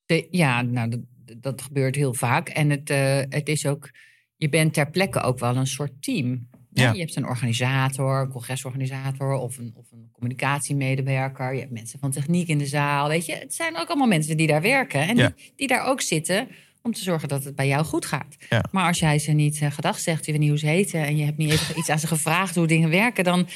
De- 0.05 0.27
ja 0.31 0.61
nou, 0.61 0.89
dat, 0.89 1.01
dat 1.41 1.61
gebeurt 1.61 1.95
heel 1.95 2.13
vaak. 2.13 2.49
En 2.49 2.69
het, 2.69 2.89
eh, 2.89 3.21
het 3.29 3.47
is 3.49 3.65
ook, 3.65 3.89
je 4.38 4.49
bent 4.49 4.73
ter 4.73 4.89
plekke 4.89 5.19
ook 5.21 5.39
wel 5.39 5.55
een 5.55 5.67
soort 5.67 6.01
team. 6.01 6.47
Ja. 6.73 6.91
Je 6.91 6.99
hebt 6.99 7.15
een 7.15 7.25
organisator, 7.27 8.21
een 8.21 8.29
congresorganisator 8.29 9.33
of 9.33 9.57
een, 9.57 9.73
of 9.75 9.91
een 9.91 10.09
communicatiemedewerker. 10.11 11.53
Je 11.53 11.59
hebt 11.59 11.71
mensen 11.71 11.99
van 11.99 12.11
techniek 12.11 12.47
in 12.47 12.57
de 12.57 12.65
zaal. 12.65 13.07
Weet 13.07 13.25
je, 13.25 13.33
het 13.35 13.53
zijn 13.53 13.77
ook 13.77 13.88
allemaal 13.88 14.07
mensen 14.07 14.38
die 14.38 14.47
daar 14.47 14.61
werken. 14.61 15.07
En 15.07 15.15
Ja. 15.15 15.33
die, 15.35 15.53
die 15.55 15.67
daar 15.67 15.85
ook 15.85 16.01
zitten 16.01 16.47
om 16.81 16.93
te 16.93 17.03
zorgen 17.03 17.27
dat 17.27 17.43
het 17.43 17.55
bij 17.55 17.67
jou 17.67 17.85
goed 17.85 18.05
gaat. 18.05 18.35
Ja. 18.49 18.63
Maar 18.71 18.88
als 18.88 18.99
jij 18.99 19.19
ze 19.19 19.31
niet 19.31 19.61
eh, 19.61 19.71
gedag 19.71 19.99
zegt, 19.99 20.25
je 20.25 20.31
weet 20.31 20.39
niet 20.41 20.49
hoe 20.49 20.57
ze 20.59 20.67
heten... 20.67 21.03
en 21.05 21.17
je 21.17 21.25
hebt 21.25 21.38
niet 21.38 21.51
even 21.51 21.77
iets 21.79 21.89
aan 21.89 21.99
ze 21.99 22.07
gevraagd 22.07 22.55
hoe 22.55 22.67
dingen 22.67 22.89
werken... 22.89 23.23
dan 23.23 23.47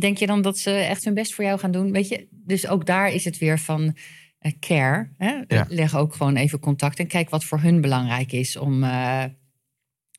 denk 0.00 0.18
je 0.18 0.26
dan 0.26 0.42
dat 0.42 0.58
ze 0.58 0.70
echt 0.70 1.04
hun 1.04 1.14
best 1.14 1.34
voor 1.34 1.44
jou 1.44 1.58
gaan 1.58 1.70
doen. 1.70 1.92
Weet 1.92 2.08
je, 2.08 2.26
dus 2.30 2.66
ook 2.66 2.86
daar 2.86 3.12
is 3.12 3.24
het 3.24 3.38
weer 3.38 3.58
van 3.58 3.96
eh, 4.38 4.52
care. 4.60 5.08
Hè? 5.16 5.34
Ja. 5.48 5.66
Leg 5.68 5.96
ook 5.96 6.14
gewoon 6.14 6.36
even 6.36 6.58
contact 6.60 6.98
en 6.98 7.06
kijk 7.06 7.30
wat 7.30 7.44
voor 7.44 7.60
hun 7.60 7.80
belangrijk 7.80 8.32
is 8.32 8.56
om. 8.56 8.82
eh, 8.84 9.24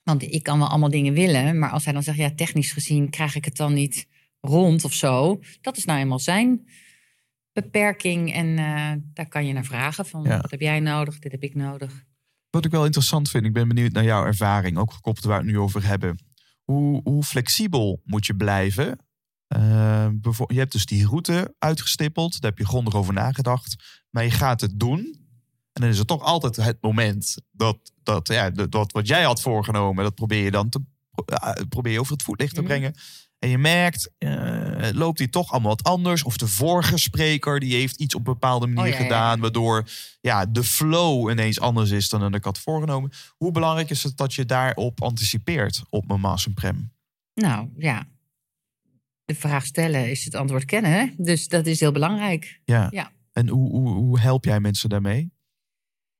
want 0.05 0.21
ik 0.23 0.43
kan 0.43 0.59
wel 0.59 0.67
allemaal 0.67 0.89
dingen 0.89 1.13
willen, 1.13 1.59
maar 1.59 1.69
als 1.69 1.83
hij 1.83 1.93
dan 1.93 2.03
zegt, 2.03 2.17
ja, 2.17 2.31
technisch 2.35 2.71
gezien 2.71 3.09
krijg 3.09 3.35
ik 3.35 3.45
het 3.45 3.55
dan 3.55 3.73
niet 3.73 4.07
rond 4.41 4.83
of 4.83 4.93
zo. 4.93 5.39
Dat 5.61 5.77
is 5.77 5.85
nou 5.85 5.99
eenmaal 5.99 6.19
zijn 6.19 6.67
beperking 7.53 8.33
en 8.33 8.57
eh, 8.57 8.91
daar 9.13 9.27
kan 9.27 9.45
je 9.45 9.53
naar 9.53 9.65
vragen 9.65 10.05
van 10.05 10.23
Ja. 10.23 10.41
wat 10.41 10.51
heb 10.51 10.59
jij 10.61 10.79
nodig, 10.79 11.19
dit 11.19 11.31
heb 11.31 11.43
ik 11.43 11.55
nodig. 11.55 12.03
Wat 12.49 12.65
ik 12.65 12.71
wel 12.71 12.85
interessant 12.85 13.29
vind, 13.29 13.45
ik 13.45 13.53
ben 13.53 13.67
benieuwd 13.67 13.91
naar 13.91 14.03
jouw 14.03 14.25
ervaring. 14.25 14.77
Ook 14.77 14.91
gekoppeld 14.91 15.25
waar 15.25 15.39
we 15.39 15.45
het 15.45 15.53
nu 15.55 15.59
over 15.59 15.85
hebben. 15.87 16.23
Hoe, 16.63 17.01
hoe 17.03 17.23
flexibel 17.23 18.01
moet 18.03 18.25
je 18.25 18.35
blijven? 18.35 18.99
Eh, 19.47 20.07
je 20.47 20.57
hebt 20.59 20.71
dus 20.71 20.85
die 20.85 21.07
route 21.07 21.55
uitgestippeld. 21.59 22.41
Daar 22.41 22.49
heb 22.49 22.59
je 22.59 22.65
grondig 22.65 22.95
over 22.95 23.13
nagedacht. 23.13 23.75
Maar 24.09 24.23
je 24.23 24.31
gaat 24.31 24.61
het 24.61 24.79
doen. 24.79 25.24
En 25.75 25.81
dan 25.81 25.89
is 25.89 25.97
het 25.97 26.07
toch 26.07 26.21
altijd 26.23 26.55
het 26.55 26.77
moment 26.81 27.35
dat, 27.51 27.77
dat, 28.03 28.27
ja, 28.27 28.49
dat, 28.49 28.91
wat 28.91 29.07
jij 29.07 29.23
had 29.23 29.41
voorgenomen, 29.41 30.03
dat 30.03 30.15
probeer 30.15 30.43
je 30.43 30.51
dan 30.51 30.69
te, 30.69 30.79
eh, 31.25 31.51
probeer 31.69 31.91
je 31.93 31.99
over 31.99 32.13
het 32.13 32.23
voetlicht 32.23 32.53
te 32.53 32.59
Mhm. 32.61 32.69
brengen. 32.69 32.93
En 33.39 33.49
je 33.49 33.57
merkt, 33.57 34.11
eh, 34.17 34.89
loopt 34.91 35.17
die 35.17 35.29
toch 35.29 35.51
allemaal 35.51 35.69
wat 35.69 35.83
anders. 35.83 36.23
Of 36.23 36.37
de 36.37 36.47
vorige 36.47 36.97
spreker, 36.97 37.59
die 37.59 37.73
heeft 37.75 37.99
iets 37.99 38.15
op 38.15 38.27
een 38.27 38.33
bepaalde 38.33 38.67
manier 38.67 38.81
Oh, 38.83 38.89
ja, 38.89 38.95
ja. 38.97 39.03
gedaan. 39.03 39.39
Waardoor 39.39 39.87
ja, 40.21 40.45
de 40.45 40.63
flow 40.63 41.29
ineens 41.29 41.59
anders 41.59 41.89
is 41.91 42.09
dan 42.09 42.33
ik 42.33 42.43
had 42.43 42.57
voorgenomen. 42.59 43.11
Hoe 43.37 43.51
belangrijk 43.51 43.89
is 43.89 44.03
het 44.03 44.17
dat 44.17 44.33
je 44.33 44.45
daarop 44.45 45.03
anticipeert 45.03 45.81
op 45.89 46.07
mijn 46.07 46.19
Maas 46.19 46.45
en 46.45 46.53
Prem? 46.53 46.91
Nou 47.33 47.69
ja, 47.77 48.07
de 49.25 49.35
vraag 49.35 49.65
stellen 49.65 50.09
is 50.09 50.25
het 50.25 50.35
antwoord 50.35 50.65
kennen. 50.65 50.91
Hè? 50.91 51.05
Dus 51.17 51.47
dat 51.47 51.65
is 51.65 51.79
heel 51.79 51.91
belangrijk. 51.91 52.61
Ja. 52.65 52.87
Ja. 52.91 53.11
En 53.31 53.47
hoe, 53.49 53.69
hoe, 53.69 53.89
hoe 53.89 54.19
help 54.19 54.45
jij 54.45 54.59
mensen 54.59 54.89
daarmee? 54.89 55.33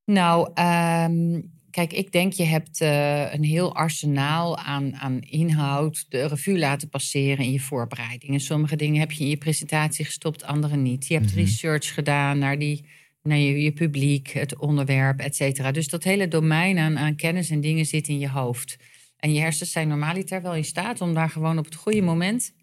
Nou, 0.06 0.52
ehm, 0.54 1.42
kijk, 1.70 1.94
ik 1.94 2.12
denk 2.12 2.34
je 2.34 2.44
hebt 2.44 2.82
eh, 2.82 3.34
een 3.34 3.44
heel 3.44 3.76
arsenaal 3.76 4.58
aan, 4.58 4.96
aan 4.96 5.20
inhoud, 5.22 6.06
de 6.10 6.26
revue 6.28 6.58
laten 6.60 6.90
passeren 6.90 7.46
in 7.46 7.52
je 7.52 7.60
voorbereiding. 7.60 8.34
En 8.34 8.40
sommige 8.40 8.76
dingen 8.76 9.00
heb 9.00 9.12
je 9.12 9.24
in 9.24 9.30
je 9.30 9.38
presentatie 9.38 10.06
gestopt, 10.06 10.44
andere 10.44 10.76
niet. 10.76 11.08
Je 11.08 11.14
hebt 11.14 11.30
Mhm. 11.30 11.36
research 11.40 11.94
gedaan 11.94 12.40
naar, 12.40 12.60
die, 12.60 12.86
naar 13.22 13.38
je, 13.38 13.62
je 13.62 13.72
publiek, 13.72 14.28
het 14.30 14.58
onderwerp, 14.60 15.20
et 15.20 15.36
cetera. 15.36 15.72
Dus 15.72 15.88
dat 15.88 16.04
hele 16.04 16.28
domein 16.28 16.78
aan, 16.78 16.98
aan 16.98 17.16
kennis 17.16 17.50
en 17.50 17.62
dingen 17.62 17.86
zit 17.86 18.08
in 18.08 18.20
je 18.20 18.30
hoofd. 18.30 18.78
En 19.18 19.34
je 19.34 19.40
hersens 19.40 19.72
zijn 19.72 19.88
normaliter 19.88 20.42
wel 20.42 20.56
in 20.56 20.64
staat 20.66 21.02
om 21.02 21.14
daar 21.14 21.30
gewoon 21.30 21.58
op 21.58 21.66
het 21.66 21.76
goede 21.76 22.02
moment 22.02 22.54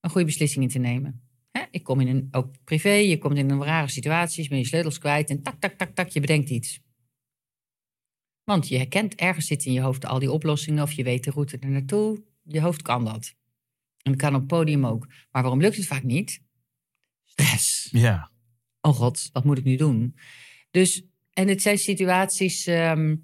een 0.00 0.10
goede 0.10 0.26
beslissing 0.26 0.64
in 0.64 0.70
te 0.70 0.78
nemen. 0.78 1.20
Hè? 1.52 1.60
Ik 1.70 1.82
kom 1.82 2.00
in 2.00 2.08
een, 2.08 2.28
ook 2.30 2.54
privé, 2.64 2.90
je 2.90 3.18
komt 3.18 3.36
in 3.36 3.50
een 3.50 3.64
rare 3.64 3.88
situatie, 3.88 4.42
je 4.42 4.48
bent 4.48 4.60
je 4.60 4.66
sleutels 4.66 4.98
kwijt 4.98 5.30
en 5.30 5.42
tak, 5.42 5.54
tak, 5.60 5.72
tak, 5.72 5.94
tak, 5.94 6.08
je 6.08 6.20
bedenkt 6.20 6.50
iets. 6.50 6.80
Want 8.48 8.68
je 8.68 8.76
herkent, 8.76 9.14
ergens 9.14 9.46
zit 9.46 9.64
in 9.64 9.72
je 9.72 9.80
hoofd 9.80 10.06
al 10.06 10.18
die 10.18 10.32
oplossingen 10.32 10.82
of 10.82 10.92
je 10.92 11.02
weet 11.04 11.24
de 11.24 11.30
route 11.30 11.56
er 11.58 11.70
naartoe. 11.70 12.22
Je 12.44 12.60
hoofd 12.60 12.82
kan 12.82 13.04
dat. 13.04 13.34
En 14.02 14.12
dat 14.12 14.20
kan 14.20 14.34
op 14.34 14.38
het 14.40 14.46
podium 14.48 14.86
ook. 14.86 15.06
Maar 15.30 15.42
waarom 15.42 15.60
lukt 15.60 15.76
het 15.76 15.86
vaak 15.86 16.02
niet? 16.02 16.42
Stress. 17.24 17.88
Ja. 17.90 18.30
Oh 18.80 18.94
god, 18.94 19.28
wat 19.32 19.44
moet 19.44 19.58
ik 19.58 19.64
nu 19.64 19.76
doen? 19.76 20.16
Dus, 20.70 21.02
en 21.32 21.48
het 21.48 21.62
zijn 21.62 21.78
situaties. 21.78 22.66
ehm, 22.66 23.16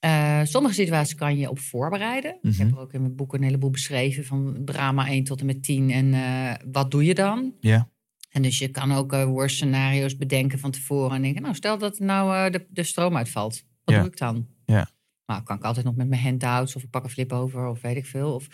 eh, 0.00 0.40
sommige 0.44 0.74
situaties 0.74 1.14
kan 1.14 1.36
je 1.38 1.50
op 1.50 1.58
voorbereiden. 1.58 2.34
Ik 2.34 2.42
Mhm. 2.42 2.58
heb 2.62 2.70
er 2.70 2.78
ook 2.78 2.92
in 2.92 3.00
mijn 3.00 3.16
boek 3.16 3.34
een 3.34 3.42
heleboel 3.42 3.70
beschreven 3.70 4.24
van 4.24 4.62
drama 4.64 5.08
1 5.10 5.24
tot 5.24 5.40
en 5.40 5.46
met 5.46 5.62
10. 5.62 5.90
En 5.90 6.14
eh, 6.14 6.54
wat 6.72 6.90
doe 6.90 7.04
je 7.04 7.14
dan? 7.14 7.54
Ja. 7.60 7.90
En 8.30 8.42
dus 8.42 8.58
je 8.58 8.68
kan 8.68 8.92
ook 8.92 9.12
eh, 9.12 9.24
worst 9.24 9.56
scenario's 9.56 10.16
bedenken 10.16 10.58
van 10.58 10.70
tevoren. 10.70 11.16
En 11.16 11.22
denken, 11.22 11.42
nou 11.42 11.54
stel 11.54 11.78
dat 11.78 11.98
nou 11.98 12.50
de, 12.50 12.66
de 12.70 12.82
stroom 12.82 13.16
uitvalt. 13.16 13.64
Wat 13.86 13.94
Ja. 13.94 14.00
doe 14.00 14.10
ik 14.10 14.18
dan? 14.18 14.46
Ja. 14.64 14.90
Nou, 15.26 15.42
kan 15.42 15.56
ik 15.56 15.62
altijd 15.64 15.84
nog 15.86 15.96
met 15.96 16.08
mijn 16.08 16.22
handouts 16.22 16.76
of 16.76 16.82
ik 16.82 16.90
pak 16.90 17.04
een 17.04 17.10
flip 17.10 17.32
over 17.32 17.66
of 17.66 17.80
weet 17.80 17.96
ik 17.96 18.06
veel. 18.06 18.34
Of... 18.34 18.46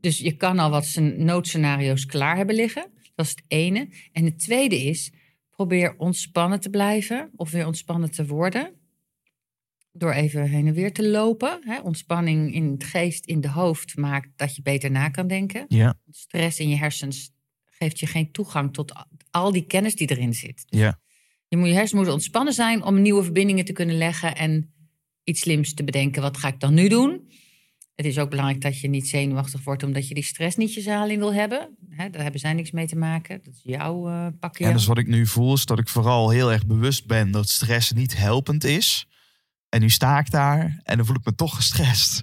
Dus 0.00 0.18
je 0.18 0.36
kan 0.36 0.58
al 0.58 0.70
wat 0.70 0.84
scen- 0.86 1.24
noodscenario's 1.24 2.06
klaar 2.06 2.36
hebben 2.36 2.54
liggen. 2.54 2.90
Dat 3.14 3.26
is 3.26 3.30
het 3.30 3.44
ene. 3.48 3.88
En 4.12 4.24
het 4.24 4.38
tweede 4.38 4.82
is, 4.82 5.12
probeer 5.50 5.96
ontspannen 5.98 6.60
te 6.60 6.70
blijven 6.70 7.30
of 7.36 7.50
weer 7.50 7.66
ontspannen 7.66 8.10
te 8.10 8.26
worden. 8.26 8.74
Door 9.92 10.12
even 10.12 10.48
heen 10.48 10.66
en 10.66 10.74
weer 10.74 10.92
te 10.92 11.08
lopen. 11.08 11.58
Hè? 11.64 11.80
Ontspanning 11.80 12.54
in 12.54 12.70
het 12.70 12.84
geest, 12.84 13.26
in 13.26 13.40
de 13.40 13.48
hoofd 13.50 13.96
maakt 13.96 14.28
dat 14.36 14.56
je 14.56 14.62
beter 14.62 14.90
na 14.90 15.08
kan 15.08 15.26
denken. 15.26 15.64
Ja. 15.68 15.98
Stress 16.10 16.58
in 16.60 16.68
je 16.68 16.76
hersens 16.76 17.30
geeft 17.64 17.98
je 17.98 18.06
geen 18.06 18.32
toegang 18.32 18.72
tot 18.72 18.92
al 19.30 19.52
die 19.52 19.66
kennis 19.66 19.94
die 19.94 20.10
erin 20.10 20.34
zit. 20.34 20.62
Ja. 20.66 21.00
Je, 21.52 21.58
moet, 21.58 21.68
je 21.68 21.74
hersenen 21.74 21.96
moeten 21.96 22.14
ontspannen 22.14 22.52
zijn 22.52 22.82
om 22.82 23.02
nieuwe 23.02 23.22
verbindingen 23.22 23.64
te 23.64 23.72
kunnen 23.72 23.96
leggen 23.96 24.36
en 24.36 24.72
iets 25.24 25.40
slims 25.40 25.74
te 25.74 25.84
bedenken. 25.84 26.22
Wat 26.22 26.36
ga 26.36 26.48
ik 26.48 26.60
dan 26.60 26.74
nu 26.74 26.88
doen? 26.88 27.30
Het 27.94 28.06
is 28.06 28.18
ook 28.18 28.30
belangrijk 28.30 28.60
dat 28.60 28.80
je 28.80 28.88
niet 28.88 29.08
zenuwachtig 29.08 29.64
wordt 29.64 29.82
omdat 29.82 30.08
je 30.08 30.14
die 30.14 30.24
stress 30.24 30.56
niet 30.56 30.74
je 30.74 30.80
zaal 30.80 31.08
in 31.08 31.18
wil 31.18 31.34
hebben. 31.34 31.76
Hè, 31.88 32.10
daar 32.10 32.22
hebben 32.22 32.40
zij 32.40 32.52
niks 32.52 32.70
mee 32.70 32.86
te 32.86 32.96
maken. 32.96 33.40
Dat 33.44 33.54
is 33.54 33.60
jouw 33.62 34.08
eh 34.08 34.26
pakje. 34.40 34.64
En 34.64 34.72
dus 34.72 34.86
wat 34.86 34.98
ik 34.98 35.06
nu 35.06 35.26
voel 35.26 35.54
is 35.54 35.64
dat 35.64 35.78
ik 35.78 35.88
vooral 35.88 36.30
heel 36.30 36.52
erg 36.52 36.66
bewust 36.66 37.06
ben 37.06 37.30
dat 37.30 37.48
stress 37.48 37.92
niet 37.92 38.16
helpend 38.16 38.64
is. 38.64 39.06
En 39.68 39.80
nu 39.80 39.90
sta 39.90 40.18
ik 40.18 40.30
daar 40.30 40.80
en 40.82 40.96
dan 40.96 41.06
voel 41.06 41.16
ik 41.16 41.24
me 41.24 41.34
toch 41.34 41.56
gestrest. 41.56 42.22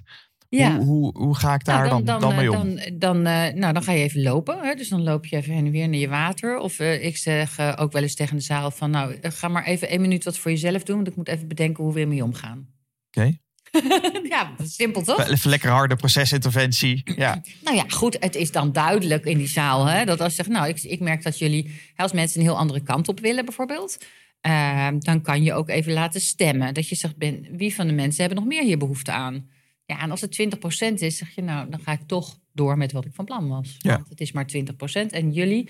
Ja. 0.58 0.76
Hoe, 0.76 0.84
hoe, 0.84 1.18
hoe 1.18 1.36
ga 1.36 1.54
ik 1.54 1.64
daar 1.64 1.86
Nou, 1.86 2.04
dan, 2.04 2.20
dan, 2.20 2.30
eh, 2.30 2.36
mee 2.36 2.52
om? 2.52 2.74
Dan, 2.76 2.98
dan, 2.98 3.26
eh, 3.26 3.54
nou, 3.54 3.72
dan 3.72 3.82
ga 3.82 3.92
je 3.92 4.02
even 4.02 4.22
lopen. 4.22 4.58
Hè? 4.60 4.74
Dus 4.74 4.88
dan 4.88 5.02
loop 5.02 5.26
je 5.26 5.36
even 5.36 5.54
heen 5.54 5.66
en 5.66 5.72
weer 5.72 5.88
naar 5.88 5.98
je 5.98 6.08
water. 6.08 6.58
Of 6.58 6.78
eh, 6.78 7.04
ik 7.04 7.16
zeg 7.16 7.58
eh, 7.58 7.72
ook 7.76 7.92
wel 7.92 8.02
eens 8.02 8.14
tegen 8.14 8.36
de 8.36 8.42
zaal 8.42 8.70
van... 8.70 8.90
nou, 8.90 9.14
eh, 9.20 9.30
ga 9.30 9.48
maar 9.48 9.64
even 9.64 9.88
één 9.88 10.00
minuut 10.00 10.24
wat 10.24 10.38
voor 10.38 10.50
jezelf 10.50 10.82
doen... 10.82 10.96
want 10.96 11.08
ik 11.08 11.16
moet 11.16 11.28
even 11.28 11.48
bedenken 11.48 11.84
hoe 11.84 11.92
we 11.92 12.00
ermee 12.00 12.24
omgaan. 12.24 12.68
Oké. 13.08 13.38
ja, 14.28 14.50
simpel 14.62 15.02
toch? 15.02 15.28
Even 15.28 15.50
lekker 15.50 15.70
harde 15.70 15.96
procesinterventie. 15.96 17.02
Ja. 17.16 17.42
Nou 17.64 17.76
ja, 17.76 17.84
goed, 17.88 18.16
het 18.20 18.34
is 18.34 18.52
dan 18.52 18.72
duidelijk 18.72 19.24
in 19.24 19.38
die 19.38 19.48
zaal... 19.48 19.86
Hè, 19.86 20.04
dat 20.04 20.20
als 20.20 20.28
je 20.28 20.34
zegt, 20.34 20.48
nou, 20.48 20.68
ik, 20.68 20.82
ik 20.82 21.00
merk 21.00 21.22
dat 21.22 21.38
jullie... 21.38 21.80
als 21.96 22.12
mensen 22.12 22.40
een 22.40 22.46
heel 22.46 22.58
andere 22.58 22.80
kant 22.80 23.08
op 23.08 23.20
willen 23.20 23.44
bijvoorbeeld... 23.44 23.98
eh, 24.40 24.88
dan 24.98 25.22
kan 25.22 25.42
je 25.42 25.52
ook 25.52 25.68
even 25.68 25.92
laten 25.92 26.20
stemmen. 26.20 26.74
Dat 26.74 26.88
je 26.88 26.94
zegt, 26.94 27.16
ben, 27.16 27.46
wie 27.50 27.74
van 27.74 27.86
de 27.86 27.92
mensen 27.92 28.20
hebben 28.20 28.38
nog 28.38 28.48
meer 28.48 28.62
hier 28.64 28.78
behoefte 28.78 29.12
aan? 29.12 29.48
Ja, 29.90 30.00
en 30.00 30.10
als 30.10 30.20
het 30.20 30.42
20% 30.90 30.94
is, 30.94 31.16
zeg 31.16 31.34
je, 31.34 31.42
nou, 31.42 31.70
dan 31.70 31.80
ga 31.80 31.92
ik 31.92 32.00
toch 32.06 32.38
door 32.52 32.76
met 32.76 32.92
wat 32.92 33.04
ik 33.04 33.14
van 33.14 33.24
plan 33.24 33.48
was. 33.48 33.74
Ja. 33.78 33.94
Want 33.94 34.08
het 34.08 34.20
is 34.20 34.32
maar 34.32 34.48
20%. 34.56 35.06
En 35.10 35.32
jullie, 35.32 35.68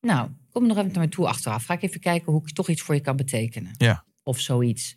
nou, 0.00 0.28
kom 0.50 0.66
nog 0.66 0.76
even 0.76 0.92
naar 0.92 1.04
me 1.04 1.08
toe 1.08 1.26
achteraf. 1.26 1.64
Ga 1.64 1.74
ik 1.74 1.82
even 1.82 2.00
kijken 2.00 2.32
hoe 2.32 2.42
ik 2.46 2.54
toch 2.54 2.68
iets 2.68 2.82
voor 2.82 2.94
je 2.94 3.00
kan 3.00 3.16
betekenen. 3.16 3.70
Ja. 3.76 4.04
Of 4.22 4.38
zoiets. 4.38 4.96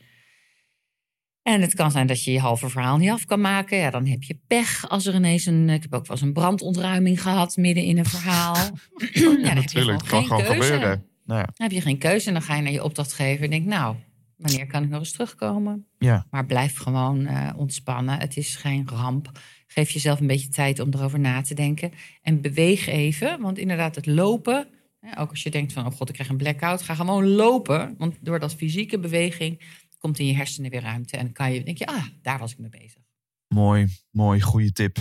En 1.42 1.62
het 1.62 1.74
kan 1.74 1.92
zijn 1.92 2.08
dat 2.08 2.24
je 2.24 2.32
je 2.32 2.40
halve 2.40 2.70
verhaal 2.70 2.98
niet 2.98 3.10
af 3.10 3.26
kan 3.26 3.42
maken. 3.42 3.78
Ja, 3.78 3.90
dan 3.90 4.06
heb 4.08 4.24
je 4.24 4.40
pech 4.48 4.90
als 4.90 5.06
er 5.06 5.16
ineens 5.16 5.46
een... 5.46 5.70
Ik 5.70 5.82
heb 5.82 5.94
ook 5.94 6.08
wel 6.08 6.16
eens 6.16 6.26
een 6.26 6.34
brandontruiming 6.34 7.22
gehad 7.22 7.58
midden 7.58 7.84
in 7.84 7.98
een 7.98 8.06
verhaal. 8.06 8.56
ja, 8.56 8.72
dan 9.22 9.44
heb 9.44 9.46
je 9.46 9.54
Natuurlijk, 9.54 10.08
kan 10.08 10.24
gewoon 10.24 10.44
keuze. 10.44 10.62
gebeuren. 10.62 11.06
Nou 11.26 11.40
ja. 11.40 11.46
Dan 11.46 11.68
heb 11.68 11.72
je 11.72 11.82
geen 11.82 11.98
keuze 11.98 12.28
en 12.28 12.34
dan 12.34 12.42
ga 12.42 12.56
je 12.56 12.62
naar 12.62 12.72
je 12.72 12.84
opdrachtgever 12.84 13.44
en 13.44 13.50
denk, 13.50 13.66
nou, 13.66 13.96
wanneer 14.38 14.68
kan 14.68 14.84
ik 14.84 14.90
nog 14.90 15.00
eens 15.00 15.12
terugkomen? 15.12 15.88
Ja. 15.98 16.26
Maar 16.30 16.46
blijf 16.46 16.78
gewoon 16.78 17.26
eh, 17.26 17.50
ontspannen. 17.56 18.20
Het 18.20 18.38
is 18.38 18.56
geen 18.56 18.88
ramp. 18.90 19.32
Geef 19.68 19.90
jezelf 19.90 20.20
een 20.20 20.28
beetje 20.28 20.48
tijd 20.50 20.80
om 20.80 20.90
erover 20.94 21.20
na 21.20 21.42
te 21.42 21.54
denken. 21.54 21.92
En 22.22 22.42
beweeg 22.42 22.88
even, 22.88 23.42
want 23.42 23.58
inderdaad 23.58 23.96
het 23.96 24.06
lopen... 24.06 24.68
hè, 25.00 25.20
ook 25.20 25.30
als 25.30 25.44
je 25.44 25.50
denkt 25.52 25.74
van, 25.74 25.86
oh 25.86 25.92
god, 25.94 26.08
ik 26.10 26.14
krijg 26.14 26.30
een 26.30 26.38
blackout. 26.38 26.82
Ga 26.82 26.96
gewoon 26.96 27.28
lopen, 27.28 27.96
want 27.98 28.16
door 28.22 28.40
dat 28.40 28.56
fysieke 28.56 29.00
beweging... 29.00 29.62
komt 30.00 30.20
in 30.20 30.26
je 30.26 30.36
hersenen 30.36 30.72
weer 30.72 30.82
ruimte. 30.82 31.18
En 31.18 31.24
dan 31.24 31.34
kan 31.34 31.54
je, 31.54 31.64
denk 31.64 31.78
je, 31.78 31.86
ah, 31.86 32.06
daar 32.22 32.40
was 32.40 32.52
ik 32.52 32.58
mee 32.58 32.70
bezig. 32.70 33.02
Mooi, 33.48 33.88
mooi, 34.12 34.42
goede 34.42 34.72
tip. 34.72 34.98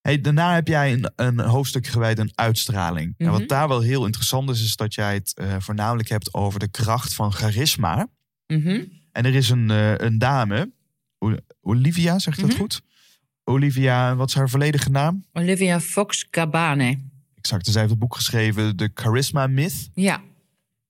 Hey, 0.00 0.20
daarna 0.20 0.54
heb 0.54 0.68
jij 0.68 0.92
een, 0.92 1.12
een 1.16 1.40
hoofdstuk 1.40 1.86
gewijd 1.86 2.18
aan 2.20 2.30
uitstraling. 2.34 3.14
En 3.16 3.26
Mhm. 3.26 3.38
wat 3.38 3.48
daar 3.48 3.68
wel 3.68 3.80
heel 3.80 4.04
interessant 4.06 4.50
is, 4.50 4.62
is 4.64 4.76
dat 4.76 4.94
jij 4.94 5.14
het 5.14 5.34
eh, 5.34 5.56
voornamelijk 5.58 6.08
hebt 6.08 6.34
over 6.34 6.58
de 6.60 6.68
kracht 6.70 7.14
van 7.14 7.32
charisma. 7.32 8.08
Mhm. 8.46 8.80
En 9.12 9.24
er 9.24 9.34
is 9.34 9.50
een, 9.50 9.70
eh, 9.70 9.94
een 9.96 10.18
dame, 10.18 10.72
Olivia, 11.60 12.18
zegt 12.18 12.40
dat 12.40 12.48
Mhm. 12.50 12.58
goed? 12.58 12.82
Olivia, 13.44 14.16
wat 14.16 14.28
is 14.28 14.34
haar 14.34 14.48
volledige 14.48 14.90
naam? 14.90 15.24
Olivia 15.32 15.80
Fox 15.80 16.30
Cabane. 16.30 16.98
Exact, 17.34 17.66
zij 17.66 17.78
heeft 17.80 17.90
het 17.90 17.98
boek 18.00 18.14
geschreven, 18.16 18.76
The 18.76 18.90
Charisma 18.94 19.46
Myth. 19.46 19.88
Ja, 19.94 20.20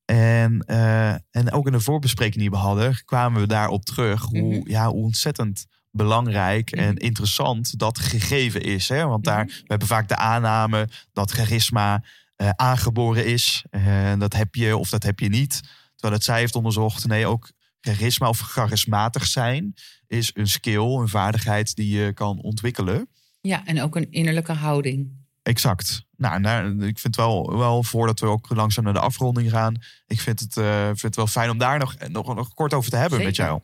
En, 0.05 0.63
eh, 0.65 1.09
en 1.11 1.51
ook 1.51 1.65
in 1.65 1.71
de 1.71 1.79
voorbespreking 1.79 2.35
die 2.41 2.49
we 2.49 2.55
hadden, 2.55 3.01
kwamen 3.05 3.41
we 3.41 3.47
daarop 3.47 3.85
terug. 3.85 4.21
Hoe, 4.23 4.57
Mhm. 4.57 4.69
ja, 4.69 4.87
hoe 4.89 5.03
ontzettend 5.03 5.65
belangrijk 5.91 6.71
en 6.71 6.95
interessant 6.97 7.79
dat 7.79 7.99
gegeven 7.99 8.61
is. 8.61 8.89
Hè? 8.89 9.05
Want 9.07 9.23
daar, 9.23 9.45
we 9.45 9.63
hebben 9.65 9.87
vaak 9.87 10.07
de 10.07 10.15
aanname 10.15 10.87
dat 11.13 11.31
charisma 11.31 12.03
eh, 12.35 12.49
aangeboren 12.49 13.25
is. 13.25 13.65
En 13.69 14.19
dat 14.19 14.33
heb 14.33 14.55
je 14.55 14.77
of 14.77 14.89
dat 14.89 15.03
heb 15.03 15.19
je 15.19 15.29
niet. 15.29 15.61
Terwijl 15.95 16.13
het 16.13 16.23
zij 16.23 16.39
heeft 16.39 16.55
onderzocht, 16.55 17.07
nee, 17.07 17.27
ook 17.27 17.51
charisma 17.81 18.29
of 18.29 18.39
charismatig 18.39 19.25
zijn 19.25 19.73
is 20.07 20.31
een 20.33 20.47
skill, 20.47 20.99
een 20.99 21.07
vaardigheid 21.07 21.75
die 21.75 21.97
je 21.97 22.13
kan 22.13 22.41
ontwikkelen. 22.41 23.09
ja, 23.41 23.65
en 23.65 23.81
ook 23.81 23.95
een 23.95 24.11
innerlijke 24.11 24.53
houding. 24.53 25.23
Exact. 25.43 26.05
Nou, 26.17 26.39
nou, 26.39 26.85
ik 26.85 26.99
vind 26.99 27.15
wel, 27.15 27.57
wel 27.57 27.83
voordat 27.83 28.19
we 28.19 28.25
ook 28.25 28.49
langzaam 28.49 28.83
naar 28.83 28.93
de 28.93 28.99
afronding 28.99 29.49
gaan. 29.49 29.75
Ik 30.07 30.21
vind 30.21 30.39
het, 30.39 30.57
eh, 30.57 30.85
vind 30.85 31.01
het 31.01 31.15
wel 31.15 31.27
fijn 31.27 31.49
om 31.49 31.57
daar 31.57 31.79
nog, 31.79 31.95
nog, 32.07 32.35
nog 32.35 32.53
kort 32.53 32.73
over 32.73 32.89
te 32.89 32.97
hebben 32.97 33.23
met 33.23 33.35
jou. 33.35 33.61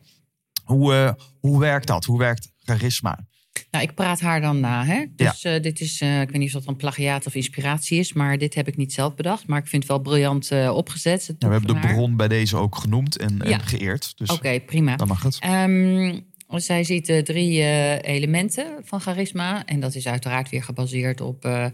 Hoe, 0.64 0.94
eh, 0.94 1.12
hoe 1.40 1.60
werkt 1.60 1.86
dat? 1.86 2.04
Hoe 2.04 2.18
werkt 2.18 2.52
charisma? 2.58 3.26
Nou, 3.72 3.84
ik 3.84 3.94
praat 3.94 4.20
haar 4.20 4.40
dan 4.40 4.60
na. 4.60 4.84
Hè? 4.84 5.04
Dus 5.16 5.44
eh, 5.44 5.62
dit 5.62 5.80
is, 5.80 6.00
eh, 6.00 6.20
ik 6.20 6.30
weet 6.30 6.38
niet 6.38 6.46
of 6.54 6.60
dat 6.60 6.66
een 6.66 6.76
plagiaat 6.76 7.26
of 7.26 7.34
inspiratie 7.34 7.98
is, 7.98 8.12
maar 8.12 8.38
dit 8.38 8.54
heb 8.54 8.68
ik 8.68 8.76
niet 8.76 8.92
zelf 8.92 9.14
bedacht. 9.14 9.46
Maar 9.46 9.58
ik 9.58 9.66
vind 9.66 9.82
het 9.82 9.92
wel 9.92 10.00
briljant 10.00 10.50
eh, 10.50 10.72
opgezet. 10.76 11.26
Ja, 11.38 11.46
we 11.46 11.52
hebben 11.54 11.74
de 11.74 11.80
haar. 11.80 11.94
bron 11.94 12.16
bij 12.16 12.28
deze 12.28 12.56
ook 12.56 12.76
genoemd 12.76 13.16
en, 13.16 13.42
en 13.42 13.48
Ja. 13.48 13.58
geëerd. 13.58 14.18
Dus 14.18 14.30
Oké, 14.30 14.60
prima. 14.60 14.96
dan 14.96 15.08
mag 15.08 15.22
het. 15.22 15.38
Ehm, 15.40 16.20
zij 16.48 16.84
ziet 16.84 17.06
de 17.06 17.22
drie 17.22 17.62
elementen 18.02 18.80
van 18.84 19.00
charisma. 19.00 19.64
En 19.66 19.80
dat 19.80 19.94
is 19.94 20.06
uiteraard 20.06 20.50
weer 20.50 20.62
gebaseerd 20.62 21.20
op 21.20 21.44
eh, 21.44 21.66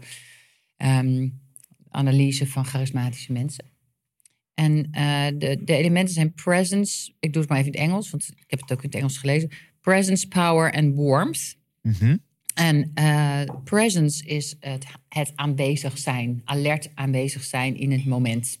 ehm, 0.77 1.27
analyse 1.89 2.47
van 2.47 2.65
charismatische 2.65 3.31
mensen. 3.31 3.65
En 4.53 4.91
de, 5.37 5.61
de 5.63 5.75
elementen 5.75 6.13
zijn 6.13 6.33
presence. 6.33 7.13
Ik 7.19 7.33
doe 7.33 7.41
het 7.41 7.51
maar 7.51 7.59
even 7.59 7.71
in 7.71 7.79
het 7.79 7.89
Engels, 7.89 8.09
want 8.09 8.29
ik 8.35 8.43
heb 8.47 8.59
het 8.59 8.71
ook 8.71 8.83
in 8.83 8.89
het 8.89 8.97
Engels 8.97 9.17
gelezen. 9.17 9.49
Presence, 9.81 10.27
power 10.27 10.73
en 10.73 10.95
warmth. 10.95 11.57
Mhm. 11.81 12.17
En 12.53 12.91
eh, 12.93 13.41
presence 13.63 14.25
is 14.25 14.55
het, 14.59 14.85
het 15.09 15.31
aanwezig 15.35 15.97
zijn, 15.97 16.41
alert 16.45 16.89
aanwezig 16.93 17.43
zijn 17.43 17.75
in 17.75 17.91
het 17.91 18.05
moment. 18.05 18.57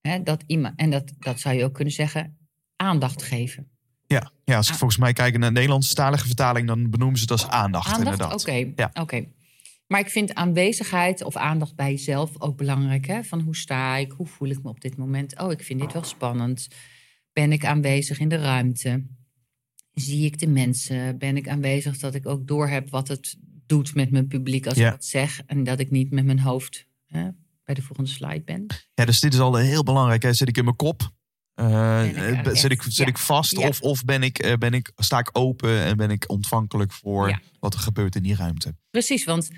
Hè, 0.00 0.22
dat 0.22 0.42
iemand, 0.46 0.78
en 0.78 0.90
dat, 0.90 1.12
dat 1.18 1.40
zou 1.40 1.56
je 1.56 1.64
ook 1.64 1.74
kunnen 1.74 1.94
zeggen, 1.94 2.38
aandacht 2.76 3.22
geven. 3.22 3.68
Ja. 4.06 4.32
ja, 4.44 4.56
als 4.56 4.66
ik 4.66 4.72
Ah. 4.72 4.78
volgens 4.78 5.00
mij 5.00 5.12
kijk 5.12 5.38
naar 5.38 5.48
de 5.48 5.54
Nederlandstalige 5.54 6.26
vertaling, 6.26 6.66
dan 6.66 6.90
benoemen 6.90 7.16
ze 7.16 7.22
het 7.22 7.30
als 7.30 7.46
aandacht, 7.46 7.86
Aandacht? 7.92 8.10
inderdaad. 8.10 8.40
Oké, 8.40 8.72
Ja. 8.76 8.90
oké. 8.92 9.24
Maar 9.86 10.00
ik 10.00 10.08
vind 10.08 10.34
aanwezigheid 10.34 11.22
of 11.22 11.36
aandacht 11.36 11.74
bij 11.74 11.90
jezelf 11.90 12.40
ook 12.40 12.56
belangrijk. 12.56 13.06
Hè? 13.06 13.24
Van 13.24 13.40
hoe 13.40 13.56
sta 13.56 13.96
ik, 13.96 14.12
hoe 14.12 14.26
voel 14.26 14.48
ik 14.48 14.62
me 14.62 14.68
op 14.68 14.80
dit 14.80 14.96
moment? 14.96 15.38
Oh, 15.40 15.52
ik 15.52 15.62
vind 15.62 15.80
dit 15.80 15.92
wel 15.92 16.04
spannend. 16.04 16.68
Ben 17.32 17.52
ik 17.52 17.64
aanwezig 17.64 18.18
in 18.18 18.28
de 18.28 18.36
ruimte? 18.36 19.06
Zie 20.00 20.24
ik 20.24 20.38
de 20.38 20.46
mensen? 20.46 21.18
Ben 21.18 21.36
ik 21.36 21.48
aanwezig 21.48 21.98
dat 21.98 22.14
ik 22.14 22.26
ook 22.26 22.46
doorheb 22.48 22.90
wat 22.90 23.08
het 23.08 23.36
doet 23.66 23.94
met 23.94 24.10
mijn 24.10 24.26
publiek 24.26 24.66
als 24.66 24.76
Ja. 24.76 24.86
ik 24.86 24.92
wat 24.92 25.04
zeg? 25.04 25.40
En 25.46 25.64
dat 25.64 25.80
ik 25.80 25.90
niet 25.90 26.10
met 26.10 26.24
mijn 26.24 26.40
hoofd 26.40 26.86
hè, 27.06 27.28
bij 27.64 27.74
de 27.74 27.82
volgende 27.82 28.10
slide 28.10 28.42
ben. 28.44 28.66
Ja, 28.94 29.04
dus 29.04 29.20
dit 29.20 29.32
is 29.34 29.40
al 29.40 29.54
heel 29.56 29.82
belangrijk. 29.82 30.22
Hè. 30.22 30.32
Zit 30.32 30.48
ik 30.48 30.56
in 30.56 30.64
mijn 30.64 30.76
kop? 30.76 31.10
Eh, 31.54 32.06
ik 32.08 32.16
eh, 32.16 32.38
echt? 32.46 32.58
zit 32.58 32.70
ik, 32.70 32.82
zit 32.82 32.96
Ja. 32.96 33.06
ik 33.06 33.18
vast? 33.18 33.58
Ja. 33.58 33.68
Of, 33.68 33.80
of 33.80 34.04
ben 34.04 34.22
ik, 34.22 34.38
eh, 34.38 34.52
ben 34.56 34.72
ik, 34.72 34.92
sta 34.96 35.18
ik 35.18 35.30
open 35.32 35.82
en 35.84 35.96
ben 35.96 36.10
ik 36.10 36.24
ontvankelijk 36.30 36.92
voor 36.92 37.28
Ja. 37.28 37.40
wat 37.60 37.74
er 37.74 37.80
gebeurt 37.80 38.14
in 38.16 38.22
die 38.22 38.34
ruimte? 38.36 38.76
Precies, 38.90 39.24
want 39.24 39.50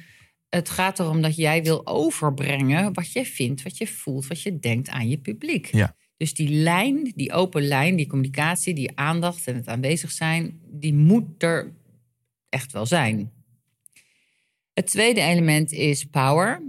het 0.48 0.70
gaat 0.70 0.98
erom 0.98 1.22
dat 1.22 1.36
jij 1.36 1.62
wil 1.62 1.86
overbrengen 1.86 2.92
wat 2.92 3.12
je 3.12 3.24
vindt, 3.24 3.62
wat 3.62 3.78
je 3.78 3.86
voelt, 3.86 4.26
wat 4.26 4.42
je 4.42 4.58
denkt 4.58 4.88
aan 4.88 5.08
je 5.08 5.18
publiek. 5.18 5.66
Ja. 5.72 5.96
Dus 6.20 6.34
die 6.34 6.48
lijn, 6.48 7.12
die 7.14 7.32
open 7.32 7.62
lijn, 7.62 7.96
die 7.96 8.06
communicatie, 8.06 8.74
die 8.74 8.98
aandacht 8.98 9.46
en 9.46 9.54
het 9.54 9.68
aanwezig 9.68 10.10
zijn, 10.10 10.60
die 10.66 10.94
moet 10.94 11.42
er 11.42 11.72
echt 12.48 12.72
wel 12.72 12.86
zijn. 12.86 13.32
Het 14.72 14.86
tweede 14.86 15.20
element 15.20 15.72
is 15.72 16.04
power. 16.04 16.62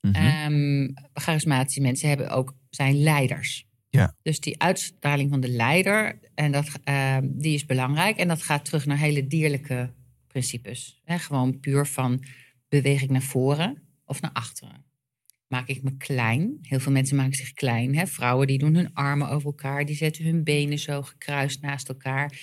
Mhm. 0.00 0.14
Ehm, 0.14 0.88
charismatische 1.12 1.80
mensen 1.80 2.08
hebben 2.08 2.28
ook, 2.30 2.56
zijn 2.70 3.02
leiders. 3.02 3.66
Ja. 3.88 4.16
Dus 4.22 4.40
die 4.40 4.62
uitstraling 4.62 5.30
van 5.30 5.40
de 5.40 5.48
leider, 5.48 6.18
en 6.34 6.52
dat, 6.52 6.68
ehm, 6.84 7.28
die 7.30 7.54
is 7.54 7.66
belangrijk. 7.66 8.16
En 8.16 8.28
dat 8.28 8.42
gaat 8.42 8.64
terug 8.64 8.86
naar 8.86 8.98
hele 8.98 9.26
dierlijke 9.26 9.92
principes. 10.26 11.00
Hè, 11.04 11.18
gewoon 11.18 11.60
puur 11.60 11.86
van 11.86 12.24
beweeg 12.68 13.02
ik 13.02 13.10
naar 13.10 13.22
voren 13.22 13.82
of 14.04 14.20
naar 14.20 14.32
achteren. 14.32 14.83
Maak 15.48 15.68
ik 15.68 15.82
me 15.82 15.96
klein? 15.96 16.58
Heel 16.62 16.80
veel 16.80 16.92
mensen 16.92 17.16
maken 17.16 17.34
zich 17.34 17.52
klein. 17.52 17.96
Hè? 17.96 18.06
Vrouwen 18.06 18.46
die 18.46 18.58
doen 18.58 18.74
hun 18.74 18.94
armen 18.94 19.28
over 19.28 19.46
elkaar, 19.46 19.86
die 19.86 19.96
zetten 19.96 20.24
hun 20.24 20.44
benen 20.44 20.78
zo 20.78 21.02
gekruist 21.02 21.60
naast 21.60 21.88
elkaar. 21.88 22.38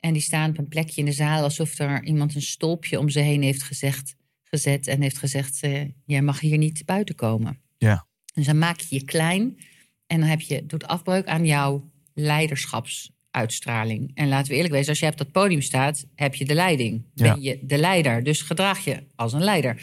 En 0.00 0.12
die 0.12 0.22
staan 0.22 0.50
op 0.50 0.58
een 0.58 0.68
plekje 0.68 1.00
in 1.00 1.06
de 1.06 1.12
zaal 1.12 1.42
alsof 1.42 1.78
er 1.78 2.04
iemand 2.04 2.34
een 2.34 2.42
stolpje 2.42 2.98
om 2.98 3.08
ze 3.08 3.20
heen 3.20 3.42
heeft 3.42 3.62
gezegd, 3.62 4.14
gezet 4.44 4.86
en 4.86 5.02
heeft 5.02 5.18
gezegd: 5.18 5.62
eh, 5.62 5.84
Jij 6.04 6.22
mag 6.22 6.40
hier 6.40 6.58
niet 6.58 6.84
buiten 6.84 7.14
komen. 7.14 7.60
Ja. 7.78 8.06
Dus 8.34 8.46
dan 8.46 8.58
maak 8.58 8.80
je 8.80 8.94
je 8.94 9.04
klein 9.04 9.58
en 10.06 10.20
dan 10.20 10.28
heb 10.28 10.40
je, 10.40 10.66
doet 10.66 10.86
afbreuk 10.86 11.26
aan 11.26 11.46
jouw 11.46 11.90
leiderschapsuitstraling. 12.14 14.10
En 14.14 14.28
laten 14.28 14.48
we 14.48 14.54
eerlijk 14.54 14.74
wezen, 14.74 14.88
als 14.88 14.98
je 14.98 15.06
op 15.06 15.16
dat 15.16 15.32
podium 15.32 15.60
staat, 15.60 16.06
heb 16.14 16.34
je 16.34 16.44
de 16.44 16.54
leiding. 16.54 17.04
Ja. 17.14 17.32
Ben 17.32 17.42
je 17.42 17.58
de 17.62 17.78
leider, 17.78 18.22
dus 18.22 18.42
gedraag 18.42 18.84
je 18.84 19.02
als 19.14 19.32
een 19.32 19.44
leider. 19.44 19.82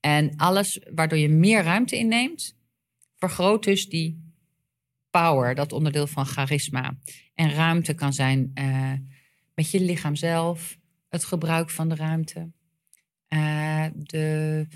En 0.00 0.36
alles 0.36 0.80
waardoor 0.94 1.18
je 1.18 1.28
meer 1.28 1.62
ruimte 1.62 1.96
inneemt, 1.96 2.56
vergroot 3.16 3.64
dus 3.64 3.88
die 3.88 4.32
power, 5.10 5.54
dat 5.54 5.72
onderdeel 5.72 6.06
van 6.06 6.26
charisma. 6.26 6.98
En 7.34 7.50
ruimte 7.50 7.94
kan 7.94 8.12
zijn 8.12 8.50
eh, 8.54 8.92
met 9.54 9.70
je 9.70 9.80
lichaam 9.80 10.16
zelf, 10.16 10.78
het 11.08 11.24
gebruik 11.24 11.70
van 11.70 11.88
de 11.88 11.94
ruimte, 11.94 12.50
eh, 13.28 13.86
de 13.94 14.66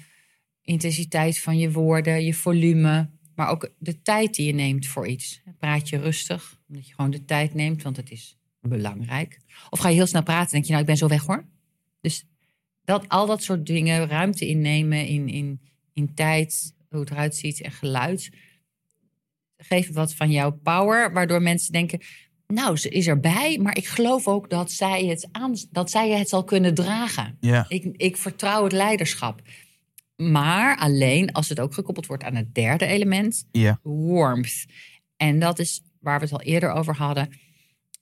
intensiteit 0.62 1.40
van 1.40 1.58
je 1.58 1.72
woorden, 1.72 2.24
je 2.24 2.34
volume, 2.34 3.10
maar 3.34 3.48
ook 3.48 3.72
de 3.78 4.02
tijd 4.02 4.34
die 4.34 4.46
je 4.46 4.52
neemt 4.52 4.86
voor 4.86 5.06
iets. 5.06 5.42
Praat 5.58 5.88
je 5.88 5.98
rustig, 5.98 6.58
omdat 6.68 6.88
je 6.88 6.94
gewoon 6.94 7.10
de 7.10 7.24
tijd 7.24 7.54
neemt, 7.54 7.82
want 7.82 7.96
het 7.96 8.10
is 8.10 8.38
belangrijk. 8.60 9.40
Of 9.70 9.78
ga 9.78 9.88
je 9.88 9.94
heel 9.94 10.06
snel 10.06 10.22
praten 10.22 10.46
en 10.46 10.52
denk 10.52 10.64
je, 10.64 10.70
nou, 10.70 10.82
ik 10.82 10.88
ben 10.88 10.96
zo 10.96 11.08
weg 11.08 11.26
hoor. 11.26 11.48
Dus 12.00 12.26
dat, 12.84 13.08
al 13.08 13.26
dat 13.26 13.42
soort 13.42 13.66
dingen, 13.66 14.06
ruimte 14.06 14.46
innemen 14.46 15.06
in, 15.06 15.28
in, 15.28 15.60
in 15.92 16.14
tijd, 16.14 16.74
hoe 16.88 17.00
het 17.00 17.10
eruit 17.10 17.36
ziet 17.36 17.60
en 17.60 17.72
geluid, 17.72 18.30
geven 19.56 19.94
wat 19.94 20.14
van 20.14 20.30
jouw 20.30 20.50
power, 20.62 21.12
waardoor 21.12 21.42
mensen 21.42 21.72
denken, 21.72 22.00
nou, 22.46 22.76
ze 22.76 22.88
is 22.88 23.06
erbij, 23.06 23.58
maar 23.58 23.76
ik 23.76 23.86
geloof 23.86 24.28
ook 24.28 24.50
dat 24.50 24.72
zij 24.72 25.04
het, 25.06 25.28
aan, 25.32 25.54
dat 25.70 25.90
zij 25.90 26.10
het 26.10 26.28
zal 26.28 26.44
kunnen 26.44 26.74
dragen. 26.74 27.36
Ja. 27.40 27.64
Ik, 27.68 27.84
ik 27.96 28.16
vertrouw 28.16 28.62
het 28.64 28.72
leiderschap. 28.72 29.42
Maar 30.16 30.76
alleen 30.76 31.32
als 31.32 31.48
het 31.48 31.60
ook 31.60 31.74
gekoppeld 31.74 32.06
wordt 32.06 32.24
aan 32.24 32.34
het 32.34 32.54
derde 32.54 32.86
element, 32.86 33.46
Ja. 33.52 33.80
warmth. 33.82 34.64
En 35.16 35.38
dat 35.38 35.58
is 35.58 35.82
waar 36.00 36.18
we 36.18 36.24
het 36.24 36.32
al 36.34 36.42
eerder 36.42 36.70
over 36.70 36.96
hadden. 36.96 37.28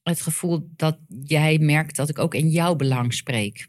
Het 0.03 0.21
gevoel 0.21 0.69
dat 0.77 0.99
jij 1.23 1.59
merkt 1.59 1.97
dat 1.97 2.09
ik 2.09 2.19
ook 2.19 2.35
in 2.35 2.49
jouw 2.49 2.75
belang 2.75 3.15
spreek. 3.15 3.69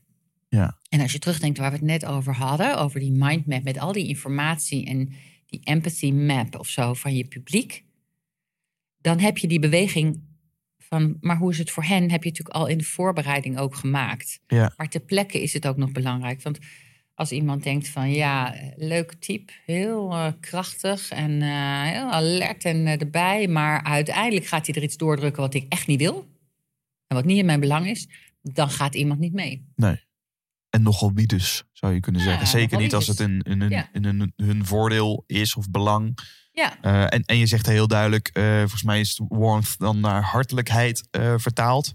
Ja. 0.54 0.78
En 0.90 1.00
als 1.00 1.12
je 1.12 1.20
terugdenkt 1.20 1.58
waar 1.58 1.72
we 1.72 1.76
het 1.76 1.86
net 1.86 2.06
over 2.06 2.36
hadden, 2.36 2.78
over 2.78 3.00
die 3.00 3.12
mindmap 3.12 3.64
met 3.64 3.80
al 3.80 3.92
die 3.92 4.08
informatie 4.08 4.86
en 4.86 5.14
die 5.46 5.62
empathy 5.64 6.12
map 6.12 6.60
of 6.60 6.68
zo 6.68 6.94
van 6.94 7.16
je 7.16 7.28
publiek, 7.28 7.84
dan 8.98 9.20
heb 9.20 9.38
je 9.38 9.48
die 9.48 9.60
beweging 9.60 10.22
van, 10.78 11.18
maar 11.20 11.38
hoe 11.38 11.52
is 11.52 11.58
het 11.58 11.72
voor 11.72 11.84
hen, 11.84 12.12
heb 12.12 12.24
je 12.24 12.30
natuurlijk 12.30 12.56
al 12.56 12.68
in 12.68 12.78
de 12.78 12.84
voorbereiding 12.84 13.58
ook 13.58 13.76
gemaakt. 13.76 14.40
Ja. 14.48 14.74
Maar 14.78 14.90
ter 14.90 15.02
plekke 15.02 15.42
is 15.42 15.54
het 15.54 15.68
ook 15.68 15.78
nog 15.78 15.92
belangrijk. 15.92 16.42
Want 16.42 16.60
als 17.14 17.32
iemand 17.32 17.64
denkt 17.64 17.88
van 17.88 18.12
ja, 18.12 18.56
leuk 18.76 19.14
type, 19.14 19.54
heel 19.66 20.12
eh, 20.12 20.32
krachtig 20.40 21.10
en 21.10 21.42
eh, 21.42 21.84
heel 21.84 22.12
alert 22.12 22.66
en 22.66 22.88
eh, 22.88 23.02
erbij, 23.02 23.48
maar 23.48 23.84
uiteindelijk 23.84 24.46
gaat 24.46 24.66
hij 24.66 24.76
er 24.76 24.84
iets 24.84 24.98
doordrukken 24.98 25.42
wat 25.42 25.54
ik 25.54 25.66
echt 25.70 25.88
niet 25.88 26.00
wil 26.00 26.28
en 27.08 27.16
wat 27.16 27.26
niet 27.26 27.38
in 27.38 27.46
mijn 27.46 27.60
belang 27.60 27.88
is, 27.88 28.08
dan 28.42 28.70
gaat 28.70 28.96
iemand 28.96 29.20
niet 29.20 29.34
mee. 29.34 29.66
En 30.74 30.82
nogal 30.82 31.12
wie 31.14 31.28
dus, 31.28 31.64
zou 31.72 31.94
je 31.94 32.00
kunnen 32.00 32.22
Ja, 32.22 32.28
zeggen. 32.28 32.48
Zeker 32.48 32.78
niet 32.78 32.94
als 32.96 33.08
het 33.08 33.18
dus. 33.18 33.26
in, 33.28 33.42
in, 33.42 33.62
hun- 33.62 33.70
Ja. 33.70 33.90
in 33.92 34.04
hun, 34.06 34.34
hun 34.36 34.66
voordeel 34.66 35.24
is 35.28 35.56
of 35.56 35.70
belang. 35.70 36.18
Ja, 36.52 36.82
Eh, 36.82 37.02
en, 37.14 37.24
en 37.26 37.38
je 37.38 37.46
zegt 37.46 37.66
heel 37.66 37.88
duidelijk, 37.88 38.28
eh, 38.28 38.60
volgens 38.60 38.84
mij 38.84 39.00
is 39.00 39.22
warmth 39.28 39.78
dan 39.78 40.00
naar 40.00 40.24
hartelijkheid 40.24 41.08
eh, 41.12 41.34
vertaald. 41.38 41.94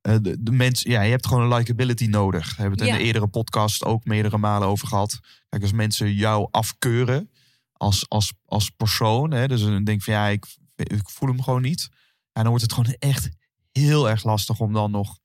De, 0.00 0.36
de 0.40 0.50
mens, 0.52 0.82
ja, 0.82 1.02
je 1.02 1.10
hebt 1.10 1.26
gewoon 1.26 1.42
een 1.42 1.56
likability 1.58 2.04
nodig. 2.06 2.56
We 2.56 2.60
hebben 2.62 2.78
het 2.78 2.88
in 2.88 2.94
de 2.94 3.02
eerdere 3.02 3.26
podcast 3.28 3.84
ook 3.84 4.04
meerdere 4.04 4.38
malen 4.38 4.68
over 4.68 4.88
gehad. 4.88 5.20
Kijk, 5.48 5.62
als 5.62 5.72
mensen 5.72 6.12
jou 6.14 6.48
afkeuren 6.50 7.30
als, 7.72 8.08
als, 8.08 8.32
als 8.44 8.70
persoon, 8.70 9.30
hè, 9.30 9.48
dus 9.48 9.60
dan 9.60 9.84
denk 9.84 10.02
van 10.02 10.14
ja, 10.14 10.26
ik, 10.28 10.46
ik 10.76 11.08
voel 11.10 11.28
hem 11.28 11.42
gewoon 11.42 11.62
niet. 11.62 11.88
Ja, 12.32 12.40
dan 12.42 12.46
wordt 12.48 12.62
het 12.62 12.72
gewoon 12.72 12.94
echt 12.98 13.28
heel 13.72 14.08
erg 14.10 14.24
lastig 14.24 14.60
om 14.60 14.72
dan 14.72 14.90
nog 14.90 15.18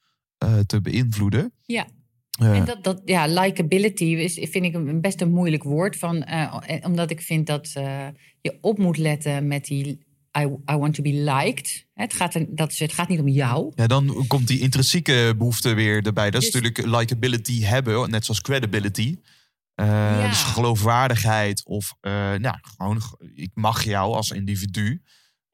te 0.65 0.81
beïnvloeden. 0.81 1.53
Ja. 1.65 1.85
Eh, 2.39 2.57
En 2.57 2.65
dat, 2.65 2.83
dat, 2.83 3.01
ja, 3.05 3.25
likability 3.27 4.03
is, 4.05 4.33
vind 4.33 4.65
ik 4.65 4.73
een, 4.73 5.01
best 5.01 5.21
een 5.21 5.31
moeilijk 5.31 5.63
woord. 5.63 5.97
Van, 5.97 6.23
eh, 6.23 6.55
omdat 6.81 7.09
ik 7.11 7.21
vind 7.21 7.47
dat 7.47 7.71
eh, 7.73 8.07
je 8.41 8.57
op 8.61 8.77
moet 8.77 8.97
letten 8.97 9.47
met 9.47 9.65
die 9.65 10.09
I, 10.39 10.41
I 10.71 10.75
want 10.75 10.93
to 10.93 11.01
be 11.03 11.13
liked. 11.13 11.85
Het 11.93 12.13
gaat, 12.13 12.33
er, 12.35 12.45
dat 12.49 12.71
is, 12.71 12.79
het 12.79 12.93
gaat 12.93 13.07
niet 13.07 13.19
om 13.19 13.27
jou. 13.27 13.71
Ja, 13.75 13.87
dan 13.87 14.25
komt 14.27 14.47
die 14.47 14.59
intrinsieke 14.59 15.33
behoefte 15.37 15.73
weer 15.73 16.05
erbij. 16.05 16.31
Dat 16.31 16.41
is 16.41 16.51
Dus- 16.51 16.61
natuurlijk 16.61 16.97
likability 16.99 17.61
hebben, 17.63 18.09
net 18.09 18.25
zoals 18.25 18.41
credibility. 18.41 19.17
Eh, 19.75 19.87
Ja. 19.87 20.27
Dus 20.27 20.43
geloofwaardigheid 20.43 21.65
of 21.65 21.95
eh, 22.01 22.11
nou, 22.33 22.55
gewoon 22.61 23.01
ik 23.35 23.51
mag 23.53 23.83
jou 23.83 24.13
als 24.13 24.31
individu. 24.31 25.01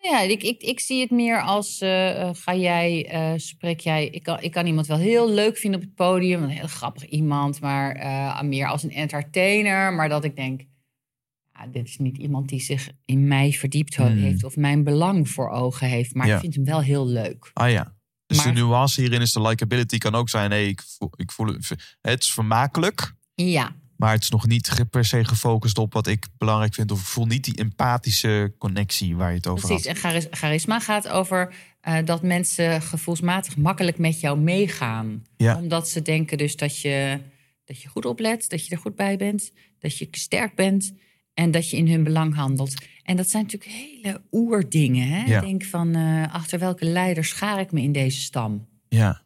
Ja, 0.09 0.21
ik, 0.21 0.43
ik, 0.43 0.61
ik 0.61 0.79
zie 0.79 1.01
het 1.01 1.11
meer 1.11 1.41
als 1.41 1.79
eh, 1.81 2.21
eh, 2.21 2.29
ga 2.33 2.55
jij, 2.55 3.05
eh, 3.09 3.33
spreek 3.35 3.79
jij. 3.79 4.07
Ik 4.07 4.23
kan, 4.23 4.41
ik 4.41 4.51
kan 4.51 4.65
iemand 4.65 4.87
wel 4.87 4.97
heel 4.97 5.29
leuk 5.31 5.57
vinden 5.57 5.79
op 5.79 5.85
het 5.85 5.95
podium, 5.95 6.43
een 6.43 6.49
heel 6.49 6.67
grappig 6.67 7.05
iemand, 7.05 7.61
maar 7.61 8.45
meer 8.45 8.67
als 8.67 8.83
een 8.83 8.91
entertainer. 8.91 9.93
Maar 9.93 10.09
dat 10.09 10.23
ik 10.23 10.35
denk, 10.35 10.61
ja, 11.53 11.67
dit 11.67 11.87
is 11.87 11.97
niet 11.97 12.17
iemand 12.17 12.49
die 12.49 12.61
zich 12.61 12.89
in 13.05 13.27
mij 13.27 13.51
verdiept 13.51 13.95
Hmm. 13.95 14.17
heeft 14.17 14.43
of 14.43 14.55
mijn 14.55 14.83
belang 14.83 15.29
voor 15.29 15.49
ogen 15.49 15.87
heeft. 15.87 16.13
Maar 16.15 16.27
Ja. 16.27 16.33
ik 16.35 16.39
vind 16.41 16.55
hem 16.55 16.65
wel 16.65 16.81
heel 16.81 17.07
leuk. 17.07 17.49
Ah 17.53 17.69
ja. 17.71 17.95
Dus 18.25 18.37
Maar- 18.37 18.53
de 18.55 18.61
nuance 18.61 19.01
hierin 19.01 19.21
is 19.21 19.31
de 19.33 19.41
likability 19.41 19.97
kan 19.97 20.15
ook 20.15 20.29
zijn, 20.29 20.51
hey, 20.51 20.67
ik 20.67 20.81
voel, 20.97 21.09
ik 21.15 21.31
voel 21.31 21.47
het 22.01 22.21
is 22.23 22.31
vermakelijk, 22.31 23.13
Ja, 23.35 23.75
maar 23.97 24.11
het 24.11 24.23
is 24.23 24.29
nog 24.29 24.47
niet 24.47 24.85
per 24.89 25.05
se 25.05 25.25
gefocust 25.25 25.77
op 25.77 25.93
wat 25.93 26.07
ik 26.07 26.25
belangrijk 26.37 26.73
vind 26.73 26.91
of 26.91 26.99
ik 26.99 27.05
voel 27.05 27.25
niet 27.25 27.43
die 27.43 27.55
empathische 27.55 28.53
connectie 28.57 29.15
waar 29.15 29.29
je 29.29 29.35
het 29.35 29.47
over 29.47 29.67
precies. 29.67 29.85
had. 29.85 29.95
En 29.95 30.01
charis- 30.01 30.27
charisma 30.31 30.79
gaat 30.79 31.07
over 31.07 31.53
eh, 31.81 31.97
dat 32.05 32.21
mensen 32.21 32.81
gevoelsmatig 32.81 33.57
makkelijk 33.57 33.97
met 33.97 34.19
jou 34.19 34.39
meegaan. 34.39 35.25
Ja. 35.37 35.57
Omdat 35.57 35.89
ze 35.89 36.01
denken 36.01 36.37
dus 36.37 36.55
dat 36.55 36.79
je, 36.79 37.19
dat 37.65 37.81
je 37.81 37.87
goed 37.87 38.05
oplet, 38.05 38.49
dat 38.49 38.65
je 38.65 38.75
er 38.75 38.81
goed 38.81 38.95
bij 38.95 39.17
bent, 39.17 39.51
dat 39.79 39.97
je 39.97 40.07
sterk 40.11 40.55
bent 40.55 40.93
en 41.33 41.51
dat 41.51 41.69
je 41.69 41.77
in 41.77 41.87
hun 41.87 42.03
belang 42.03 42.35
handelt. 42.35 42.73
En 43.03 43.15
dat 43.15 43.29
zijn 43.29 43.43
natuurlijk 43.43 43.71
hele 43.71 44.21
oerdingen. 44.31 45.07
Hè? 45.07 45.23
Ja. 45.25 45.41
Denk 45.41 45.63
van, 45.63 45.95
eh, 45.95 46.33
achter 46.33 46.59
welke 46.59 46.85
leider 46.85 47.25
schaar 47.25 47.59
ik 47.59 47.71
me 47.71 47.81
in 47.81 47.91
deze 47.91 48.21
stam? 48.21 48.67
Ja. 48.89 49.25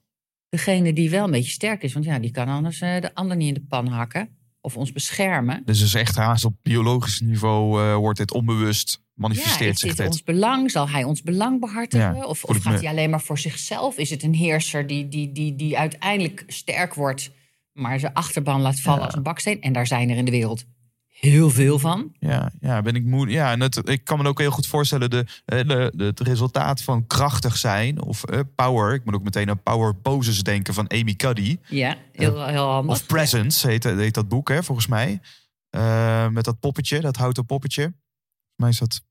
Degene 0.49 0.93
die 0.93 1.10
wel 1.10 1.23
een 1.23 1.31
beetje 1.31 1.52
sterk 1.52 1.84
is, 1.84 1.93
want 1.93 2.06
ja, 2.06 2.19
die 2.19 2.31
kan 2.31 2.48
anders 2.48 2.81
eh, 2.81 3.02
de 3.02 3.15
ander 3.15 3.38
niet 3.38 3.48
in 3.48 3.53
de 3.53 3.65
pan 3.68 3.88
hakken. 3.88 4.30
Of 4.62 4.78
ons 4.78 4.92
beschermen. 4.92 5.62
Dus 5.66 5.82
is 5.82 5.94
echt 5.94 6.16
haast 6.16 6.46
op 6.46 6.54
biologisch 6.62 7.20
niveau 7.22 7.82
eh, 7.82 7.96
wordt 7.96 8.18
dit 8.18 8.32
onbewust 8.34 8.98
Ja, 9.02 9.10
manifesteert 9.16 9.74
is 9.74 9.80
zich 9.80 9.90
dit 9.90 9.98
dit. 9.98 10.08
ons 10.08 10.24
belang? 10.24 10.72
Zal 10.72 10.90
hij 10.90 11.04
ons 11.04 11.22
belang 11.22 11.60
behartigen? 11.60 12.16
Ja, 12.16 12.24
of 12.26 12.44
of 12.44 12.58
gaat 12.58 12.74
me- 12.74 12.80
hij 12.80 12.90
alleen 12.90 13.10
maar 13.10 13.22
voor 13.22 13.40
zichzelf? 13.40 13.98
Is 13.98 14.10
het 14.10 14.24
een 14.24 14.34
heerser 14.34 14.88
die, 14.88 15.08
die, 15.08 15.32
die, 15.32 15.56
die 15.56 15.78
uiteindelijk 15.78 16.44
sterk 16.48 16.94
wordt, 16.94 17.32
maar 17.74 18.00
zijn 18.00 18.14
achterban 18.14 18.62
laat 18.62 18.80
vallen 18.80 19.00
Ja. 19.00 19.06
als 19.06 19.16
een 19.16 19.24
baksteen? 19.24 19.62
En 19.62 19.74
daar 19.74 19.88
zijn 19.88 20.10
er 20.10 20.18
in 20.18 20.26
de 20.26 20.32
wereld 20.32 20.64
heel 21.22 21.49
veel 21.49 21.80
van. 21.80 22.11
Ja, 22.19 22.52
ja, 22.60 22.81
ben 22.81 22.95
ik 22.95 23.06
moe. 23.06 23.30
Ja, 23.30 23.52
en 23.52 23.60
het, 23.60 23.89
ik 23.89 24.03
kan 24.03 24.18
me 24.18 24.27
ook 24.27 24.39
heel 24.39 24.52
goed 24.52 24.68
voorstellen 24.68 25.10
de, 25.10 25.26
eh, 25.45 25.57
de, 25.57 25.91
de, 25.95 26.03
het 26.03 26.19
resultaat 26.19 26.81
van 26.81 27.07
krachtig 27.07 27.57
zijn 27.57 28.02
of 28.02 28.23
eh, 28.23 28.39
power. 28.56 28.93
Ik 28.93 29.06
moet 29.06 29.14
ook 29.14 29.23
meteen 29.23 29.49
aan 29.49 29.64
Power 29.64 29.95
Poses 29.95 30.43
denken 30.43 30.73
van 30.73 30.89
Amy 30.89 31.15
Cuddy. 31.15 31.57
Ja, 31.68 31.95
heel, 32.11 32.45
heel 32.45 32.68
handig. 32.68 32.95
Of 32.95 33.06
Presence 33.06 33.68
heet, 33.68 33.84
heet 33.84 34.14
dat 34.14 34.27
boek, 34.27 34.49
hè, 34.49 34.64
volgens 34.64 34.88
mij. 34.88 35.22
Eh, 35.69 36.27
met 36.27 36.43
dat 36.43 36.60
poppetje, 36.60 36.99
dat 36.99 37.15
houten 37.15 37.45
poppetje. 37.45 37.81
Volgens 37.81 38.56
mij 38.56 38.69
is 38.69 38.80
dat 38.80 39.02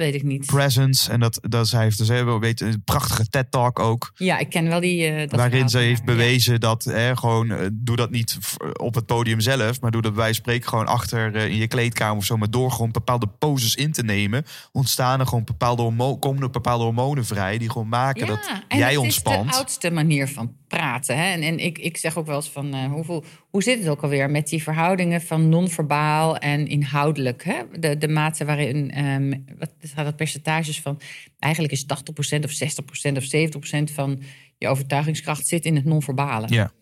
Weet 0.00 0.14
ik 0.14 0.22
niet. 0.22 0.46
Presence. 0.46 1.10
En 1.10 1.20
dat, 1.20 1.38
dat 1.42 1.68
zij 1.68 1.82
heeft 1.82 1.98
dus 1.98 2.08
hebben, 2.08 2.40
weet, 2.40 2.60
een 2.60 2.82
prachtige 2.84 3.28
TED-talk 3.28 3.78
ook. 3.78 4.12
Ja, 4.14 4.38
ik 4.38 4.48
ken 4.48 4.68
wel 4.68 4.80
die. 4.80 5.06
eh, 5.06 5.18
dat 5.28 5.38
waarin 5.38 5.68
ze 5.68 5.78
heeft 5.78 5.98
ja. 5.98 6.04
bewezen 6.04 6.60
dat 6.60 6.84
hè, 6.84 7.16
gewoon 7.16 7.50
eh, 7.50 7.66
doe 7.72 7.96
dat 7.96 8.10
niet 8.10 8.38
op 8.72 8.94
het 8.94 9.06
podium 9.06 9.40
zelf, 9.40 9.80
maar 9.80 9.90
doe 9.90 10.02
dat 10.02 10.14
bij 10.14 10.32
spreken 10.32 10.68
gewoon 10.68 10.86
achter 10.86 11.34
eh, 11.36 11.46
in 11.46 11.56
je 11.56 11.66
kleedkamer 11.66 12.16
of 12.16 12.24
zo, 12.24 12.36
maar 12.36 12.50
door 12.50 12.70
gewoon 12.72 12.90
bepaalde 12.90 13.26
poses 13.38 13.74
in 13.74 13.92
te 13.92 14.02
nemen, 14.02 14.44
ontstaan 14.72 15.20
er 15.20 15.26
gewoon 15.26 15.44
bepaalde 15.44 15.82
hormo- 15.82 16.16
komen 16.18 16.42
er 16.42 16.50
bepaalde 16.50 16.84
hormonen 16.84 17.24
vrij 17.26 17.58
die 17.58 17.70
gewoon 17.70 17.88
maken 17.88 18.26
dat 18.26 18.50
en 18.68 18.78
jij 18.78 18.96
ontspant. 18.96 19.44
is 19.44 19.50
de 19.52 19.58
oudste 19.58 19.90
manier 19.90 20.28
van 20.28 20.58
praten. 20.70 21.16
Hè? 21.16 21.32
En, 21.32 21.42
en 21.42 21.58
ik, 21.58 21.78
ik 21.78 21.96
zeg 21.96 22.18
ook 22.18 22.26
wel 22.26 22.36
eens 22.36 22.50
van, 22.50 22.74
eh, 22.74 22.84
hoeveel, 22.84 23.24
hoe 23.50 23.62
zit 23.62 23.78
het 23.78 23.88
ook 23.88 24.02
alweer 24.02 24.30
met 24.30 24.48
die 24.48 24.62
verhoudingen 24.62 25.22
van 25.22 25.48
non-verbaal 25.48 26.36
en 26.36 26.66
inhoudelijk? 26.66 27.44
Hè? 27.44 27.62
De, 27.78 27.98
de 27.98 28.08
mate 28.08 28.44
waarin, 28.44 28.90
ehm, 28.90 29.34
wat 29.58 29.70
gaat 29.80 30.04
dat 30.04 30.16
percentages 30.16 30.80
van, 30.80 31.00
eigenlijk 31.38 31.72
is 31.72 31.84
80% 31.84 32.44
of 32.44 32.50
60% 32.50 33.16
of 33.16 33.24
70% 33.24 33.90
van 33.90 34.22
je 34.58 34.68
overtuigingskracht 34.68 35.46
zit 35.46 35.64
in 35.64 35.74
het 35.74 35.84
non-verbale. 35.84 36.46
Ja. 36.48 36.72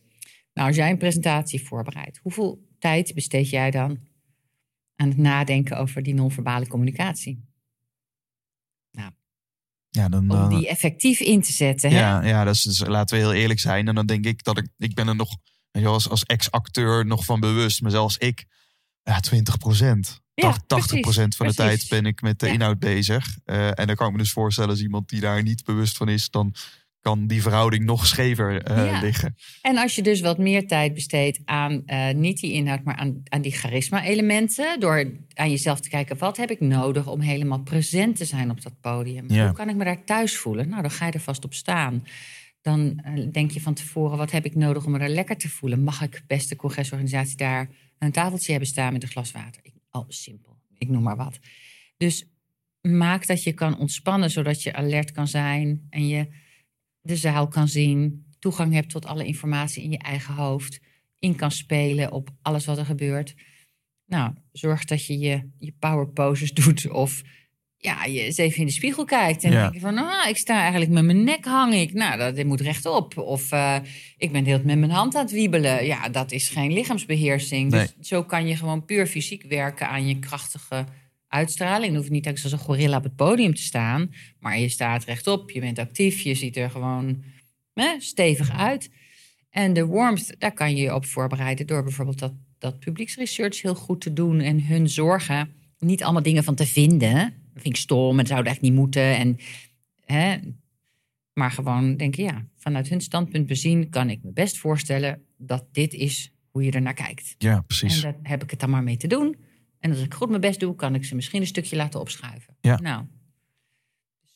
Nou, 0.55 0.69
als 0.69 0.77
jij 0.77 0.91
een 0.91 0.99
presentatie 0.99 1.63
voorbereidt, 1.63 2.21
hoeveel 2.23 2.59
tijd 2.79 3.15
besteed 3.15 3.51
jij 3.51 3.71
dan 3.71 3.99
aan 4.97 5.09
het 5.09 5.19
nadenken 5.19 5.79
over 5.79 6.03
die 6.03 6.15
non-verbale 6.15 6.67
communicatie? 6.67 7.48
Ja, 9.99 10.09
dan, 10.09 10.21
Om 10.21 10.29
dan- 10.29 10.49
die 10.49 10.69
effectief 10.69 11.21
in 11.21 11.43
te 11.43 11.53
zetten. 11.53 11.91
Hè? 11.91 11.99
ja, 11.99 12.25
ja, 12.25 12.45
dat 12.45 12.55
is, 12.55 12.63
dus 12.63 12.79
laten 12.87 13.17
we 13.17 13.23
heel 13.23 13.33
eerlijk 13.33 13.61
zijn. 13.61 13.89
En 13.89 13.95
dan 13.95 14.07
denk 14.07 14.25
ik 14.25 14.45
dat 14.45 14.59
ik, 14.59 14.69
ik 14.77 14.95
ben 14.95 15.09
er 15.09 15.17
nog, 15.17 15.37
als, 15.85 16.09
als 16.09 16.25
ex-acteur 16.25 17.07
nog 17.07 17.25
van 17.25 17.41
bewust, 17.41 17.81
maar 17.83 17.91
zelfs 17.91 18.17
ik, 18.17 18.45
ja, 19.03 19.21
20 19.21 19.59
procent. 19.59 20.21
Ja, 20.35 20.57
80 20.67 21.01
procent 21.01 21.37
van 21.37 21.47
de 21.47 21.55
tijd 21.55 21.87
ben 21.89 22.07
ik 22.07 22.23
met 22.23 22.39
de 22.39 22.47
Ja. 22.47 22.53
inhoud 22.53 22.79
bezig. 22.79 23.39
Eh, 23.45 23.79
en 23.79 23.87
dan 23.87 23.97
kan 23.97 24.07
ik 24.07 24.13
me 24.13 24.19
dus 24.19 24.33
voorstellen 24.33 24.71
als 24.71 24.81
iemand 24.81 25.09
die 25.09 25.21
daar 25.21 25.43
niet 25.43 25.65
bewust 25.65 25.97
van 25.97 26.09
is, 26.09 26.31
dan 26.31 26.55
kan 27.01 27.27
die 27.27 27.43
verhouding 27.43 27.85
nog 27.85 28.07
schever 28.07 28.63
eh, 28.63 28.87
Ja. 28.87 29.01
liggen. 29.01 29.35
En 29.63 29.77
als 29.77 29.95
je 29.95 30.03
dus 30.03 30.21
wat 30.21 30.39
meer 30.39 30.67
tijd 30.67 30.95
besteedt 30.95 31.41
aan 31.45 31.83
eh, 31.87 32.15
niet 32.15 32.41
die 32.41 32.53
inhoud, 32.53 32.85
maar 32.85 32.97
aan, 32.97 33.21
aan 33.25 33.43
die 33.43 33.53
charisma-elementen. 33.53 34.81
Door 34.81 35.13
aan 35.35 35.51
jezelf 35.51 35.81
te 35.81 35.89
kijken, 35.89 36.19
wat 36.19 36.37
heb 36.37 36.51
ik 36.51 36.61
nodig 36.61 37.07
om 37.07 37.21
helemaal 37.21 37.63
present 37.63 38.17
te 38.17 38.25
zijn 38.25 38.51
op 38.51 38.63
dat 38.63 38.81
podium? 38.81 39.25
Ja. 39.33 39.45
Hoe 39.45 39.55
kan 39.55 39.69
ik 39.69 39.77
me 39.77 39.85
daar 39.85 40.05
thuis 40.05 40.37
voelen? 40.37 40.69
Nou, 40.69 40.83
dan 40.83 40.91
ga 40.91 41.07
je 41.07 41.13
er 41.13 41.21
vast 41.21 41.45
op 41.45 41.55
staan. 41.55 42.05
Dan 42.61 43.01
eh, 43.05 43.27
denk 43.33 43.51
je 43.51 43.61
van 43.61 43.75
tevoren, 43.75 44.19
wat 44.19 44.31
heb 44.31 44.45
ik 44.45 44.55
nodig 44.55 44.85
om 44.85 44.93
me 44.93 44.99
er 44.99 45.09
lekker 45.09 45.37
te 45.37 45.49
voelen? 45.49 45.83
Mag 45.83 46.03
ik 46.03 46.23
beste 46.27 46.57
congresorganisatie 46.57 47.37
daar 47.37 47.69
een 47.99 48.13
tafeltje 48.13 48.51
hebben 48.51 48.69
staan 48.69 48.93
met 48.93 49.03
een 49.03 49.09
glas 49.09 49.33
water? 49.33 49.61
Ik, 49.63 49.73
oh, 49.91 50.05
simpel. 50.09 50.57
Ik 50.79 50.89
noem 50.89 51.03
maar 51.03 51.17
wat. 51.17 51.39
Dus 51.97 52.27
maak 52.81 53.27
dat 53.27 53.43
je 53.43 53.53
kan 53.53 53.79
ontspannen, 53.79 54.31
zodat 54.31 54.63
je 54.63 54.75
alert 54.75 55.13
kan 55.13 55.29
zijn 55.29 55.87
en 55.91 56.09
je 56.09 56.27
de 57.09 57.17
zaal 57.17 57.49
kan 57.49 57.69
zien, 57.69 58.27
toegang 58.39 58.73
hebt 58.73 58.91
tot 58.91 59.07
alle 59.07 59.25
informatie 59.25 59.83
in 59.83 59.91
je 59.91 59.99
eigen 59.99 60.35
hoofd, 60.35 60.81
in 61.19 61.35
kan 61.35 61.51
spelen 61.51 62.13
op 62.13 62.31
alles 62.43 62.65
wat 62.65 62.79
er 62.79 62.85
gebeurt. 62.85 63.35
Nou, 64.07 64.33
zorg 64.53 64.85
dat 64.85 65.07
je 65.07 65.19
je, 65.19 65.51
je 65.59 65.75
power 65.79 66.09
poses 66.09 66.53
doet 66.65 66.91
of 66.91 67.23
ja, 67.77 68.05
je 68.05 68.21
eens 68.21 68.37
even 68.37 68.61
in 68.61 68.67
de 68.67 68.73
spiegel 68.73 69.05
kijkt 69.05 69.45
en 69.45 69.53
Ja. 69.53 69.63
denk 69.63 69.75
je 69.75 69.81
van, 69.81 69.99
ah, 69.99 70.29
ik 70.29 70.37
sta 70.37 70.61
eigenlijk 70.61 70.91
met 70.91 71.05
mijn 71.05 71.25
nek 71.25 71.45
hang 71.45 71.75
ik. 71.75 71.93
Nou, 71.93 72.19
dat 72.19 72.35
dit 72.37 72.47
moet 72.47 72.61
rechtop. 72.61 73.19
Of 73.19 73.53
eh, 73.53 73.77
ik 74.17 74.33
ben 74.33 74.45
tijd 74.45 74.65
met 74.65 74.79
mijn 74.79 74.91
hand 74.91 75.15
aan 75.15 75.23
het 75.23 75.33
wiebelen. 75.33 75.87
Ja, 75.87 76.09
dat 76.09 76.33
is 76.33 76.49
geen 76.49 76.73
lichaamsbeheersing. 76.73 77.71
Nee. 77.71 77.81
Dus 77.81 78.09
zo 78.09 78.23
kan 78.23 78.47
je 78.47 78.57
gewoon 78.57 78.85
puur 78.85 79.07
fysiek 79.07 79.43
werken 79.43 79.89
aan 79.89 80.07
je 80.07 80.19
krachtige 80.19 80.87
uitstraling. 81.29 81.87
Dan 81.87 81.97
hoef 81.97 82.05
je 82.05 82.11
niet 82.11 82.29
als 82.29 82.53
een 82.53 82.59
gorilla 82.59 82.97
op 82.97 83.03
het 83.03 83.17
podium 83.17 83.55
te 83.55 83.63
staan. 83.63 84.13
Maar 84.39 84.59
je 84.59 84.69
staat 84.69 85.05
rechtop, 85.05 85.51
je 85.51 85.61
bent 85.61 85.79
actief, 85.79 86.21
je 86.21 86.35
ziet 86.35 86.57
er 86.57 86.71
gewoon 86.71 87.23
hè, 87.75 88.01
stevig 88.01 88.51
uit. 88.51 88.91
En 89.51 89.73
de 89.73 89.87
warmth, 89.87 90.35
daar 90.39 90.53
kan 90.53 90.77
je 90.77 90.83
je 90.83 90.95
op 90.95 91.05
voorbereiden 91.05 91.67
door 91.67 91.83
bijvoorbeeld 91.83 92.19
dat, 92.19 92.33
dat 92.59 92.79
publieksresearch 92.79 93.63
heel 93.63 93.75
goed 93.75 94.01
te 94.01 94.13
doen 94.13 94.41
en 94.41 94.67
hun 94.67 94.89
zorgen. 94.89 95.53
Niet 95.79 96.03
allemaal 96.03 96.23
dingen 96.23 96.45
van 96.45 96.55
te 96.55 96.67
vinden. 96.67 97.15
Dat 97.53 97.63
vind 97.63 97.75
ik 97.75 97.77
stom, 97.77 98.19
het 98.19 98.29
zou 98.29 98.47
echt 98.47 98.61
niet 98.61 98.73
moeten. 98.73 99.17
En, 99.17 99.39
hè, 100.05 100.37
maar 101.33 101.51
gewoon 101.51 101.97
denken, 101.97 102.25
ja, 102.25 102.47
vanuit 102.57 102.89
hun 102.89 103.01
standpunt 103.01 103.47
bezien 103.47 103.89
kan 103.89 104.11
ik 104.11 104.23
me 104.23 104.33
best 104.33 104.59
voorstellen 104.59 105.23
dat 105.37 105.65
dit 105.73 105.95
is 105.95 106.33
hoe 106.51 106.65
je 106.65 106.71
er 106.71 106.83
naar 106.83 106.95
kijkt. 106.95 107.35
Ja, 107.39 107.61
precies. 107.61 108.03
En 108.03 108.03
daar 108.03 108.21
heb 108.23 108.43
ik 108.43 108.51
het 108.51 108.61
dan 108.61 108.71
maar 108.71 108.83
mee 108.83 108.97
te 108.97 109.07
doen. 109.07 109.37
En 109.81 109.91
als 109.91 110.01
ik 110.01 110.15
goed 110.15 110.29
mijn 110.29 110.41
best 110.41 110.61
doe, 110.61 110.75
kan 110.75 110.95
ik 110.95 111.05
ze 111.05 111.15
misschien 111.15 111.41
een 111.41 111.47
stukje 111.47 111.77
laten 111.77 112.01
opschuiven. 112.01 112.57
Ja. 112.61 112.81
Nou, 112.81 113.05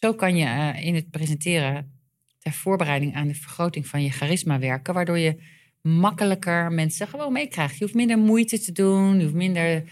zo 0.00 0.14
kan 0.14 0.36
je 0.36 0.44
eh, 0.44 0.86
in 0.86 0.94
het 0.94 1.10
presenteren 1.10 2.00
ter 2.38 2.52
voorbereiding 2.52 3.14
aan 3.14 3.28
de 3.28 3.34
vergroting 3.34 3.86
van 3.86 4.02
je 4.02 4.10
charisma 4.10 4.58
werken, 4.58 4.94
waardoor 4.94 5.18
je 5.18 5.42
makkelijker 5.80 6.72
mensen 6.72 7.08
gewoon 7.08 7.32
meekrijgt. 7.32 7.78
Je 7.78 7.84
hoeft 7.84 7.96
minder 7.96 8.18
moeite 8.18 8.60
te 8.60 8.72
doen, 8.72 9.16
je 9.16 9.22
hoeft 9.22 9.34
minder. 9.34 9.84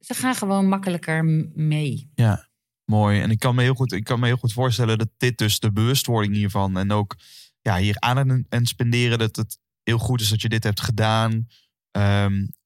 Ze 0.00 0.14
gaan 0.14 0.34
gewoon 0.34 0.68
makkelijker 0.68 1.24
mee. 1.54 2.10
Ja, 2.14 2.48
mooi. 2.84 3.20
En 3.20 3.30
ik 3.30 3.38
kan 3.38 3.54
me 3.54 3.62
heel 3.62 3.74
goed, 3.74 3.92
ik 3.92 4.04
kan 4.04 4.20
me 4.20 4.26
heel 4.26 4.36
goed 4.36 4.52
voorstellen 4.52 4.98
dat 4.98 5.10
dit 5.16 5.38
dus 5.38 5.58
de 5.58 5.72
bewustwording 5.72 6.34
hiervan 6.34 6.78
en 6.78 6.92
ook 6.92 7.16
ja, 7.60 7.76
hier 7.76 7.96
aan 7.98 8.46
en 8.48 8.66
spenderen 8.66 9.18
dat 9.18 9.36
het 9.36 9.58
heel 9.82 9.98
goed 9.98 10.20
is 10.20 10.28
dat 10.28 10.42
je 10.42 10.48
dit 10.48 10.64
hebt 10.64 10.80
gedaan. 10.80 11.46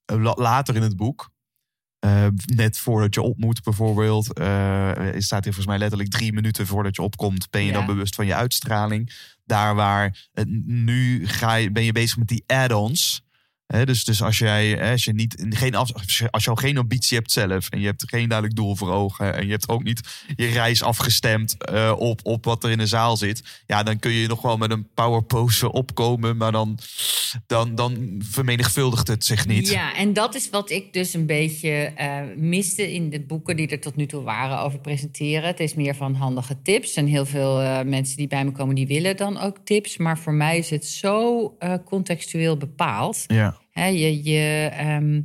La- 0.07 0.35
later 0.37 0.77
in 0.77 0.83
het 0.83 0.97
boek, 0.97 1.31
eh, 2.01 2.27
net 2.55 2.79
voordat 2.79 3.15
je 3.15 3.23
op 3.23 3.39
moet 3.39 3.63
bijvoorbeeld, 3.63 4.33
eh, 4.33 4.93
staat 5.17 5.45
hier 5.45 5.53
volgens 5.53 5.67
mij 5.67 5.79
letterlijk 5.79 6.11
drie 6.11 6.33
minuten 6.33 6.67
voordat 6.67 6.97
je 6.97 7.03
opkomt, 7.03 7.51
ben 7.51 7.61
je 7.61 7.67
Ja. 7.67 7.73
dan 7.73 7.87
bewust 7.87 8.15
van 8.15 8.27
je 8.27 8.35
uitstraling. 8.35 9.13
Daar 9.45 9.75
waar 9.75 10.29
het, 10.33 10.49
nu 10.67 11.27
ga 11.27 11.55
je, 11.55 11.71
ben 11.71 11.85
je 11.85 11.93
bezig 11.93 12.17
met 12.17 12.29
die 12.29 12.45
add-ons. 12.47 13.23
Dus, 13.71 14.05
dus 14.05 14.23
als 14.23 14.39
jij 14.39 14.91
als 14.91 15.05
je 15.05 15.13
niet 15.13 15.47
geen 15.49 15.75
als 15.75 15.93
je, 16.07 16.31
als 16.31 16.45
je 16.45 16.51
al 16.51 16.57
geen 16.57 16.79
ambitie 16.79 17.17
hebt 17.17 17.33
zelf 17.33 17.69
en 17.69 17.81
je 17.81 17.87
hebt 17.87 18.05
geen 18.07 18.29
duidelijk 18.29 18.59
doel 18.59 18.77
voor 18.77 18.93
ogen 18.93 19.35
en 19.35 19.45
je 19.45 19.51
hebt 19.51 19.69
ook 19.69 19.83
niet 19.83 20.01
je 20.37 20.47
reis 20.47 20.83
afgestemd 20.83 21.65
eh, 21.65 21.93
op, 21.99 22.21
op 22.23 22.45
wat 22.45 22.65
er 22.65 22.71
in 22.71 22.79
de 22.79 22.87
zaal 22.87 23.17
zit, 23.17 23.63
ja, 23.67 23.83
dan 23.83 23.99
kun 23.99 24.13
je 24.13 24.29
nog 24.29 24.43
wel 24.43 24.57
met 24.57 24.71
een 24.71 24.89
power 24.95 25.23
pose 25.23 25.73
opkomen, 25.73 26.37
maar 26.37 26.53
dan, 26.53 26.79
dan, 27.47 27.75
dan 27.75 28.21
vermenigvuldigt 28.25 29.09
het 29.09 29.25
zich 29.25 29.47
niet. 29.47 29.69
Ja, 29.69 29.95
en 29.95 30.13
dat 30.13 30.35
is 30.35 30.51
wat 30.51 30.71
ik 30.71 30.93
dus 30.93 31.15
een 31.15 31.27
beetje 31.27 31.71
eh, 31.71 32.19
miste 32.37 32.93
in 32.93 33.11
de 33.11 33.21
boeken 33.21 33.57
die 33.57 33.69
er 33.69 33.81
tot 33.81 33.97
nu 33.97 34.07
toe 34.07 34.23
waren 34.23 34.59
over 34.59 34.79
presenteren. 34.79 35.49
Het 35.49 35.61
is 35.61 35.75
meer 35.75 35.95
van 35.95 36.15
handige 36.15 36.63
tips. 36.63 36.95
En 36.95 37.07
heel 37.07 37.27
veel 37.27 37.61
eh, 37.61 37.83
mensen 37.83 38.17
die 38.17 38.27
bij 38.27 38.45
me 38.45 38.53
komen, 38.53 38.75
die 38.75 38.87
willen 38.87 39.17
dan 39.17 39.39
ook 39.39 39.57
tips. 39.65 39.97
Maar 39.97 40.19
voor 40.19 40.35
mij 40.35 40.59
is 40.59 40.71
het 40.71 40.87
zo 40.87 41.57
contextueel 41.85 42.57
bepaald. 42.57 43.25
Ja, 43.27 43.60
Hè, 43.81 43.87
je, 43.87 44.23
je, 44.25 44.71
ehm, 44.73 45.23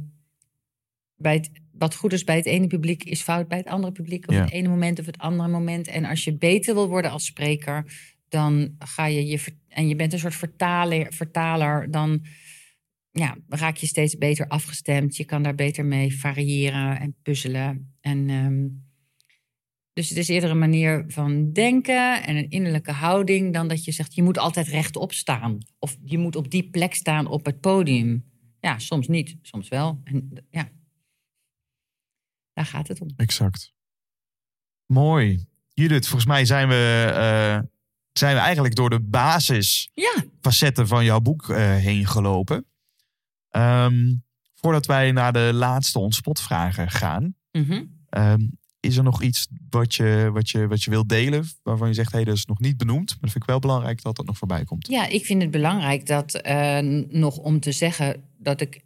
bij 1.16 1.34
het, 1.34 1.50
wat 1.72 1.96
goed 1.96 2.14
is 2.14 2.24
bij 2.24 2.36
het 2.36 2.46
ene 2.46 2.68
publiek 2.68 3.04
is 3.04 3.22
fout 3.22 3.48
bij 3.48 3.58
het 3.58 3.68
andere 3.68 3.94
publiek. 3.94 4.28
Of 4.28 4.36
Ja. 4.36 4.42
het 4.44 4.52
ene 4.52 4.68
moment 4.68 5.00
of 5.00 5.06
het 5.06 5.18
andere 5.18 5.50
moment. 5.50 5.88
En 5.88 6.06
als 6.06 6.24
je 6.24 6.38
beter 6.38 6.74
wil 6.74 6.88
worden 6.88 7.12
als 7.12 7.26
spreker, 7.26 7.86
dan 8.30 8.76
ga 8.80 9.06
je 9.06 9.28
je. 9.28 9.40
En 9.68 9.88
je 9.88 9.96
bent 9.96 10.14
een 10.14 10.20
soort 10.20 10.36
vertaler, 10.36 11.14
vertaler 11.14 11.92
dan 11.92 12.26
ja, 13.12 13.38
raak 13.48 13.78
je 13.78 13.88
steeds 13.88 14.18
beter 14.18 14.48
afgestemd. 14.48 15.16
Je 15.16 15.26
kan 15.26 15.44
daar 15.44 15.56
beter 15.56 15.86
mee 15.86 16.18
variëren 16.18 17.00
en 17.00 17.16
puzzelen. 17.22 17.96
En, 18.02 18.30
ehm, 18.30 18.68
dus 19.94 20.10
het 20.10 20.18
is 20.18 20.28
eerder 20.28 20.50
een 20.50 20.60
manier 20.60 21.04
van 21.08 21.52
denken 21.52 22.24
en 22.24 22.36
een 22.36 22.50
innerlijke 22.50 22.92
houding 22.92 23.54
dan 23.54 23.68
dat 23.68 23.86
je 23.86 23.92
zegt 23.92 24.16
je 24.16 24.24
moet 24.24 24.38
altijd 24.38 24.68
rechtop 24.68 25.14
staan. 25.14 25.58
Of 25.80 25.98
je 26.04 26.18
moet 26.18 26.36
op 26.36 26.52
die 26.52 26.70
plek 26.70 26.94
staan 26.94 27.28
op 27.28 27.46
het 27.46 27.60
podium. 27.60 28.34
Ja, 28.66 28.80
soms 28.80 29.08
niet, 29.08 29.38
soms 29.42 29.68
wel. 29.68 30.02
En 30.04 30.48
ja, 30.50 30.70
daar 32.54 32.66
gaat 32.66 32.88
het 32.88 33.02
om. 33.02 33.10
exact. 33.16 33.74
Mooi. 34.86 35.46
Judith, 35.74 36.08
volgens 36.08 36.26
mij 36.26 36.46
zijn 36.46 36.68
we, 36.68 37.12
eh, 37.16 37.68
zijn 38.12 38.36
we 38.36 38.42
eigenlijk 38.42 38.76
door 38.76 38.90
de 38.90 39.00
basis 39.00 39.90
Ja, 39.94 40.24
facetten 40.42 40.88
van 40.88 41.06
jouw 41.06 41.20
boek 41.20 41.50
eh, 41.50 41.76
heen 41.76 42.08
gelopen. 42.08 42.66
Ehm, 43.50 44.16
voordat 44.54 44.86
wij 44.86 45.12
naar 45.12 45.34
de 45.34 45.52
laatste 45.54 46.00
ontspotvragen 46.00 46.92
gaan, 46.92 47.36
mhm. 47.52 47.86
ehm, 48.10 48.48
is 48.86 48.98
er 48.98 49.04
nog 49.04 49.22
iets 49.22 49.48
wat 49.70 49.96
je, 49.96 50.30
wat, 50.34 50.50
je, 50.50 50.68
wat 50.68 50.84
je 50.84 50.90
wilt 50.90 51.10
delen, 51.10 51.46
waarvan 51.64 51.88
je 51.88 51.94
zegt, 51.94 52.12
hé, 52.12 52.24
dat 52.24 52.36
is 52.36 52.46
nog 52.46 52.60
niet 52.60 52.78
benoemd, 52.78 53.10
maar 53.10 53.18
dat 53.22 53.32
vind 53.32 53.44
ik 53.44 53.50
wel 53.50 53.60
belangrijk 53.60 54.02
dat 54.02 54.16
dat 54.16 54.26
nog 54.26 54.38
voorbij 54.38 54.64
komt. 54.64 54.88
Ja, 54.88 55.08
ik 55.08 55.26
vind 55.26 55.42
het 55.42 55.52
belangrijk 55.52 56.06
dat 56.08 56.34
eh, 56.34 56.78
nog 57.10 57.38
om 57.38 57.60
te 57.60 57.72
zeggen 57.72 58.24
dat 58.38 58.62
ik 58.62 58.84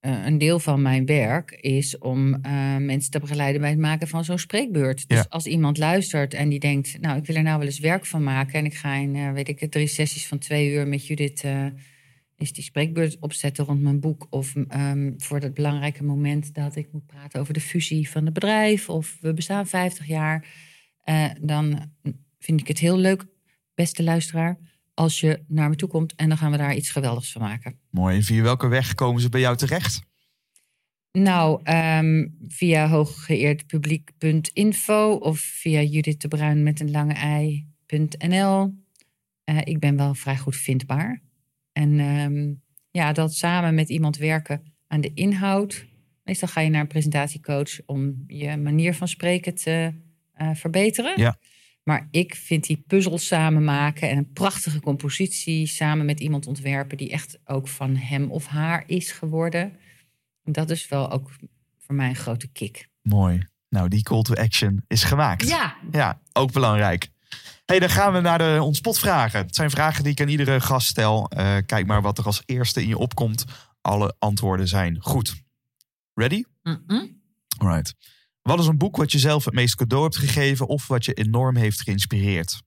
eh, 0.00 0.26
een 0.26 0.38
deel 0.38 0.58
van 0.58 0.82
mijn 0.82 1.06
werk 1.06 1.50
is 1.50 1.98
om 1.98 2.34
eh, 2.34 2.76
mensen 2.76 3.10
te 3.10 3.18
begeleiden 3.18 3.60
bij 3.60 3.70
het 3.70 3.78
maken 3.78 4.08
van 4.08 4.24
zo'n 4.24 4.38
spreekbeurt. 4.38 5.08
Dus 5.08 5.18
Ja. 5.18 5.26
als 5.28 5.46
iemand 5.46 5.78
luistert 5.78 6.34
en 6.34 6.48
die 6.48 6.60
denkt, 6.60 7.00
nou, 7.00 7.18
ik 7.18 7.26
wil 7.26 7.36
er 7.36 7.42
nou 7.42 7.58
wel 7.58 7.66
eens 7.66 7.78
werk 7.78 8.06
van 8.06 8.22
maken 8.22 8.54
en 8.58 8.64
ik 8.64 8.74
ga 8.74 8.94
in, 8.94 9.32
weet 9.32 9.48
ik 9.48 9.60
het, 9.60 9.70
drie 9.70 9.86
sessies 9.86 10.26
van 10.26 10.38
twee 10.38 10.72
uur 10.72 10.88
met 10.88 11.06
Judith 11.06 11.44
is 12.40 12.52
die 12.52 12.64
spreekbeurt 12.64 13.18
opzetten 13.18 13.64
rond 13.64 13.82
mijn 13.82 14.00
boek 14.00 14.26
of 14.30 14.54
ehm, 14.68 15.12
voor 15.16 15.40
dat 15.40 15.54
belangrijke 15.54 16.04
moment 16.04 16.54
dat 16.54 16.76
ik 16.76 16.92
moet 16.92 17.06
praten 17.06 17.40
over 17.40 17.54
de 17.54 17.60
fusie 17.60 18.10
van 18.10 18.24
het 18.24 18.34
bedrijf 18.34 18.88
of 18.88 19.16
we 19.20 19.34
bestaan 19.34 19.66
50 19.66 20.06
jaar, 20.06 20.46
eh, 21.00 21.30
dan 21.40 21.92
vind 22.38 22.60
ik 22.60 22.68
het 22.68 22.78
heel 22.78 22.98
leuk, 22.98 23.26
beste 23.74 24.02
luisteraar, 24.02 24.58
als 24.94 25.20
je 25.20 25.44
naar 25.48 25.68
me 25.68 25.76
toe 25.76 25.88
komt 25.88 26.14
en 26.14 26.28
dan 26.28 26.38
gaan 26.38 26.50
we 26.50 26.56
daar 26.56 26.74
iets 26.74 26.90
geweldigs 26.90 27.32
van 27.32 27.42
maken. 27.42 27.78
Mooi. 27.90 28.16
En 28.16 28.22
via 28.22 28.42
welke 28.42 28.68
weg 28.68 28.94
komen 28.94 29.20
ze 29.20 29.28
bij 29.28 29.40
jou 29.40 29.56
terecht? 29.56 30.08
Nou, 31.12 31.60
ehm, 31.62 32.26
via 32.48 32.88
hooggeëerdpubliek.info 32.88 35.12
of 35.12 35.38
via 35.38 35.82
Judith 35.82 36.20
de 36.20 36.28
Bruin 36.28 36.62
met 36.62 36.80
een 36.80 36.90
lange 36.90 37.14
ei.nl. 37.14 38.74
Eh, 39.44 39.58
ik 39.64 39.78
ben 39.78 39.96
wel 39.96 40.14
vrij 40.14 40.36
goed 40.36 40.56
vindbaar. 40.56 41.22
En 41.72 42.00
ehm, 42.00 42.54
ja, 42.90 43.12
dat 43.12 43.34
samen 43.34 43.74
met 43.74 43.88
iemand 43.88 44.16
werken 44.16 44.62
aan 44.86 45.00
de 45.00 45.14
inhoud. 45.14 45.86
Meestal 46.24 46.48
ga 46.48 46.60
je 46.60 46.70
naar 46.70 46.80
een 46.80 46.86
presentatiecoach 46.86 47.80
om 47.86 48.24
je 48.26 48.56
manier 48.56 48.94
van 48.94 49.08
spreken 49.08 49.54
te 49.54 49.92
eh, 50.32 50.50
verbeteren. 50.54 51.12
Ja. 51.16 51.38
Maar 51.82 52.08
ik 52.10 52.34
vind 52.34 52.66
die 52.66 52.84
puzzel 52.86 53.18
samen 53.18 53.64
maken 53.64 54.08
en 54.08 54.16
een 54.16 54.32
prachtige 54.32 54.80
compositie 54.80 55.66
samen 55.66 56.06
met 56.06 56.20
iemand 56.20 56.46
ontwerpen 56.46 56.96
die 56.96 57.10
echt 57.10 57.38
ook 57.44 57.68
van 57.68 57.96
hem 57.96 58.30
of 58.30 58.46
haar 58.46 58.84
is 58.86 59.12
geworden. 59.12 59.76
Dat 60.42 60.70
is 60.70 60.88
wel 60.88 61.10
ook 61.10 61.30
voor 61.78 61.94
mij 61.94 62.08
een 62.08 62.16
grote 62.16 62.48
kick. 62.48 62.88
Mooi. 63.02 63.46
Nou, 63.68 63.88
die 63.88 64.02
call 64.02 64.22
to 64.22 64.34
action 64.34 64.84
is 64.86 65.04
gemaakt. 65.04 65.48
Ja, 65.48 65.76
Ja, 65.90 66.20
ook 66.32 66.52
belangrijk. 66.52 67.08
Hey, 67.70 67.78
dan 67.78 67.90
gaan 67.90 68.12
we 68.12 68.20
naar 68.20 68.38
de 68.38 68.58
ontspotvragen. 68.62 69.40
Het 69.40 69.54
zijn 69.54 69.70
vragen 69.70 70.02
die 70.02 70.12
ik 70.12 70.20
aan 70.20 70.28
iedere 70.28 70.60
gast 70.60 70.88
stel. 70.88 71.28
Eh, 71.28 71.56
kijk 71.66 71.86
maar 71.86 72.02
wat 72.02 72.18
er 72.18 72.24
als 72.24 72.42
eerste 72.46 72.82
in 72.82 72.88
je 72.88 72.98
opkomt. 72.98 73.44
Alle 73.80 74.14
antwoorden 74.18 74.68
zijn 74.68 74.96
goed. 75.00 75.34
Ready? 76.14 76.44
Mm-mm. 76.62 77.22
Alright. 77.58 77.94
Wat 78.42 78.58
is 78.58 78.66
een 78.66 78.78
boek 78.78 78.96
wat 78.96 79.12
je 79.12 79.18
zelf 79.18 79.44
het 79.44 79.54
meest 79.54 79.74
cadeau 79.74 80.02
hebt 80.02 80.16
gegeven 80.16 80.68
of 80.68 80.86
wat 80.86 81.04
je 81.04 81.12
enorm 81.12 81.56
heeft 81.56 81.80
geïnspireerd? 81.80 82.60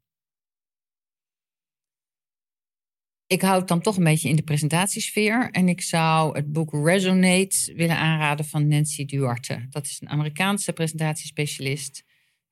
ik 3.34 3.42
hou 3.42 3.60
het 3.60 3.68
dan 3.68 3.82
toch 3.82 3.98
een 3.98 4.04
beetje 4.04 4.30
in 4.30 4.36
de 4.36 4.44
presentatiesfeer. 4.44 5.50
En 5.52 5.68
ik 5.70 5.82
zou 5.82 6.36
het 6.36 6.52
boek 6.52 6.74
Resonate 6.86 7.74
willen 7.76 7.98
aanraden 7.98 8.46
van 8.46 8.68
Nancy 8.68 9.06
Duarte. 9.06 9.66
Dat 9.70 9.86
is 9.86 9.98
een 10.02 10.10
Amerikaanse 10.10 10.74
presentatiespecialist. 10.74 12.04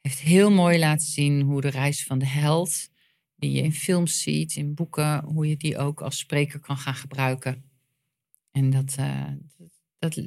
Heeft 0.01 0.19
heel 0.19 0.51
mooi 0.51 0.79
laten 0.79 1.07
zien 1.07 1.41
hoe 1.41 1.61
de 1.61 1.69
reis 1.69 2.03
van 2.03 2.19
de 2.19 2.27
held, 2.27 2.89
die 3.35 3.51
je 3.51 3.61
in 3.61 3.73
films 3.73 4.21
ziet, 4.21 4.55
in 4.55 4.73
boeken, 4.73 5.23
hoe 5.23 5.47
je 5.47 5.57
die 5.57 5.77
ook 5.77 6.01
als 6.01 6.17
spreker 6.17 6.59
kan 6.59 6.77
gaan 6.77 6.95
gebruiken. 6.95 7.63
En 8.51 8.69
dat, 8.69 8.95
eh, 8.97 9.23
dat 9.99 10.21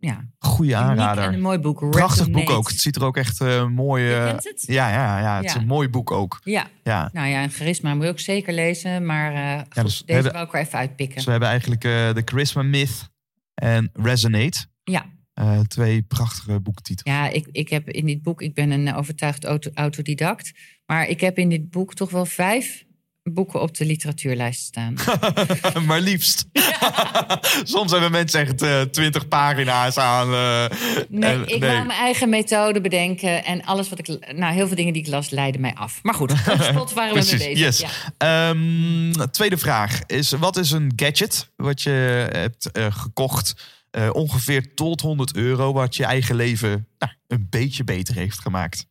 ja, 0.00 0.28
Goeie 0.38 0.70
uniek 0.72 0.82
en 0.84 0.88
aanrader. 0.90 1.24
een 1.34 1.40
mooi 1.40 1.58
boek. 1.58 1.90
Prachtig 1.90 2.30
boek 2.30 2.50
ook. 2.50 2.68
Het 2.68 2.80
ziet 2.80 2.96
er 2.96 3.04
ook 3.04 3.16
echt 3.16 3.40
eh, 3.40 3.66
mooi... 3.68 4.08
Kent 4.24 4.44
het? 4.44 4.62
ja, 4.66 4.88
ja, 4.90 5.20
ja, 5.20 5.36
het 5.36 5.44
is 5.44 5.54
een 5.54 5.66
mooi 5.66 5.88
boek 5.88 6.10
ook. 6.10 6.40
Ja, 6.44 6.66
Ja. 6.82 7.10
nou 7.12 7.28
ja, 7.28 7.42
en 7.42 7.50
Charisma 7.50 7.94
moet 7.94 8.04
je 8.04 8.10
ook 8.10 8.20
zeker 8.20 8.52
lezen. 8.54 9.06
Maar 9.06 9.32
dus 9.68 9.98
we 9.98 10.04
deze 10.06 10.12
hebben- 10.12 10.32
wou 10.32 10.46
ik 10.46 10.52
er 10.54 10.60
even 10.60 10.78
uitpikken. 10.78 11.14
Dus 11.16 11.24
we 11.24 11.30
hebben 11.30 11.48
eigenlijk 11.48 11.84
eh 11.84 12.14
de 12.14 12.22
Charisma 12.24 12.62
Myth 12.62 13.08
en 13.54 13.90
Resonate. 13.92 14.66
Ja. 14.84 15.04
Eh, 15.34 15.60
twee 15.60 16.02
prachtige 16.02 16.60
boektitels. 16.60 17.14
Ja, 17.16 17.28
ik, 17.28 17.48
ik 17.52 17.68
heb 17.68 17.88
in 17.88 18.06
dit 18.06 18.22
boek, 18.22 18.42
ik 18.42 18.54
ben 18.54 18.70
een 18.70 18.94
overtuigd 18.94 19.44
auto, 19.44 19.70
autodidact. 19.74 20.52
Maar 20.86 21.08
ik 21.08 21.20
heb 21.20 21.38
in 21.38 21.48
dit 21.48 21.70
boek 21.70 21.94
toch 21.94 22.10
wel 22.10 22.26
vijf 22.26 22.84
boeken 23.22 23.60
op 23.60 23.76
de 23.76 23.84
literatuurlijst 23.84 24.60
staan. 24.64 24.94
maar 25.86 26.00
liefst. 26.00 26.44
Soms 27.62 27.92
hebben 27.92 28.10
mensen 28.10 28.40
echt 28.40 28.62
eh, 28.62 28.80
twintig 28.80 29.28
pagina's 29.28 29.96
aan. 29.98 30.32
eh, 30.32 30.78
Nee, 31.08 31.30
en- 31.32 31.46
ik 31.48 31.60
wou 31.60 31.86
mijn 31.86 31.90
eigen 31.98 32.28
methode 32.28 32.80
bedenken. 32.80 33.44
En 33.44 33.64
alles 33.64 33.88
wat 33.88 33.98
ik. 33.98 34.32
Nou, 34.36 34.54
heel 34.54 34.66
veel 34.66 34.76
dingen 34.76 34.92
die 34.92 35.02
ik 35.02 35.08
las 35.08 35.30
leidden 35.30 35.60
mij 35.60 35.74
af. 35.74 35.98
Maar 36.02 36.14
goed, 36.14 36.28
tot 36.44 36.62
slot 36.62 36.92
waren 36.92 37.14
we 37.14 37.20
mee 37.38 37.38
bezig. 37.54 37.58
yes. 37.58 37.78
Ja. 37.78 37.88
Ehm, 38.50 39.12
tweede 39.30 39.58
vraag 39.58 40.00
is: 40.06 40.30
wat 40.30 40.56
is 40.56 40.70
een 40.70 40.92
gadget 40.96 41.50
wat 41.56 41.82
je 41.82 41.90
hebt 42.32 42.70
eh, 42.70 42.86
gekocht? 42.90 43.54
Eh, 43.92 44.10
ongeveer 44.12 44.74
tot 44.74 45.00
100 45.00 45.36
euro, 45.36 45.72
wat 45.72 45.96
je 45.96 46.04
eigen 46.04 46.36
leven 46.36 46.88
nou, 46.98 47.12
een 47.26 47.46
beetje 47.48 47.84
beter 47.84 48.14
heeft 48.14 48.38
gemaakt. 48.38 48.86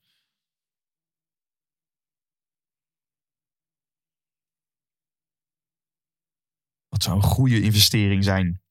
Wat 6.88 7.04
zou 7.04 7.16
een 7.16 7.24
goede 7.24 7.62
investering 7.62 8.24
zijn? 8.24 8.62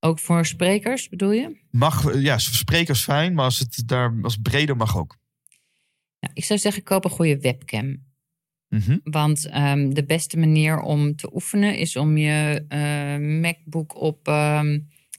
Ook 0.00 0.18
voor 0.18 0.46
sprekers 0.46 1.08
bedoel 1.08 1.32
je? 1.32 1.60
Mag, 1.70 2.14
ja, 2.14 2.38
sprekers 2.38 3.02
fijn, 3.02 3.34
maar 3.34 3.44
als 3.44 3.58
het 3.58 3.82
daar 3.86 4.18
als 4.22 4.36
breder 4.36 4.76
mag 4.76 4.96
ook. 4.96 5.16
Nou, 6.20 6.34
ik 6.34 6.44
zou 6.44 6.58
zeggen, 6.58 6.82
koop 6.82 7.04
een 7.04 7.10
goede 7.10 7.40
webcam. 7.40 8.07
Mhm. 8.68 8.98
Want 9.02 9.46
ehm, 9.46 9.90
de 9.90 10.04
beste 10.04 10.38
manier 10.38 10.80
om 10.80 11.16
te 11.16 11.34
oefenen 11.34 11.76
is 11.76 11.96
om 11.96 12.16
je 12.16 12.64
eh, 12.68 13.16
MacBook 13.16 14.00
op 14.00 14.28
ehm 14.28 14.78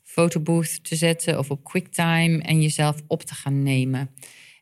Photobooth 0.10 0.84
te 0.84 0.96
zetten 0.96 1.40
of 1.40 1.52
op 1.52 1.64
QuickTime 1.64 2.42
en 2.42 2.62
jezelf 2.62 3.02
op 3.08 3.24
te 3.24 3.34
gaan 3.34 3.64
nemen. 3.64 4.10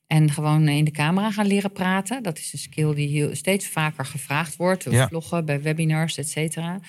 En 0.08 0.32
gewoon 0.32 0.68
in 0.68 0.84
de 0.84 0.92
camera 0.92 1.32
gaan 1.32 1.48
leren 1.48 1.72
praten. 1.72 2.24
Dat 2.24 2.38
is 2.38 2.54
een 2.54 2.60
skill 2.60 2.94
die 2.94 3.08
heel, 3.08 3.36
steeds 3.36 3.68
vaker 3.68 4.06
gevraagd 4.06 4.56
wordt. 4.56 4.84
Ja. 4.84 5.08
vloggen, 5.08 5.46
bij 5.46 5.62
webinars, 5.62 6.18
et 6.18 6.30
cetera. 6.30 6.80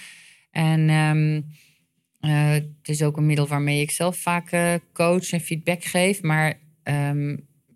En 0.50 0.88
ehm, 0.88 1.40
eh, 2.20 2.50
het 2.50 2.88
is 2.88 3.02
ook 3.02 3.16
een 3.16 3.26
middel 3.26 3.46
waarmee 3.46 3.80
ik 3.80 3.90
zelf 3.90 4.16
vaak 4.16 4.50
eh, 4.50 4.74
coach 4.92 5.30
en 5.32 5.40
feedback 5.40 5.84
geef. 5.84 6.22
Maar 6.22 6.60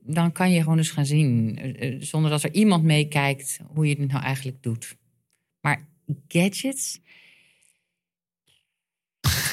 dan 0.04 0.32
kan 0.32 0.50
je 0.50 0.62
gewoon 0.62 0.78
eens 0.78 0.90
gaan 0.90 1.06
zien, 1.06 1.58
eh, 1.58 1.92
eh, 1.94 2.00
zonder 2.02 2.30
dat 2.30 2.42
er 2.42 2.52
iemand 2.54 2.84
meekijkt, 2.84 3.60
hoe 3.66 3.88
je 3.88 3.96
het 4.00 4.10
nou 4.12 4.22
eigenlijk 4.24 4.62
doet. 4.62 4.96
Maar 5.60 5.88
gadgets 6.28 7.00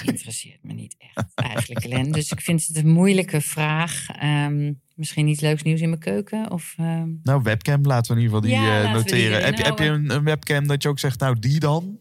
interesseert 0.03 0.63
me 0.63 0.73
niet 0.73 0.95
echt 0.97 1.31
eigenlijk, 1.49 1.85
Len. 1.85 2.11
Dus 2.11 2.31
ik 2.31 2.41
vind 2.41 2.65
het 2.67 2.75
een 2.75 2.89
moeilijke 2.89 3.41
vraag. 3.41 4.07
Ehm, 4.09 4.73
misschien 4.95 5.27
iets 5.27 5.41
leuks 5.41 5.63
nieuws 5.63 5.81
in 5.81 5.89
mijn 5.89 6.01
keuken? 6.01 6.51
Of, 6.51 6.73
ehm, 6.77 7.09
Nou, 7.23 7.41
webcam 7.41 7.81
laten 7.85 8.15
we 8.15 8.21
in 8.21 8.25
ieder 8.25 8.37
geval 8.41 8.55
die 8.57 8.65
Ja, 8.65 8.77
eh, 8.77 8.85
die 8.85 8.93
noteren. 8.93 9.43
heb, 9.43 9.57
je, 9.57 9.63
heb 9.63 9.77
je 9.79 9.85
houden. 9.85 10.09
een, 10.11 10.15
een 10.17 10.23
webcam 10.23 10.67
dat 10.67 10.83
je 10.83 10.89
ook 10.89 10.99
zegt, 10.99 11.19
nou 11.19 11.39
die 11.39 11.59
dan? 11.59 11.99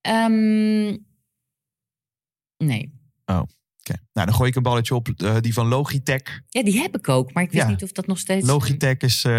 ehm, 0.00 0.96
nee. 2.56 2.92
Nou, 3.94 4.26
dan 4.26 4.34
gooi 4.34 4.50
ik 4.50 4.56
een 4.56 4.62
balletje 4.62 4.94
op 4.94 5.08
eh, 5.08 5.36
die 5.40 5.52
van 5.52 5.66
Logitech. 5.66 6.40
Ja, 6.48 6.62
die 6.62 6.78
heb 6.80 6.96
ik 6.96 7.08
ook, 7.08 7.32
maar 7.32 7.42
ik 7.42 7.50
wist 7.50 7.64
Ja. 7.64 7.70
niet 7.70 7.82
of 7.82 7.92
dat 7.92 8.06
nog 8.06 8.18
steeds... 8.18 8.46
Logitech 8.46 8.96
is, 8.96 9.24
eh, 9.24 9.32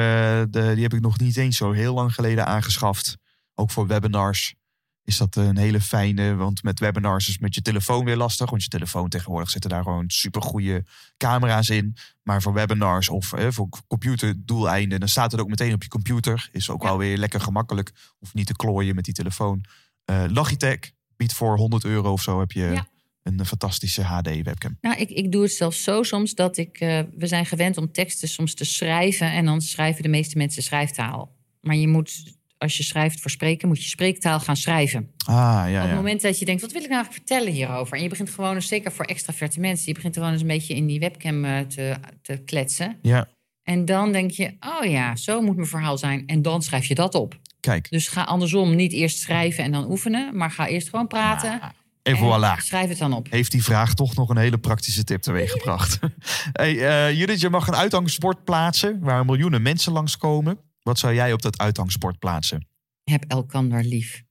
de, 0.49 0.71
die 0.73 0.83
heb 0.83 0.93
ik 0.93 1.01
nog 1.01 1.19
niet 1.19 1.37
eens 1.37 1.57
zo 1.57 1.71
heel 1.71 1.93
lang 1.93 2.13
geleden 2.13 2.45
aangeschaft. 2.45 3.17
Ook 3.55 3.71
voor 3.71 3.87
webinars 3.87 4.55
is 5.03 5.17
dat 5.17 5.35
een 5.35 5.57
hele 5.57 5.81
fijne. 5.81 6.35
Want 6.35 6.63
met 6.63 6.79
webinars 6.79 7.29
is 7.29 7.37
met 7.37 7.55
je 7.55 7.61
telefoon 7.61 8.05
weer 8.05 8.15
lastig. 8.15 8.49
Want 8.49 8.63
je 8.63 8.69
telefoon 8.69 9.09
tegenwoordig 9.09 9.49
zitten 9.49 9.69
daar 9.69 9.83
gewoon 9.83 10.03
super 10.09 10.41
goede 10.41 10.85
camera's 11.17 11.69
in. 11.69 11.95
Maar 12.23 12.41
voor 12.41 12.53
webinars 12.53 13.09
of 13.09 13.33
eh, 13.33 13.47
voor 13.49 13.69
computerdoeleinden, 13.87 14.99
dan 14.99 15.09
staat 15.09 15.31
het 15.31 15.41
ook 15.41 15.49
meteen 15.49 15.73
op 15.73 15.83
je 15.83 15.89
computer. 15.89 16.49
Is 16.51 16.69
ook 16.69 16.81
Ja. 16.81 16.87
wel 16.87 16.97
weer 16.97 17.17
lekker 17.17 17.39
gemakkelijk. 17.41 17.91
Hoef 18.17 18.33
niet 18.33 18.47
te 18.47 18.55
klooien 18.55 18.95
met 18.95 19.05
die 19.05 19.13
telefoon. 19.13 19.63
Eh, 20.05 20.23
Logitech 20.27 20.79
biedt 21.15 21.33
voor 21.33 21.57
100 21.57 21.83
euro 21.83 22.11
of 22.11 22.21
zo 22.21 22.39
heb 22.39 22.51
je 22.51 22.63
Ja. 22.65 22.87
Een 23.27 23.45
fantastische 23.45 24.01
HD-webcam. 24.01 24.77
Nou, 24.81 24.97
ik, 24.97 25.09
ik 25.09 25.31
doe 25.31 25.41
het 25.41 25.51
zelfs 25.51 25.83
zo 25.83 26.03
soms 26.03 26.33
dat 26.33 26.57
ik... 26.57 26.79
eh, 26.79 26.99
we 27.17 27.27
zijn 27.27 27.45
gewend 27.45 27.77
om 27.77 27.91
teksten 27.91 28.27
soms 28.27 28.53
te 28.53 28.65
schrijven... 28.65 29.31
en 29.31 29.45
dan 29.45 29.61
schrijven 29.61 30.03
de 30.03 30.09
meeste 30.09 30.37
mensen 30.37 30.63
schrijftaal. 30.63 31.35
Maar 31.61 31.75
je 31.75 31.87
moet, 31.87 32.23
als 32.57 32.77
je 32.77 32.83
schrijft 32.83 33.21
voor 33.21 33.31
spreken... 33.31 33.67
moet 33.67 33.83
je 33.83 33.89
spreektaal 33.89 34.39
gaan 34.39 34.57
schrijven. 34.57 35.11
Ah, 35.25 35.35
ja, 35.35 35.65
Op 35.65 35.71
ja. 35.71 35.81
het 35.85 35.95
moment 35.95 36.21
dat 36.21 36.39
je 36.39 36.45
denkt, 36.45 36.61
wat 36.61 36.71
wil 36.71 36.81
ik 36.81 36.89
nou 36.89 37.01
eigenlijk 37.01 37.27
vertellen 37.27 37.53
hierover? 37.53 37.97
En 37.97 38.03
je 38.03 38.09
begint 38.09 38.29
gewoon, 38.29 38.55
eens, 38.55 38.67
zeker 38.67 38.91
voor 38.91 39.05
extraverte 39.05 39.59
mensen... 39.59 39.87
je 39.87 39.93
begint 39.93 40.13
gewoon 40.15 40.31
eens 40.31 40.41
een 40.41 40.47
beetje 40.47 40.75
in 40.75 40.85
die 40.87 40.99
webcam 40.99 41.45
eh, 41.45 41.59
te, 41.59 41.95
te 42.21 42.37
kletsen. 42.37 42.97
ja. 43.01 43.27
En 43.63 43.85
dan 43.85 44.11
denk 44.11 44.31
je, 44.31 44.55
oh 44.59 44.89
ja, 44.89 45.15
zo 45.15 45.41
moet 45.41 45.55
mijn 45.55 45.67
verhaal 45.67 45.97
zijn. 45.97 46.23
En 46.27 46.41
dan 46.41 46.61
schrijf 46.61 46.85
je 46.85 46.95
dat 46.95 47.15
op. 47.15 47.39
Kijk. 47.59 47.89
Dus 47.89 48.07
ga 48.07 48.23
andersom 48.23 48.75
niet 48.75 48.93
eerst 48.93 49.19
schrijven 49.19 49.63
en 49.63 49.71
dan 49.71 49.89
oefenen... 49.89 50.37
maar 50.37 50.51
ga 50.51 50.67
eerst 50.67 50.89
gewoon 50.89 51.07
praten 51.07 51.59
En 52.07 52.17
voilà. 52.17 52.61
schrijf 52.63 52.89
het 52.89 52.97
dan 52.97 53.13
op. 53.13 53.27
heeft 53.29 53.51
die 53.51 53.63
vraag 53.63 53.93
toch 53.93 54.15
nog 54.15 54.29
een 54.29 54.37
hele 54.37 54.57
praktische 54.57 55.03
tip 55.03 55.21
teweeggebracht. 55.21 55.99
hey, 56.51 56.87
eh, 56.87 57.17
Judith, 57.17 57.39
je 57.39 57.49
mag 57.49 57.67
een 57.67 57.75
uitgangsbord 57.75 58.43
plaatsen 58.43 58.99
waar 58.99 59.25
miljoenen 59.25 59.61
mensen 59.61 59.91
langskomen. 59.91 60.59
Wat 60.81 60.99
zou 60.99 61.13
jij 61.13 61.33
op 61.33 61.41
dat 61.41 61.57
uitgangsbord 61.57 62.19
plaatsen? 62.19 62.67
Heb 63.03 63.23
elkander 63.27 63.83
lief. 63.83 64.23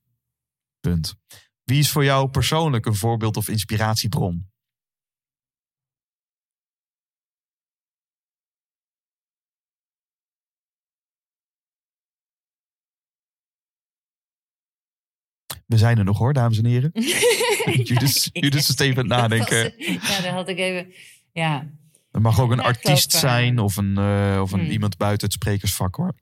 Punt. 0.79 1.15
Wie 1.63 1.79
is 1.79 1.89
voor 1.89 2.03
jou 2.03 2.29
persoonlijk 2.29 2.85
een 2.85 2.95
voorbeeld 2.95 3.37
of 3.37 3.49
inspiratiebron? 3.49 4.49
We 15.67 15.77
zijn 15.77 15.97
er 15.97 16.03
nog 16.03 16.17
hoor, 16.17 16.33
dames 16.33 16.57
en 16.57 16.65
heren. 16.65 16.91
Judith, 17.83 18.29
ik 18.31 18.43
Judith 18.43 18.69
is 18.69 18.77
even 18.77 19.11
aan 19.11 19.21
het 19.21 19.37
nadenken. 19.37 19.73
Ja, 19.77 20.21
daar 20.21 20.33
had 20.33 20.49
ik 20.49 20.57
even... 20.57 20.93
Ja, 21.31 21.69
Het 22.11 22.21
mag 22.21 22.39
ook 22.39 22.51
een 22.51 22.59
artiest 22.59 23.11
zijn 23.11 23.59
of 23.59 23.77
een, 23.77 23.97
eh, 23.97 24.39
of 24.41 24.51
een 24.51 24.59
hmm. 24.59 24.69
iemand 24.69 24.97
buiten 24.97 25.27
het 25.27 25.35
sprekersvak 25.35 25.95
hoor. 25.95 26.13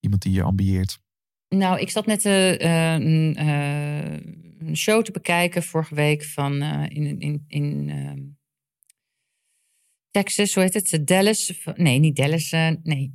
Iemand 0.00 0.22
die 0.22 0.32
je 0.32 0.42
ambieert. 0.42 0.98
Nou, 1.48 1.80
ik 1.80 1.90
zat 1.90 2.06
net 2.06 2.24
eh, 2.24 2.94
eh, 2.94 3.02
een, 4.58 4.76
show 4.76 5.02
te 5.02 5.10
bekijken 5.10 5.62
vorige 5.62 5.94
week 5.94 6.24
van 6.24 6.62
in, 6.62 7.20
in, 7.20 7.44
in 7.48 7.88
ehm, 7.88 8.20
Texas, 10.10 10.54
hoe 10.54 10.62
heet 10.62 10.74
het? 10.74 11.06
Dallas. 11.06 11.62
Nee, 11.74 11.98
niet 11.98 12.16
Dallas. 12.16 12.50
nee, 12.82 13.14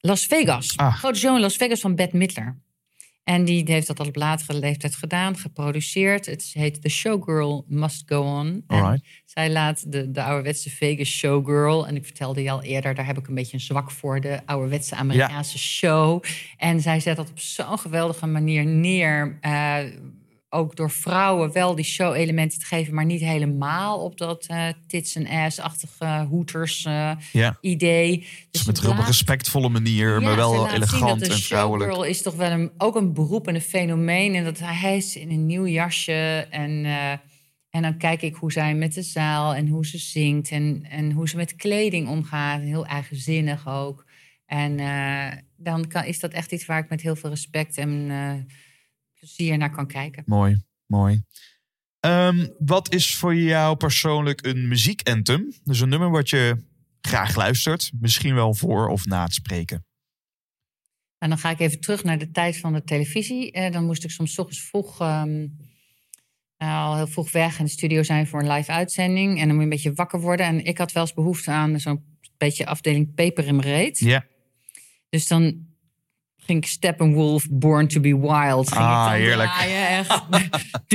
Las 0.00 0.26
Vegas. 0.26 0.76
Ah. 0.76 0.94
Grote 0.94 1.18
show 1.18 1.34
in 1.34 1.40
Las 1.40 1.56
Vegas 1.56 1.80
van 1.80 1.94
Bette 1.94 2.16
Midler. 2.16 2.60
En 3.28 3.44
die 3.44 3.62
heeft 3.66 3.86
dat 3.86 4.00
al 4.00 4.06
op 4.06 4.16
latere 4.16 4.58
leeftijd 4.58 4.94
gedaan, 4.94 5.36
geproduceerd. 5.36 6.26
Het 6.26 6.50
heet 6.52 6.82
The 6.82 6.88
Showgirl 6.88 7.64
Must 7.68 8.02
Go 8.06 8.20
On. 8.22 8.64
Zij 9.24 9.50
laat 9.50 9.92
de, 9.92 10.10
de 10.10 10.22
ouderwetse 10.22 10.70
Vegas 10.70 11.08
showgirl. 11.08 11.86
En 11.86 11.96
ik 11.96 12.04
vertelde 12.04 12.42
je 12.42 12.50
al 12.50 12.62
eerder, 12.62 12.94
daar 12.94 13.06
heb 13.06 13.18
ik 13.18 13.28
een 13.28 13.34
beetje 13.34 13.54
een 13.54 13.60
zwak 13.60 13.90
voor. 13.90 14.20
De 14.20 14.40
ouderwetse 14.46 14.94
Amerikaanse 14.94 15.58
show. 15.58 16.22
En 16.56 16.80
zij 16.80 17.00
zet 17.00 17.16
dat 17.16 17.30
op 17.30 17.38
zo'n 17.38 17.78
geweldige 17.78 18.26
manier 18.26 18.66
neer. 18.66 19.38
eh, 19.40 19.78
ook 20.50 20.76
door 20.76 20.90
vrouwen 20.90 21.52
wel 21.52 21.74
die 21.74 21.84
show-elementen 21.84 22.58
te 22.58 22.64
geven, 22.64 22.94
maar 22.94 23.04
niet 23.04 23.20
helemaal 23.20 23.98
op 24.04 24.18
dat 24.18 24.46
eh, 24.46 24.66
tits 24.86 25.14
en 25.14 25.26
ass-achtige 25.26 26.26
hoeters 26.28 26.84
eh, 26.84 27.10
Ja. 27.32 27.58
idee. 27.60 28.26
Dus 28.50 28.64
met 28.64 28.84
een 28.84 29.04
respectfole 29.04 29.68
manier, 29.68 30.20
ja, 30.20 30.26
maar 30.26 30.36
wel 30.36 30.70
elegant 30.70 31.22
en 31.22 31.38
vrouwelijk. 31.38 31.90
showgirl 31.90 32.10
is 32.10 32.22
toch 32.22 32.34
wel 32.34 32.50
een, 32.50 32.70
ook 32.78 32.96
een 32.96 33.12
beroep 33.12 33.48
en 33.48 33.54
een 33.54 33.60
fenomeen. 33.60 34.34
En 34.34 34.44
dat 34.44 34.58
hij 34.58 34.96
is 34.96 35.16
in 35.16 35.30
een 35.30 35.46
nieuw 35.46 35.66
jasje. 35.66 36.46
En, 36.50 36.84
eh, 36.84 37.10
en 37.70 37.82
dan 37.82 37.96
kijk 37.96 38.22
ik 38.22 38.34
hoe 38.34 38.52
zij 38.52 38.74
met 38.74 38.94
de 38.94 39.02
zaal 39.02 39.54
en 39.54 39.68
hoe 39.68 39.86
ze 39.86 39.98
zingt. 39.98 40.50
En, 40.50 40.86
en 40.90 41.12
hoe 41.12 41.28
ze 41.28 41.36
met 41.36 41.56
kleding 41.56 42.08
omgaat. 42.08 42.60
Heel 42.60 42.86
eigenzinnig 42.86 43.68
ook. 43.68 44.06
En 44.46 44.76
dan 45.56 45.88
kan, 45.88 46.04
is 46.04 46.20
dat 46.20 46.32
echt 46.32 46.52
iets 46.52 46.66
waar 46.66 46.78
ik 46.78 46.88
met 46.88 47.00
heel 47.00 47.16
veel 47.16 47.30
respect 47.30 47.76
en 47.76 48.10
plezier 49.18 49.58
naar 49.58 49.70
kan 49.70 49.86
kijken. 49.86 50.22
Mooi, 50.26 50.62
mooi. 50.86 51.22
Ehm, 52.00 52.46
wat 52.58 52.92
is 52.94 53.16
voor 53.16 53.34
jou 53.34 53.76
persoonlijk 53.76 54.46
een 54.46 54.68
muziekanthem? 54.68 55.52
Dus 55.64 55.80
een 55.80 55.88
nummer 55.88 56.10
wat 56.10 56.30
je 56.30 56.64
graag 57.00 57.36
luistert. 57.36 57.90
Misschien 58.00 58.34
wel 58.34 58.54
voor 58.54 58.88
of 58.88 59.06
na 59.06 59.22
het 59.22 59.34
spreken. 59.34 59.86
En 61.18 61.28
dan 61.28 61.38
ga 61.38 61.50
ik 61.50 61.60
even 61.60 61.80
terug 61.80 62.04
naar 62.04 62.18
de 62.18 62.30
tijd 62.30 62.56
van 62.56 62.72
de 62.72 62.84
televisie. 62.84 63.52
Eh, 63.52 63.72
dan 63.72 63.84
moest 63.84 64.04
ik 64.04 64.10
soms 64.10 64.38
ochtends 64.38 64.62
vroeg, 64.62 65.00
ehm, 65.00 65.46
eh, 66.56 66.84
al 66.84 66.96
heel 66.96 67.06
vroeg 67.06 67.32
weg 67.32 67.58
in 67.58 67.64
de 67.64 67.70
studio 67.70 68.02
zijn 68.02 68.26
voor 68.26 68.40
een 68.40 68.50
live 68.50 68.72
uitzending. 68.72 69.40
En 69.40 69.46
dan 69.46 69.48
moet 69.48 69.56
je 69.56 69.62
een 69.62 69.68
beetje 69.68 69.92
wakker 69.92 70.20
worden. 70.20 70.46
En 70.46 70.64
ik 70.64 70.78
had 70.78 70.92
wel 70.92 71.02
eens 71.02 71.14
behoefte 71.14 71.50
aan 71.50 71.80
zo'n 71.80 72.04
beetje 72.36 72.66
afdeling 72.66 73.14
peper 73.14 73.46
in 73.46 73.56
mijn 73.56 73.68
reet. 73.68 73.98
Ja. 73.98 74.26
Dus 75.08 75.26
dan 75.26 75.67
ging 76.48 76.62
ik 76.62 76.68
Steppenwolf, 76.68 77.46
Born 77.50 77.88
to 77.88 78.00
be 78.00 78.18
Wild. 78.18 78.72
Ging 78.72 78.84
Ah, 78.84 79.10
ik 79.14 79.20
heerlijk. 79.22 79.50
draaien, 79.50 79.88
echt. 79.88 80.22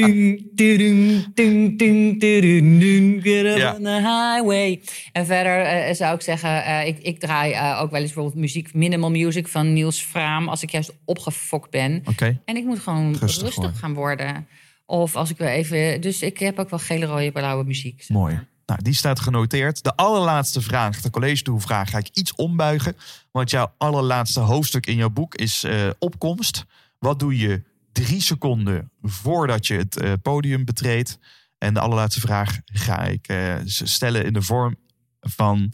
Get 3.22 3.58
Ja. 3.58 3.74
on 3.76 3.84
the 3.84 3.90
highway. 3.90 4.82
En 5.12 5.26
verder 5.26 5.60
eh, 5.62 5.94
zou 5.94 6.16
ik 6.16 6.22
zeggen, 6.22 6.64
eh, 6.66 6.88
ik, 6.88 6.98
ik 7.00 7.20
draai 7.20 7.52
eh, 7.52 7.80
ook 7.82 7.92
wel 7.92 8.00
eens 8.02 8.14
bijvoorbeeld 8.14 8.42
muziek, 8.42 8.74
minimal 8.74 9.12
music 9.12 9.48
van 9.48 9.74
Niels 9.74 10.02
Fraam, 10.02 10.48
als 10.50 10.64
ik 10.64 10.70
juist 10.70 10.94
opgefokt 11.06 11.70
ben. 11.70 12.04
En 12.46 12.56
ik 12.56 12.64
moet 12.66 12.80
gewoon 12.80 13.16
Rustig 13.20 13.80
gaan 13.80 13.94
worden. 13.94 14.48
Of 14.86 15.16
als 15.16 15.30
ik 15.30 15.38
weer 15.38 15.50
even. 15.50 16.02
Dus 16.02 16.22
ik 16.22 16.38
heb 16.40 16.60
ook 16.60 16.70
wel 16.70 16.80
gele, 16.80 17.06
rode, 17.06 17.32
blauwe 17.32 17.64
muziek. 17.64 18.02
zeg 18.04 18.18
Mooi. 18.18 18.40
Nou, 18.66 18.82
die 18.82 18.94
staat 18.94 19.20
genoteerd. 19.20 19.84
De 19.84 19.96
allerlaatste 19.96 20.62
vraag, 20.62 21.02
de 21.02 21.10
college 21.10 21.60
vraag, 21.60 21.90
ga 21.90 21.98
ik 21.98 22.10
iets 22.14 22.36
ombuigen. 22.36 22.96
Want 23.32 23.50
jouw 23.50 23.74
allerlaatste 23.78 24.40
hoofdstuk 24.40 24.86
in 24.86 24.96
jouw 24.96 25.10
boek 25.10 25.36
is 25.36 25.64
eh, 25.64 25.90
opkomst. 26.00 26.66
Wat 27.00 27.20
doe 27.20 27.38
je 27.38 27.64
drie 27.92 28.22
seconden 28.22 28.92
voordat 29.02 29.68
je 29.68 29.76
het 29.76 29.98
eh, 29.98 30.14
podium 30.22 30.66
betreedt? 30.66 31.20
En 31.58 31.74
de 31.74 31.80
allerlaatste 31.80 32.20
vraag 32.20 32.60
ga 32.66 33.04
ik 33.04 33.28
eh, 33.28 33.56
stellen 33.66 34.26
in 34.26 34.34
de 34.34 34.42
vorm 34.42 34.76
van... 35.20 35.74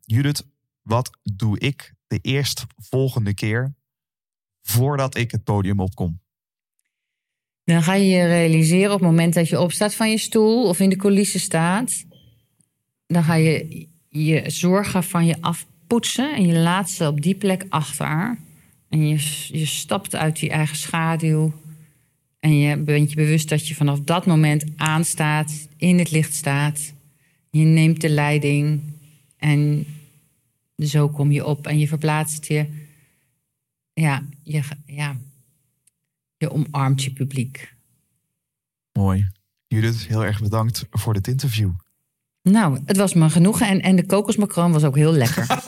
Judith, 0.00 0.46
wat 0.82 1.10
doe 1.22 1.58
ik 1.58 1.94
de 2.06 2.18
eerstvolgende 2.18 3.34
keer 3.34 3.74
voordat 4.62 5.16
ik 5.16 5.30
het 5.30 5.44
podium 5.44 5.80
opkom? 5.80 6.23
Dan 7.64 7.82
ga 7.82 7.94
je 7.94 8.06
je 8.06 8.26
realiseren 8.26 8.92
op 8.92 9.00
het 9.00 9.08
moment 9.08 9.34
dat 9.34 9.48
je 9.48 9.60
opstaat 9.60 9.94
van 9.94 10.10
je 10.10 10.18
stoel 10.18 10.68
of 10.68 10.80
in 10.80 10.88
de 10.88 10.96
coulissen 10.96 11.40
staat. 11.40 12.04
Dan 13.06 13.22
ga 13.24 13.34
je 13.34 13.86
je 14.08 14.42
zorgen 14.46 15.04
van 15.04 15.26
je 15.26 15.36
afpoetsen 15.40 16.34
en 16.34 16.46
je 16.46 16.58
laat 16.58 16.90
ze 16.90 17.06
op 17.06 17.22
die 17.22 17.34
plek 17.34 17.66
achter. 17.68 18.38
En 18.88 19.08
je, 19.08 19.16
je 19.58 19.66
stapt 19.66 20.14
uit 20.14 20.38
die 20.38 20.50
eigen 20.50 20.76
schaduw. 20.76 21.52
En 22.40 22.58
je 22.58 22.76
bent 22.76 23.10
je 23.10 23.16
bewust 23.16 23.48
dat 23.48 23.68
je 23.68 23.74
vanaf 23.74 24.00
dat 24.00 24.26
moment 24.26 24.64
aanstaat, 24.76 25.68
in 25.76 25.98
het 25.98 26.10
licht 26.10 26.34
staat. 26.34 26.92
Je 27.50 27.64
neemt 27.64 28.00
de 28.00 28.08
leiding 28.08 28.80
en 29.36 29.86
zo 30.78 31.08
kom 31.08 31.32
je 31.32 31.46
op 31.46 31.66
en 31.66 31.78
je 31.78 31.88
verplaatst 31.88 32.46
je. 32.46 32.66
Ja, 33.92 34.22
je, 34.42 34.62
ja, 34.86 35.16
je 36.44 36.50
omarmt 36.50 37.02
je 37.02 37.12
publiek. 37.12 37.74
Mooi. 38.92 39.28
Judith, 39.66 40.06
heel 40.06 40.24
erg 40.24 40.40
bedankt 40.40 40.86
voor 40.90 41.14
dit 41.14 41.28
interview. 41.28 41.70
Nou, 42.42 42.80
het 42.84 42.96
was 42.96 43.14
me 43.14 43.30
genoegen. 43.30 43.68
En, 43.68 43.80
en 43.80 43.96
de 43.96 44.06
kokosmacroon 44.06 44.72
was 44.72 44.84
ook 44.84 44.96
heel 44.96 45.12
lekker. 45.12 45.46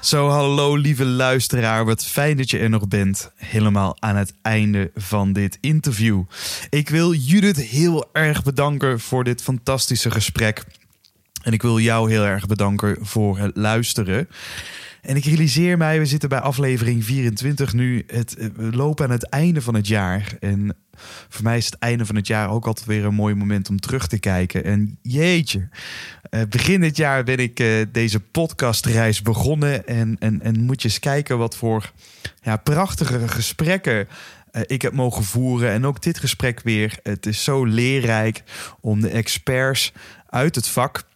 Zo, 0.00 0.28
hallo 0.28 0.76
lieve 0.76 1.04
luisteraar. 1.04 1.84
Wat 1.84 2.04
fijn 2.04 2.36
dat 2.36 2.50
je 2.50 2.58
er 2.58 2.70
nog 2.70 2.88
bent. 2.88 3.30
Helemaal 3.34 3.96
aan 3.98 4.16
het 4.16 4.34
einde 4.42 4.90
van 4.94 5.32
dit 5.32 5.58
interview. 5.60 6.22
Ik 6.70 6.88
wil 6.88 7.14
Judith 7.14 7.56
heel 7.56 8.08
erg 8.12 8.42
bedanken 8.42 9.00
voor 9.00 9.24
dit 9.24 9.42
fantastische 9.42 10.10
gesprek. 10.10 10.64
En 11.42 11.52
ik 11.52 11.62
wil 11.62 11.78
jou 11.78 12.10
heel 12.10 12.24
erg 12.24 12.46
bedanken 12.46 12.96
voor 13.00 13.38
het 13.38 13.56
luisteren. 13.56 14.28
En 15.08 15.16
ik 15.16 15.24
realiseer 15.24 15.76
mij, 15.76 15.98
we 15.98 16.06
zitten 16.06 16.28
bij 16.28 16.40
aflevering 16.40 17.04
24 17.04 17.72
nu. 17.72 18.04
Het, 18.06 18.36
we 18.56 18.76
lopen 18.76 19.04
aan 19.04 19.10
het 19.10 19.28
einde 19.28 19.62
van 19.62 19.74
het 19.74 19.86
jaar. 19.86 20.36
En 20.40 20.76
voor 21.28 21.42
mij 21.42 21.56
is 21.56 21.64
het 21.64 21.78
einde 21.78 22.06
van 22.06 22.16
het 22.16 22.26
jaar 22.26 22.50
ook 22.50 22.66
altijd 22.66 22.86
weer 22.86 23.04
een 23.04 23.14
mooi 23.14 23.34
moment 23.34 23.68
om 23.68 23.80
terug 23.80 24.06
te 24.06 24.18
kijken. 24.18 24.64
En 24.64 24.98
jeetje, 25.02 25.68
eh, 26.30 26.40
begin 26.48 26.80
dit 26.80 26.96
jaar 26.96 27.24
ben 27.24 27.38
ik 27.38 27.60
eh, 27.60 27.68
deze 27.92 28.20
podcastreis 28.20 29.22
begonnen. 29.22 29.86
En, 29.86 30.16
en, 30.18 30.42
en 30.42 30.60
moet 30.60 30.82
je 30.82 30.88
eens 30.88 30.98
kijken 30.98 31.38
wat 31.38 31.56
voor 31.56 31.92
ja, 32.42 32.56
prachtige 32.56 33.28
gesprekken 33.28 34.08
eh, 34.50 34.62
ik 34.66 34.82
heb 34.82 34.92
mogen 34.92 35.24
voeren. 35.24 35.70
En 35.70 35.86
ook 35.86 36.02
dit 36.02 36.18
gesprek 36.18 36.60
weer. 36.60 36.98
Het 37.02 37.26
is 37.26 37.44
zo 37.44 37.64
leerrijk 37.64 38.42
om 38.80 39.00
de 39.00 39.08
experts 39.08 39.92
uit 40.26 40.54
het 40.54 40.68
vak 40.68 41.07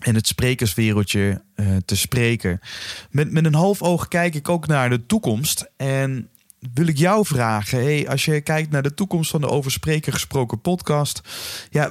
en 0.00 0.14
het 0.14 0.26
sprekerswereldje 0.26 1.42
eh, 1.54 1.66
te 1.84 1.96
spreken. 1.96 2.60
Met, 3.10 3.30
met 3.32 3.44
een 3.44 3.54
half 3.54 3.82
oog 3.82 4.08
kijk 4.08 4.34
ik 4.34 4.48
ook 4.48 4.66
naar 4.66 4.90
de 4.90 5.06
toekomst. 5.06 5.70
En 5.76 6.28
wil 6.74 6.86
ik 6.86 6.96
jou 6.96 7.26
vragen, 7.26 7.78
hey, 7.82 8.08
als 8.08 8.24
je 8.24 8.40
kijkt 8.40 8.70
naar 8.70 8.82
de 8.82 8.94
toekomst 8.94 9.30
van 9.30 9.40
de 9.40 9.48
Over 9.48 9.70
Spreken 9.70 10.12
Gesproken 10.12 10.60
podcast. 10.60 11.20
Ja, 11.70 11.90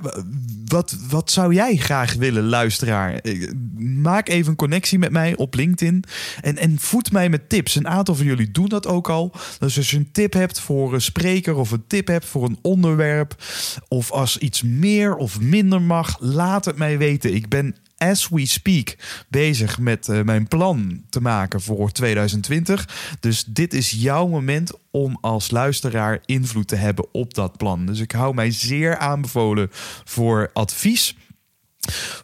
wat, 0.66 0.98
wat 1.10 1.32
zou 1.32 1.54
jij 1.54 1.76
graag 1.76 2.14
willen, 2.14 2.44
luisteraar? 2.44 3.14
Eh, 3.14 3.52
Maak 3.78 4.30
even 4.30 4.50
een 4.50 4.56
connectie 4.56 5.00
met 5.00 5.12
mij 5.12 5.36
op 5.36 5.56
LinkedIn. 5.56 6.04
En, 6.42 6.58
en 6.58 6.80
voed 6.80 7.12
mij 7.12 7.30
met 7.30 7.50
tips. 7.50 7.76
Een 7.76 7.88
aantal 7.88 8.16
van 8.16 8.26
jullie 8.26 8.52
doen 8.52 8.68
dat 8.70 8.88
ook 8.88 9.10
al. 9.10 9.32
Dus 9.60 9.78
als 9.78 9.90
je 9.90 9.98
een 9.98 10.12
tip 10.12 10.34
hebt 10.34 10.60
voor 10.60 10.94
een 10.94 11.02
spreker 11.02 11.56
of 11.56 11.72
een 11.72 11.88
tip 11.88 12.08
hebt 12.08 12.26
voor 12.26 12.46
een 12.46 12.60
onderwerp. 12.62 13.44
Of 13.88 14.12
als 14.12 14.38
iets 14.38 14.62
meer 14.62 15.16
of 15.16 15.40
minder 15.40 15.82
mag, 15.82 16.18
laat 16.20 16.66
het 16.66 16.78
mij 16.78 16.98
weten. 16.98 17.36
Ik 17.36 17.50
ben 17.50 17.76
as 18.00 18.30
we 18.30 18.46
speak 18.46 18.96
bezig 19.28 19.80
met 19.80 20.10
eh, 20.10 20.22
mijn 20.22 20.48
plan 20.48 21.04
te 21.10 21.22
maken 21.22 21.62
voor 21.62 21.92
2020. 21.92 23.18
Dus 23.20 23.44
dit 23.44 23.74
is 23.74 23.92
jouw 23.92 24.28
moment 24.28 24.72
om 24.92 25.18
als 25.22 25.52
luisteraar 25.52 26.20
invloed 26.26 26.68
te 26.68 26.76
hebben 26.76 27.14
op 27.14 27.34
dat 27.34 27.58
plan. 27.58 27.86
Dus 27.86 28.00
ik 28.00 28.12
hou 28.12 28.34
mij 28.34 28.52
zeer 28.52 28.98
aanbevolen 28.98 29.70
voor 30.04 30.50
advies. 30.54 31.18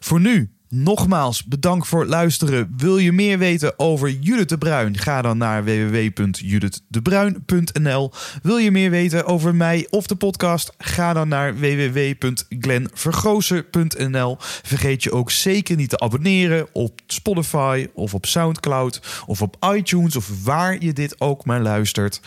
Voor 0.00 0.20
nu, 0.20 0.50
nogmaals 0.68 1.44
bedankt 1.44 1.86
voor 1.86 2.00
het 2.00 2.08
luisteren. 2.08 2.74
Wil 2.76 2.98
je 2.98 3.12
meer 3.12 3.38
weten 3.38 3.78
over 3.78 4.10
Judith 4.10 4.48
de 4.48 4.58
Bruin? 4.58 4.98
Ga 4.98 5.22
dan 5.22 5.38
naar 5.38 5.64
www.judithdebruin.nl. 5.64 8.12
Wil 8.42 8.56
je 8.56 8.70
meer 8.70 8.90
weten 8.90 9.26
over 9.26 9.54
mij 9.54 9.86
of 9.90 10.06
de 10.06 10.16
podcast? 10.16 10.72
Ga 10.78 11.12
dan 11.12 11.28
naar 11.28 11.58
www.glenvergozen.nl. 11.58 14.36
Vergeet 14.62 15.02
je 15.02 15.12
ook 15.12 15.30
zeker 15.30 15.76
niet 15.76 15.90
te 15.90 15.98
abonneren 15.98 16.66
op 16.72 17.00
Spotify 17.06 17.86
of 17.94 18.14
op 18.14 18.26
Soundcloud 18.26 19.22
of 19.26 19.42
op 19.42 19.56
iTunes 19.74 20.16
of 20.16 20.44
waar 20.44 20.82
je 20.82 20.92
dit 20.92 21.20
ook 21.20 21.44
maar 21.44 21.60
luistert. 21.60 22.20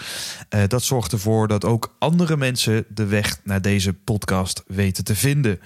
Eh, 0.49 0.63
dat 0.67 0.83
zorgt 0.83 1.11
ervoor 1.11 1.47
dat 1.47 1.65
ook 1.65 1.95
andere 1.99 2.37
mensen 2.37 2.85
de 2.89 3.05
weg 3.05 3.39
naar 3.43 3.61
deze 3.61 3.93
podcast 3.93 4.63
weten 4.67 5.03
te 5.03 5.15
vinden. 5.15 5.59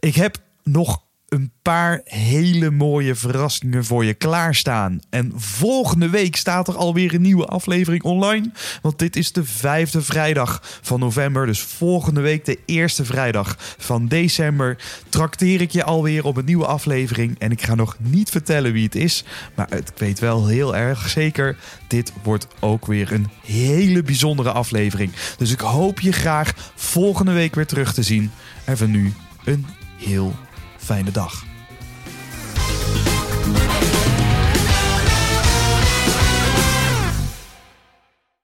Ik 0.00 0.14
heb 0.14 0.36
nog 0.62 1.08
een 1.30 1.52
paar 1.62 2.00
hele 2.04 2.70
mooie 2.70 3.14
verrassingen 3.14 3.84
voor 3.84 4.04
je 4.04 4.14
klaarstaan. 4.14 5.00
En 5.10 5.32
volgende 5.34 6.08
week 6.08 6.36
staat 6.36 6.68
er 6.68 6.76
alweer 6.76 7.14
een 7.14 7.20
nieuwe 7.20 7.46
aflevering 7.46 8.02
online. 8.02 8.50
Want 8.82 8.98
dit 8.98 9.16
is 9.16 9.32
de 9.32 9.44
vijfde 9.44 10.02
vrijdag 10.02 10.60
van 10.82 11.00
november. 11.00 11.46
Dus 11.46 11.60
volgende 11.60 12.20
week 12.20 12.44
de 12.44 12.58
eerste 12.66 13.04
vrijdag 13.04 13.56
van 13.78 14.08
december... 14.08 14.76
trakteer 15.08 15.60
ik 15.60 15.70
je 15.70 15.84
alweer 15.84 16.24
op 16.24 16.36
een 16.36 16.44
nieuwe 16.44 16.66
aflevering. 16.66 17.38
En 17.38 17.50
ik 17.50 17.62
ga 17.62 17.74
nog 17.74 17.96
niet 17.98 18.30
vertellen 18.30 18.72
wie 18.72 18.84
het 18.84 18.94
is. 18.94 19.24
Maar 19.54 19.76
ik 19.76 19.92
weet 19.96 20.18
wel 20.18 20.46
heel 20.46 20.76
erg 20.76 21.08
zeker... 21.08 21.56
dit 21.88 22.12
wordt 22.22 22.46
ook 22.60 22.86
weer 22.86 23.12
een 23.12 23.28
hele 23.44 24.02
bijzondere 24.02 24.52
aflevering. 24.52 25.12
Dus 25.36 25.52
ik 25.52 25.60
hoop 25.60 26.00
je 26.00 26.12
graag 26.12 26.72
volgende 26.74 27.32
week 27.32 27.54
weer 27.54 27.66
terug 27.66 27.94
te 27.94 28.02
zien. 28.02 28.30
En 28.64 28.76
voor 28.76 28.88
nu 28.88 29.12
een 29.44 29.66
heel 29.96 30.34
fijne 30.90 31.10
dag. 31.10 31.32